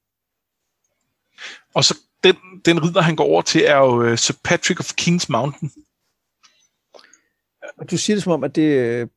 Og 1.73 1.83
så 1.83 1.97
den, 2.23 2.35
den 2.65 2.83
ridder, 2.83 3.01
han 3.01 3.15
går 3.15 3.23
over 3.23 3.41
til, 3.41 3.63
er 3.65 3.77
jo 3.77 4.11
uh, 4.11 4.17
Sir 4.17 4.35
Patrick 4.43 4.79
of 4.79 4.93
King's 5.01 5.25
Mountain. 5.29 5.71
Og 7.77 7.91
du 7.91 7.97
siger 7.97 8.15
det 8.15 8.23
som 8.23 8.31
om, 8.31 8.43
at 8.43 8.55
det, 8.55 9.09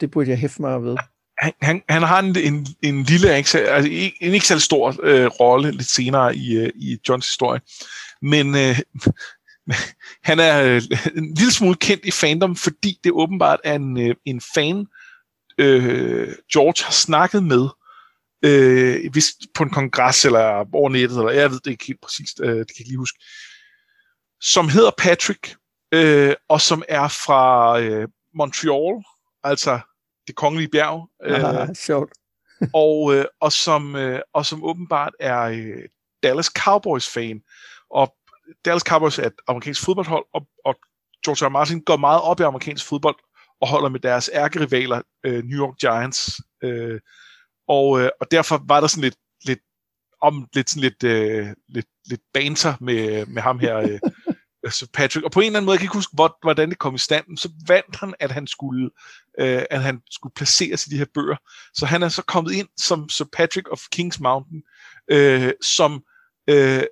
det 0.00 0.10
burde 0.10 0.30
jeg 0.30 0.38
hæfte 0.38 0.62
mig 0.62 0.82
ved. 0.82 0.96
Han, 1.38 1.52
han, 1.62 1.82
han 1.88 2.02
har 2.02 2.18
en, 2.18 2.36
en, 2.38 2.66
en 2.82 3.02
lille, 3.02 3.30
altså 3.30 3.58
en 4.20 4.34
ikke 4.34 4.46
særlig 4.46 4.62
stor 4.62 4.96
øh, 5.02 5.26
rolle 5.26 5.70
lidt 5.70 5.88
senere 5.88 6.36
i, 6.36 6.56
øh, 6.56 6.70
i 6.74 6.98
Johns 7.08 7.26
historie. 7.26 7.60
Men 8.22 8.54
øh, 8.56 8.78
han 10.28 10.40
er 10.40 10.62
øh, 10.62 10.82
en 11.16 11.34
lille 11.34 11.52
smule 11.52 11.76
kendt 11.76 12.04
i 12.04 12.10
fandom, 12.10 12.56
fordi 12.56 12.98
det 13.04 13.12
åbenbart 13.12 13.60
er 13.64 13.74
en, 13.74 14.00
øh, 14.00 14.14
en 14.24 14.40
fan, 14.54 14.86
øh, 15.58 16.34
George 16.52 16.84
har 16.84 16.92
snakket 16.92 17.44
med, 17.44 17.68
øh, 18.44 19.10
hvis, 19.12 19.34
på 19.54 19.62
en 19.62 19.70
kongres 19.70 20.24
eller 20.24 20.64
over 20.74 20.90
nettet, 20.90 21.18
eller 21.18 21.30
jeg 21.30 21.50
ved 21.50 21.60
det 21.60 21.70
ikke 21.70 21.86
helt 21.86 22.00
præcist, 22.00 22.40
øh, 22.40 22.48
det 22.48 22.54
kan 22.54 22.66
jeg 22.68 22.80
ikke 22.80 22.90
lige 22.90 22.98
huske, 22.98 23.18
som 24.40 24.68
hedder 24.68 24.90
Patrick, 24.98 25.56
øh, 25.94 26.34
og 26.48 26.60
som 26.60 26.82
er 26.88 27.08
fra 27.08 27.80
øh, 27.80 28.08
Montreal, 28.34 29.04
altså 29.44 29.80
det 30.26 30.36
kongelige 30.36 30.68
bjerg. 30.68 31.08
Øh, 31.24 31.44
Aha, 31.44 31.74
sjovt. 31.74 32.12
og, 32.74 33.14
øh, 33.14 33.24
og, 33.40 33.52
som, 33.52 33.96
øh, 33.96 34.20
og 34.34 34.46
som 34.46 34.64
åbenbart 34.64 35.12
er 35.20 35.42
øh, 35.42 35.84
Dallas 36.22 36.46
Cowboys-fan. 36.46 37.40
Og 37.90 38.14
Dallas 38.64 38.82
Cowboys 38.82 39.18
er 39.18 39.26
et 39.26 39.32
amerikansk 39.48 39.84
fodboldhold, 39.84 40.24
og, 40.34 40.46
og 40.64 40.74
George 41.24 41.46
R. 41.46 41.48
Martin 41.48 41.80
går 41.80 41.96
meget 41.96 42.22
op 42.22 42.40
i 42.40 42.42
amerikansk 42.42 42.86
fodbold, 42.86 43.16
og 43.60 43.68
holder 43.68 43.88
med 43.88 44.00
deres 44.00 44.30
ærkerivaler, 44.34 45.02
øh, 45.24 45.44
New 45.44 45.58
York 45.58 45.78
Giants. 45.78 46.40
Øh, 46.64 47.00
og, 47.68 48.00
øh, 48.00 48.10
og 48.20 48.30
derfor 48.30 48.64
var 48.68 48.80
der 48.80 48.86
sådan 48.86 49.02
lidt, 49.02 49.16
lidt 49.44 49.60
om 50.22 50.48
lidt 50.54 50.70
sådan 50.70 50.82
lidt, 50.82 51.02
øh, 51.04 51.46
lidt, 51.68 51.86
lidt 52.06 52.20
banter 52.34 52.74
med, 52.80 53.26
med 53.26 53.42
ham 53.42 53.58
her, 53.58 53.76
øh, 53.76 54.00
Patrick. 54.94 55.24
Og 55.24 55.32
på 55.32 55.40
en 55.40 55.46
eller 55.46 55.58
anden 55.58 55.66
måde, 55.66 55.74
jeg 55.74 55.78
kan 55.78 55.84
ikke 55.84 55.94
huske, 55.94 56.16
hvordan 56.42 56.70
det 56.70 56.78
kom 56.78 56.94
i 56.94 56.98
stand, 56.98 57.36
så 57.36 57.48
vandt 57.68 57.96
han, 57.96 58.14
at 58.20 58.30
han 58.30 58.46
skulle, 58.46 58.90
øh, 59.40 59.62
at 59.70 59.82
han 59.82 60.00
skulle 60.10 60.34
placeres 60.34 60.86
i 60.86 60.90
de 60.90 60.98
her 60.98 61.06
bøger. 61.14 61.36
Så 61.74 61.86
han 61.86 62.02
er 62.02 62.08
så 62.08 62.22
kommet 62.22 62.52
ind 62.52 62.68
som 62.76 63.08
Sir 63.08 63.24
Patrick 63.32 63.68
of 63.70 63.80
King's 63.96 64.18
Mountain, 64.20 64.62
øh, 65.10 65.52
som 65.62 66.02
øh, 66.50 66.82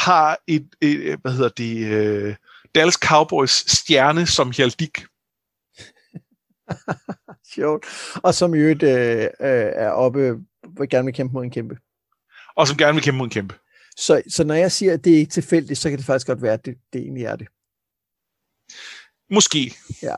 har 0.00 0.38
et, 0.46 0.68
et, 0.80 1.18
hvad 1.22 1.32
hedder 1.32 1.48
det, 1.48 1.86
øh, 1.86 2.36
Dallas 2.74 2.94
Cowboys 2.94 3.50
stjerne 3.50 4.26
som 4.26 4.50
Hjaldik. 4.50 5.04
Sjovt. 7.54 7.86
Og 8.22 8.34
som 8.34 8.54
i 8.54 8.58
øvrigt 8.58 8.82
øh, 8.82 9.22
øh, 9.22 9.70
er 9.74 9.90
oppe, 9.90 10.38
hvor 10.68 10.86
gerne 10.86 11.04
vil 11.04 11.14
kæmpe 11.14 11.32
mod 11.32 11.44
en 11.44 11.50
kæmpe. 11.50 11.78
Og 12.56 12.68
som 12.68 12.76
gerne 12.76 12.94
vil 12.94 13.02
kæmpe 13.02 13.18
mod 13.18 13.26
en 13.26 13.30
kæmpe. 13.30 13.54
Så, 13.96 14.22
så 14.28 14.44
når 14.44 14.54
jeg 14.54 14.72
siger, 14.72 14.92
at 14.92 15.04
det 15.04 15.14
er 15.14 15.18
ikke 15.18 15.32
tilfældigt, 15.32 15.78
så 15.78 15.88
kan 15.88 15.98
det 15.98 16.06
faktisk 16.06 16.26
godt 16.26 16.42
være, 16.42 16.52
at 16.52 16.64
det, 16.64 16.78
det 16.92 17.00
egentlig 17.00 17.24
er 17.24 17.36
det. 17.36 17.48
Måske. 19.30 19.74
Ja. 20.02 20.14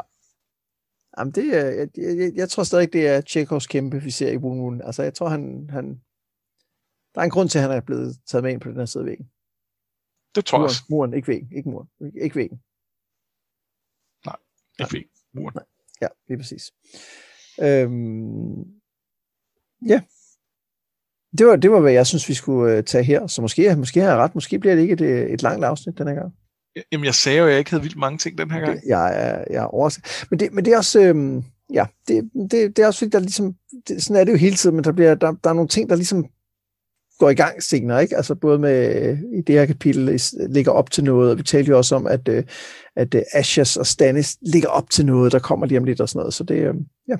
Jamen 1.19 1.33
det, 1.33 1.47
jeg, 1.47 1.89
jeg, 1.97 2.33
jeg 2.35 2.51
tror 2.51 2.63
stadig, 2.63 2.93
det 2.93 3.07
er 3.07 3.21
Tjekovs 3.21 3.67
kæmpe, 3.67 4.03
vi 4.03 4.11
ser 4.11 4.31
i 4.31 4.37
Moon 4.37 4.83
Altså 4.83 5.03
jeg 5.03 5.15
tror, 5.15 5.29
han, 5.29 5.71
han, 5.71 6.01
der 7.15 7.21
er 7.21 7.25
en 7.25 7.31
grund 7.31 7.49
til, 7.49 7.59
at 7.59 7.63
han 7.63 7.73
er 7.73 7.81
blevet 7.81 8.17
taget 8.27 8.45
med 8.45 8.53
ind 8.53 8.61
på 8.61 8.69
den 8.69 8.77
her 8.77 8.87
side 8.87 9.03
af 9.03 9.07
væggen. 9.07 9.32
Det 10.35 10.45
tror 10.45 10.59
jeg 10.59 10.65
også. 10.65 10.83
Muren, 10.91 11.15
ikke 11.15 11.29
væggen. 11.29 11.49
Ikke 11.57 11.69
muren. 11.69 11.89
Ikke 12.23 12.37
væggen. 12.37 12.59
Nej, 14.27 14.37
ikke 14.81 14.93
væggen. 14.93 15.11
Muren. 15.35 15.55
Nej. 15.55 15.65
Ja, 16.03 16.09
lige 16.29 16.39
præcis. 16.39 16.73
Øhm, 17.61 18.61
ja. 19.89 20.01
Det 21.39 21.47
var, 21.47 21.57
det 21.57 21.71
var, 21.71 21.81
hvad 21.81 21.93
jeg 21.93 22.07
synes, 22.07 22.29
vi 22.29 22.35
skulle 22.35 22.79
uh, 22.79 22.85
tage 22.85 23.05
her. 23.05 23.27
Så 23.27 23.43
måske, 23.43 23.77
måske 23.77 24.01
har 24.01 24.09
jeg 24.09 24.19
ret. 24.19 24.35
Måske 24.35 24.59
bliver 24.59 24.75
det 24.75 24.83
ikke 24.83 24.93
et, 24.93 25.33
et 25.33 25.43
langt 25.43 25.65
afsnit 25.65 25.99
den 25.99 26.09
her 26.09 26.15
gang. 26.15 26.33
Jamen, 26.93 27.05
jeg 27.05 27.15
sagde 27.15 27.39
jo, 27.39 27.45
at 27.45 27.51
jeg 27.51 27.59
ikke 27.59 27.71
havde 27.71 27.83
vildt 27.83 27.97
mange 27.97 28.19
ting 28.19 28.39
den 28.39 28.51
her 28.51 28.61
gang. 28.61 28.81
Jeg 28.87 29.07
er, 29.07 29.45
jeg 29.51 29.63
er 29.63 29.67
overrasket. 29.67 30.27
Men 30.31 30.41
det, 30.41 30.53
men 30.53 30.65
det 30.65 30.73
er 30.73 30.77
også... 30.77 31.01
Øhm, 31.01 31.45
ja, 31.73 31.87
det, 32.09 32.31
det, 32.51 32.77
det 32.77 32.79
er 32.79 32.87
også 32.87 32.99
fordi, 32.99 33.11
der 33.11 33.19
ligesom... 33.19 33.57
Det, 33.89 34.03
sådan 34.03 34.21
er 34.21 34.25
det 34.25 34.33
jo 34.33 34.37
hele 34.37 34.57
tiden, 34.57 34.77
men 34.77 34.85
der, 34.85 34.93
bliver, 34.93 35.15
der, 35.15 35.33
der 35.33 35.51
er 35.51 35.55
nogle 35.55 35.69
ting, 35.69 35.89
der 35.91 35.97
ligesom 35.97 36.27
går 37.23 37.31
i 37.31 37.35
gang 37.35 37.63
senere, 37.63 38.03
ikke? 38.03 38.17
Altså 38.17 38.35
både 38.35 38.59
med, 38.59 39.17
i 39.39 39.41
det 39.41 39.55
her 39.55 39.67
kapitel 39.67 40.21
ligger 40.51 40.73
op 40.73 40.91
til 40.91 41.05
noget, 41.05 41.31
og 41.31 41.39
vi 41.39 41.43
talte 41.43 41.71
jo 41.71 41.77
også 41.77 41.95
om, 41.95 42.07
at, 42.07 42.29
øh, 42.29 42.45
at 42.97 43.15
øh, 43.15 43.23
Ashes 43.33 43.77
og 43.77 43.87
Stannis 43.87 44.37
ligger 44.41 44.69
op 44.69 44.91
til 44.91 45.07
noget, 45.07 45.33
der 45.33 45.39
kommer 45.39 45.67
lige 45.67 45.79
om 45.79 45.85
lidt 45.85 46.01
og 46.01 46.09
sådan 46.09 46.19
noget, 46.19 46.35
så 46.35 46.45
det, 46.45 46.55
øh, 46.55 46.75
ja. 47.09 47.17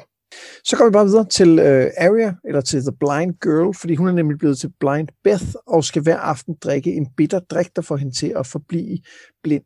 Så 0.65 0.77
går 0.77 0.85
vi 0.85 0.91
bare 0.91 1.05
videre 1.05 1.29
til 1.29 1.51
uh, 1.59 2.07
Arya, 2.07 2.35
eller 2.45 2.61
til 2.61 2.81
The 2.81 2.93
Blind 3.01 3.35
Girl, 3.43 3.75
fordi 3.75 3.95
hun 3.95 4.09
er 4.09 4.13
nemlig 4.13 4.39
blevet 4.39 4.59
til 4.59 4.73
Blind 4.81 5.09
Beth, 5.25 5.47
og 5.67 5.85
skal 5.85 6.03
hver 6.03 6.17
aften 6.17 6.55
drikke 6.63 6.95
en 6.95 7.07
bitter 7.17 7.41
drik, 7.41 7.77
der 7.77 7.83
får 7.83 7.97
hende 7.97 8.15
til 8.15 8.33
at 8.37 8.47
forblive 8.47 8.99
blind. 9.43 9.65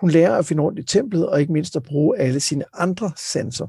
Hun 0.00 0.10
lærer 0.10 0.36
at 0.36 0.46
finde 0.46 0.62
rundt 0.62 0.78
i 0.78 0.82
templet, 0.82 1.28
og 1.28 1.40
ikke 1.40 1.52
mindst 1.52 1.76
at 1.76 1.82
bruge 1.82 2.18
alle 2.18 2.40
sine 2.40 2.64
andre 2.74 3.12
sanser. 3.16 3.66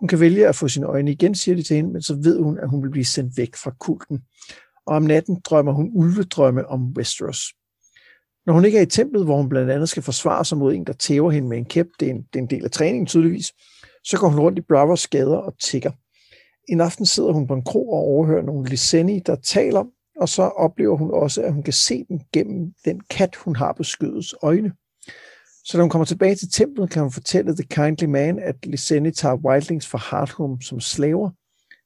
Hun 0.00 0.08
kan 0.08 0.20
vælge 0.20 0.48
at 0.48 0.56
få 0.56 0.68
sine 0.68 0.86
øjne 0.86 1.12
igen, 1.12 1.34
siger 1.34 1.56
de 1.56 1.62
til 1.62 1.76
hende, 1.76 1.92
men 1.92 2.02
så 2.02 2.14
ved 2.14 2.40
hun, 2.40 2.58
at 2.58 2.68
hun 2.68 2.82
vil 2.82 2.90
blive 2.90 3.04
sendt 3.04 3.36
væk 3.36 3.56
fra 3.56 3.74
kulten 3.80 4.20
og 4.90 4.96
om 4.96 5.02
natten 5.02 5.40
drømmer 5.44 5.72
hun 5.72 5.90
ulvedrømme 5.94 6.66
om 6.66 6.92
Westeros. 6.96 7.40
Når 8.46 8.52
hun 8.52 8.64
ikke 8.64 8.78
er 8.78 8.82
i 8.82 8.86
templet, 8.86 9.24
hvor 9.24 9.36
hun 9.36 9.48
blandt 9.48 9.70
andet 9.70 9.88
skal 9.88 10.02
forsvare 10.02 10.44
sig 10.44 10.58
mod 10.58 10.74
en, 10.74 10.86
der 10.86 10.92
tæver 10.92 11.30
hende 11.30 11.48
med 11.48 11.58
en 11.58 11.64
kæp, 11.64 11.86
det 12.00 12.06
er 12.06 12.10
en, 12.10 12.22
det 12.22 12.38
er 12.38 12.42
en 12.42 12.50
del 12.50 12.64
af 12.64 12.70
træningen 12.70 13.06
tydeligvis, 13.06 13.52
så 14.04 14.18
går 14.20 14.28
hun 14.28 14.40
rundt 14.40 14.58
i 14.58 14.62
Bravos 14.68 15.08
gader 15.08 15.36
og 15.36 15.58
tigger. 15.58 15.90
En 16.68 16.80
aften 16.80 17.06
sidder 17.06 17.32
hun 17.32 17.46
på 17.46 17.54
en 17.54 17.64
krog 17.64 17.92
og 17.92 17.98
overhører 17.98 18.42
nogle 18.42 18.68
Lyseni, 18.68 19.18
der 19.18 19.34
taler, 19.34 19.84
og 20.20 20.28
så 20.28 20.42
oplever 20.42 20.96
hun 20.96 21.10
også, 21.10 21.42
at 21.42 21.52
hun 21.52 21.62
kan 21.62 21.72
se 21.72 22.04
den 22.08 22.20
gennem 22.32 22.72
den 22.84 23.00
kat, 23.10 23.36
hun 23.36 23.56
har 23.56 23.72
på 23.72 23.82
skødets 23.82 24.34
øjne. 24.42 24.72
Så 25.64 25.76
når 25.76 25.82
hun 25.82 25.90
kommer 25.90 26.04
tilbage 26.04 26.34
til 26.34 26.52
templet, 26.52 26.90
kan 26.90 27.02
hun 27.02 27.12
fortælle 27.12 27.54
The 27.54 27.64
Kindly 27.64 28.04
Man, 28.04 28.38
at 28.38 28.66
Lyseni 28.66 29.10
tager 29.10 29.36
wildlings 29.36 29.86
fra 29.86 29.98
Hardhome 29.98 30.62
som 30.62 30.80
slaver, 30.80 31.30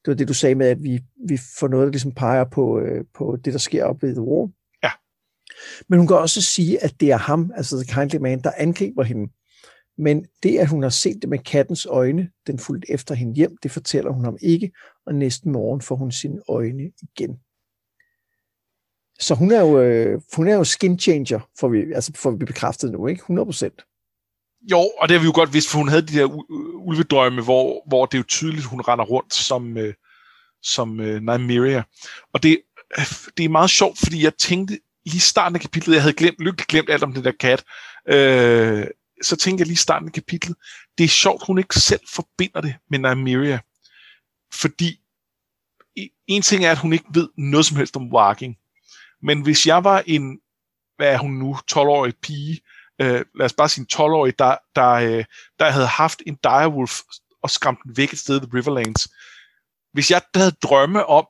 det 0.05 0.11
var 0.11 0.15
det, 0.15 0.27
du 0.27 0.33
sagde 0.33 0.55
med, 0.55 0.67
at 0.67 0.83
vi, 0.83 0.99
vi 1.27 1.39
får 1.59 1.67
noget, 1.67 1.85
der 1.85 1.91
ligesom 1.91 2.11
peger 2.11 2.43
på, 2.43 2.79
øh, 2.79 3.05
på 3.13 3.37
det, 3.45 3.53
der 3.53 3.59
sker 3.59 3.85
oppe 3.85 4.07
ved 4.07 4.15
The 4.15 4.21
Wall. 4.21 4.51
Ja. 4.83 4.91
Men 5.89 5.99
hun 5.99 6.07
kan 6.07 6.17
også 6.17 6.41
sige, 6.41 6.83
at 6.83 6.99
det 6.99 7.11
er 7.11 7.17
ham, 7.17 7.51
altså 7.55 7.83
The 7.83 7.93
Kindly 7.93 8.17
Man, 8.17 8.41
der 8.41 8.51
angriber 8.57 9.03
hende. 9.03 9.31
Men 9.97 10.25
det, 10.43 10.57
at 10.57 10.67
hun 10.67 10.83
har 10.83 10.89
set 10.89 11.21
det 11.21 11.29
med 11.29 11.39
kattens 11.39 11.85
øjne, 11.85 12.29
den 12.47 12.59
fulgte 12.59 12.91
efter 12.91 13.15
hende 13.15 13.35
hjem, 13.35 13.57
det 13.63 13.71
fortæller 13.71 14.11
hun 14.11 14.25
ham 14.25 14.37
ikke, 14.41 14.71
og 15.05 15.15
næste 15.15 15.49
morgen 15.49 15.81
får 15.81 15.95
hun 15.95 16.11
sine 16.11 16.41
øjne 16.49 16.91
igen. 17.01 17.39
Så 19.19 19.35
hun 19.35 19.51
er 19.51 19.61
jo, 19.61 19.79
øh, 19.79 20.21
hun 20.35 20.47
er 20.47 20.55
jo 20.55 20.63
skin 20.63 20.99
changer, 20.99 21.49
får 21.59 21.67
vi, 21.67 21.93
altså 21.93 22.11
får 22.15 22.31
vi 22.31 22.45
bekræftet 22.45 22.91
nu, 22.91 23.07
ikke? 23.07 23.19
100 23.19 23.45
procent. 23.45 23.81
Jo, 24.71 24.91
og 24.99 25.09
det 25.09 25.15
har 25.15 25.19
vi 25.19 25.25
jo 25.25 25.31
godt 25.35 25.53
vidst, 25.53 25.69
for 25.69 25.77
hun 25.77 25.87
havde 25.87 26.07
de 26.07 26.13
der 26.13 26.25
ulvedrømme, 26.75 27.43
hvor, 27.43 27.83
hvor 27.87 28.05
det 28.05 28.13
er 28.13 28.19
jo 28.19 28.25
tydeligt, 28.27 28.65
hun 28.65 28.81
render 28.81 29.05
rundt 29.05 29.33
som, 29.33 29.77
øh, 29.77 29.93
som 30.61 30.99
øh, 30.99 31.21
Nymeria. 31.21 31.83
Og 32.33 32.43
det, 32.43 32.61
det 33.37 33.45
er 33.45 33.49
meget 33.49 33.69
sjovt, 33.69 33.99
fordi 33.99 34.23
jeg 34.23 34.35
tænkte 34.37 34.79
lige 35.05 35.19
starten 35.19 35.55
af 35.55 35.61
kapitlet, 35.61 35.93
jeg 35.93 36.01
havde 36.01 36.13
glemt, 36.13 36.39
lykkeligt 36.39 36.67
glemt 36.67 36.89
alt 36.89 37.03
om 37.03 37.13
den 37.13 37.23
der 37.23 37.31
kat, 37.39 37.63
øh, 38.07 38.87
så 39.23 39.35
tænkte 39.35 39.61
jeg 39.61 39.67
lige 39.67 39.77
starten 39.77 40.07
af 40.07 40.13
kapitlet, 40.13 40.57
det 40.97 41.03
er 41.03 41.07
sjovt, 41.07 41.45
hun 41.47 41.57
ikke 41.57 41.79
selv 41.79 42.01
forbinder 42.13 42.61
det 42.61 42.75
med 42.89 42.99
Nymeria. 42.99 43.59
Fordi 44.53 44.99
en 46.27 46.41
ting 46.41 46.65
er, 46.65 46.71
at 46.71 46.77
hun 46.77 46.93
ikke 46.93 47.05
ved 47.13 47.29
noget 47.37 47.65
som 47.65 47.77
helst 47.77 47.95
om 47.95 48.13
walking. 48.13 48.57
Men 49.21 49.41
hvis 49.41 49.67
jeg 49.67 49.83
var 49.83 50.03
en, 50.05 50.39
hvad 50.97 51.13
er 51.13 51.17
hun 51.17 51.31
nu, 51.31 51.57
12-årig 51.71 52.13
pige, 52.21 52.59
øh, 53.01 53.25
lad 53.35 53.45
os 53.45 53.53
bare 53.53 53.69
sige 53.69 53.81
en 53.81 53.87
12-årig, 53.93 54.39
der, 54.39 54.55
der, 54.75 54.91
øh, 54.91 55.25
der 55.59 55.69
havde 55.69 55.87
haft 55.87 56.21
en 56.27 56.37
direwolf 56.43 56.99
og 57.43 57.49
skræmt 57.49 57.79
den 57.83 57.97
væk 57.97 58.13
et 58.13 58.19
sted 58.19 58.41
i 58.41 58.45
Riverlands. 58.45 59.07
Hvis 59.93 60.11
jeg 60.11 60.21
havde 60.35 60.51
drømme 60.51 61.05
om 61.05 61.27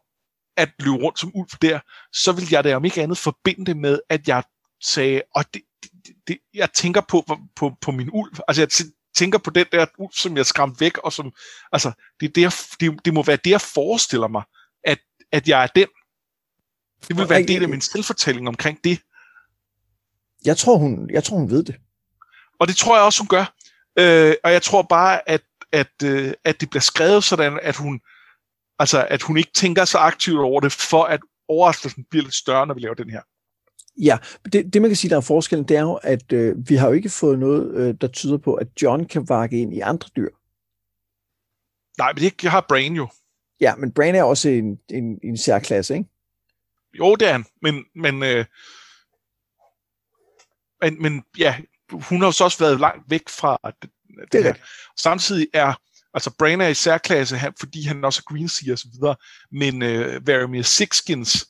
at 0.57 0.69
blive 0.77 0.95
rundt 0.95 1.19
som 1.19 1.31
ulv 1.35 1.49
der, 1.61 1.79
så 2.13 2.31
ville 2.31 2.49
jeg 2.51 2.63
da 2.63 2.75
om 2.75 2.85
ikke 2.85 3.01
andet 3.01 3.17
forbinde 3.17 3.65
det 3.65 3.77
med, 3.77 3.99
at 4.09 4.27
jeg 4.27 4.43
sagde, 4.83 5.21
og 5.35 5.45
det, 5.53 5.61
det, 5.83 6.15
det, 6.27 6.37
jeg 6.53 6.71
tænker 6.73 7.01
på, 7.01 7.39
på, 7.55 7.73
på 7.81 7.91
min 7.91 8.09
ulv. 8.13 8.31
Altså 8.47 8.61
jeg 8.61 8.69
tænker 9.15 9.39
på 9.39 9.49
den 9.49 9.65
der 9.71 9.85
ulv, 9.97 10.13
som 10.13 10.37
jeg 10.37 10.45
skræmte 10.45 10.79
væk, 10.79 10.97
og 10.97 11.13
som, 11.13 11.33
altså, 11.71 11.91
det, 12.19 12.35
det, 12.35 12.53
det, 12.79 13.05
det 13.05 13.13
må 13.13 13.23
være 13.23 13.37
det, 13.43 13.51
jeg 13.51 13.61
forestiller 13.61 14.27
mig, 14.27 14.43
at, 14.83 14.99
at 15.31 15.47
jeg 15.47 15.63
er 15.63 15.67
den. 15.67 15.87
Det 17.07 17.17
vil 17.17 17.29
være 17.29 17.39
en 17.39 17.47
del 17.47 17.63
af 17.63 17.69
min 17.69 17.81
selvfortælling 17.81 18.47
omkring 18.47 18.83
det. 18.83 18.99
Jeg 20.45 20.57
tror, 20.57 20.77
hun, 20.77 21.09
jeg 21.09 21.23
tror, 21.23 21.37
hun 21.37 21.49
ved 21.49 21.63
det. 21.63 21.75
Og 22.59 22.67
det 22.67 22.75
tror 22.75 22.95
jeg 22.95 23.05
også, 23.05 23.21
hun 23.21 23.27
gør. 23.27 23.55
Øh, 23.99 24.33
og 24.43 24.51
jeg 24.51 24.61
tror 24.61 24.81
bare, 24.81 25.29
at, 25.29 25.41
at, 25.71 26.03
øh, 26.03 26.33
at 26.43 26.61
det 26.61 26.69
bliver 26.69 26.81
skrevet 26.81 27.23
sådan, 27.23 27.59
at 27.61 27.75
hun, 27.75 28.01
altså, 28.79 29.07
at 29.09 29.21
hun 29.21 29.37
ikke 29.37 29.51
tænker 29.53 29.85
så 29.85 29.97
aktivt 29.97 30.39
over 30.39 30.59
det, 30.61 30.71
for 30.71 31.03
at 31.03 31.19
overraskelsen 31.47 32.05
bliver 32.09 32.23
lidt 32.23 32.35
større, 32.35 32.67
når 32.67 32.73
vi 32.73 32.79
laver 32.79 32.95
den 32.95 33.09
her. 33.09 33.21
Ja, 33.97 34.17
det, 34.53 34.73
det 34.73 34.81
man 34.81 34.89
kan 34.89 34.95
sige, 34.95 35.09
der 35.09 35.17
er 35.17 35.21
forskellen, 35.21 35.67
det 35.67 35.77
er 35.77 35.81
jo, 35.81 35.93
at 35.93 36.33
øh, 36.33 36.69
vi 36.69 36.75
har 36.75 36.87
jo 36.87 36.93
ikke 36.93 37.09
fået 37.09 37.39
noget, 37.39 37.75
øh, 37.75 37.95
der 38.01 38.07
tyder 38.07 38.37
på, 38.37 38.53
at 38.53 38.67
John 38.81 39.05
kan 39.05 39.29
vakke 39.29 39.61
ind 39.61 39.73
i 39.73 39.79
andre 39.79 40.09
dyr. 40.15 40.29
Nej, 41.97 42.13
men 42.13 42.23
det 42.23 42.49
har 42.49 42.65
Brain 42.69 42.95
jo. 42.95 43.07
Ja, 43.61 43.75
men 43.75 43.91
Brain 43.91 44.15
er 44.15 44.23
også 44.23 44.49
en, 44.49 44.79
en, 44.89 45.19
en 45.23 45.37
særklasse, 45.37 45.93
ikke? 45.93 46.09
Jo, 46.99 47.15
det 47.15 47.27
er 47.27 47.31
han, 47.31 47.45
men, 47.61 47.85
men 47.95 48.23
øh, 48.23 48.45
men, 50.85 51.01
men 51.01 51.23
ja, 51.37 51.55
hun 51.91 52.21
har 52.21 52.27
jo 52.27 52.31
så 52.31 52.43
også 52.43 52.59
været 52.59 52.79
langt 52.79 53.03
væk 53.09 53.29
fra 53.29 53.57
det, 53.81 53.89
det 54.31 54.43
her. 54.43 54.53
Samtidig 54.97 55.47
er, 55.53 55.73
altså 56.13 56.31
Bran 56.39 56.61
er 56.61 56.67
i 56.67 56.73
særklasse, 56.73 57.39
fordi 57.59 57.83
han 57.83 58.05
også 58.05 58.21
er 58.25 58.33
Greenseer 58.33 58.73
og 58.73 58.79
så 58.79 58.87
videre, 58.93 59.15
men 59.51 59.81
uh, 59.81 60.27
Varamir 60.27 60.61
Sixskins, 60.61 61.47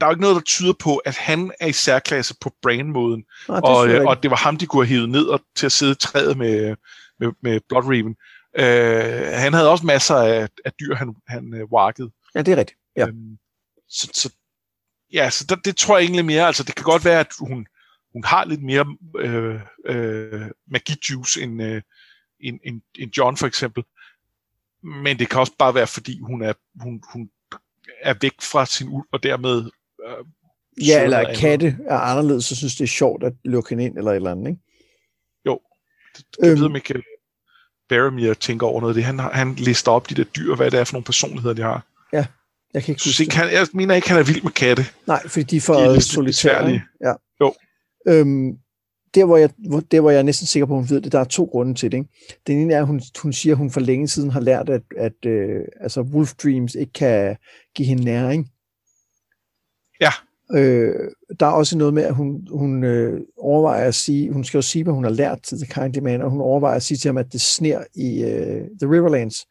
der 0.00 0.06
er 0.06 0.10
jo 0.10 0.12
ikke 0.12 0.22
noget, 0.22 0.36
der 0.36 0.42
tyder 0.42 0.72
på, 0.72 0.96
at 0.96 1.16
han 1.16 1.52
er 1.60 1.66
i 1.66 1.72
særklasse 1.72 2.34
på 2.40 2.52
Bran-måden, 2.62 3.24
ah, 3.48 3.60
og, 3.62 3.88
øh, 3.88 4.04
og 4.04 4.22
det 4.22 4.30
var 4.30 4.36
ham, 4.36 4.56
de 4.56 4.66
kunne 4.66 4.86
have 4.86 4.94
hævet 4.94 5.08
ned 5.08 5.26
og, 5.26 5.40
til 5.56 5.66
at 5.66 5.72
sidde 5.72 5.92
i 5.92 5.94
træet 5.94 6.36
med, 6.38 6.76
med, 7.20 7.32
med 7.42 7.60
Bloodraven. 7.68 8.16
Uh, 8.58 9.38
han 9.40 9.52
havde 9.52 9.70
også 9.70 9.86
masser 9.86 10.16
af, 10.16 10.48
af 10.64 10.72
dyr, 10.80 10.94
han, 10.94 11.14
han 11.28 11.54
uh, 11.54 11.72
warkede. 11.72 12.10
Ja, 12.34 12.42
det 12.42 12.52
er 12.52 12.56
rigtigt. 12.56 12.78
Ja. 12.96 13.06
Um, 13.06 13.38
så, 13.88 14.08
så, 14.14 14.30
ja, 15.12 15.30
så 15.30 15.44
det, 15.48 15.64
det 15.64 15.76
tror 15.76 15.96
jeg 15.96 16.04
egentlig 16.04 16.24
mere, 16.24 16.46
altså 16.46 16.62
det 16.62 16.74
kan 16.74 16.84
godt 16.84 17.04
være, 17.04 17.20
at 17.20 17.28
hun, 17.40 17.66
hun 18.14 18.24
har 18.24 18.44
lidt 18.44 18.62
mere 18.62 18.96
øh, 19.18 19.60
øh, 19.86 20.50
magijuice 20.66 21.42
end, 21.42 21.62
øh, 21.62 21.82
end, 22.40 22.58
end, 22.64 22.80
end 22.98 23.16
John 23.18 23.36
for 23.36 23.46
eksempel. 23.46 23.84
Men 24.82 25.18
det 25.18 25.28
kan 25.28 25.40
også 25.40 25.52
bare 25.58 25.74
være, 25.74 25.86
fordi 25.86 26.20
hun 26.20 26.42
er, 26.42 26.52
hun, 26.82 27.02
hun 27.12 27.30
er 28.00 28.14
væk 28.20 28.34
fra 28.42 28.66
sin 28.66 28.88
ulv, 28.88 29.06
og 29.12 29.22
dermed... 29.22 29.70
Øh, 30.06 30.24
ja, 30.88 31.04
eller 31.04 31.18
at 31.18 31.36
katte 31.36 31.78
er 31.86 31.98
anderledes, 31.98 32.44
så 32.44 32.56
synes 32.56 32.76
det 32.76 32.84
er 32.84 32.88
sjovt 32.88 33.24
at 33.24 33.32
lukke 33.44 33.70
hende 33.70 33.84
ind, 33.84 33.98
eller 33.98 34.10
et 34.10 34.16
eller 34.16 34.30
andet, 34.30 34.48
ikke? 34.48 34.62
Jo. 35.46 35.60
Det, 36.16 36.24
det 36.40 36.50
øhm, 36.50 36.60
ved 36.60 36.68
man 36.68 36.76
ikke, 36.76 37.02
Baromir 37.88 38.34
tænker 38.34 38.66
over 38.66 38.80
noget 38.80 38.92
af 38.92 38.94
det. 38.94 39.04
Han, 39.04 39.18
han 39.18 39.54
lister 39.54 39.92
op 39.92 40.10
de 40.10 40.14
der 40.14 40.24
dyr, 40.24 40.54
hvad 40.54 40.70
det 40.70 40.80
er 40.80 40.84
for 40.84 40.92
nogle 40.92 41.04
personligheder, 41.04 41.54
de 41.54 41.62
har. 41.62 41.86
Ja, 42.12 42.26
jeg 42.74 42.82
kan 42.84 42.92
ikke 42.92 43.02
huske 43.06 43.22
ikke, 43.22 43.36
han, 43.36 43.52
Jeg 43.52 43.66
mener 43.72 43.94
ikke, 43.94 44.08
han 44.08 44.18
er 44.18 44.22
vild 44.22 44.42
med 44.42 44.52
katte. 44.52 44.86
Nej, 45.06 45.28
fordi 45.28 45.42
de 45.42 45.56
er 45.56 45.60
for 45.60 46.00
solitære. 46.00 46.80
Ja. 47.00 47.12
Jo. 47.40 47.54
Øhm, 48.06 48.58
der, 49.14 49.24
hvor 49.24 49.36
jeg, 49.36 49.50
der, 49.90 50.00
hvor 50.00 50.10
jeg 50.10 50.18
er 50.18 50.22
næsten 50.22 50.46
sikker 50.46 50.66
på, 50.66 50.72
at 50.72 50.80
hun 50.80 50.90
ved 50.90 51.00
det, 51.00 51.12
der 51.12 51.20
er 51.20 51.24
to 51.24 51.44
grunde 51.44 51.74
til 51.74 51.92
det. 51.92 51.98
Ikke? 51.98 52.10
Den 52.46 52.58
ene 52.58 52.74
er, 52.74 52.80
at 52.80 52.86
hun, 52.86 53.02
hun 53.22 53.32
siger, 53.32 53.52
at 53.52 53.58
hun 53.58 53.70
for 53.70 53.80
længe 53.80 54.08
siden 54.08 54.30
har 54.30 54.40
lært, 54.40 54.68
at, 54.68 54.82
at 54.96 55.26
øh, 55.26 55.64
altså 55.80 56.00
Wolf 56.00 56.34
Dreams 56.34 56.74
ikke 56.74 56.92
kan 56.92 57.36
give 57.74 57.88
hende 57.88 58.04
næring. 58.04 58.50
Ja. 60.00 60.10
Øh, 60.52 61.10
der 61.40 61.46
er 61.46 61.50
også 61.50 61.78
noget 61.78 61.94
med, 61.94 62.02
at 62.02 62.14
hun, 62.14 62.48
hun 62.50 62.84
øh, 62.84 63.20
overvejer 63.38 63.88
at 63.88 63.94
sige, 63.94 64.32
hun 64.32 64.44
skal 64.44 64.58
jo 64.58 64.62
sige, 64.62 64.84
hvad 64.84 64.94
hun 64.94 65.04
har 65.04 65.10
lært 65.10 65.42
til 65.42 65.58
The 65.58 65.66
Kindly 65.66 65.98
Man, 65.98 66.22
og 66.22 66.30
hun 66.30 66.40
overvejer 66.40 66.76
at 66.76 66.82
sige 66.82 66.98
til 66.98 67.08
ham, 67.08 67.18
at 67.18 67.32
det 67.32 67.40
sner 67.40 67.84
i 67.94 68.22
øh, 68.22 68.60
The 68.80 68.90
Riverlands, 68.90 69.46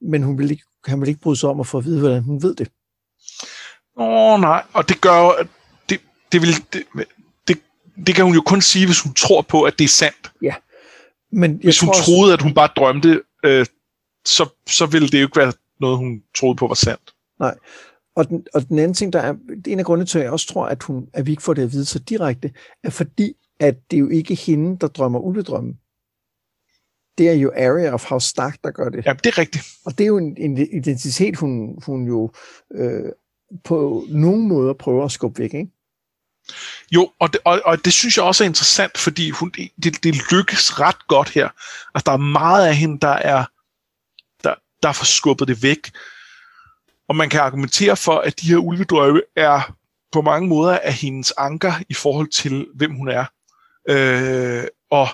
men 0.00 0.22
hun 0.22 0.38
vil 0.38 0.50
ikke, 0.50 0.64
han 0.86 1.00
vil 1.00 1.08
ikke 1.08 1.20
bryde 1.20 1.36
sig 1.36 1.48
om 1.48 1.60
at 1.60 1.66
få 1.66 1.78
at 1.78 1.84
vide, 1.84 2.00
hvordan 2.00 2.22
hun 2.22 2.42
ved 2.42 2.54
det. 2.54 2.70
Åh 3.96 4.34
oh, 4.34 4.40
nej, 4.40 4.62
og 4.72 4.88
det 4.88 5.00
gør 5.00 5.46
det, 5.88 6.00
det 6.32 6.40
vil, 6.40 6.48
det, 6.72 7.06
det 8.06 8.14
kan 8.14 8.24
hun 8.24 8.34
jo 8.34 8.40
kun 8.40 8.60
sige, 8.60 8.86
hvis 8.86 9.00
hun 9.00 9.14
tror 9.14 9.42
på, 9.42 9.62
at 9.62 9.78
det 9.78 9.84
er 9.84 9.88
sandt. 9.88 10.32
Ja. 10.42 10.54
Men 11.32 11.50
jeg 11.50 11.60
hvis 11.62 11.80
hun 11.80 11.86
tror 11.86 12.02
troede, 12.02 12.32
også... 12.32 12.32
at 12.32 12.42
hun 12.42 12.54
bare 12.54 12.68
drømte, 12.76 13.22
øh, 13.44 13.66
så, 14.24 14.48
så 14.66 14.86
ville 14.86 15.08
det 15.08 15.20
jo 15.20 15.26
ikke 15.26 15.36
være 15.36 15.52
noget, 15.80 15.98
hun 15.98 16.22
troede 16.36 16.56
på 16.56 16.66
var 16.66 16.74
sandt. 16.74 17.14
Nej. 17.40 17.54
Og 18.16 18.28
den, 18.28 18.46
og 18.54 18.68
den 18.68 18.78
anden 18.78 18.94
ting, 18.94 19.12
der 19.12 19.20
er, 19.20 19.34
en 19.66 19.78
af 19.78 19.84
grundene 19.84 20.06
til, 20.06 20.18
at 20.18 20.24
jeg 20.24 20.32
også 20.32 20.46
tror, 20.46 20.66
at, 20.66 20.82
hun, 20.82 21.08
at 21.12 21.26
vi 21.26 21.30
ikke 21.30 21.42
får 21.42 21.54
det 21.54 21.62
at 21.62 21.72
vide 21.72 21.84
så 21.84 21.98
direkte, 21.98 22.52
er 22.84 22.90
fordi, 22.90 23.32
at 23.60 23.74
det 23.90 23.96
er 23.96 24.00
jo 24.00 24.08
ikke 24.08 24.34
hende, 24.34 24.78
der 24.80 24.86
drømmer 24.86 25.18
ulvedrømme. 25.18 25.74
det 27.18 27.28
er 27.28 27.32
jo 27.32 27.52
Arya 27.56 27.94
of 27.94 28.04
House 28.08 28.28
Stark, 28.28 28.58
der 28.64 28.70
gør 28.70 28.88
det. 28.88 29.06
Ja, 29.06 29.12
det 29.12 29.26
er 29.26 29.38
rigtigt. 29.38 29.64
Og 29.84 29.98
det 29.98 30.04
er 30.04 30.08
jo 30.08 30.18
en, 30.18 30.36
en 30.36 30.58
identitet, 30.58 31.36
hun, 31.36 31.82
hun 31.86 32.06
jo 32.06 32.30
øh, 32.74 33.12
på 33.64 34.04
nogen 34.08 34.48
måder 34.48 34.72
prøver 34.72 35.04
at 35.04 35.12
skubbe 35.12 35.38
væk, 35.38 35.54
ikke? 35.54 35.70
Jo, 36.90 37.12
og 37.18 37.32
det, 37.32 37.40
og, 37.44 37.62
og 37.64 37.84
det 37.84 37.92
synes 37.92 38.16
jeg 38.16 38.24
også 38.24 38.44
er 38.44 38.48
interessant, 38.48 38.98
fordi 38.98 39.30
hun, 39.30 39.50
det, 39.82 40.04
det 40.04 40.32
lykkes 40.32 40.80
ret 40.80 41.08
godt 41.08 41.28
her. 41.28 41.48
Altså, 41.94 42.02
der 42.06 42.12
er 42.12 42.16
meget 42.16 42.66
af 42.66 42.76
hende, 42.76 43.00
der 43.00 43.08
er, 43.08 43.44
der, 44.44 44.54
der 44.82 44.92
får 44.92 45.04
skubbet 45.04 45.48
det 45.48 45.62
væk. 45.62 45.90
Og 47.08 47.16
man 47.16 47.28
kan 47.28 47.40
argumentere 47.40 47.96
for, 47.96 48.18
at 48.18 48.40
de 48.40 48.48
her 48.48 48.56
ulvedrøve 48.56 49.22
er 49.36 49.76
på 50.12 50.22
mange 50.22 50.48
måder 50.48 50.78
af 50.78 50.92
hendes 50.92 51.32
anker 51.38 51.72
i 51.88 51.94
forhold 51.94 52.28
til, 52.28 52.66
hvem 52.74 52.94
hun 52.94 53.08
er. 53.08 53.24
Øh, 53.88 54.64
og, 54.90 55.08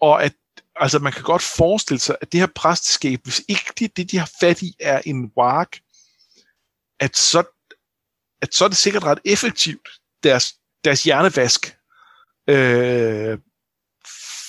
og 0.00 0.24
at 0.24 0.32
altså 0.76 0.98
man 0.98 1.12
kan 1.12 1.22
godt 1.22 1.42
forestille 1.42 2.00
sig, 2.00 2.16
at 2.20 2.32
det 2.32 2.40
her 2.40 2.46
præsteskab, 2.46 3.20
hvis 3.22 3.42
ikke 3.48 3.72
det, 3.78 3.96
det 3.96 4.10
de 4.10 4.18
har 4.18 4.30
fat 4.40 4.62
i, 4.62 4.76
er 4.80 5.02
en 5.06 5.32
wark, 5.36 5.78
at 7.00 7.16
så, 7.16 7.44
at 8.42 8.54
så 8.54 8.64
er 8.64 8.68
det 8.68 8.76
sikkert 8.76 9.04
ret 9.04 9.18
effektivt, 9.24 9.88
deres, 10.22 10.54
deres 10.84 11.04
hjernevask. 11.04 11.76
Øh, 12.48 13.38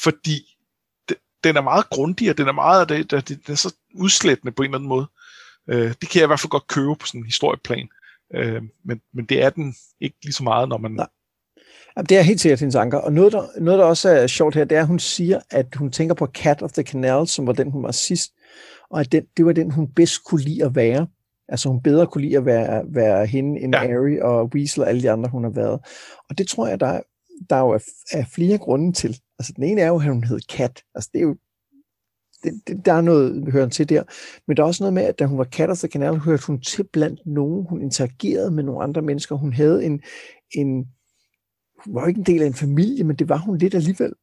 fordi 0.03 0.57
den 1.43 1.57
er 1.57 1.61
meget 1.61 1.89
grundig, 1.89 2.29
og 2.29 2.37
den 2.37 2.47
er 2.47 2.51
meget, 2.51 2.89
det, 2.89 3.11
det, 3.11 3.27
det 3.27 3.49
er 3.49 3.55
så 3.55 3.75
udslættende 3.95 4.51
på 4.51 4.63
en 4.63 4.69
eller 4.69 4.77
anden 4.77 4.89
måde. 4.89 5.07
Øh, 5.69 5.93
det 6.01 6.09
kan 6.09 6.19
jeg 6.19 6.23
i 6.23 6.27
hvert 6.27 6.39
fald 6.39 6.49
godt 6.49 6.67
købe 6.67 6.95
på 6.95 7.07
sådan 7.07 7.21
en 7.21 7.25
historieplan. 7.25 7.87
Øh, 8.35 8.61
men, 8.85 9.01
men 9.13 9.25
det 9.25 9.43
er 9.43 9.49
den 9.49 9.75
ikke 10.01 10.17
lige 10.23 10.33
så 10.33 10.43
meget, 10.43 10.69
når 10.69 10.77
man... 10.77 10.91
Nej. 10.91 11.07
Jamen, 11.97 12.05
det 12.05 12.17
er 12.17 12.21
helt 12.21 12.41
sikkert 12.41 12.59
hendes 12.59 12.75
anker. 12.75 12.97
Og 12.97 13.13
noget 13.13 13.31
der, 13.31 13.59
noget, 13.59 13.79
der 13.79 13.85
også 13.85 14.09
er 14.09 14.27
sjovt 14.27 14.55
her, 14.55 14.65
det 14.65 14.77
er, 14.77 14.81
at 14.81 14.87
hun 14.87 14.99
siger, 14.99 15.39
at 15.49 15.75
hun 15.75 15.91
tænker 15.91 16.15
på 16.15 16.27
Cat 16.27 16.61
of 16.61 16.71
the 16.71 16.83
Canal, 16.83 17.27
som 17.27 17.47
var 17.47 17.53
den, 17.53 17.71
hun 17.71 17.83
var 17.83 17.91
sidst, 17.91 18.33
og 18.89 18.99
at 18.99 19.11
den, 19.11 19.25
det 19.37 19.45
var 19.45 19.51
den, 19.51 19.71
hun 19.71 19.93
bedst 19.93 20.23
kunne 20.23 20.41
lide 20.41 20.65
at 20.65 20.75
være. 20.75 21.07
Altså 21.49 21.69
hun 21.69 21.81
bedre 21.81 22.07
kunne 22.07 22.21
lide 22.21 22.37
at 22.37 22.45
være, 22.45 22.83
være 22.87 23.25
hende 23.25 23.61
end 23.61 23.75
ja. 23.75 23.81
Harry 23.81 24.19
og 24.19 24.49
Weasel 24.55 24.81
og 24.81 24.89
alle 24.89 25.01
de 25.01 25.11
andre, 25.11 25.29
hun 25.29 25.43
har 25.43 25.51
været. 25.51 25.79
Og 26.29 26.37
det 26.37 26.47
tror 26.47 26.67
jeg, 26.67 26.79
der, 26.79 27.01
der 27.49 27.55
er 27.55 27.59
jo 27.59 27.69
er, 27.69 27.83
er 28.11 28.25
flere 28.35 28.57
grunde 28.57 28.93
til. 28.93 29.19
Altså 29.39 29.53
den 29.55 29.63
ene 29.63 29.81
er 29.81 29.87
jo, 29.87 29.95
at 29.95 30.03
hun 30.05 30.23
hed 30.23 30.39
Cat. 30.39 30.83
Altså 30.95 31.09
det 31.13 31.19
er 31.19 31.23
jo 31.23 31.35
det, 32.43 32.61
det, 32.67 32.85
der 32.85 32.93
er 32.93 33.01
noget, 33.01 33.45
vi 33.45 33.51
hører 33.51 33.69
til 33.69 33.89
der. 33.89 34.03
Men 34.47 34.57
der 34.57 34.63
er 34.63 34.67
også 34.67 34.83
noget 34.83 34.93
med, 34.93 35.03
at 35.03 35.19
da 35.19 35.25
hun 35.25 35.37
var 35.37 35.43
Cat 35.43 35.69
of 35.69 35.77
the 35.77 35.87
Canal, 35.87 36.17
hørte 36.17 36.47
hun 36.47 36.61
til 36.61 36.83
blandt 36.93 37.19
nogen. 37.25 37.65
Hun 37.69 37.81
interagerede 37.81 38.51
med 38.51 38.63
nogle 38.63 38.83
andre 38.83 39.01
mennesker. 39.01 39.35
Hun 39.35 39.53
havde 39.53 39.85
en, 39.85 40.01
en 40.51 40.87
hun 41.85 41.95
var 41.95 42.01
jo 42.01 42.07
ikke 42.07 42.19
en 42.19 42.25
del 42.25 42.41
af 42.41 42.47
en 42.47 42.53
familie, 42.53 43.03
men 43.03 43.15
det 43.15 43.29
var 43.29 43.37
hun 43.37 43.57
lidt 43.57 43.75
alligevel. 43.75 44.13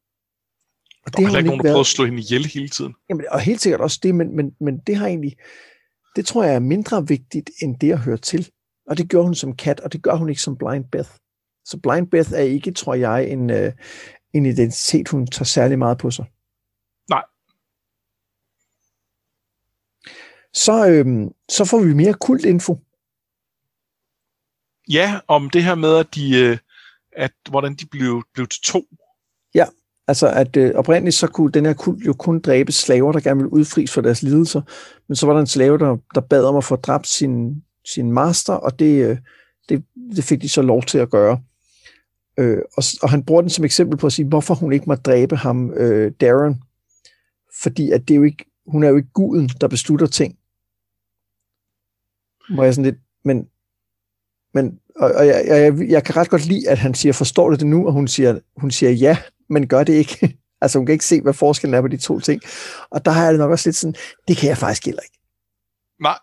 Og 1.05 1.17
der 1.17 1.21
var 1.21 1.37
ikke 1.37 1.47
nogen, 1.47 1.59
der 1.59 1.63
prøvede 1.63 1.79
at 1.79 1.85
slå 1.85 2.05
hende 2.05 2.19
ihjel 2.19 2.45
hele 2.45 2.69
tiden. 2.69 2.93
Jamen, 3.09 3.25
og 3.31 3.39
helt 3.39 3.61
sikkert 3.61 3.81
også 3.81 3.99
det, 4.03 4.15
men, 4.15 4.35
men, 4.35 4.51
men 4.59 4.79
det 4.87 4.95
har 4.95 5.07
egentlig, 5.07 5.35
det 6.15 6.25
tror 6.25 6.43
jeg 6.43 6.55
er 6.55 6.59
mindre 6.59 7.07
vigtigt, 7.07 7.51
end 7.61 7.79
det 7.79 7.91
at 7.91 7.99
høre 7.99 8.17
til. 8.17 8.51
Og 8.87 8.97
det 8.97 9.09
gør 9.09 9.21
hun 9.21 9.35
som 9.35 9.55
kat, 9.55 9.79
og 9.79 9.93
det 9.93 10.03
gør 10.03 10.15
hun 10.15 10.29
ikke 10.29 10.41
som 10.41 10.57
Blind 10.57 10.85
Beth. 10.91 11.09
Så 11.65 11.79
Blind 11.83 12.07
Beth 12.07 12.31
er 12.31 12.43
ikke, 12.43 12.71
tror 12.71 12.93
jeg, 12.93 13.29
en, 13.29 13.49
øh, 13.49 13.73
en 14.33 14.45
identitet, 14.45 15.07
hun 15.09 15.27
tager 15.27 15.45
særlig 15.45 15.79
meget 15.79 15.97
på 15.97 16.11
sig. 16.11 16.25
Nej. 17.09 17.23
Så, 20.53 20.87
øhm, 20.89 21.33
så 21.49 21.65
får 21.65 21.83
vi 21.83 21.93
mere 21.93 22.13
kult 22.13 22.45
info. 22.45 22.79
Ja, 24.89 25.19
om 25.27 25.49
det 25.49 25.63
her 25.63 25.75
med, 25.75 25.97
at 25.97 26.15
de, 26.15 26.39
øh, 26.43 26.57
at 27.11 27.33
hvordan 27.49 27.75
de 27.75 27.85
blev, 27.85 28.23
blev 28.33 28.47
til 28.47 28.61
to. 28.61 28.85
Ja, 29.53 29.65
altså 30.07 30.27
at 30.29 30.57
øh, 30.57 30.71
oprindeligt 30.75 31.15
så 31.15 31.27
kunne 31.27 31.51
den 31.51 31.65
her 31.65 31.73
kult 31.73 32.05
jo 32.05 32.13
kun 32.13 32.39
dræbe 32.39 32.71
slaver, 32.71 33.11
der 33.11 33.19
gerne 33.19 33.37
ville 33.37 33.53
udfries 33.53 33.91
for 33.91 34.01
deres 34.01 34.23
lidelser, 34.23 34.61
men 35.07 35.15
så 35.15 35.25
var 35.25 35.33
der 35.33 35.39
en 35.39 35.47
slave, 35.47 35.77
der, 35.77 35.97
der 36.15 36.21
bad 36.21 36.43
om 36.43 36.55
at 36.55 36.63
få 36.63 36.75
dræbt 36.75 37.07
sin, 37.07 37.63
sin 37.85 38.11
master, 38.11 38.53
og 38.53 38.79
det, 38.79 39.05
øh, 39.05 39.17
det, 39.69 39.83
det 40.15 40.23
fik 40.23 40.41
de 40.41 40.49
så 40.49 40.61
lov 40.61 40.83
til 40.83 40.97
at 40.97 41.09
gøre. 41.09 41.41
Øh, 42.37 42.61
og, 42.77 42.83
og 43.01 43.09
han 43.09 43.23
bruger 43.23 43.41
den 43.41 43.49
som 43.49 43.65
eksempel 43.65 43.97
på 43.97 44.07
at 44.07 44.13
sige, 44.13 44.27
hvorfor 44.27 44.53
hun 44.53 44.73
ikke 44.73 44.85
må 44.87 44.95
dræbe 44.95 45.35
ham, 45.35 45.73
øh, 45.73 46.11
Darren. 46.21 46.63
Fordi 47.61 47.91
at 47.91 48.07
det 48.07 48.13
er 48.13 48.17
jo 48.17 48.23
ikke, 48.23 48.45
hun 48.67 48.83
er 48.83 48.89
jo 48.89 48.95
ikke 48.95 49.11
guden, 49.13 49.47
der 49.61 49.67
beslutter 49.67 50.07
ting. 50.07 50.37
Må 52.49 52.63
jeg 52.63 52.73
sådan 52.73 52.85
lidt, 52.85 53.01
men, 53.23 53.47
men 54.53 54.79
og, 54.95 55.11
og 55.11 55.27
jeg, 55.27 55.43
jeg, 55.47 55.89
jeg 55.89 56.03
kan 56.03 56.15
ret 56.15 56.29
godt 56.29 56.45
lide, 56.45 56.69
at 56.69 56.77
han 56.77 56.93
siger, 56.93 57.13
forstår 57.13 57.49
du 57.49 57.55
det 57.55 57.67
nu? 57.67 57.87
Og 57.87 57.93
hun 57.93 58.07
siger, 58.07 58.39
hun 58.57 58.71
siger 58.71 58.91
ja, 58.91 59.17
men 59.51 59.67
gør 59.67 59.83
det 59.83 59.93
ikke. 59.93 60.37
altså 60.61 60.79
hun 60.79 60.85
kan 60.85 60.93
ikke 60.93 61.05
se, 61.05 61.21
hvad 61.21 61.33
forskellen 61.33 61.73
er 61.73 61.81
på 61.81 61.87
de 61.87 61.97
to 61.97 62.19
ting. 62.19 62.41
Og 62.89 63.05
der 63.05 63.11
har 63.11 63.23
jeg 63.23 63.33
det 63.33 63.39
nok 63.39 63.51
også 63.51 63.69
lidt 63.69 63.75
sådan, 63.75 63.95
det 64.27 64.37
kan 64.37 64.49
jeg 64.49 64.57
faktisk 64.57 64.85
heller 64.85 65.01
ikke. 65.01 65.17
Nej. 65.99 66.19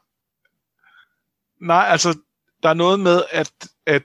Nej, 1.61 1.87
altså 1.89 2.19
der 2.63 2.69
er 2.69 2.75
noget 2.75 3.01
med, 3.01 3.23
at, 3.31 3.53
at, 3.87 4.03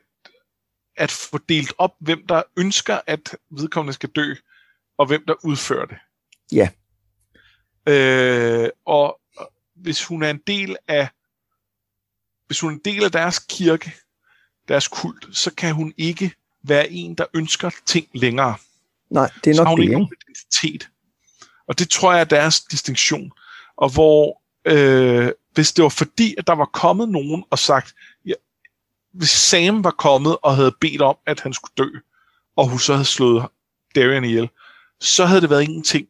at 0.97 1.11
få 1.11 1.37
delt 1.49 1.73
op, 1.77 1.95
hvem 1.99 2.27
der 2.27 2.43
ønsker, 2.57 2.99
at 3.07 3.35
vedkommende 3.51 3.93
skal 3.93 4.09
dø, 4.09 4.33
og 4.97 5.05
hvem 5.05 5.25
der 5.27 5.35
udfører 5.43 5.85
det. 5.85 5.97
Ja. 6.51 6.69
Øh, 7.87 8.69
og 8.85 9.19
hvis 9.75 10.05
hun 10.05 10.23
er 10.23 10.29
en 10.29 10.41
del 10.47 10.77
af 10.87 11.07
hvis 12.47 12.59
hun 12.59 12.71
er 12.71 12.75
en 12.75 12.81
del 12.85 13.03
af 13.03 13.11
deres 13.11 13.39
kirke, 13.39 13.93
deres 14.67 14.87
kult, 14.87 15.27
så 15.31 15.53
kan 15.53 15.73
hun 15.73 15.93
ikke 15.97 16.31
være 16.63 16.91
en, 16.91 17.15
der 17.15 17.25
ønsker 17.33 17.69
ting 17.85 18.07
længere. 18.13 18.55
Nej, 19.13 19.29
det 19.43 19.51
er 19.51 19.55
nok 19.55 19.55
så 19.55 19.63
har 19.63 19.69
hun 19.69 19.77
det, 19.77 19.83
ikke 19.83 19.93
nogen 19.93 20.09
identitet. 20.29 20.89
Og 21.67 21.79
det 21.79 21.89
tror 21.89 22.11
jeg 22.11 22.21
er 22.21 22.25
deres 22.25 22.61
distinktion. 22.61 23.31
Og 23.77 23.93
hvor, 23.93 24.41
øh, 24.65 25.31
hvis 25.53 25.71
det 25.73 25.83
var 25.83 25.89
fordi, 25.89 26.35
at 26.37 26.47
der 26.47 26.53
var 26.53 26.65
kommet 26.65 27.09
nogen 27.09 27.43
og 27.49 27.59
sagt, 27.59 27.95
ja, 28.25 28.33
hvis 29.13 29.29
Sam 29.29 29.83
var 29.83 29.91
kommet 29.91 30.37
og 30.43 30.55
havde 30.55 30.75
bedt 30.81 31.01
om, 31.01 31.17
at 31.25 31.39
han 31.39 31.53
skulle 31.53 31.73
dø, 31.77 31.89
og 32.55 32.69
hun 32.69 32.79
så 32.79 32.93
havde 32.93 33.05
slået 33.05 33.45
Darian 33.95 34.23
ihjel, 34.23 34.49
så 34.99 35.25
havde 35.25 35.41
det 35.41 35.49
været 35.49 35.63
ingenting. 35.63 36.07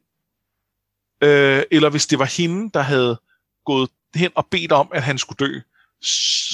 Øh, 1.22 1.64
eller 1.72 1.90
hvis 1.90 2.08
det 2.08 2.20
var 2.20 2.26
hende, 2.26 2.72
der 2.74 2.82
havde 2.82 3.20
gået 3.66 3.90
hen 4.16 4.32
og 4.36 4.48
bedt 4.48 4.72
om, 4.72 4.92
at 4.94 5.04
han 5.04 5.18
skulle 5.18 5.48
dø, 5.48 5.60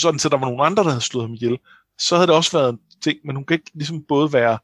sådan 0.02 0.20
så 0.20 0.30
der 0.30 0.38
var 0.38 0.45
nogen 0.45 0.66
andre, 0.66 0.84
der 0.84 0.89
havde 0.89 1.02
slået 1.02 1.24
ham 1.24 1.34
ihjel, 1.34 1.58
så 2.00 2.16
havde 2.16 2.28
det 2.28 2.36
også 2.36 2.58
været 2.58 2.70
en 2.70 2.80
ting, 3.04 3.20
men 3.24 3.36
hun 3.36 3.45
kan 3.45 3.56
ikke 3.56 3.72
ligesom 3.74 4.04
både 4.04 4.34
være, 4.34 4.60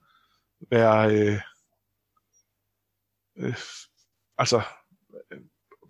være 0.71 1.15
øh, 1.15 1.39
øh, 3.37 3.55
altså 4.37 4.61
øh, 5.31 5.39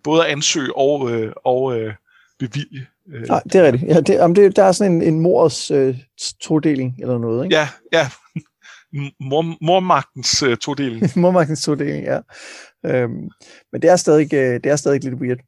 både 0.04 0.26
ansøge 0.26 0.76
og, 0.76 1.10
øh, 1.10 1.32
og 1.44 1.78
øh, 1.78 1.94
bevilge. 2.38 2.86
Øh. 3.08 3.22
Nej, 3.22 3.42
det 3.42 3.54
er 3.54 3.62
rigtigt. 3.62 3.92
Ja, 3.92 4.00
det, 4.00 4.20
om 4.20 4.34
det, 4.34 4.56
der 4.56 4.62
er 4.62 4.72
sådan 4.72 4.92
en, 4.92 5.02
en 5.02 5.20
mors 5.20 5.70
øh, 5.70 5.98
todeling 6.40 7.00
eller 7.00 7.18
noget, 7.18 7.44
ikke? 7.44 7.56
Ja, 7.56 7.68
ja. 7.92 8.08
Mor, 9.20 9.64
mormagtens 9.64 10.42
øh, 10.42 10.56
todeling. 10.56 11.10
mormagtens 11.22 11.62
todeling, 11.62 12.04
ja. 12.04 12.20
Øhm, 12.86 13.30
men 13.72 13.82
det 13.82 13.90
er, 13.90 13.96
stadig, 13.96 14.34
øh, 14.34 14.54
det 14.64 14.66
er 14.66 14.76
stadig 14.76 15.04
lidt 15.04 15.14
weird. 15.14 15.38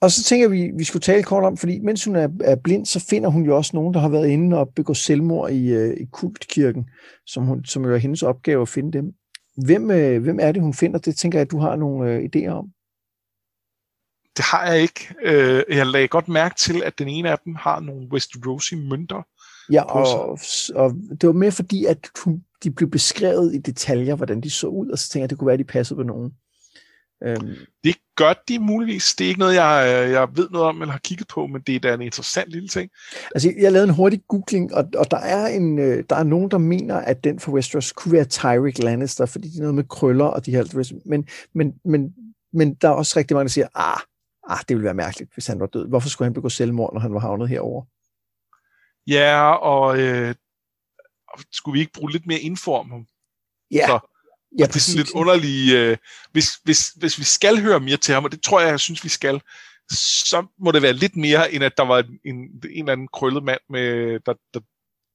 Og 0.00 0.10
så 0.10 0.24
tænker 0.24 0.48
vi, 0.48 0.70
vi 0.76 0.84
skulle 0.84 1.00
tale 1.00 1.22
kort 1.22 1.44
om, 1.44 1.56
fordi 1.56 1.78
mens 1.78 2.04
hun 2.04 2.16
er, 2.16 2.28
er 2.40 2.56
blind, 2.56 2.86
så 2.86 3.06
finder 3.10 3.28
hun 3.28 3.44
jo 3.44 3.56
også 3.56 3.70
nogen, 3.74 3.94
der 3.94 4.00
har 4.00 4.08
været 4.08 4.28
inde 4.28 4.58
og 4.58 4.68
begå 4.76 4.94
selvmord 4.94 5.50
i, 5.50 5.68
øh, 5.68 5.96
i 6.00 6.04
kultkirken, 6.12 6.90
som, 7.26 7.44
hun, 7.44 7.64
som 7.64 7.84
jo 7.84 7.94
er 7.94 7.98
hendes 7.98 8.22
opgave 8.22 8.62
at 8.62 8.68
finde 8.68 8.92
dem. 8.92 9.12
Hvem, 9.64 9.90
øh, 9.90 10.22
hvem 10.22 10.38
er 10.40 10.52
det, 10.52 10.62
hun 10.62 10.74
finder? 10.74 10.98
Det 10.98 11.16
tænker 11.16 11.38
jeg, 11.38 11.44
at 11.46 11.50
du 11.50 11.58
har 11.58 11.76
nogle 11.76 12.10
øh, 12.10 12.24
idéer 12.24 12.50
om. 12.50 12.66
Det 14.36 14.44
har 14.44 14.66
jeg 14.66 14.82
ikke. 14.82 15.14
Øh, 15.22 15.62
jeg 15.68 15.86
lagde 15.86 16.08
godt 16.08 16.28
mærke 16.28 16.54
til, 16.54 16.82
at 16.84 16.98
den 16.98 17.08
ene 17.08 17.30
af 17.30 17.38
dem 17.44 17.54
har 17.54 17.80
nogle 17.80 18.08
Westerosi 18.12 18.74
mønter. 18.74 19.22
Ja, 19.72 19.82
og, 19.82 20.38
og 20.74 20.94
det 21.20 21.26
var 21.26 21.32
mere 21.32 21.52
fordi, 21.52 21.84
at 21.84 22.08
hun, 22.24 22.44
de 22.62 22.70
blev 22.70 22.90
beskrevet 22.90 23.54
i 23.54 23.58
detaljer, 23.58 24.14
hvordan 24.14 24.40
de 24.40 24.50
så 24.50 24.66
ud, 24.66 24.88
og 24.88 24.98
så 24.98 25.08
tænker 25.08 25.22
jeg, 25.22 25.24
at 25.24 25.30
det 25.30 25.38
kunne 25.38 25.46
være, 25.46 25.54
at 25.54 25.58
de 25.58 25.64
passede 25.64 25.96
på 25.96 26.02
nogen. 26.02 26.32
Øhm. 27.24 27.56
Det 27.84 27.96
gør 28.16 28.32
de 28.48 28.58
muligvis. 28.58 29.14
Det 29.14 29.24
er 29.24 29.28
ikke 29.28 29.40
noget, 29.40 29.54
jeg, 29.54 30.04
øh, 30.06 30.12
jeg 30.12 30.28
ved 30.36 30.50
noget 30.50 30.66
om 30.68 30.82
eller 30.82 30.92
har 30.92 30.98
kigget 30.98 31.28
på, 31.28 31.46
men 31.46 31.62
det 31.62 31.76
er 31.76 31.80
da 31.80 31.94
en 31.94 32.02
interessant 32.02 32.50
lille 32.50 32.68
ting. 32.68 32.90
Altså, 33.34 33.52
jeg 33.58 33.72
lavede 33.72 33.88
en 33.88 33.94
hurtig 33.94 34.22
googling, 34.28 34.74
og, 34.74 34.84
og 34.96 35.10
der, 35.10 35.16
er 35.16 35.46
en, 35.46 35.78
øh, 35.78 36.04
der 36.10 36.16
er 36.16 36.22
nogen, 36.22 36.50
der 36.50 36.58
mener, 36.58 36.96
at 36.96 37.24
den 37.24 37.40
for 37.40 37.52
Westeros 37.52 37.92
kunne 37.92 38.12
være 38.12 38.24
Tyrick 38.24 38.78
Lannister, 38.78 39.26
fordi 39.26 39.48
det 39.48 39.56
er 39.56 39.62
noget 39.62 39.74
med 39.74 39.84
krøller 39.84 40.24
og 40.24 40.46
de 40.46 40.50
her... 40.50 40.92
Men, 41.06 41.28
men, 41.54 41.74
men, 41.84 42.14
men 42.52 42.74
der 42.74 42.88
er 42.88 42.92
også 42.92 43.18
rigtig 43.18 43.34
mange, 43.34 43.44
der 43.44 43.52
siger, 43.52 43.68
ah, 43.74 44.00
ah, 44.48 44.58
det 44.68 44.76
ville 44.76 44.84
være 44.84 44.94
mærkeligt, 44.94 45.34
hvis 45.34 45.46
han 45.46 45.60
var 45.60 45.66
død. 45.66 45.88
Hvorfor 45.88 46.08
skulle 46.08 46.26
han 46.26 46.34
begå 46.34 46.48
selvmord, 46.48 46.92
når 46.92 47.00
han 47.00 47.14
var 47.14 47.20
havnet 47.20 47.48
herover? 47.48 47.84
Ja, 49.06 49.50
og 49.50 50.00
øh, 50.00 50.34
skulle 51.52 51.72
vi 51.72 51.80
ikke 51.80 51.92
bruge 51.92 52.12
lidt 52.12 52.26
mere 52.26 52.38
info 52.38 52.72
om 52.72 52.90
ham? 52.90 53.06
Ja, 53.70 53.86
så, 53.86 53.98
Ja, 54.58 54.64
det 54.66 54.76
er 54.76 54.80
sådan 54.80 54.98
lidt 54.98 55.14
underligt. 55.14 55.74
Øh, 55.74 55.96
hvis, 56.32 56.48
hvis, 56.64 56.88
hvis 56.88 57.18
vi 57.18 57.24
skal 57.24 57.60
høre 57.60 57.80
mere 57.80 57.96
til 57.96 58.14
ham, 58.14 58.24
og 58.24 58.32
det 58.32 58.42
tror 58.42 58.60
jeg, 58.60 58.70
jeg 58.70 58.80
synes, 58.80 59.04
vi 59.04 59.08
skal, 59.08 59.40
så 59.90 60.46
må 60.58 60.72
det 60.72 60.82
være 60.82 60.92
lidt 60.92 61.16
mere, 61.16 61.52
end 61.52 61.64
at 61.64 61.72
der 61.76 61.86
var 61.86 61.98
en, 61.98 62.18
en, 62.24 62.36
en 62.36 62.78
eller 62.78 62.92
anden 62.92 63.08
krøllet 63.08 63.44
mand, 63.44 63.60
med, 63.70 64.20
der, 64.26 64.34
der, 64.54 64.60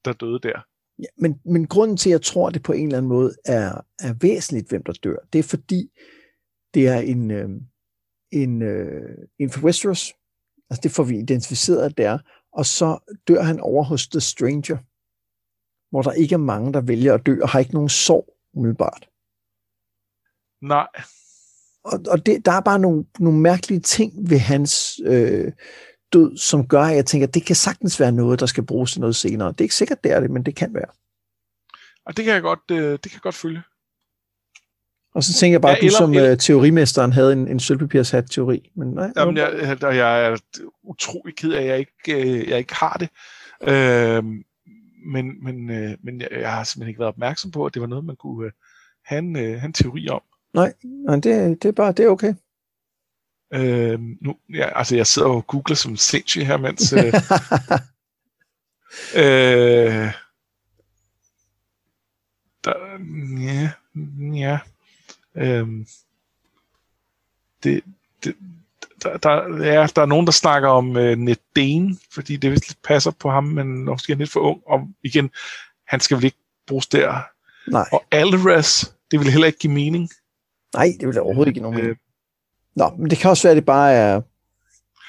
der 0.05 0.13
døde 0.13 0.39
der. 0.43 0.61
Ja, 0.99 1.05
men, 1.17 1.39
men 1.45 1.67
grunden 1.67 1.97
til, 1.97 2.09
at 2.09 2.11
jeg 2.11 2.21
tror, 2.21 2.47
at 2.47 2.53
det 2.53 2.63
på 2.63 2.71
en 2.71 2.85
eller 2.85 2.97
anden 2.97 3.09
måde 3.09 3.35
er, 3.45 3.81
er 3.99 4.13
væsentligt, 4.21 4.69
hvem 4.69 4.83
der 4.83 4.93
dør, 4.93 5.17
det 5.33 5.39
er 5.39 5.43
fordi, 5.43 5.89
det 6.73 6.87
er 6.87 6.99
en, 6.99 7.31
øh, 7.31 7.49
en, 8.31 8.61
øh, 8.61 9.17
en 9.39 9.49
for 9.49 9.61
Westeros. 9.61 10.13
Altså 10.69 10.81
det 10.83 10.91
får 10.91 11.03
vi 11.03 11.17
identificeret 11.19 11.97
der. 11.97 12.19
Og 12.53 12.65
så 12.65 13.13
dør 13.27 13.41
han 13.41 13.59
over 13.59 13.83
hos 13.83 14.07
The 14.07 14.19
Stranger, 14.19 14.77
hvor 15.89 16.01
der 16.01 16.11
ikke 16.11 16.33
er 16.33 16.37
mange, 16.53 16.73
der 16.73 16.81
vælger 16.81 17.13
at 17.13 17.25
dø, 17.25 17.41
og 17.41 17.49
har 17.49 17.59
ikke 17.59 17.73
nogen 17.73 17.89
sorg 17.89 18.37
umiddelbart. 18.53 19.09
Nej. 20.63 20.87
Og, 21.83 21.99
og 22.07 22.25
det, 22.25 22.45
der 22.45 22.51
er 22.51 22.61
bare 22.61 22.79
nogle, 22.79 23.05
nogle 23.19 23.39
mærkelige 23.39 23.79
ting 23.79 24.13
ved 24.29 24.37
hans 24.39 24.99
øh, 25.05 25.51
død, 26.13 26.37
som 26.37 26.67
gør, 26.67 26.81
at 26.81 26.95
jeg 26.95 27.05
tænker, 27.05 27.27
at 27.27 27.33
det 27.33 27.45
kan 27.45 27.55
sagtens 27.55 27.99
være 27.99 28.11
noget, 28.11 28.39
der 28.39 28.45
skal 28.45 28.65
bruges 28.65 28.91
til 28.91 29.01
noget 29.01 29.15
senere. 29.15 29.47
Det 29.47 29.61
er 29.61 29.65
ikke 29.65 29.75
sikkert, 29.75 30.03
det 30.03 30.11
er 30.11 30.19
det, 30.19 30.31
men 30.31 30.43
det 30.43 30.55
kan 30.55 30.73
være. 30.73 30.89
Og 32.05 32.17
det 32.17 32.25
kan 32.25 32.33
jeg 32.33 32.41
godt, 32.41 32.59
øh, 32.71 32.91
det 32.91 33.01
kan 33.01 33.13
jeg 33.13 33.21
godt 33.21 33.35
følge. 33.35 33.61
Og 35.15 35.23
så 35.23 35.33
tænker 35.33 35.53
jeg 35.53 35.61
bare, 35.61 35.71
ja, 35.71 35.75
at 35.75 35.81
du 35.81 35.85
eller, 35.85 35.97
som 35.97 36.13
eller, 36.13 36.31
øh, 36.31 36.37
teorimesteren 36.37 37.13
havde 37.13 37.33
en, 37.33 37.47
en 37.47 37.59
sølvpapirshat 37.59 38.25
teori. 38.31 38.71
Men 38.75 38.87
nej, 38.87 39.11
jamen, 39.15 39.37
jeg, 39.37 39.77
jeg, 39.81 39.95
jeg 39.95 40.25
er 40.25 40.37
utrolig 40.83 41.35
ked 41.35 41.51
af, 41.51 41.61
at 41.61 41.67
jeg 41.67 41.79
ikke, 41.79 42.21
øh, 42.21 42.49
jeg 42.49 42.57
ikke 42.57 42.75
har 42.75 42.93
det. 42.93 43.09
Øh, 43.61 44.23
men 45.05 45.43
men, 45.43 45.69
øh, 45.69 45.97
men 46.03 46.21
jeg, 46.21 46.27
jeg 46.31 46.53
har 46.53 46.63
simpelthen 46.63 46.89
ikke 46.89 46.99
været 46.99 47.13
opmærksom 47.13 47.51
på, 47.51 47.65
at 47.65 47.73
det 47.73 47.81
var 47.81 47.87
noget, 47.87 48.05
man 48.05 48.15
kunne 48.15 48.45
øh, 48.45 48.51
have, 49.05 49.19
en, 49.19 49.35
øh, 49.35 49.59
have 49.59 49.65
en 49.65 49.73
teori 49.73 50.07
om. 50.09 50.21
Nej, 50.53 50.73
nej 50.83 51.15
det, 51.15 51.63
det 51.63 51.65
er 51.65 51.71
bare 51.71 51.91
det 51.91 52.05
er 52.05 52.09
okay. 52.09 52.33
Øh, 53.53 53.99
nu, 53.99 54.35
ja, 54.53 54.77
altså, 54.77 54.95
jeg 54.95 55.07
sidder 55.07 55.27
og 55.27 55.47
googler 55.47 55.75
som 55.75 55.97
sindssyg 55.97 56.47
her, 56.47 56.57
mens... 56.57 56.93
Øh, 56.93 57.05
øh, 59.23 60.13
der, 62.63 62.73
ja, 63.39 63.71
ja. 64.33 64.59
Øhm, 65.35 65.87
det, 67.63 67.83
det, 68.23 68.35
der, 69.03 69.17
der, 69.17 69.63
ja, 69.63 69.87
der 69.95 70.01
er 70.01 70.05
nogen, 70.05 70.25
der 70.25 70.31
snakker 70.31 70.69
om 70.69 70.97
øh, 70.97 71.17
Ned 71.17 71.35
Dane, 71.55 71.97
fordi 72.11 72.37
det 72.37 72.51
vist 72.51 72.69
lidt 72.69 72.81
passer 72.83 73.11
på 73.11 73.29
ham, 73.29 73.43
men 73.43 73.85
måske 73.85 74.13
er 74.13 74.17
lidt 74.17 74.31
for 74.31 74.39
ung. 74.39 74.61
Og 74.65 74.87
igen, 75.03 75.31
han 75.87 75.99
skal 75.99 76.17
vel 76.17 76.25
ikke 76.25 76.37
bruges 76.67 76.87
der. 76.87 77.21
Nej. 77.67 77.89
Og 77.91 78.03
Alvarez, 78.11 78.85
det 79.11 79.19
vil 79.19 79.31
heller 79.31 79.47
ikke 79.47 79.59
give 79.59 79.73
mening. 79.73 80.09
Nej, 80.73 80.93
det 80.99 81.07
vil 81.07 81.19
overhovedet 81.19 81.49
ikke 81.49 81.61
nogen 81.61 81.79
øh. 81.79 81.95
Nå, 82.75 82.89
men 82.97 83.09
det 83.09 83.17
kan 83.17 83.29
også 83.29 83.43
være, 83.43 83.51
at 83.51 83.55
det 83.55 83.65
bare 83.65 83.93
er... 83.93 84.21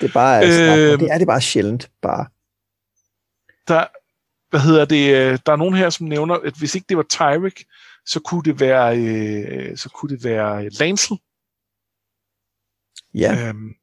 Det 0.01 0.09
er 0.09 0.13
bare 0.13 0.45
er, 0.45 0.93
øh, 0.93 1.01
det 1.01 1.11
er 1.11 1.19
det 1.19 1.27
bare 1.27 1.41
sjældent, 1.41 1.91
bare. 2.03 2.27
Der, 3.69 3.87
hvad 4.51 4.61
hedder 4.61 4.85
det, 4.85 5.15
øh, 5.15 5.39
der 5.47 5.53
er 5.53 5.57
nogen 5.57 5.75
her, 5.75 5.91
som 5.91 6.07
nævner, 6.07 6.35
at 6.35 6.55
hvis 6.59 6.75
ikke 6.75 6.87
det 6.89 6.97
var 6.97 7.03
Tyrick, 7.03 7.65
så 8.07 8.21
kunne 8.21 8.43
det 8.43 8.61
være, 8.61 8.99
øh, 8.99 9.77
så 9.77 9.89
kunne 9.89 10.17
det 10.17 10.25
være 10.25 10.69
Lancel. 10.69 11.19
Ja. 13.15 13.49
Øhm, 13.49 13.75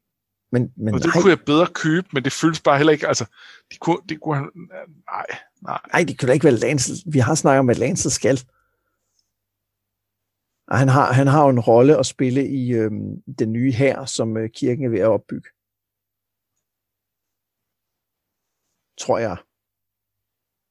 men, 0.52 0.72
men 0.76 0.94
og 0.94 1.00
det 1.00 1.06
nej. 1.06 1.22
kunne 1.22 1.30
jeg 1.30 1.40
bedre 1.40 1.66
købe, 1.66 2.08
men 2.12 2.24
det 2.24 2.32
føles 2.32 2.60
bare 2.60 2.76
heller 2.76 2.92
ikke, 2.92 3.08
altså, 3.08 3.24
det 3.70 3.80
kunne, 3.80 3.98
det 4.08 4.20
kunne 4.20 4.36
han, 4.36 4.50
nej, 4.54 5.26
nej. 5.62 5.80
Nej, 5.92 6.04
det 6.04 6.18
kunne 6.18 6.26
da 6.26 6.32
ikke 6.32 6.44
være 6.44 6.54
Lancel. 6.54 7.12
Vi 7.12 7.18
har 7.18 7.34
snakket 7.34 7.58
om, 7.58 7.70
at 7.70 7.78
Lancel 7.78 8.10
skal. 8.10 8.40
Og 10.72 10.78
han 10.78 10.88
har, 10.88 11.12
han 11.12 11.26
har 11.26 11.44
jo 11.44 11.50
en 11.50 11.60
rolle 11.60 11.98
at 11.98 12.06
spille 12.06 12.48
i 12.48 12.72
øhm, 12.72 13.22
den 13.38 13.52
nye 13.52 13.72
her, 13.72 14.04
som 14.04 14.36
øh, 14.36 14.50
kirken 14.50 14.84
er 14.84 14.88
ved 14.88 14.98
at 14.98 15.06
opbygge. 15.06 15.48
Tror 18.98 19.18
jeg. 19.18 19.36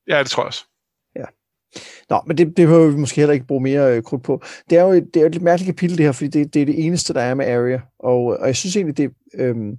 Ja, 0.08 0.20
det 0.20 0.30
tror 0.30 0.44
jeg 0.44 0.48
også. 0.48 0.66
Ja. 1.16 1.26
Nå, 2.10 2.22
men 2.28 2.38
det, 2.38 2.48
det 2.58 2.68
behøver 2.68 2.92
vi 2.92 2.98
måske 2.98 3.22
heller 3.22 3.34
ikke 3.34 3.46
bruge 3.46 3.62
mere 3.62 3.96
øh, 3.96 4.04
krudt 4.04 4.24
på. 4.24 4.42
Det 4.70 4.78
er 4.78 4.84
jo 4.84 4.92
et, 4.92 5.06
det 5.14 5.16
er 5.16 5.22
jo 5.22 5.28
et 5.28 5.34
lidt 5.34 5.44
mærkeligt 5.44 5.76
kapitel, 5.76 5.98
det 5.98 6.06
her, 6.06 6.12
fordi 6.12 6.30
det, 6.30 6.54
det 6.54 6.62
er 6.62 6.66
det 6.66 6.86
eneste, 6.86 7.14
der 7.14 7.22
er 7.22 7.34
med 7.34 7.46
Arya. 7.46 7.82
Og, 8.00 8.24
og 8.26 8.48
jeg 8.48 8.56
synes 8.56 8.76
egentlig, 8.76 8.98
det, 8.98 9.16
øhm, 9.34 9.78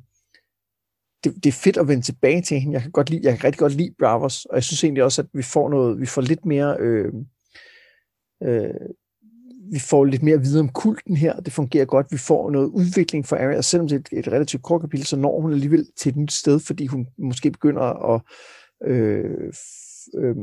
det, 1.25 1.35
det 1.35 1.47
er 1.47 1.61
fedt 1.65 1.77
at 1.77 1.89
vende 1.89 2.03
tilbage 2.03 2.43
til 2.43 2.61
hende. 2.61 2.75
Jeg 2.75 2.83
kan, 2.83 2.93
godt 2.93 3.11
lide, 3.11 3.23
jeg 3.25 3.37
kan 3.37 3.45
rigtig 3.45 3.59
godt 3.59 3.73
lide 3.73 3.95
Bravos, 3.99 4.45
og 4.45 4.55
jeg 4.55 4.65
synes 4.65 4.85
egentlig 4.85 5.05
også, 5.05 5.23
at 5.23 5.29
vi 5.33 5.43
får 5.43 5.69
noget, 5.69 6.01
vi 6.01 6.07
får 6.07 6.23
lidt 6.23 6.45
mere... 6.47 6.77
Øh, 6.79 7.13
øh, 8.43 8.75
vi 9.73 9.79
får 9.79 10.05
lidt 10.05 10.23
mere 10.23 10.41
viden 10.41 10.61
om 10.61 10.69
kulten 10.69 11.17
her, 11.17 11.41
det 11.41 11.53
fungerer 11.53 11.85
godt, 11.85 12.07
vi 12.11 12.19
får 12.19 12.51
noget 12.51 12.67
udvikling 12.67 13.27
for 13.27 13.37
Arya, 13.37 13.57
og 13.57 13.65
selvom 13.65 13.89
det 13.89 13.97
er 13.97 14.01
et, 14.19 14.27
et 14.27 14.33
relativt 14.33 14.63
kort 14.63 14.81
kapitel, 14.81 15.07
så 15.07 15.17
når 15.17 15.41
hun 15.41 15.53
alligevel 15.53 15.87
til 15.97 16.11
et 16.11 16.17
nyt 16.17 16.33
sted, 16.33 16.61
fordi 16.61 16.87
hun 16.87 17.07
måske 17.19 17.51
begynder 17.51 18.15
at 18.15 18.23
øh, 18.91 19.53
øh, 20.15 20.37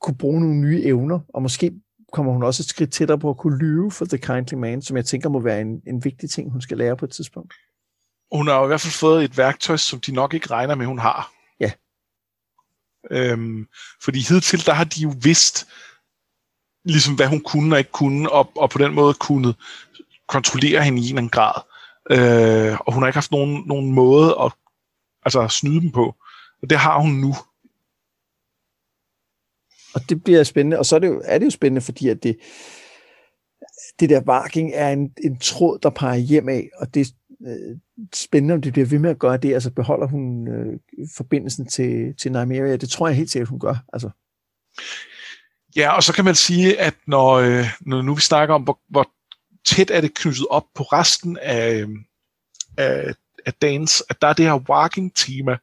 kunne 0.00 0.16
bruge 0.18 0.40
nogle 0.40 0.60
nye 0.60 0.82
evner, 0.82 1.20
og 1.28 1.42
måske 1.42 1.72
kommer 2.12 2.32
hun 2.32 2.42
også 2.42 2.62
et 2.62 2.66
skridt 2.66 2.92
tættere 2.92 3.18
på 3.18 3.30
at 3.30 3.36
kunne 3.36 3.58
lyve 3.58 3.90
for 3.90 4.04
The 4.04 4.18
Kindly 4.18 4.54
Man, 4.54 4.82
som 4.82 4.96
jeg 4.96 5.04
tænker 5.04 5.28
må 5.28 5.40
være 5.40 5.60
en, 5.60 5.82
en 5.86 6.04
vigtig 6.04 6.30
ting, 6.30 6.52
hun 6.52 6.60
skal 6.60 6.78
lære 6.78 6.96
på 6.96 7.04
et 7.04 7.10
tidspunkt. 7.10 7.54
Hun 8.32 8.46
har 8.46 8.64
i 8.64 8.66
hvert 8.66 8.80
fald 8.80 8.92
fået 8.92 9.24
et 9.24 9.38
værktøj, 9.38 9.76
som 9.76 10.00
de 10.00 10.12
nok 10.12 10.34
ikke 10.34 10.50
regner 10.50 10.74
med, 10.74 10.86
hun 10.86 10.98
har. 10.98 11.32
Ja. 11.60 11.72
Øhm, 13.10 13.66
fordi 14.04 14.18
hidtil, 14.28 14.66
der 14.66 14.72
har 14.72 14.84
de 14.84 15.00
jo 15.00 15.12
vidst, 15.22 15.66
ligesom 16.84 17.14
hvad 17.14 17.26
hun 17.26 17.40
kunne 17.40 17.74
og 17.74 17.78
ikke 17.78 17.90
kunne, 17.90 18.32
og, 18.32 18.52
og 18.56 18.70
på 18.70 18.78
den 18.78 18.94
måde 18.94 19.14
kunne 19.14 19.54
kontrollere 20.28 20.82
hende 20.82 20.98
i 20.98 21.02
en 21.02 21.08
eller 21.08 21.18
anden 21.18 21.30
grad. 21.30 21.62
Øh, 22.10 22.78
og 22.80 22.92
hun 22.92 23.02
har 23.02 23.08
ikke 23.08 23.16
haft 23.16 23.32
nogen, 23.32 23.64
nogen 23.66 23.92
måde 23.92 24.36
at 24.44 24.52
altså, 25.24 25.48
snyde 25.48 25.80
dem 25.80 25.90
på. 25.90 26.14
Og 26.62 26.70
det 26.70 26.78
har 26.78 27.00
hun 27.00 27.10
nu. 27.10 27.34
Og 29.94 30.08
det 30.08 30.24
bliver 30.24 30.42
spændende, 30.42 30.78
og 30.78 30.86
så 30.86 30.96
er 30.96 31.00
det 31.00 31.08
jo, 31.08 31.22
er 31.24 31.38
det 31.38 31.44
jo 31.44 31.50
spændende, 31.50 31.80
fordi 31.80 32.08
at 32.08 32.22
det, 32.22 32.36
det 34.00 34.10
der 34.10 34.20
varking 34.20 34.70
er 34.74 34.90
en, 34.90 35.12
en 35.24 35.38
tråd, 35.38 35.78
der 35.78 35.90
peger 35.90 36.16
hjem 36.16 36.48
af, 36.48 36.70
og 36.76 36.94
det 36.94 37.00
er 37.00 37.12
øh, 37.46 37.76
spændende, 38.14 38.54
om 38.54 38.62
det 38.62 38.72
bliver 38.72 38.86
ved 38.86 38.98
med 38.98 39.10
at 39.10 39.18
gøre 39.18 39.36
det. 39.36 39.54
Altså 39.54 39.70
beholder 39.70 40.06
hun 40.06 40.48
øh, 40.48 40.78
forbindelsen 41.16 41.66
til, 41.66 42.14
til 42.16 42.32
Nymeria? 42.32 42.76
Det 42.76 42.88
tror 42.88 43.08
jeg 43.08 43.16
helt 43.16 43.30
sikkert, 43.30 43.48
hun 43.48 43.60
gør. 43.60 43.84
Altså. 43.92 44.10
Ja, 45.76 45.96
og 45.96 46.02
så 46.02 46.12
kan 46.12 46.24
man 46.24 46.34
sige, 46.34 46.80
at 46.80 46.94
når, 47.06 47.32
øh, 47.32 47.66
når 47.80 48.02
nu 48.02 48.14
vi 48.14 48.20
snakker 48.20 48.54
om, 48.54 48.62
hvor, 48.62 48.80
hvor 48.88 49.10
tæt 49.64 49.90
er 49.90 50.00
det 50.00 50.14
knyttet 50.14 50.46
op 50.50 50.64
på 50.74 50.82
resten 50.82 51.38
af, 51.42 51.84
af, 52.76 53.14
af 53.46 53.54
dans, 53.54 54.02
at 54.08 54.22
der 54.22 54.28
er 54.28 54.32
det 54.32 54.44
her 54.44 54.70
walking-tema, 54.70 55.56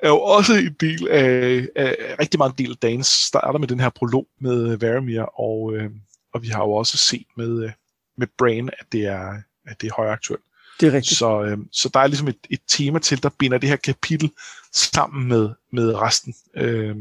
er 0.00 0.08
jo 0.08 0.20
også 0.20 0.54
en 0.54 0.76
del 0.80 1.08
af, 1.08 1.68
af 1.76 2.16
rigtig 2.20 2.38
meget 2.38 2.58
del 2.58 2.70
af 2.70 2.76
dans 2.76 3.06
starter 3.06 3.58
med 3.58 3.68
den 3.68 3.80
her 3.80 3.88
prolog 3.88 4.26
med 4.40 4.76
Varamir, 4.76 5.40
og, 5.40 5.74
øh, 5.74 5.90
og 6.34 6.42
vi 6.42 6.48
har 6.48 6.62
jo 6.62 6.72
også 6.72 6.96
set 6.96 7.26
med, 7.36 7.64
øh, 7.64 7.70
med 8.18 8.26
Brain, 8.38 8.70
at 8.78 8.86
det 8.92 9.06
er, 9.06 9.34
at 9.66 9.80
det 9.80 9.86
er 9.86 9.94
højaktuelt. 9.96 10.44
Det 10.80 10.88
er 10.88 10.92
rigtigt. 10.92 11.18
Så, 11.18 11.42
øh, 11.42 11.58
så 11.72 11.88
der 11.94 12.00
er 12.00 12.06
ligesom 12.06 12.28
et, 12.28 12.46
et 12.50 12.60
tema 12.66 12.98
til, 12.98 13.22
der 13.22 13.28
binder 13.38 13.58
det 13.58 13.68
her 13.68 13.76
kapitel 13.76 14.30
sammen 14.72 15.28
med, 15.28 15.50
med 15.72 15.94
resten. 15.94 16.34
Øh, 16.56 16.96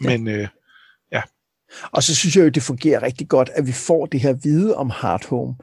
men 0.00 0.28
øh, 0.28 0.38
ja. 0.40 0.48
Og 1.90 2.02
så 2.02 2.14
synes 2.14 2.36
jeg 2.36 2.44
jo, 2.44 2.48
det 2.48 2.62
fungerer 2.62 3.02
rigtig 3.02 3.28
godt, 3.28 3.50
at 3.54 3.66
vi 3.66 3.72
får 3.72 4.06
det 4.06 4.20
her 4.20 4.32
vide 4.32 4.76
om 4.76 4.90
Hard 4.90 5.26
Home 5.26 5.54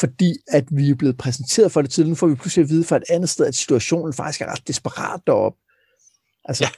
fordi 0.00 0.34
at 0.48 0.64
vi 0.70 0.90
er 0.90 0.94
blevet 0.94 1.18
præsenteret 1.18 1.72
for 1.72 1.82
det 1.82 1.90
tidligere. 1.90 2.10
Nu 2.10 2.14
får 2.14 2.26
vi 2.26 2.34
pludselig 2.34 2.62
at 2.62 2.68
vide 2.68 2.84
fra 2.84 2.96
et 2.96 3.04
andet 3.10 3.28
sted, 3.28 3.46
at 3.46 3.54
situationen 3.54 4.12
faktisk 4.12 4.40
er 4.40 4.52
ret 4.52 4.68
desperat 4.68 5.20
deroppe. 5.26 5.58
Altså, 6.44 6.64
ja. 6.64 6.70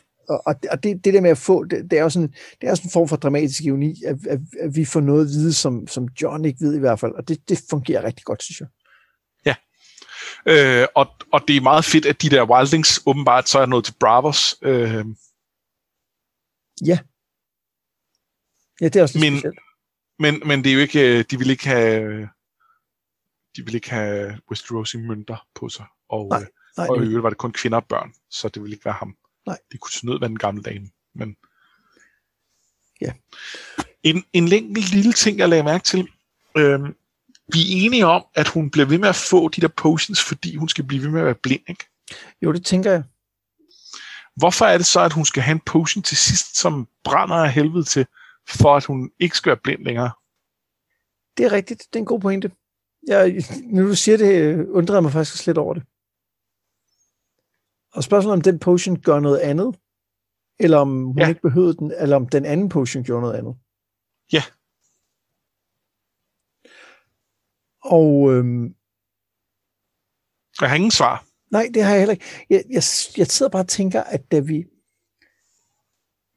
Og, 0.47 0.55
og 0.71 0.83
det, 0.83 1.05
det 1.05 1.15
der 1.15 1.21
med 1.21 1.31
at 1.31 1.39
få, 1.39 1.65
det, 1.65 1.91
det 1.91 1.99
er 1.99 2.03
jo 2.03 2.11
sådan, 2.11 2.35
det 2.61 2.69
er 2.69 2.75
sådan 2.75 2.87
en 2.87 2.93
form 2.93 3.09
for 3.09 3.17
dramatisk 3.17 3.65
ironi, 3.65 3.95
at, 4.07 4.17
at, 4.27 4.41
at 4.61 4.77
vi 4.77 4.85
får 4.85 5.01
noget 5.01 5.25
at 5.25 5.29
vide, 5.29 5.53
som, 5.53 5.87
som 5.87 6.09
John 6.23 6.45
ikke 6.45 6.61
ved 6.61 6.75
i 6.75 6.79
hvert 6.79 7.01
fald, 7.01 7.13
og 7.13 7.29
det, 7.29 7.49
det 7.49 7.63
fungerer 7.71 8.05
rigtig 8.05 8.25
godt, 8.25 8.43
synes 8.43 8.61
jeg. 8.61 8.69
Ja, 9.47 9.55
øh, 10.47 10.87
og, 10.95 11.07
og 11.33 11.41
det 11.49 11.57
er 11.57 11.61
meget 11.61 11.85
fedt, 11.85 12.07
at 12.07 12.23
de 12.23 12.31
der 12.31 12.51
Wildlings 12.51 13.03
åbenbart 13.07 13.49
så 13.49 13.59
er 13.59 13.67
noget 13.67 13.85
til 13.85 13.95
Bravos. 14.01 14.57
Øh. 14.63 15.05
Ja. 16.87 16.99
Ja, 18.81 18.85
det 18.85 18.97
er 18.97 19.03
også 19.03 19.19
men, 19.19 19.37
specielt. 19.37 19.59
Men, 20.19 20.43
men 20.47 20.65
det 20.65 20.71
er 20.71 20.75
jo 20.75 20.81
ikke, 20.81 21.23
de 21.23 21.39
vil 21.39 21.51
ikke 21.51 21.67
have 21.67 22.29
de 23.57 23.65
ville 23.65 23.77
ikke 23.77 23.91
have 23.91 24.39
Westerosi 24.51 24.97
mønter 24.97 25.47
på 25.55 25.69
sig. 25.69 25.87
Og, 26.09 26.29
nej, 26.29 26.47
nej, 26.77 26.87
og 26.87 26.97
i 26.97 27.07
øvrigt 27.07 27.23
var 27.23 27.29
det 27.29 27.39
kun 27.39 27.53
kvinder 27.53 27.79
og 27.79 27.87
børn, 27.87 28.13
så 28.31 28.49
det 28.49 28.63
ville 28.63 28.75
ikke 28.75 28.85
være 28.85 28.95
ham. 28.95 29.17
Nej. 29.47 29.59
Det 29.73 29.81
kunne 29.81 30.11
nødt 30.11 30.21
være 30.21 30.29
den 30.29 30.39
gamle 30.39 30.63
dame. 30.63 30.91
Men... 31.15 31.37
Ja. 33.01 33.13
En, 34.03 34.25
en 34.33 34.53
enkelt 34.53 34.93
lille 34.95 35.13
ting, 35.13 35.39
jeg 35.39 35.49
lagde 35.49 35.65
mærke 35.65 35.85
til. 35.85 36.09
Øhm, 36.57 36.97
vi 37.53 37.61
er 37.61 37.85
enige 37.85 38.07
om, 38.07 38.25
at 38.35 38.49
hun 38.49 38.71
bliver 38.71 38.87
ved 38.87 38.99
med 38.99 39.09
at 39.09 39.17
få 39.17 39.49
de 39.49 39.61
der 39.61 39.69
potions, 39.69 40.25
fordi 40.25 40.57
hun 40.57 40.69
skal 40.69 40.85
blive 40.85 41.03
ved 41.03 41.11
med 41.11 41.21
at 41.21 41.27
være 41.27 41.35
blind, 41.35 41.63
ikke? 41.69 41.85
Jo, 42.43 42.53
det 42.53 42.65
tænker 42.65 42.91
jeg. 42.91 43.03
Hvorfor 44.37 44.67
er 44.67 44.77
det 44.77 44.87
så, 44.87 45.01
at 45.01 45.13
hun 45.13 45.25
skal 45.25 45.43
have 45.43 45.53
en 45.53 45.61
potion 45.61 46.03
til 46.03 46.17
sidst, 46.17 46.57
som 46.57 46.89
brænder 47.05 47.37
af 47.37 47.53
helvede 47.53 47.85
til, 47.85 48.07
for 48.53 48.77
at 48.77 48.85
hun 48.85 49.11
ikke 49.19 49.37
skal 49.37 49.51
være 49.51 49.61
blind 49.63 49.85
længere? 49.85 50.11
Det 51.37 51.47
er 51.47 51.53
rigtigt. 51.53 51.81
Det 51.93 51.97
er 51.97 52.01
en 52.01 52.07
god 52.07 52.21
pointe. 52.21 52.51
Jeg, 53.07 53.43
nu 53.63 53.89
du 53.89 53.95
siger 53.95 54.17
det, 54.19 54.67
undrer 54.69 54.95
jeg 54.97 55.03
mig 55.03 55.13
faktisk 55.13 55.47
lidt 55.47 55.59
over 55.59 55.75
det. 55.75 55.83
Og 57.93 58.05
spørgsmålet 58.05 58.37
om 58.37 58.43
den 58.43 58.59
potion 58.59 59.01
gør 59.01 59.21
noget 59.21 59.39
andet, 59.39 59.79
eller 60.59 60.79
om 60.79 61.05
hun 61.05 61.19
Ja. 61.19 61.29
ikke 61.29 61.41
behøvede 61.41 61.75
den, 61.77 61.93
eller 61.99 62.17
om 62.17 62.29
den 62.29 62.45
anden 62.45 62.69
potion 62.69 63.05
gjorde 63.05 63.21
noget 63.23 63.39
andet. 63.39 63.57
Ja. 64.33 64.43
Og 67.85 68.33
øhm, 68.33 68.75
Jeg 70.61 70.69
har 70.69 70.77
ingen 70.77 70.91
svar. 70.91 71.25
nej, 71.51 71.69
det 71.75 71.83
har 71.83 71.91
jeg 71.91 71.99
heller 72.01 72.13
ikke. 72.13 72.25
Jeg, 72.51 72.65
jeg, 72.71 72.83
jeg 73.17 73.27
sidder 73.27 73.51
bare 73.51 73.63
og 73.63 73.69
tænker, 73.69 74.03
at 74.03 74.33
da 74.33 74.39
vi, 74.41 74.65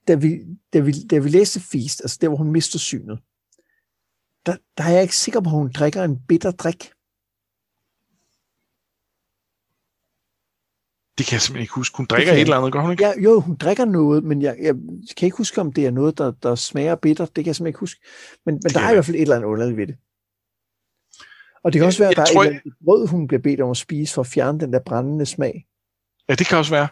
da 0.07 0.15
vi, 0.15 0.41
da 0.73 0.79
vi, 0.79 0.91
da 1.11 1.17
vi 1.17 1.29
læste 1.29 1.59
Feast, 1.59 2.01
altså 2.01 2.17
der, 2.21 2.27
hvor 2.27 2.37
hun 2.37 2.51
mister 2.51 2.79
synet, 2.79 3.19
der, 4.45 4.57
der 4.77 4.83
er 4.83 4.89
jeg 4.89 5.01
ikke 5.01 5.15
sikker 5.15 5.39
på, 5.39 5.49
at 5.49 5.55
hun 5.55 5.71
drikker 5.71 6.03
en 6.03 6.19
bitter 6.27 6.51
drik. 6.51 6.91
Det 11.17 11.25
kan 11.25 11.33
jeg 11.33 11.41
simpelthen 11.41 11.61
ikke 11.61 11.73
huske. 11.73 11.97
Hun 11.97 12.05
drikker 12.05 12.25
kan 12.25 12.33
et 12.33 12.37
jeg 12.37 12.41
eller 12.41 12.57
andet, 12.57 12.73
gør 12.73 12.81
hun 12.81 12.91
ikke? 12.91 13.03
Ja, 13.03 13.21
jo, 13.23 13.39
hun 13.39 13.55
drikker 13.55 13.85
noget, 13.85 14.23
men 14.23 14.41
jeg, 14.41 14.57
jeg 14.61 14.75
kan 15.17 15.25
ikke 15.25 15.37
huske, 15.37 15.61
om 15.61 15.73
det 15.73 15.85
er 15.85 15.91
noget, 15.91 16.17
der, 16.17 16.31
der 16.31 16.55
smager 16.55 16.95
bitter. 16.95 17.25
Det 17.25 17.35
kan 17.35 17.45
jeg 17.45 17.55
simpelthen 17.55 17.67
ikke 17.67 17.79
huske. 17.79 18.01
Men, 18.45 18.59
men 18.63 18.71
der 18.73 18.79
er 18.79 18.89
i 18.89 18.93
hvert 18.93 19.05
fald 19.05 19.15
et 19.15 19.21
eller 19.21 19.35
andet 19.35 19.47
underligt 19.47 19.77
ved 19.77 19.87
det. 19.87 19.97
Og 21.63 21.73
det 21.73 21.79
kan 21.79 21.85
også 21.85 21.99
være, 21.99 22.09
at 22.09 22.17
jeg 22.17 22.25
der 22.25 22.31
er 22.31 22.33
tror, 22.33 22.43
et 22.43 22.47
eller 22.47 22.59
andet 22.59 22.77
brød, 22.85 23.07
hun 23.07 23.27
bliver 23.27 23.41
bedt 23.41 23.61
om 23.61 23.69
at 23.69 23.77
spise 23.77 24.13
for 24.13 24.21
at 24.21 24.27
fjerne 24.27 24.59
den 24.59 24.73
der 24.73 24.79
brændende 24.79 25.25
smag. 25.25 25.65
Ja, 26.29 26.35
det 26.35 26.47
kan 26.47 26.57
også 26.57 26.71
være. 26.71 26.87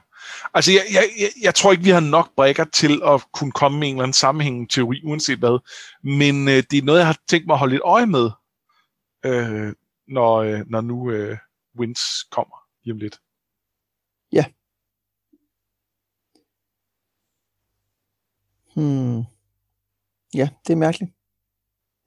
Altså, 0.53 0.71
jeg, 0.71 0.81
jeg, 0.93 1.03
jeg, 1.19 1.29
jeg 1.41 1.55
tror 1.55 1.71
ikke, 1.71 1.83
vi 1.83 1.89
har 1.89 1.99
nok 1.99 2.35
brækker 2.35 2.63
til 2.63 3.01
at 3.05 3.23
kunne 3.33 3.51
komme 3.51 3.79
med 3.79 3.87
en 3.87 3.93
eller 3.93 4.03
anden 4.03 4.13
sammenhængende 4.13 4.73
teori, 4.73 5.01
uanset 5.05 5.39
hvad. 5.39 5.59
Men 6.03 6.47
øh, 6.47 6.63
det 6.71 6.77
er 6.77 6.83
noget, 6.83 6.99
jeg 6.99 7.07
har 7.07 7.17
tænkt 7.29 7.47
mig 7.47 7.53
at 7.53 7.59
holde 7.59 7.73
lidt 7.73 7.83
øje 7.85 8.05
med, 8.05 8.29
øh, 9.25 9.73
når, 10.07 10.35
øh, 10.37 10.59
når 10.67 10.81
nu 10.81 11.11
øh, 11.11 11.37
Wins 11.79 12.01
kommer 12.31 12.55
lige 12.83 12.93
om 12.93 12.99
lidt. 12.99 13.17
Hmm. 18.75 19.23
Ja, 20.33 20.49
det 20.67 20.73
er 20.73 20.77
mærkeligt. 20.77 21.11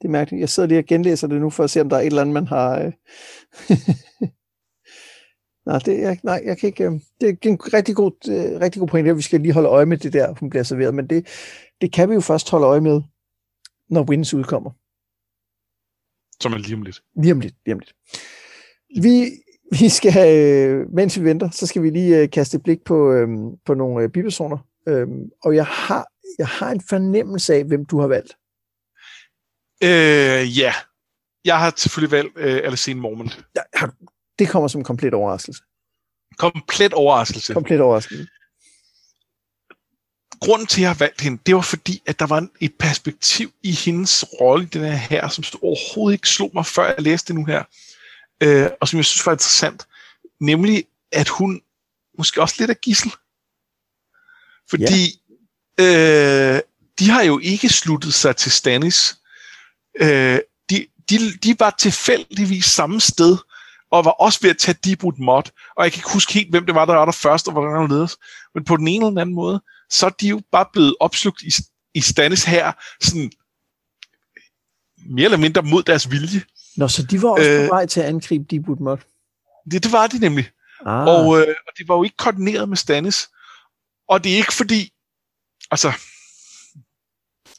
Det 0.03 0.09
er 0.09 0.13
mærkeligt. 0.13 0.41
Jeg 0.41 0.49
sidder 0.49 0.69
lige 0.69 0.79
og 0.79 0.85
genlæser 0.85 1.27
det 1.27 1.41
nu, 1.41 1.51
for 1.51 1.65
at 1.65 1.71
se, 1.71 1.81
om 1.81 1.89
der 1.89 1.97
er 1.97 2.01
et 2.01 2.07
eller 2.07 2.21
andet, 2.21 2.35
man 2.35 2.47
har... 2.47 2.79
Øh... 2.79 2.93
nej, 5.67 5.79
det 5.79 6.03
er, 6.05 6.17
nej, 6.23 6.43
jeg 6.45 6.59
kan 6.59 6.67
ikke... 6.67 6.85
Øh... 6.85 6.93
Det 7.21 7.29
er 7.29 7.49
en 7.51 7.59
rigtig 7.75 7.97
god, 7.97 8.13
øh, 8.29 8.61
rigtig 8.61 8.81
god 8.81 8.89
point, 8.89 9.09
at 9.09 9.17
vi 9.17 9.23
skal 9.23 9.41
lige 9.41 9.53
holde 9.53 9.69
øje 9.69 9.87
med 9.87 9.99
det 9.99 10.13
der, 10.13 10.35
hun 10.41 10.51
bliver 10.51 10.63
serveret. 10.63 10.95
Men 10.95 11.07
det, 11.07 11.27
det 11.81 11.93
kan 11.93 12.09
vi 12.09 12.15
jo 12.15 12.21
først 12.21 12.51
holde 12.51 12.67
øje 12.67 12.81
med, 12.81 13.03
når 13.91 14.03
Wins 14.11 14.35
udkommer. 14.35 14.71
Som 16.43 16.53
er 16.53 16.59
lige 16.59 16.75
om 16.75 16.83
lidt. 16.83 17.03
Lige 17.23 17.33
om 17.33 17.41
lidt, 17.41 17.55
lige 17.67 17.75
om 17.75 17.79
lidt. 17.79 17.95
Vi, 19.03 19.31
vi 19.81 19.89
skal, 19.89 20.39
øh, 20.39 20.87
mens 20.95 21.19
vi 21.21 21.25
venter, 21.25 21.51
så 21.51 21.67
skal 21.67 21.83
vi 21.83 21.91
lige 21.91 22.19
øh, 22.23 22.31
kaste 22.31 22.57
et 22.57 22.63
blik 22.63 22.85
på, 22.85 23.13
øh, 23.13 23.29
på 23.67 23.75
nogle 23.75 24.05
øh, 24.05 24.11
bipersoner. 24.11 24.59
Øh, 24.89 25.07
og 25.45 25.55
jeg 25.55 25.67
har, 25.67 26.07
jeg 26.39 26.47
har 26.47 26.71
en 26.71 26.81
fornemmelse 26.81 27.55
af, 27.55 27.65
hvem 27.65 27.87
du 27.87 28.01
har 28.01 28.07
valgt. 28.07 28.33
Øh, 29.83 30.59
ja. 30.59 30.73
Jeg 31.45 31.59
har 31.59 31.73
selvfølgelig 31.77 32.11
valgt 32.17 32.33
øh, 32.39 32.61
Alicene 32.65 33.01
Mormont. 33.01 33.47
Ja, 33.57 33.61
har- 33.75 33.95
det 34.39 34.49
kommer 34.49 34.69
som 34.69 34.81
en 34.81 34.85
komplet 34.85 35.15
overraskelse. 35.15 35.63
Komplet 36.39 36.93
overraskelse. 36.93 37.55
Komplet 37.55 37.81
overraskelse. 37.81 38.27
grunden 40.41 40.67
til, 40.67 40.81
at 40.81 40.83
jeg 40.83 40.89
har 40.89 40.95
valgt 40.95 41.21
hende, 41.21 41.43
det 41.47 41.55
var 41.55 41.61
fordi, 41.61 42.03
at 42.07 42.19
der 42.19 42.27
var 42.27 42.49
et 42.61 42.75
perspektiv 42.75 43.53
i 43.63 43.73
hendes 43.73 44.25
rolle 44.41 44.65
i 44.65 44.69
den 44.69 44.83
her 44.83 44.93
her, 44.93 45.29
som 45.29 45.45
overhovedet 45.63 46.15
ikke 46.15 46.29
slog 46.29 46.51
mig, 46.55 46.67
før 46.67 46.87
jeg 46.87 47.03
læste 47.03 47.29
det 47.29 47.35
nu 47.35 47.45
her, 47.45 47.65
øh, 48.41 48.71
og 48.81 48.89
som 48.89 48.97
jeg 48.97 49.05
synes 49.05 49.27
var 49.27 49.33
interessant, 49.33 49.87
nemlig, 50.41 50.85
at 51.13 51.29
hun 51.29 51.63
måske 52.19 52.43
også 52.43 52.55
lidt 52.59 52.71
er 52.71 52.75
gissel. 52.75 53.13
Fordi 54.71 55.21
øh, 55.81 56.61
de 56.99 57.11
har 57.11 57.23
jo 57.23 57.39
ikke 57.39 57.69
sluttet 57.69 58.15
sig 58.15 58.37
til 58.37 58.53
Stannis. 58.53 59.17
Øh, 60.01 60.39
de, 60.71 60.87
de, 61.11 61.33
de 61.43 61.57
var 61.59 61.75
tilfældigvis 61.79 62.65
samme 62.65 63.01
sted, 63.01 63.37
og 63.95 64.05
var 64.05 64.11
også 64.11 64.39
ved 64.43 64.51
at 64.51 64.59
tage 64.59 64.79
Deepwood 64.85 65.19
Mod, 65.19 65.43
og 65.77 65.85
jeg 65.85 65.93
kan 65.93 65.99
ikke 65.99 66.13
huske 66.13 66.33
helt, 66.33 66.51
hvem 66.51 66.67
det 66.67 66.75
var, 66.75 66.85
der 66.85 66.95
var 66.95 67.05
der 67.05 67.13
først, 67.13 67.47
og 67.49 67.53
hvordan 67.53 67.83
det 67.83 67.91
ledes. 67.91 68.17
Men 68.55 68.65
på 68.65 68.77
den 68.77 68.89
ene 68.89 69.07
eller 69.07 69.21
anden 69.21 69.35
måde, 69.35 69.63
så 69.91 70.07
er 70.07 70.11
de 70.11 70.29
jo 70.29 70.43
bare 70.53 70.67
blevet 70.73 70.97
opslugt 71.01 71.43
i, 71.43 71.51
i 71.95 72.01
Stannis 72.01 72.45
her, 72.45 72.73
sådan 73.01 73.33
mere 75.07 75.25
eller 75.25 75.39
mindre 75.39 75.63
mod 75.63 75.83
deres 75.83 76.11
vilje. 76.11 76.43
Nå, 76.77 76.89
så 76.89 77.03
de 77.03 77.23
var 77.23 77.29
også 77.29 77.51
øh, 77.51 77.69
på 77.69 77.75
vej 77.75 77.87
til 77.87 78.01
at 78.01 78.07
angribe 78.07 78.45
Deepwood 78.51 78.79
Mod. 78.79 78.97
Det, 79.71 79.85
det 79.85 79.93
var 79.93 80.07
de 80.07 80.19
nemlig. 80.19 80.51
Ah, 80.87 81.07
Og, 81.07 81.41
øh, 81.41 81.55
og 81.67 81.73
det 81.79 81.89
var 81.89 81.97
jo 81.97 82.03
ikke 82.03 82.17
koordineret 82.17 82.69
med 82.69 82.77
Stannis. 82.77 83.29
Og 84.09 84.25
det 84.25 84.33
er 84.33 84.37
ikke 84.37 84.55
fordi, 84.55 84.93
altså, 85.71 85.93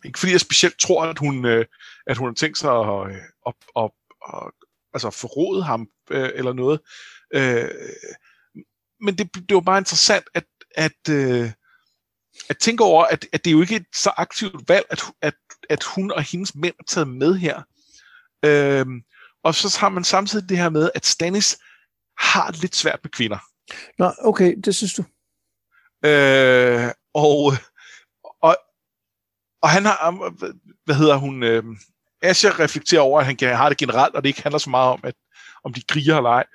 ikke 0.05 0.19
fordi 0.19 0.31
jeg 0.31 0.41
specielt 0.41 0.79
tror, 0.79 1.05
at 1.05 1.17
hun, 1.17 1.45
øh, 1.45 1.65
at 2.07 2.17
hun 2.17 2.27
har 2.27 2.33
tænkt 2.33 2.57
sig 2.57 2.71
at, 2.71 3.15
at, 3.47 3.53
at, 3.77 3.91
at, 4.33 4.51
altså 4.95 5.09
forråde 5.09 5.63
ham 5.63 5.87
øh, 6.11 6.29
eller 6.35 6.53
noget. 6.53 6.79
Øh, 7.33 7.69
men 9.01 9.17
det, 9.17 9.33
det 9.49 9.55
var 9.55 9.61
bare 9.61 9.77
interessant 9.77 10.25
at, 10.33 10.45
at, 10.75 11.09
øh, 11.09 11.51
at 12.49 12.57
tænke 12.57 12.83
over, 12.83 13.05
at, 13.05 13.25
at 13.33 13.45
det 13.45 13.51
er 13.51 13.55
jo 13.55 13.61
ikke 13.61 13.75
et 13.75 13.85
så 13.95 14.11
aktivt 14.17 14.69
valg, 14.69 14.85
at, 14.89 15.03
at, 15.21 15.35
at 15.69 15.83
hun 15.83 16.11
og 16.11 16.21
hendes 16.23 16.55
mænd 16.55 16.75
er 16.79 16.83
taget 16.87 17.07
med 17.07 17.35
her. 17.35 17.61
Øh, 18.45 18.85
og 19.43 19.55
så 19.55 19.77
har 19.79 19.89
man 19.89 20.03
samtidig 20.03 20.49
det 20.49 20.57
her 20.57 20.69
med, 20.69 20.89
at 20.95 21.05
Stannis 21.05 21.57
har 22.17 22.51
lidt 22.51 22.75
svært 22.75 22.99
med 23.03 23.11
kvinder. 23.11 23.37
Nå, 23.99 24.13
okay, 24.19 24.55
det 24.65 24.75
synes 24.75 24.93
du. 24.93 25.03
Øh, 26.07 26.91
og, 27.13 27.53
og, 28.41 28.57
og 29.61 29.69
han 29.69 29.85
har, 29.85 30.29
hvad 30.85 30.95
hedder 30.95 31.15
hun, 31.15 31.43
øh, 31.43 31.63
Asher 32.25 32.59
reflekterer 32.59 33.01
over, 33.01 33.19
at 33.19 33.25
han 33.25 33.55
har 33.55 33.69
det 33.69 33.77
generelt, 33.77 34.15
og 34.15 34.23
det 34.23 34.29
ikke 34.29 34.43
handler 34.43 34.59
så 34.59 34.69
meget 34.69 34.89
om, 34.89 34.99
at, 35.03 35.13
om 35.63 35.73
de 35.73 35.81
kriger 35.81 36.17
eller 36.17 36.29
ej. 36.29 36.45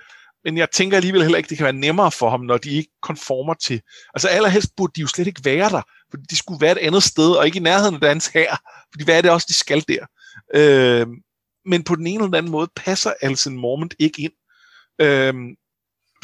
Men 0.44 0.58
jeg 0.58 0.70
tænker 0.70 0.96
alligevel 0.96 1.22
heller 1.22 1.38
ikke, 1.38 1.48
det 1.48 1.56
kan 1.56 1.64
være 1.64 1.72
nemmere 1.72 2.12
for 2.12 2.30
ham, 2.30 2.40
når 2.40 2.58
de 2.58 2.70
ikke 2.70 2.90
konformer 3.02 3.54
til... 3.54 3.80
Altså 4.14 4.28
allerhelst 4.28 4.76
burde 4.76 4.92
de 4.96 5.00
jo 5.00 5.06
slet 5.06 5.26
ikke 5.26 5.44
være 5.44 5.70
der, 5.70 5.82
for 6.10 6.16
de 6.30 6.36
skulle 6.36 6.60
være 6.60 6.72
et 6.72 6.86
andet 6.86 7.02
sted, 7.02 7.30
og 7.32 7.46
ikke 7.46 7.58
i 7.58 7.62
nærheden 7.62 7.94
af 7.94 8.00
dans 8.00 8.26
her, 8.26 8.56
fordi 8.92 9.04
hvad 9.04 9.18
er 9.18 9.22
det 9.22 9.30
også, 9.30 9.46
de 9.48 9.54
skal 9.54 9.84
der? 9.88 10.06
Øh, 10.54 11.06
men 11.66 11.84
på 11.84 11.96
den 11.96 12.06
ene 12.06 12.24
eller 12.24 12.38
anden 12.38 12.52
måde 12.52 12.70
passer 12.76 13.12
Alison 13.22 13.56
Mormont 13.56 13.94
ikke 13.98 14.22
ind. 14.22 14.32
Øh, 15.00 15.34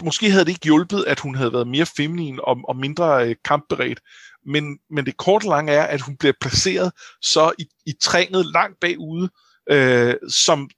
måske 0.03 0.31
havde 0.31 0.45
det 0.45 0.51
ikke 0.51 0.65
hjulpet, 0.65 1.05
at 1.05 1.21
hun 1.21 1.35
havde 1.35 1.53
været 1.53 1.69
mere 1.69 1.87
feminin 1.87 2.41
og, 2.43 2.59
og 2.69 2.77
mindre 2.77 3.29
øh, 3.29 3.37
kampberedt. 3.45 4.01
Men, 4.47 4.79
men 4.91 5.07
det 5.07 5.17
korte 5.17 5.47
lange 5.47 5.73
er, 5.73 5.83
at 5.83 6.01
hun 6.01 6.17
bliver 6.17 6.33
placeret 6.41 6.93
så 7.23 7.53
i, 7.59 7.67
i 7.87 7.93
trænet 8.01 8.47
langt 8.47 8.81
bagude, 8.81 9.31
øh, 9.71 10.15
som... 10.31 10.71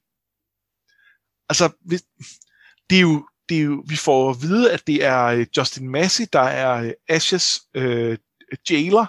Altså, 1.48 1.70
det 2.90 2.96
er 2.96 3.00
jo, 3.00 3.26
det 3.48 3.58
er 3.58 3.62
jo, 3.62 3.84
vi 3.88 3.96
får 3.96 4.30
at 4.30 4.42
vide, 4.42 4.72
at 4.72 4.86
det 4.86 5.04
er 5.04 5.24
øh, 5.24 5.46
Justin 5.56 5.88
Massey, 5.88 6.24
der 6.32 6.40
er 6.40 6.82
øh, 6.82 6.92
Ashes 7.08 7.60
øh, 7.74 8.18
jailer. 8.70 9.06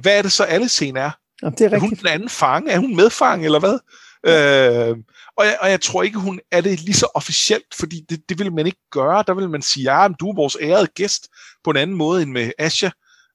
Hvad 0.00 0.18
er 0.18 0.22
det 0.22 0.32
så, 0.32 0.44
alle 0.44 0.68
scenen 0.68 0.96
er? 0.96 1.10
Jamen, 1.42 1.58
det 1.58 1.66
er 1.66 1.70
Er 1.70 1.78
hun 1.78 1.90
rigtigt. 1.90 2.00
den 2.00 2.08
anden 2.08 2.28
fange? 2.28 2.70
Er 2.70 2.78
hun 2.78 2.96
medfange, 2.96 3.44
eller 3.44 3.58
hvad? 3.58 3.78
Øh, 4.26 4.96
og, 5.36 5.46
jeg, 5.46 5.58
og 5.60 5.70
jeg 5.70 5.80
tror 5.80 6.02
ikke, 6.02 6.18
hun 6.18 6.40
er 6.50 6.60
det 6.60 6.80
lige 6.80 6.94
så 6.94 7.08
officielt, 7.14 7.74
fordi 7.74 8.00
det, 8.10 8.28
det 8.28 8.38
vil 8.38 8.52
man 8.52 8.66
ikke 8.66 8.90
gøre. 8.90 9.24
Der 9.26 9.34
vil 9.34 9.50
man 9.50 9.62
sige, 9.62 9.92
ja, 9.94 10.08
du 10.08 10.30
er 10.30 10.34
vores 10.34 10.56
ærede 10.60 10.86
gæst 10.86 11.28
på 11.64 11.70
en 11.70 11.76
anden 11.76 11.96
måde 11.96 12.22
end 12.22 12.30
med 12.30 12.52
Asha. 12.58 12.88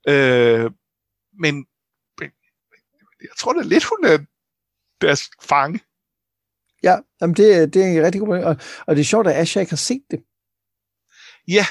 Øh, 0.09 0.71
men, 1.39 1.65
jeg 3.21 3.29
tror 3.37 3.53
da 3.53 3.61
lidt, 3.61 3.83
hun 3.83 4.05
er 4.05 4.17
deres 5.01 5.29
fange. 5.41 5.79
Ja, 6.83 6.97
jamen 7.21 7.35
det, 7.35 7.55
er- 7.55 7.65
det 7.65 7.83
er 7.83 7.87
en 7.87 8.03
rigtig 8.05 8.19
god 8.21 8.27
point. 8.27 8.45
Og, 8.45 8.55
og 8.87 8.95
det 8.95 9.01
er 9.01 9.05
sjovt, 9.05 9.27
at 9.27 9.35
Asha 9.35 9.59
ikke 9.59 9.71
har 9.71 9.77
set 9.77 10.03
det. 10.11 10.23
Ja, 11.47 11.65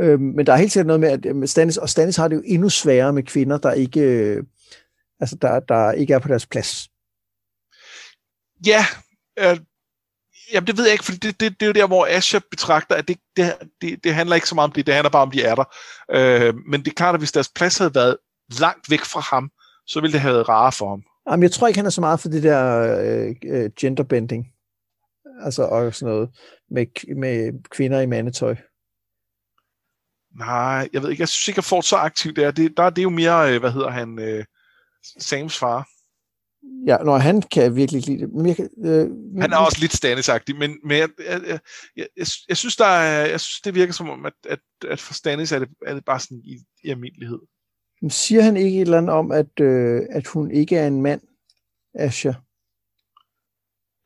Øhm, 0.00 0.22
men 0.22 0.46
der 0.46 0.52
er 0.52 0.56
helt 0.56 0.72
sikkert 0.72 0.86
noget 0.86 1.00
med, 1.00 1.08
at 1.08 1.26
øh, 1.26 1.48
Stannis, 1.48 1.76
og 1.76 1.88
Stannis 1.88 2.16
har 2.16 2.28
det 2.28 2.36
jo 2.36 2.42
endnu 2.44 2.68
sværere 2.68 3.12
med 3.12 3.22
kvinder, 3.22 3.58
der 3.58 3.72
ikke, 3.72 4.00
øh, 4.00 4.44
altså 5.20 5.36
der, 5.36 5.60
der 5.60 5.92
ikke 5.92 6.14
er 6.14 6.18
på 6.18 6.28
deres 6.28 6.46
plads. 6.46 6.88
ja. 8.66 8.84
Jamen, 10.52 10.66
det 10.66 10.76
ved 10.76 10.84
jeg 10.84 10.92
ikke, 10.92 11.04
fordi 11.04 11.18
det, 11.18 11.40
det, 11.40 11.60
det 11.60 11.62
er 11.62 11.66
jo 11.66 11.72
der, 11.72 11.86
hvor 11.86 12.06
Asha 12.06 12.38
betragter, 12.50 12.94
at 12.94 13.08
det, 13.08 13.18
det, 13.36 13.54
det, 13.80 14.04
det 14.04 14.14
handler 14.14 14.34
ikke 14.34 14.48
så 14.48 14.54
meget 14.54 14.68
om 14.68 14.72
det, 14.72 14.86
det 14.86 14.94
handler 14.94 15.10
bare 15.10 15.22
om, 15.22 15.30
de 15.30 15.42
er 15.42 15.54
der. 15.54 15.64
Øh, 16.10 16.54
men 16.66 16.80
det 16.80 16.88
er 16.88 16.94
klart, 16.94 17.14
at 17.14 17.20
hvis 17.20 17.32
deres 17.32 17.48
plads 17.54 17.78
havde 17.78 17.94
været 17.94 18.16
langt 18.60 18.90
væk 18.90 19.00
fra 19.00 19.20
ham, 19.20 19.50
så 19.86 20.00
ville 20.00 20.12
det 20.12 20.20
have 20.20 20.34
været 20.34 20.48
rarere 20.48 20.72
for 20.72 20.88
ham. 20.88 21.02
Jamen, 21.30 21.42
jeg 21.42 21.52
tror 21.52 21.66
ikke, 21.66 21.78
han 21.78 21.86
er 21.86 21.90
så 21.90 22.00
meget 22.00 22.20
for 22.20 22.28
det 22.28 22.42
der 22.42 22.78
øh, 23.00 23.36
øh, 23.44 23.70
genderbending. 23.80 24.46
Altså, 25.44 25.62
og 25.62 25.94
sådan 25.94 26.12
noget 26.14 26.30
med, 26.70 27.16
med 27.16 27.62
kvinder 27.70 28.00
i 28.00 28.06
mandetøj. 28.06 28.56
Nej, 30.38 30.88
jeg 30.92 31.02
ved 31.02 31.10
ikke. 31.10 31.20
Jeg 31.20 31.28
synes 31.28 31.48
ikke, 31.48 31.58
at 31.58 31.64
Ford 31.64 31.82
så 31.82 31.96
aktivt 31.96 32.38
er. 32.38 32.50
Det, 32.50 32.76
der 32.76 32.82
er 32.82 32.90
det 32.90 33.02
jo 33.02 33.10
mere, 33.10 33.54
øh, 33.54 33.60
hvad 33.60 33.72
hedder 33.72 33.90
han, 33.90 34.18
øh, 34.18 34.44
Sams 35.18 35.58
far. 35.58 35.88
Ja, 36.86 36.96
når 36.96 37.18
han 37.18 37.42
kan 37.42 37.76
virkelig 37.76 38.06
lide 38.06 38.18
det. 38.18 38.32
Men 38.32 38.46
jeg, 38.46 38.56
kan- 38.56 38.70
øh, 38.84 39.10
Han 39.40 39.52
er 39.52 39.56
også 39.56 39.78
lidt 39.80 39.94
Stannis-agtig, 39.94 40.58
men, 40.58 40.78
men 40.84 40.98
jeg, 40.98 41.08
jeg, 41.18 41.42
jeg, 41.46 41.58
jeg, 41.96 42.26
jeg, 42.48 42.56
synes, 42.56 42.76
der 42.76 42.84
er, 42.86 43.26
jeg 43.26 43.40
synes, 43.40 43.60
det 43.60 43.74
virker 43.74 43.92
som 43.92 44.10
om, 44.10 44.26
at, 44.26 44.32
at, 44.48 44.58
at 44.88 45.00
for 45.00 45.14
Stannis 45.14 45.52
er 45.52 45.58
det, 45.58 45.68
er 45.86 45.94
det 45.94 46.04
bare 46.04 46.20
sådan 46.20 46.40
i, 46.44 46.58
i 46.84 46.90
almindelighed. 46.90 47.38
Men 48.02 48.10
siger 48.10 48.42
han 48.42 48.56
ikke 48.56 48.76
et 48.76 48.80
eller 48.80 48.98
andet 48.98 49.14
om, 49.14 49.32
at, 49.32 49.60
øh, 49.60 50.00
at 50.10 50.26
hun 50.26 50.50
ikke 50.50 50.76
er 50.76 50.86
en 50.86 51.02
mand, 51.02 51.20
Asha? 51.94 52.32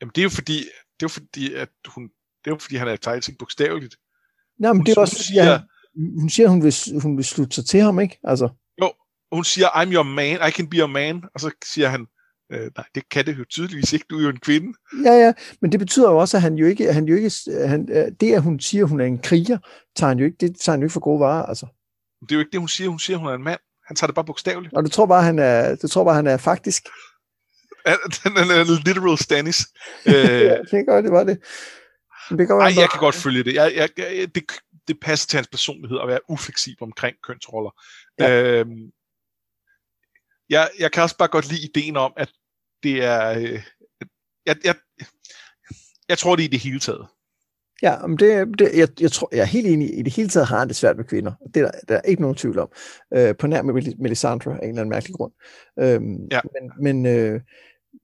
Jamen, 0.01 0.11
det 0.15 0.21
er 0.21 0.23
jo 0.23 0.29
fordi, 0.29 0.57
det 0.57 1.03
er 1.03 1.03
jo 1.03 1.07
fordi, 1.07 1.53
at 1.53 1.69
hun, 1.87 2.03
det 2.03 2.51
er 2.51 2.51
jo 2.51 2.57
fordi, 2.59 2.75
han 2.75 2.87
er 2.87 3.19
ting 3.19 3.37
bogstaveligt. 3.37 3.95
Nej, 4.59 4.73
men 4.73 4.77
Hun- 4.79 4.85
det 4.85 4.91
er 4.91 4.95
hun 4.95 5.01
også, 5.01 5.15
fordi 5.15 5.23
siger- 5.27 5.43
han, 5.57 5.61
hun 6.19 6.29
siger, 6.29 6.47
hun 6.49 6.63
vil, 6.63 6.73
hun 7.01 7.17
vil 7.17 7.25
slutte 7.25 7.55
sig 7.55 7.65
til 7.65 7.79
ham, 7.81 7.99
ikke? 7.99 8.19
Altså, 8.23 8.49
Jo, 8.81 8.91
hun 9.31 9.43
siger, 9.43 9.67
I'm 9.67 9.93
your 9.93 10.03
man, 10.03 10.39
I 10.47 10.51
can 10.51 10.69
be 10.69 10.77
your 10.77 10.87
man, 10.87 11.23
og 11.33 11.39
så 11.39 11.51
siger 11.65 11.89
han, 11.89 12.07
øh, 12.51 12.71
nej, 12.77 12.85
det 12.95 13.09
kan 13.09 13.25
det 13.25 13.39
jo 13.39 13.45
tydeligvis 13.49 13.93
ikke, 13.93 14.05
du 14.09 14.17
er 14.17 14.23
jo 14.23 14.29
en 14.29 14.39
kvinde. 14.39 14.77
ja, 15.03 15.13
ja, 15.13 15.33
men 15.61 15.71
det 15.71 15.79
betyder 15.79 16.09
jo 16.09 16.17
også, 16.17 16.37
at 16.37 16.41
han 16.41 16.55
jo 16.55 16.65
ikke, 16.65 16.93
han 16.93 17.05
jo 17.05 17.15
ikke 17.15 17.31
han, 17.67 17.89
øh, 17.91 18.11
det, 18.19 18.33
at 18.33 18.41
hun 18.41 18.59
siger, 18.59 18.83
at 18.83 18.89
hun 18.89 19.01
er 19.01 19.05
en 19.05 19.19
kriger, 19.19 19.57
tager 19.95 20.07
han 20.07 20.19
jo 20.19 20.25
ikke, 20.25 20.37
det 20.39 20.59
tager 20.59 20.73
han 20.73 20.79
jo 20.79 20.85
ikke 20.85 20.93
for 20.93 20.99
gode 20.99 21.19
varer, 21.19 21.45
altså. 21.45 21.67
Det 22.21 22.31
er 22.31 22.35
jo 22.35 22.39
ikke 22.39 22.51
det, 22.51 22.59
hun 22.59 22.67
siger, 22.67 22.89
hun 22.89 22.99
siger, 22.99 23.17
hun 23.17 23.27
er 23.27 23.33
en 23.33 23.43
mand. 23.43 23.59
Han 23.87 23.95
tager 23.95 24.07
det 24.07 24.15
bare 24.15 24.25
bogstaveligt. 24.25 24.73
Og 24.73 24.83
du 24.83 24.89
tror 24.89 25.05
bare, 25.05 25.23
han 25.23 25.39
er, 25.39 25.75
du 25.75 25.87
tror 25.87 26.03
bare, 26.03 26.15
han 26.15 26.27
er 26.27 26.37
faktisk. 26.37 26.87
Den 28.23 28.37
er 28.37 28.85
literal 28.85 29.17
Stannis. 29.17 29.67
Øh, 30.07 30.13
Ja, 30.13 30.57
det 30.71 30.85
godt, 30.87 31.03
det 31.03 31.11
var 31.11 31.23
det. 31.23 31.39
Men 32.29 32.39
det 32.39 32.47
godt 32.47 32.61
Ej, 32.63 32.81
jeg 32.81 32.89
kan 32.89 32.99
godt 32.99 33.15
følge 33.15 33.43
det. 33.43 33.53
Jeg, 33.53 33.73
jeg, 33.75 33.89
jeg, 33.97 34.35
det, 34.35 34.43
det 34.87 34.99
passer 35.01 35.27
til 35.27 35.37
hans 35.37 35.47
personlighed 35.47 35.99
at 36.01 36.07
være 36.07 36.19
ufleksibel 36.29 36.83
omkring 36.83 37.15
kønsroller. 37.23 37.71
Ja. 38.19 38.41
Øhm, 38.41 38.91
jeg, 40.49 40.69
jeg 40.79 40.91
kan 40.91 41.03
også 41.03 41.17
bare 41.17 41.27
godt 41.27 41.49
lide 41.49 41.63
ideen 41.63 41.97
om, 41.97 42.13
at 42.17 42.31
det 42.83 43.03
er... 43.03 43.29
Øh, 43.39 43.63
jeg, 44.45 44.55
jeg, 44.63 44.75
jeg 46.09 46.17
tror, 46.17 46.35
det 46.35 46.43
er 46.43 46.47
i 46.47 46.51
det 46.51 46.59
hele 46.59 46.79
taget. 46.79 47.07
Ja, 47.81 48.07
men 48.07 48.19
det, 48.19 48.59
det, 48.59 48.71
jeg, 48.77 48.87
jeg, 48.99 49.11
tror, 49.11 49.29
jeg 49.31 49.41
er 49.41 49.45
helt 49.45 49.67
enig. 49.67 49.99
I 49.99 50.01
det 50.01 50.13
hele 50.13 50.29
taget 50.29 50.47
har 50.47 50.59
han 50.59 50.67
det 50.67 50.75
svært 50.75 50.97
med 50.97 51.05
kvinder. 51.05 51.33
Det 51.53 51.57
er 51.57 51.71
der, 51.71 51.79
der 51.87 51.95
er 51.95 52.01
ikke 52.01 52.21
nogen 52.21 52.37
tvivl 52.37 52.59
om. 52.59 52.71
Øh, 53.13 53.35
på 53.35 53.47
nær 53.47 53.61
med 53.61 53.73
Mel- 53.73 54.01
Melisandre 54.01 54.51
af 54.51 54.63
en 54.63 54.69
eller 54.69 54.81
anden 54.81 54.89
mærkelig 54.89 55.15
grund. 55.15 55.33
Øhm, 55.79 56.27
Ja. 56.31 56.41
Men, 56.53 56.71
men, 56.83 57.05
øh, 57.05 57.41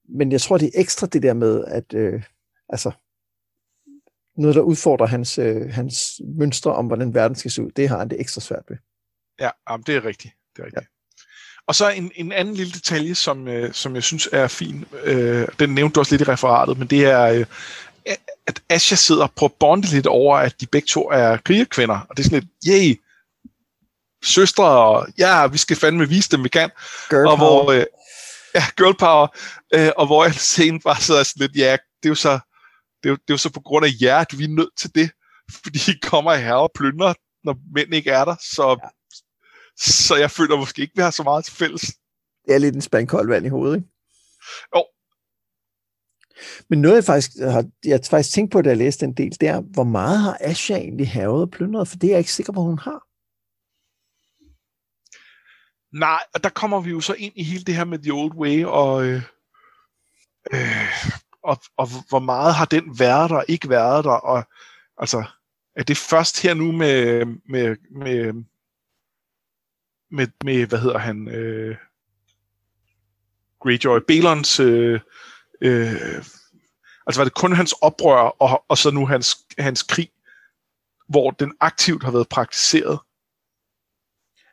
men 0.10 0.32
jeg 0.32 0.42
tror, 0.42 0.58
det 0.58 0.66
er 0.68 0.80
ekstra 0.82 1.08
det 1.08 1.24
der 1.24 1.34
med, 1.34 1.66
at 1.66 1.94
øh, 1.94 2.24
altså, 2.70 2.92
noget, 4.38 4.56
der 4.56 4.62
udfordrer 4.62 5.06
hans, 5.08 5.38
øh, 5.38 5.70
hans 5.70 6.22
mønstre 6.38 6.74
om, 6.74 6.88
hvordan 6.88 7.14
verden 7.14 7.36
skal 7.36 7.52
se 7.52 7.64
ud, 7.64 7.72
det 7.72 7.90
har 7.90 8.00
han 8.00 8.10
det 8.10 8.20
ekstra 8.20 8.42
svært 8.42 8.64
ved. 8.70 8.78
Ja, 9.40 9.50
jamen, 9.70 9.84
det 9.84 9.96
er 9.96 10.06
rigtigt. 10.06 10.34
Det 10.56 10.62
er 10.62 10.66
rigtigt. 10.66 10.82
Ja. 10.84 10.88
Og 11.68 11.76
så 11.76 11.90
en, 11.90 12.12
en 12.16 12.32
anden 12.32 12.54
lille 12.54 12.72
detalje, 12.72 13.16
som, 13.16 13.48
øh, 13.48 13.74
som 13.74 13.96
jeg 13.96 14.04
synes 14.04 14.30
er 14.32 14.48
fin, 14.48 14.86
øh, 15.04 15.48
den 15.60 15.70
nævnte 15.70 15.96
du 15.96 16.00
også 16.00 16.16
lidt 16.16 16.28
i 16.28 16.32
referatet, 16.32 16.78
men 16.78 16.88
det 16.88 17.06
er, 17.06 17.24
øh, 17.24 17.46
at 18.48 18.62
Asha 18.70 18.96
sidder 18.96 19.28
på 19.36 19.46
at 19.46 19.54
bonde 19.54 19.88
lidt 19.88 20.08
over, 20.08 20.38
at 20.38 20.62
de 20.62 20.68
begge 20.68 20.88
to 20.88 21.10
er 21.12 21.38
krigerkvinder, 21.38 22.00
og 22.10 22.18
det 22.18 22.24
er 22.24 22.30
sådan 22.30 22.40
lidt, 22.40 22.52
yay, 22.68 23.02
søstre, 24.24 24.66
og 24.66 25.08
ja, 25.18 25.48
vi 25.48 25.58
skal 25.58 25.78
fandme 25.78 26.10
vise 26.10 26.30
dem, 26.30 26.44
vi 26.44 26.50
kan. 26.50 26.70
Girl 27.10 27.28
og 27.28 27.38
power. 27.38 27.64
hvor, 27.64 27.72
øh, 27.72 27.86
ja, 28.56 28.64
girl 28.78 28.98
power, 29.00 29.28
øh, 29.74 29.92
og 29.98 30.06
hvor 30.06 30.24
jeg 30.24 30.34
scenen 30.34 30.82
bare 30.82 31.02
sidder 31.02 31.24
sådan 31.24 31.42
lidt, 31.42 31.58
ja, 31.58 31.72
det 31.72 32.06
er 32.06 32.10
jo 32.10 32.16
så, 32.16 32.40
det 33.04 33.10
er 33.10 33.10
jo, 33.10 33.16
det 33.16 33.30
er 33.30 33.34
jo 33.34 33.38
så 33.38 33.50
på 33.50 33.62
grund 33.62 33.86
af 33.86 33.90
jer, 34.02 34.18
at 34.18 34.38
vi 34.38 34.44
er 34.44 34.56
nødt 34.56 34.78
til 34.78 34.96
det, 34.96 35.12
fordi 35.64 35.80
I 35.92 35.96
kommer 36.02 36.36
her 36.36 36.54
og 36.54 36.72
plyndrer, 36.76 37.14
når 37.44 37.56
mænd 37.76 37.94
ikke 37.94 38.10
er 38.10 38.26
der, 38.26 38.36
så, 38.56 38.78
ja. 38.84 38.88
Så 39.78 40.16
jeg 40.16 40.32
føler 40.32 40.58
måske 40.58 40.82
ikke, 40.82 40.96
vi 40.96 41.02
har 41.02 41.12
så 41.12 41.24
meget 41.24 41.46
til 41.46 41.54
fælles. 41.54 41.82
Det 42.46 42.54
er 42.56 42.58
lidt 42.58 42.76
en 42.76 42.82
spandkold 42.82 43.28
vand 43.28 43.46
i 43.46 43.50
hovedet, 43.50 43.76
ikke? 43.76 43.88
Jo. 44.76 44.86
Men 46.70 46.82
noget, 46.82 46.96
jeg 46.96 47.04
faktisk 47.04 47.32
har, 47.40 47.66
jeg 47.86 48.00
faktisk 48.10 48.36
tænkt 48.36 48.52
på, 48.52 48.62
da 48.62 48.70
jeg 48.70 48.78
læste 48.78 49.06
den 49.06 49.14
del, 49.14 49.32
det 49.40 49.50
er, 49.50 49.62
hvor 49.62 49.84
meget 49.84 50.20
har 50.20 50.38
Asha 50.42 50.76
egentlig 50.76 51.10
havet 51.10 51.42
og 51.42 51.52
plyndret? 51.52 51.88
For 51.88 51.96
det 51.96 52.08
er 52.08 52.12
jeg 52.12 52.20
ikke 52.20 52.32
sikker 52.32 52.54
på, 52.54 52.62
hun 52.62 52.80
har. 52.80 53.04
Nej, 56.00 56.20
og 56.34 56.44
der 56.44 56.50
kommer 56.50 56.82
vi 56.82 56.90
jo 56.90 57.02
så 57.02 57.14
ind 57.14 57.34
i 57.36 57.44
hele 57.44 57.64
det 57.64 57.76
her 57.76 57.86
med 57.86 58.00
The 58.00 58.14
Old 58.14 58.34
Way, 58.34 58.66
og, 58.66 59.06
øh, 59.06 59.22
øh, 60.54 60.88
og, 61.44 61.58
og 61.78 61.88
hvor 62.10 62.20
meget 62.20 62.56
har 62.56 62.66
den 62.66 63.00
været 63.00 63.30
der, 63.30 63.42
ikke 63.48 63.70
været 63.70 64.04
der, 64.04 64.12
og 64.12 64.44
altså, 64.98 65.24
er 65.76 65.84
det 65.84 65.98
først 65.98 66.42
her 66.42 66.54
nu 66.54 66.72
med, 66.72 67.26
med, 67.50 67.76
med, 67.92 68.34
med, 70.14 70.28
med 70.44 70.66
hvad 70.66 70.80
hedder 70.80 70.98
han, 70.98 71.28
øh, 71.28 71.76
Greyjoy, 73.60 74.00
Balons, 74.08 74.60
øh, 74.60 75.00
øh, 75.62 75.92
altså 77.08 77.20
var 77.22 77.24
det 77.24 77.34
kun 77.34 77.54
hans 77.54 77.74
oprør, 77.82 78.36
og, 78.40 78.64
og 78.68 78.78
så 78.78 78.92
nu 78.92 79.06
hans, 79.06 79.38
hans 79.58 79.84
krig, 79.84 80.10
hvor 81.10 81.32
den 81.32 81.54
aktivt 81.60 82.04
har 82.04 82.12
været 82.12 82.30
praktiseret, 82.30 83.00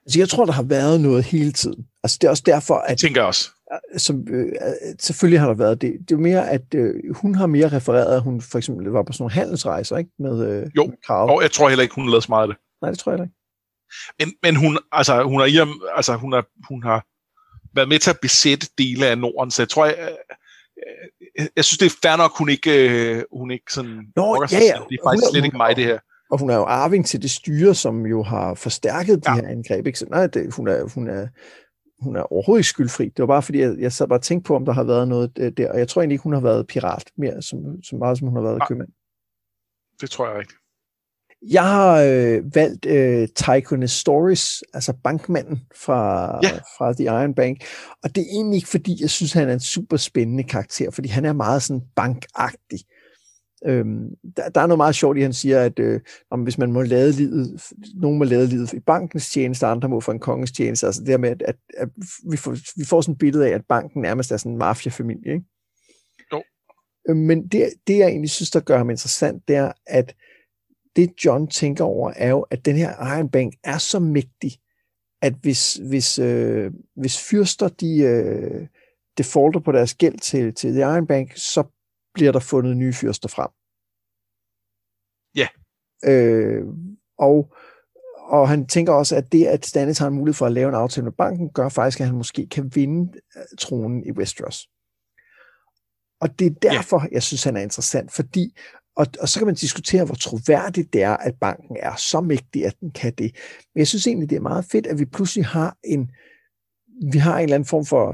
Altså, 0.06 0.18
jeg 0.18 0.28
tror, 0.28 0.44
der 0.44 0.52
har 0.52 0.62
været 0.62 1.00
noget 1.00 1.24
hele 1.24 1.52
tiden. 1.52 1.86
Altså, 2.02 2.18
det 2.20 2.26
er 2.26 2.30
også 2.30 2.42
derfor, 2.46 2.74
at 2.74 2.98
tænker 2.98 3.20
jeg 3.20 3.26
også. 3.26 3.50
som, 3.96 4.26
øh, 4.30 4.52
selvfølgelig 5.00 5.40
har 5.40 5.46
der 5.46 5.54
været 5.54 5.80
det. 5.80 5.92
Det 6.08 6.14
er 6.14 6.18
mere, 6.18 6.50
at 6.50 6.74
øh, 6.74 7.14
hun 7.14 7.34
har 7.34 7.46
mere 7.46 7.68
refereret, 7.68 8.16
at 8.16 8.22
hun 8.22 8.40
for 8.40 8.58
eksempel 8.58 8.86
var 8.86 9.02
på 9.02 9.12
sådan 9.12 9.22
nogle 9.22 9.32
handelsrejser, 9.32 9.96
ikke? 9.96 10.10
Med, 10.18 10.48
øh, 10.48 10.66
Jo. 10.76 10.86
med 10.86 10.96
krav. 11.06 11.30
Og 11.30 11.42
jeg 11.42 11.50
tror 11.50 11.68
heller 11.68 11.82
ikke, 11.82 11.94
hun 11.94 12.08
lavet 12.08 12.22
så 12.22 12.26
meget 12.28 12.42
af 12.42 12.48
det. 12.48 12.56
Nej, 12.82 12.90
det 12.90 12.98
tror 12.98 13.12
jeg 13.12 13.20
ikke. 13.22 13.34
Men, 14.18 14.32
men 14.42 14.56
hun, 14.56 14.78
altså, 14.92 15.22
hun, 15.22 15.40
i, 15.48 15.58
altså, 15.96 16.16
hun, 16.16 16.32
har, 16.32 16.46
hun 16.68 16.82
har 16.82 17.06
været 17.74 17.88
med 17.88 17.98
til 17.98 18.10
at 18.10 18.18
besætte 18.22 18.66
dele 18.78 19.06
af 19.06 19.18
Norden, 19.18 19.50
så 19.50 19.62
jeg 19.62 19.68
tror, 19.68 19.86
jeg, 19.86 20.16
jeg, 21.38 21.48
jeg 21.56 21.64
synes, 21.64 21.78
det 21.78 21.86
er 21.86 21.96
fair 22.02 22.16
nok, 22.16 22.38
hun 22.38 22.48
ikke, 22.48 22.72
øh, 22.90 23.24
hun 23.32 23.50
ikke 23.50 23.72
sådan... 23.72 24.12
Nå, 24.16 24.46
ja, 24.52 24.58
ja. 24.58 24.64
Det 24.64 24.70
er 24.70 24.78
Hun 24.78 24.88
faktisk 25.10 25.26
er- 25.26 25.30
slet 25.32 25.44
ikke 25.44 25.56
mig, 25.56 25.76
det 25.76 25.84
her. 25.84 25.98
Og 26.30 26.38
hun 26.38 26.50
er 26.50 26.56
jo 26.56 26.62
arving 26.64 27.06
til 27.06 27.22
det 27.22 27.30
styre, 27.30 27.74
som 27.74 28.06
jo 28.06 28.22
har 28.22 28.54
forstærket 28.54 29.24
de 29.26 29.30
Ja. 29.30 29.34
her 29.34 29.48
angreb. 29.48 29.86
Ikke? 29.86 29.98
Så 29.98 30.06
nej, 30.10 30.26
det, 30.26 30.54
hun, 30.54 30.68
er, 30.68 30.82
hun, 30.94 31.08
er, 31.08 31.28
hun 32.04 32.16
er 32.16 32.32
overhovedet 32.32 32.60
ikke 32.60 32.68
skyldfri. 32.68 33.04
Det 33.04 33.18
var 33.18 33.26
bare 33.26 33.42
fordi, 33.42 33.58
jeg, 33.60 33.76
jeg 33.78 33.92
sad 33.92 34.08
bare 34.08 34.18
og 34.18 34.22
tænkte 34.22 34.48
på, 34.48 34.56
om 34.56 34.64
der 34.64 34.72
har 34.72 34.84
været 34.84 35.08
noget 35.08 35.32
øh, 35.38 35.52
der. 35.56 35.72
Og 35.72 35.78
jeg 35.78 35.88
tror 35.88 36.02
egentlig 36.02 36.14
ikke, 36.14 36.22
hun 36.22 36.32
har 36.32 36.40
været 36.40 36.66
pirat 36.66 37.04
mere, 37.18 37.42
som, 37.42 37.58
som 37.82 37.98
meget 37.98 38.18
som 38.18 38.28
hun 38.28 38.36
har 38.36 38.42
været 38.42 38.58
Nej. 38.58 38.68
købmand. 38.68 38.88
Det 40.00 40.10
tror 40.10 40.28
jeg 40.28 40.38
rigtigt. 40.38 40.58
Jeg 41.48 41.62
har 41.62 42.00
øh, 42.00 42.54
valgt 42.54 42.86
øh, 42.86 43.28
Tycho 43.28 43.86
Stories, 43.86 44.62
altså 44.74 44.92
bankmanden 45.04 45.60
fra, 45.76 46.30
Ja. 46.42 46.50
fra 46.78 46.92
The 46.92 47.04
Iron 47.04 47.34
Bank. 47.34 47.64
Og 48.02 48.14
det 48.14 48.20
er 48.20 48.26
egentlig 48.32 48.56
ikke, 48.56 48.68
fordi 48.68 48.98
jeg 49.00 49.10
synes, 49.10 49.32
han 49.32 49.48
er 49.48 49.52
en 49.52 49.60
super 49.60 49.96
spændende 49.96 50.44
karakter, 50.44 50.90
fordi 50.90 51.08
han 51.08 51.24
er 51.24 51.32
meget 51.32 51.62
sådan 51.62 51.82
bankagtig. 51.96 52.80
Øhm, 53.66 54.08
der, 54.36 54.48
der 54.48 54.60
er 54.60 54.66
noget 54.66 54.76
meget 54.76 54.94
sjovt 54.94 55.16
i, 55.16 55.20
at 55.20 55.24
han 55.24 55.32
siger, 55.32 55.60
at 55.60 55.78
øh, 55.78 56.00
om 56.30 56.42
hvis 56.42 56.58
man 56.58 56.72
må 56.72 56.82
lade 56.82 57.12
livet, 57.12 57.62
nogen 57.94 58.18
må 58.18 58.24
lade 58.24 58.46
livet 58.46 58.72
i 58.72 58.80
bankens 58.80 59.30
tjeneste, 59.30 59.66
andre 59.66 59.88
må 59.88 60.00
for 60.00 60.12
en 60.12 60.18
kongens 60.18 60.52
tjeneste. 60.52 60.86
Altså 60.86 61.00
det 61.00 61.08
her 61.08 61.18
med, 61.18 61.28
at, 61.30 61.42
at, 61.42 61.56
at 61.76 61.88
vi, 62.30 62.36
får, 62.36 62.56
vi 62.76 62.84
får 62.84 63.00
sådan 63.00 63.12
et 63.12 63.18
billede 63.18 63.46
af, 63.48 63.50
at 63.50 63.64
banken 63.68 64.02
nærmest 64.02 64.32
er 64.32 64.36
sådan 64.36 64.52
en 64.52 64.58
mafiafamilie. 64.58 65.32
Ikke? 65.32 65.44
Jo. 66.32 66.42
Øh, 67.08 67.16
Men 67.16 67.48
det, 67.48 67.68
det, 67.86 67.98
jeg 67.98 68.08
egentlig 68.08 68.30
synes, 68.30 68.50
der 68.50 68.60
gør 68.60 68.76
ham 68.76 68.90
interessant, 68.90 69.48
det 69.48 69.56
er, 69.56 69.72
at 69.86 70.14
det 70.96 71.24
John 71.24 71.46
tænker 71.46 71.84
over, 71.84 72.12
er 72.16 72.28
jo, 72.28 72.40
at 72.40 72.64
den 72.64 72.76
her 72.76 73.16
Iron 73.16 73.30
Bank 73.30 73.54
er 73.64 73.78
så 73.78 73.98
mægtig, 73.98 74.52
at 75.22 75.34
hvis, 75.34 75.74
hvis, 75.74 76.18
øh, 76.18 76.72
hvis 76.96 77.28
fyrster 77.30 77.68
de 77.68 77.98
øh, 77.98 78.66
defaulter 79.18 79.60
på 79.60 79.72
deres 79.72 79.94
gæld 79.94 80.18
til, 80.18 80.54
til 80.54 80.72
The 80.72 80.80
Iron 80.80 81.06
Bank, 81.06 81.32
så 81.36 81.64
bliver 82.14 82.32
der 82.32 82.40
fundet 82.40 82.76
nye 82.76 82.92
fyrster 82.92 83.28
frem. 83.28 83.50
Ja. 85.34 85.48
Øh, 86.04 86.64
og, 87.18 87.54
og 88.16 88.48
han 88.48 88.66
tænker 88.66 88.92
også, 88.92 89.16
at 89.16 89.32
det, 89.32 89.46
at 89.46 89.66
Stannis 89.66 89.98
har 89.98 90.06
en 90.06 90.14
mulighed 90.14 90.34
for 90.34 90.46
at 90.46 90.52
lave 90.52 90.68
en 90.68 90.74
aftale 90.74 91.04
med 91.04 91.12
banken, 91.12 91.50
gør 91.50 91.68
faktisk, 91.68 92.00
at 92.00 92.06
han 92.06 92.16
måske 92.16 92.46
kan 92.46 92.74
vinde 92.74 93.20
øh, 93.36 93.42
tronen 93.58 94.06
i 94.06 94.12
Westeros. 94.12 94.68
Og 96.20 96.38
det 96.38 96.46
er 96.46 96.70
derfor, 96.70 97.06
jeg 97.12 97.22
synes, 97.22 97.44
han 97.44 97.56
er 97.56 97.60
interessant, 97.60 98.12
fordi 98.12 98.56
og, 98.96 99.06
og 99.20 99.28
så 99.28 99.40
kan 99.40 99.46
man 99.46 99.54
diskutere, 99.54 100.04
hvor 100.04 100.14
troværdigt 100.14 100.92
det 100.92 101.02
er, 101.02 101.16
at 101.16 101.34
banken 101.40 101.76
er 101.80 101.96
så 101.96 102.20
mægtig, 102.20 102.66
at 102.66 102.80
den 102.80 102.90
kan 102.90 103.14
det. 103.18 103.34
Men 103.74 103.78
jeg 103.78 103.88
synes 103.88 104.06
egentlig, 104.06 104.30
det 104.30 104.36
er 104.36 104.40
meget 104.40 104.64
fedt, 104.64 104.86
at 104.86 104.98
vi 104.98 105.04
pludselig 105.04 105.46
har 105.46 105.76
en, 105.84 106.10
vi 107.12 107.18
har 107.18 107.36
en 107.36 107.42
eller 107.42 107.54
anden 107.54 107.68
form 107.68 107.86
for, 107.86 108.12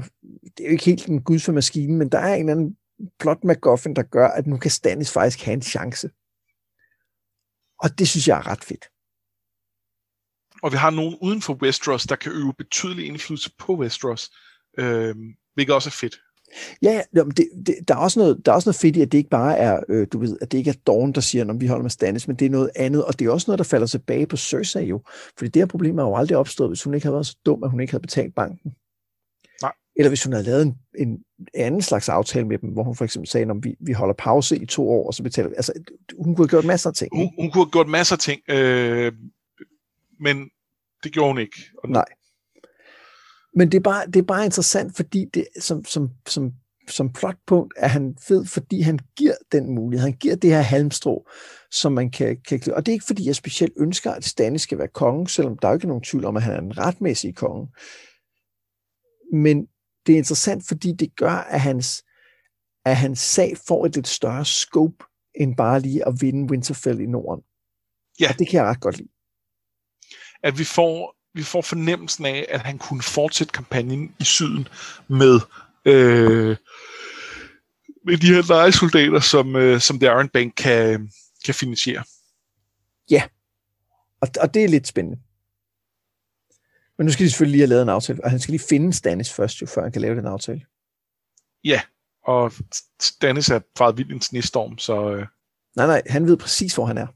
det 0.57 0.59
er 0.59 0.65
jo 0.65 0.71
ikke 0.71 0.85
helt 0.85 1.05
en 1.05 1.23
gud 1.23 1.39
for 1.39 1.51
maskinen, 1.51 1.97
men 1.97 2.09
der 2.09 2.19
er 2.19 2.35
en 2.35 2.39
eller 2.39 2.51
anden 2.51 2.77
plot 3.19 3.43
MacGuffin, 3.43 3.95
der 3.95 4.03
gør, 4.03 4.27
at 4.27 4.47
nu 4.47 4.57
kan 4.57 4.71
Stannis 4.71 5.11
faktisk 5.11 5.45
have 5.45 5.53
en 5.53 5.61
chance. 5.61 6.09
Og 7.79 7.99
det 7.99 8.07
synes 8.07 8.27
jeg 8.27 8.37
er 8.37 8.47
ret 8.47 8.63
fedt. 8.63 8.89
Og 10.63 10.71
vi 10.71 10.77
har 10.77 10.89
nogen 10.89 11.17
uden 11.21 11.41
for 11.41 11.53
Westeros, 11.53 12.03
der 12.03 12.15
kan 12.15 12.31
øve 12.31 12.53
betydelig 12.53 13.05
indflydelse 13.05 13.51
på 13.59 13.75
Westeros, 13.75 14.29
øh, 14.77 15.15
hvilket 15.53 15.75
også 15.75 15.89
er 15.89 15.91
fedt. 15.91 16.21
Ja, 16.81 17.01
ja 17.15 17.23
det, 17.23 17.49
det, 17.65 17.75
der, 17.87 17.95
er 17.95 17.99
også 17.99 18.19
noget, 18.19 18.45
der 18.45 18.51
er 18.51 18.55
også 18.55 18.67
noget 18.67 18.75
fedt 18.75 18.95
i, 18.95 19.01
at 19.01 19.11
det 19.11 19.17
ikke 19.17 19.29
bare 19.29 19.57
er, 19.57 19.79
øh, 19.89 20.07
du 20.11 20.19
ved, 20.19 20.37
at 20.41 20.51
det 20.51 20.57
ikke 20.57 20.69
er 20.69 20.75
Dawn, 20.87 21.11
der 21.11 21.21
siger, 21.21 21.43
når 21.43 21.53
vi 21.53 21.67
holder 21.67 21.83
med 21.83 21.89
Stannis, 21.89 22.27
men 22.27 22.35
det 22.35 22.45
er 22.45 22.49
noget 22.49 22.69
andet, 22.75 23.05
og 23.05 23.19
det 23.19 23.27
er 23.27 23.31
også 23.31 23.45
noget, 23.47 23.59
der 23.59 23.65
falder 23.65 23.87
tilbage 23.87 24.27
på 24.27 24.37
Cersei 24.37 24.85
jo. 24.85 25.01
Fordi 25.37 25.49
det 25.49 25.61
her 25.61 25.67
problem 25.67 25.97
er 25.97 26.03
jo 26.03 26.15
aldrig 26.15 26.37
opstået, 26.37 26.69
hvis 26.69 26.83
hun 26.83 26.93
ikke 26.93 27.05
havde 27.05 27.13
været 27.13 27.27
så 27.27 27.37
dum, 27.45 27.63
at 27.63 27.69
hun 27.69 27.79
ikke 27.79 27.93
havde 27.93 28.01
betalt 28.01 28.35
banken. 28.35 28.71
Nej. 29.61 29.71
Eller 29.95 30.09
hvis 30.09 30.23
hun 30.23 30.33
havde 30.33 30.45
lavet 30.45 30.61
en, 30.61 30.75
en 30.97 31.23
anden 31.53 31.81
slags 31.81 32.09
aftale 32.09 32.47
med 32.47 32.57
dem, 32.57 32.69
hvor 32.69 32.83
hun 32.83 32.95
for 32.95 33.05
eksempel 33.05 33.27
sagde, 33.27 33.49
at 33.49 33.57
vi, 33.61 33.75
vi 33.79 33.91
holder 33.91 34.13
pause 34.13 34.57
i 34.57 34.65
to 34.65 34.89
år, 34.89 35.07
og 35.07 35.13
så 35.13 35.23
betaler 35.23 35.49
vi. 35.49 35.55
Altså, 35.55 35.73
hun 36.17 36.35
kunne 36.35 36.45
have 36.45 36.49
gjort 36.49 36.65
masser 36.65 36.89
af 36.89 36.95
ting. 36.95 37.09
Hun, 37.15 37.29
hun 37.39 37.51
kunne 37.51 37.63
have 37.63 37.71
gjort 37.71 37.87
masser 37.87 38.15
af 38.15 38.19
ting, 38.19 38.41
øh, 38.49 39.13
men 40.19 40.49
det 41.03 41.11
gjorde 41.11 41.29
hun 41.29 41.37
ikke. 41.37 41.57
Og 41.83 41.89
Nej. 41.89 42.05
Men 43.57 43.71
det 43.71 43.77
er 43.77 43.81
bare, 43.81 44.05
det 44.05 44.15
er 44.15 44.23
bare 44.23 44.45
interessant, 44.45 44.95
fordi 44.95 45.25
det, 45.33 45.47
som, 45.59 45.85
som, 45.85 46.09
som, 46.27 46.53
som 46.89 47.13
plotpunkt 47.13 47.73
er 47.77 47.87
han 47.87 48.17
fed, 48.21 48.45
fordi 48.45 48.81
han 48.81 48.99
giver 49.15 49.33
den 49.51 49.75
mulighed. 49.75 50.03
Han 50.03 50.17
giver 50.17 50.35
det 50.35 50.49
her 50.49 50.61
halmstrå, 50.61 51.29
som 51.71 51.91
man 51.91 52.11
kan, 52.11 52.37
kan... 52.47 52.61
Og 52.73 52.85
det 52.85 52.91
er 52.91 52.93
ikke, 52.93 53.05
fordi 53.05 53.25
jeg 53.25 53.35
specielt 53.35 53.73
ønsker, 53.77 54.11
at 54.11 54.25
Stanley 54.25 54.57
skal 54.57 54.77
være 54.77 54.87
konge, 54.87 55.27
selvom 55.27 55.57
der 55.57 55.67
er 55.67 55.73
ikke 55.73 55.87
nogen 55.87 56.03
tvivl 56.03 56.25
om, 56.25 56.37
at 56.37 56.43
han 56.43 56.53
er 56.53 56.59
en 56.59 56.77
retmæssig 56.77 57.35
konge. 57.35 57.67
Men 59.33 59.67
det 60.05 60.13
er 60.13 60.17
interessant, 60.17 60.67
fordi 60.67 60.91
det 60.91 61.15
gør, 61.15 61.31
at 61.31 61.61
hans, 61.61 62.03
at 62.85 62.95
hans 62.95 63.19
sag 63.19 63.57
får 63.67 63.85
et 63.85 63.95
lidt 63.95 64.07
større 64.07 64.45
scope, 64.45 65.05
end 65.35 65.55
bare 65.55 65.79
lige 65.79 66.07
at 66.07 66.13
vinde 66.21 66.51
Winterfell 66.51 66.99
i 66.99 67.05
Norden. 67.05 67.43
Ja. 68.19 68.29
Og 68.29 68.39
det 68.39 68.47
kan 68.47 68.57
jeg 68.57 68.65
ret 68.65 68.81
godt 68.81 68.97
lide. 68.97 69.09
At 70.43 70.59
vi 70.59 70.63
får, 70.63 71.16
vi 71.33 71.43
får 71.43 71.61
fornemmelsen 71.61 72.25
af, 72.25 72.45
at 72.49 72.61
han 72.61 72.77
kunne 72.77 73.01
fortsætte 73.01 73.51
kampagnen 73.51 74.15
i 74.19 74.23
syden 74.23 74.67
med, 75.07 75.39
øh, 75.85 76.57
med 78.05 78.17
de 78.17 78.33
her 78.33 78.47
lejesoldater, 78.47 79.19
som, 79.19 79.55
øh, 79.55 79.81
som 79.81 79.99
The 79.99 80.07
Iron 80.07 80.29
Bank 80.29 80.53
kan, 80.57 81.11
kan 81.45 81.53
finansiere. 81.53 82.03
Ja, 83.09 83.23
og, 84.21 84.27
og 84.41 84.53
det 84.53 84.63
er 84.63 84.67
lidt 84.67 84.87
spændende. 84.87 85.19
Men 86.97 87.05
nu 87.05 87.11
skal 87.11 87.25
de 87.25 87.29
selvfølgelig 87.29 87.51
lige 87.51 87.61
have 87.61 87.69
lavet 87.69 87.81
en 87.81 87.89
aftale, 87.89 88.23
og 88.23 88.31
han 88.31 88.39
skal 88.39 88.51
lige 88.51 88.67
finde 88.69 88.93
Stannis 88.93 89.33
først, 89.33 89.61
jo, 89.61 89.65
før 89.65 89.83
han 89.83 89.91
kan 89.91 90.01
lave 90.01 90.15
den 90.15 90.25
aftale. 90.25 90.61
Ja, 91.63 91.81
og 92.23 92.51
Stannis 93.01 93.49
er 93.49 93.59
faret 93.77 93.97
vildt 93.97 94.11
en 94.11 94.21
snestorm, 94.21 94.77
så 94.77 95.11
øh, 95.11 95.25
Nej, 95.77 95.87
nej, 95.87 96.01
han 96.09 96.27
ved 96.27 96.37
præcis, 96.37 96.75
hvor 96.75 96.85
han 96.85 96.97
er. 96.97 97.07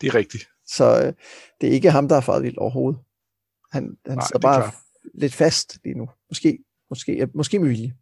det 0.00 0.08
er 0.08 0.14
rigtigt. 0.14 0.48
Så 0.76 0.84
øh, 1.06 1.12
det 1.60 1.68
er 1.68 1.72
ikke 1.72 1.90
ham, 1.90 2.08
der 2.08 2.16
er 2.16 2.20
faret 2.20 2.42
vildt 2.42 2.58
overhovedet. 2.58 3.00
Han, 3.72 3.96
han 4.06 4.16
Nej, 4.16 4.26
sidder 4.26 4.38
det 4.38 4.44
er 4.44 4.48
bare 4.52 4.60
klart. 4.62 4.74
lidt 5.14 5.34
fast 5.34 5.78
lige 5.84 5.98
nu. 5.98 6.08
Måske, 6.30 6.58
måske, 6.90 7.16
ja, 7.16 7.26
måske 7.34 7.58
med 7.58 7.68
vilje. 7.68 7.94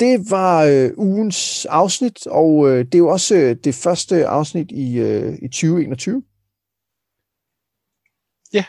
Det 0.00 0.30
var 0.30 0.64
øh, 0.64 0.90
ugens 0.96 1.66
afsnit, 1.66 2.26
og 2.26 2.68
øh, 2.68 2.84
det 2.84 2.94
er 2.94 2.98
jo 2.98 3.08
også 3.08 3.36
øh, 3.36 3.56
det 3.64 3.74
første 3.74 4.26
afsnit 4.26 4.70
i, 4.70 4.98
øh, 4.98 5.34
i 5.42 5.48
2021. 5.48 6.22
Det, 8.52 8.64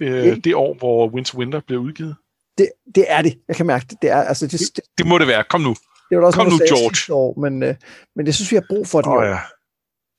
Okay. 0.00 0.20
okay. 0.32 0.40
det 0.44 0.54
år, 0.54 0.74
hvor 0.74 1.08
Winter 1.08 1.38
Winter 1.38 1.60
blev 1.66 1.78
udgivet. 1.80 2.16
Det, 2.58 2.68
det 2.94 3.04
er 3.08 3.22
det. 3.22 3.38
Jeg 3.48 3.56
kan 3.56 3.66
mærke 3.66 3.86
det. 3.90 4.02
Det 4.02 4.10
er, 4.10 4.22
altså, 4.22 4.46
det, 4.46 4.60
det, 4.76 4.80
Det 4.98 5.06
må 5.06 5.18
det 5.18 5.26
være. 5.26 5.44
Kom 5.50 5.60
nu. 5.60 5.74
det 6.10 6.18
var 6.18 6.26
også 6.26 6.38
kom 6.38 6.46
noget, 6.46 6.60
nu, 6.70 6.76
George. 6.76 7.14
År, 7.14 7.40
men, 7.40 7.62
øh, 7.62 7.74
men 8.16 8.26
jeg 8.26 8.34
synes, 8.34 8.50
vi 8.50 8.56
har 8.56 8.64
brug 8.68 8.86
for 8.86 9.00
den. 9.00 9.12
år. 9.12 9.22
ja. 9.22 9.38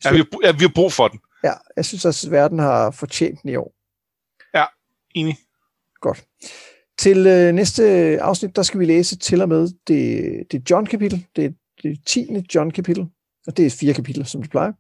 Ja, 0.06 0.12
vi, 0.12 0.18
har, 0.18 0.28
ja, 0.44 0.52
vi 0.52 0.60
har 0.60 0.72
brug 0.76 0.94
for 0.94 1.08
den. 1.08 1.20
ja, 1.44 1.54
jeg 1.76 1.86
synes 1.86 2.06
også, 2.06 2.28
at 2.28 2.32
verden 2.32 2.60
har 2.60 2.92
fortjent 2.92 3.42
den 3.42 3.50
i 3.50 3.56
år. 3.56 3.74
Enig. 5.16 5.38
Godt. 6.02 6.26
Til 6.98 7.28
øh, 7.28 7.54
næste 7.54 7.84
afsnit, 8.22 8.56
der 8.56 8.64
skal 8.64 8.80
vi 8.80 8.86
læse 8.86 9.18
til 9.18 9.42
og 9.42 9.50
med 9.50 9.70
det, 9.88 10.52
det 10.52 10.70
John-kapitel. 10.72 11.28
Det 11.36 11.56
det 11.84 12.06
10. 12.06 12.28
John-kapitel. 12.56 13.08
Og 13.48 13.58
det 13.58 13.66
er 13.66 13.70
fire 13.70 13.94
kapitler, 13.94 14.26
som 14.26 14.42
det 14.42 14.52
plejer. 14.52 14.74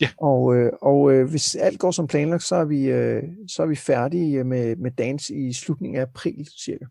Ja. 0.00 0.10
Og, 0.18 0.56
øh, 0.56 0.72
og 0.82 1.12
øh, 1.12 1.30
hvis 1.30 1.54
alt 1.54 1.78
går 1.78 1.90
som 1.90 2.06
planlagt, 2.06 2.42
så 2.42 2.56
er 2.56 2.64
vi, 2.64 2.84
øh, 2.84 3.22
så 3.48 3.62
er 3.62 3.66
vi 3.66 3.76
færdige 3.76 4.44
med, 4.44 4.76
med 4.76 4.90
dans 4.90 5.30
i 5.30 5.52
slutningen 5.52 5.98
af 5.98 6.02
april, 6.02 6.48
cirka. 6.64 6.84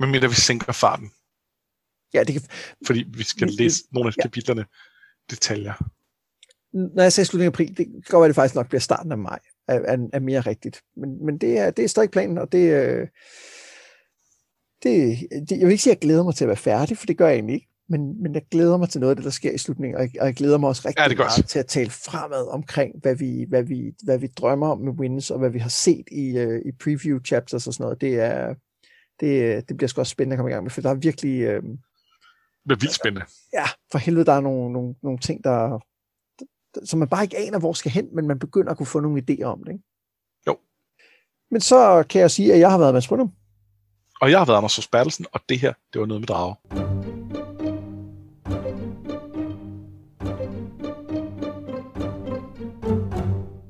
Men 0.00 0.10
mindre 0.10 0.28
vi 0.28 0.34
sænker 0.34 0.72
farten, 0.72 1.10
Ja, 2.14 2.24
det 2.24 2.32
kan, 2.32 2.42
fordi 2.86 3.04
vi 3.08 3.24
skal 3.24 3.48
læse 3.48 3.84
nogle 3.92 4.08
af 4.08 4.14
ja. 4.16 4.22
kapitlerne 4.22 4.64
detaljer. 5.30 5.90
når 6.72 7.02
jeg 7.02 7.12
sagde 7.12 7.26
slutningen 7.26 7.52
af 7.52 7.54
april, 7.54 7.76
det 7.76 7.86
kan 7.86 8.02
godt 8.08 8.20
være, 8.20 8.28
det 8.28 8.34
faktisk 8.34 8.54
nok 8.54 8.68
bliver 8.68 8.80
starten 8.80 9.12
af 9.12 9.18
maj, 9.18 9.38
er, 9.68 9.74
er, 9.74 10.08
er 10.12 10.20
mere 10.20 10.40
rigtigt. 10.40 10.82
Men, 10.96 11.26
men 11.26 11.38
det, 11.38 11.58
er, 11.58 11.70
det 11.70 11.84
er 11.84 11.88
stadig 11.88 12.10
planen, 12.10 12.38
og 12.38 12.52
det, 12.52 12.72
øh, 12.72 13.06
det, 14.82 15.18
det, 15.48 15.50
jeg 15.50 15.66
vil 15.66 15.70
ikke 15.70 15.82
sige, 15.82 15.92
at 15.92 15.96
jeg 15.96 16.00
glæder 16.00 16.24
mig 16.24 16.34
til 16.34 16.44
at 16.44 16.48
være 16.48 16.56
færdig, 16.56 16.98
for 16.98 17.06
det 17.06 17.18
gør 17.18 17.26
jeg 17.26 17.34
egentlig 17.34 17.54
ikke. 17.54 17.68
Men, 17.90 18.22
men 18.22 18.34
jeg 18.34 18.42
glæder 18.50 18.76
mig 18.76 18.88
til 18.88 19.00
noget 19.00 19.10
af 19.10 19.16
det, 19.16 19.24
der 19.24 19.30
sker 19.30 19.50
i 19.50 19.58
slutningen, 19.58 19.96
og 19.96 20.02
jeg, 20.02 20.10
og 20.20 20.26
jeg 20.26 20.34
glæder 20.34 20.58
mig 20.58 20.68
også 20.68 20.82
rigtig 20.88 21.10
Ja, 21.10 21.16
meget 21.16 21.46
til 21.46 21.58
at 21.58 21.66
tale 21.66 21.90
fremad 21.90 22.48
omkring, 22.48 22.94
hvad 23.02 23.14
vi, 23.14 23.46
hvad, 23.48 23.62
vi, 23.62 23.92
hvad 24.02 24.18
vi 24.18 24.26
drømmer 24.26 24.68
om 24.68 24.80
med 24.80 24.92
Wins, 24.92 25.30
og 25.30 25.38
hvad 25.38 25.50
vi 25.50 25.58
har 25.58 25.68
set 25.68 26.04
i, 26.12 26.38
øh, 26.38 26.62
i 26.66 26.72
preview 26.72 27.18
chapters 27.26 27.66
og 27.66 27.74
sådan 27.74 27.84
noget. 27.84 28.00
Det, 28.00 28.14
er, 28.20 28.54
det, 29.20 29.68
det 29.68 29.76
bliver 29.76 29.88
sgu 29.88 30.00
også 30.00 30.10
spændende 30.10 30.34
at 30.34 30.38
komme 30.38 30.50
i 30.50 30.52
gang 30.52 30.64
med, 30.64 30.70
for 30.70 30.80
der 30.80 30.90
er 30.90 30.94
virkelig... 30.94 31.40
Øh, 31.40 31.62
bliver 32.68 32.78
vildt 32.78 32.94
spændende. 32.94 33.26
ja, 33.52 33.64
for 33.92 33.98
helvede, 33.98 34.24
der 34.24 34.32
er 34.32 34.40
nogle, 34.40 34.72
nogle, 34.72 34.94
nogle 35.02 35.18
ting, 35.18 35.44
der, 35.44 35.78
som 36.84 36.98
man 36.98 37.08
bare 37.08 37.22
ikke 37.22 37.38
aner, 37.38 37.58
hvor 37.58 37.72
skal 37.72 37.92
hen, 37.92 38.08
men 38.14 38.26
man 38.26 38.38
begynder 38.38 38.70
at 38.70 38.76
kunne 38.76 38.86
få 38.86 39.00
nogle 39.00 39.22
idéer 39.30 39.44
om 39.44 39.64
det. 39.64 39.72
Ikke? 39.72 39.84
Jo. 40.46 40.56
Men 41.50 41.60
så 41.60 42.04
kan 42.10 42.20
jeg 42.20 42.30
sige, 42.30 42.52
at 42.52 42.60
jeg 42.60 42.70
har 42.70 42.78
været 42.78 42.94
Mads 42.94 43.08
Brynum. 43.08 43.32
Og 44.20 44.30
jeg 44.30 44.38
har 44.38 44.46
været 44.46 44.56
Anders 44.56 44.76
Hos 44.76 44.88
og 45.32 45.40
det 45.48 45.60
her, 45.60 45.72
det 45.92 46.00
var 46.00 46.06
noget 46.06 46.20
med 46.20 46.26
drager. 46.26 46.87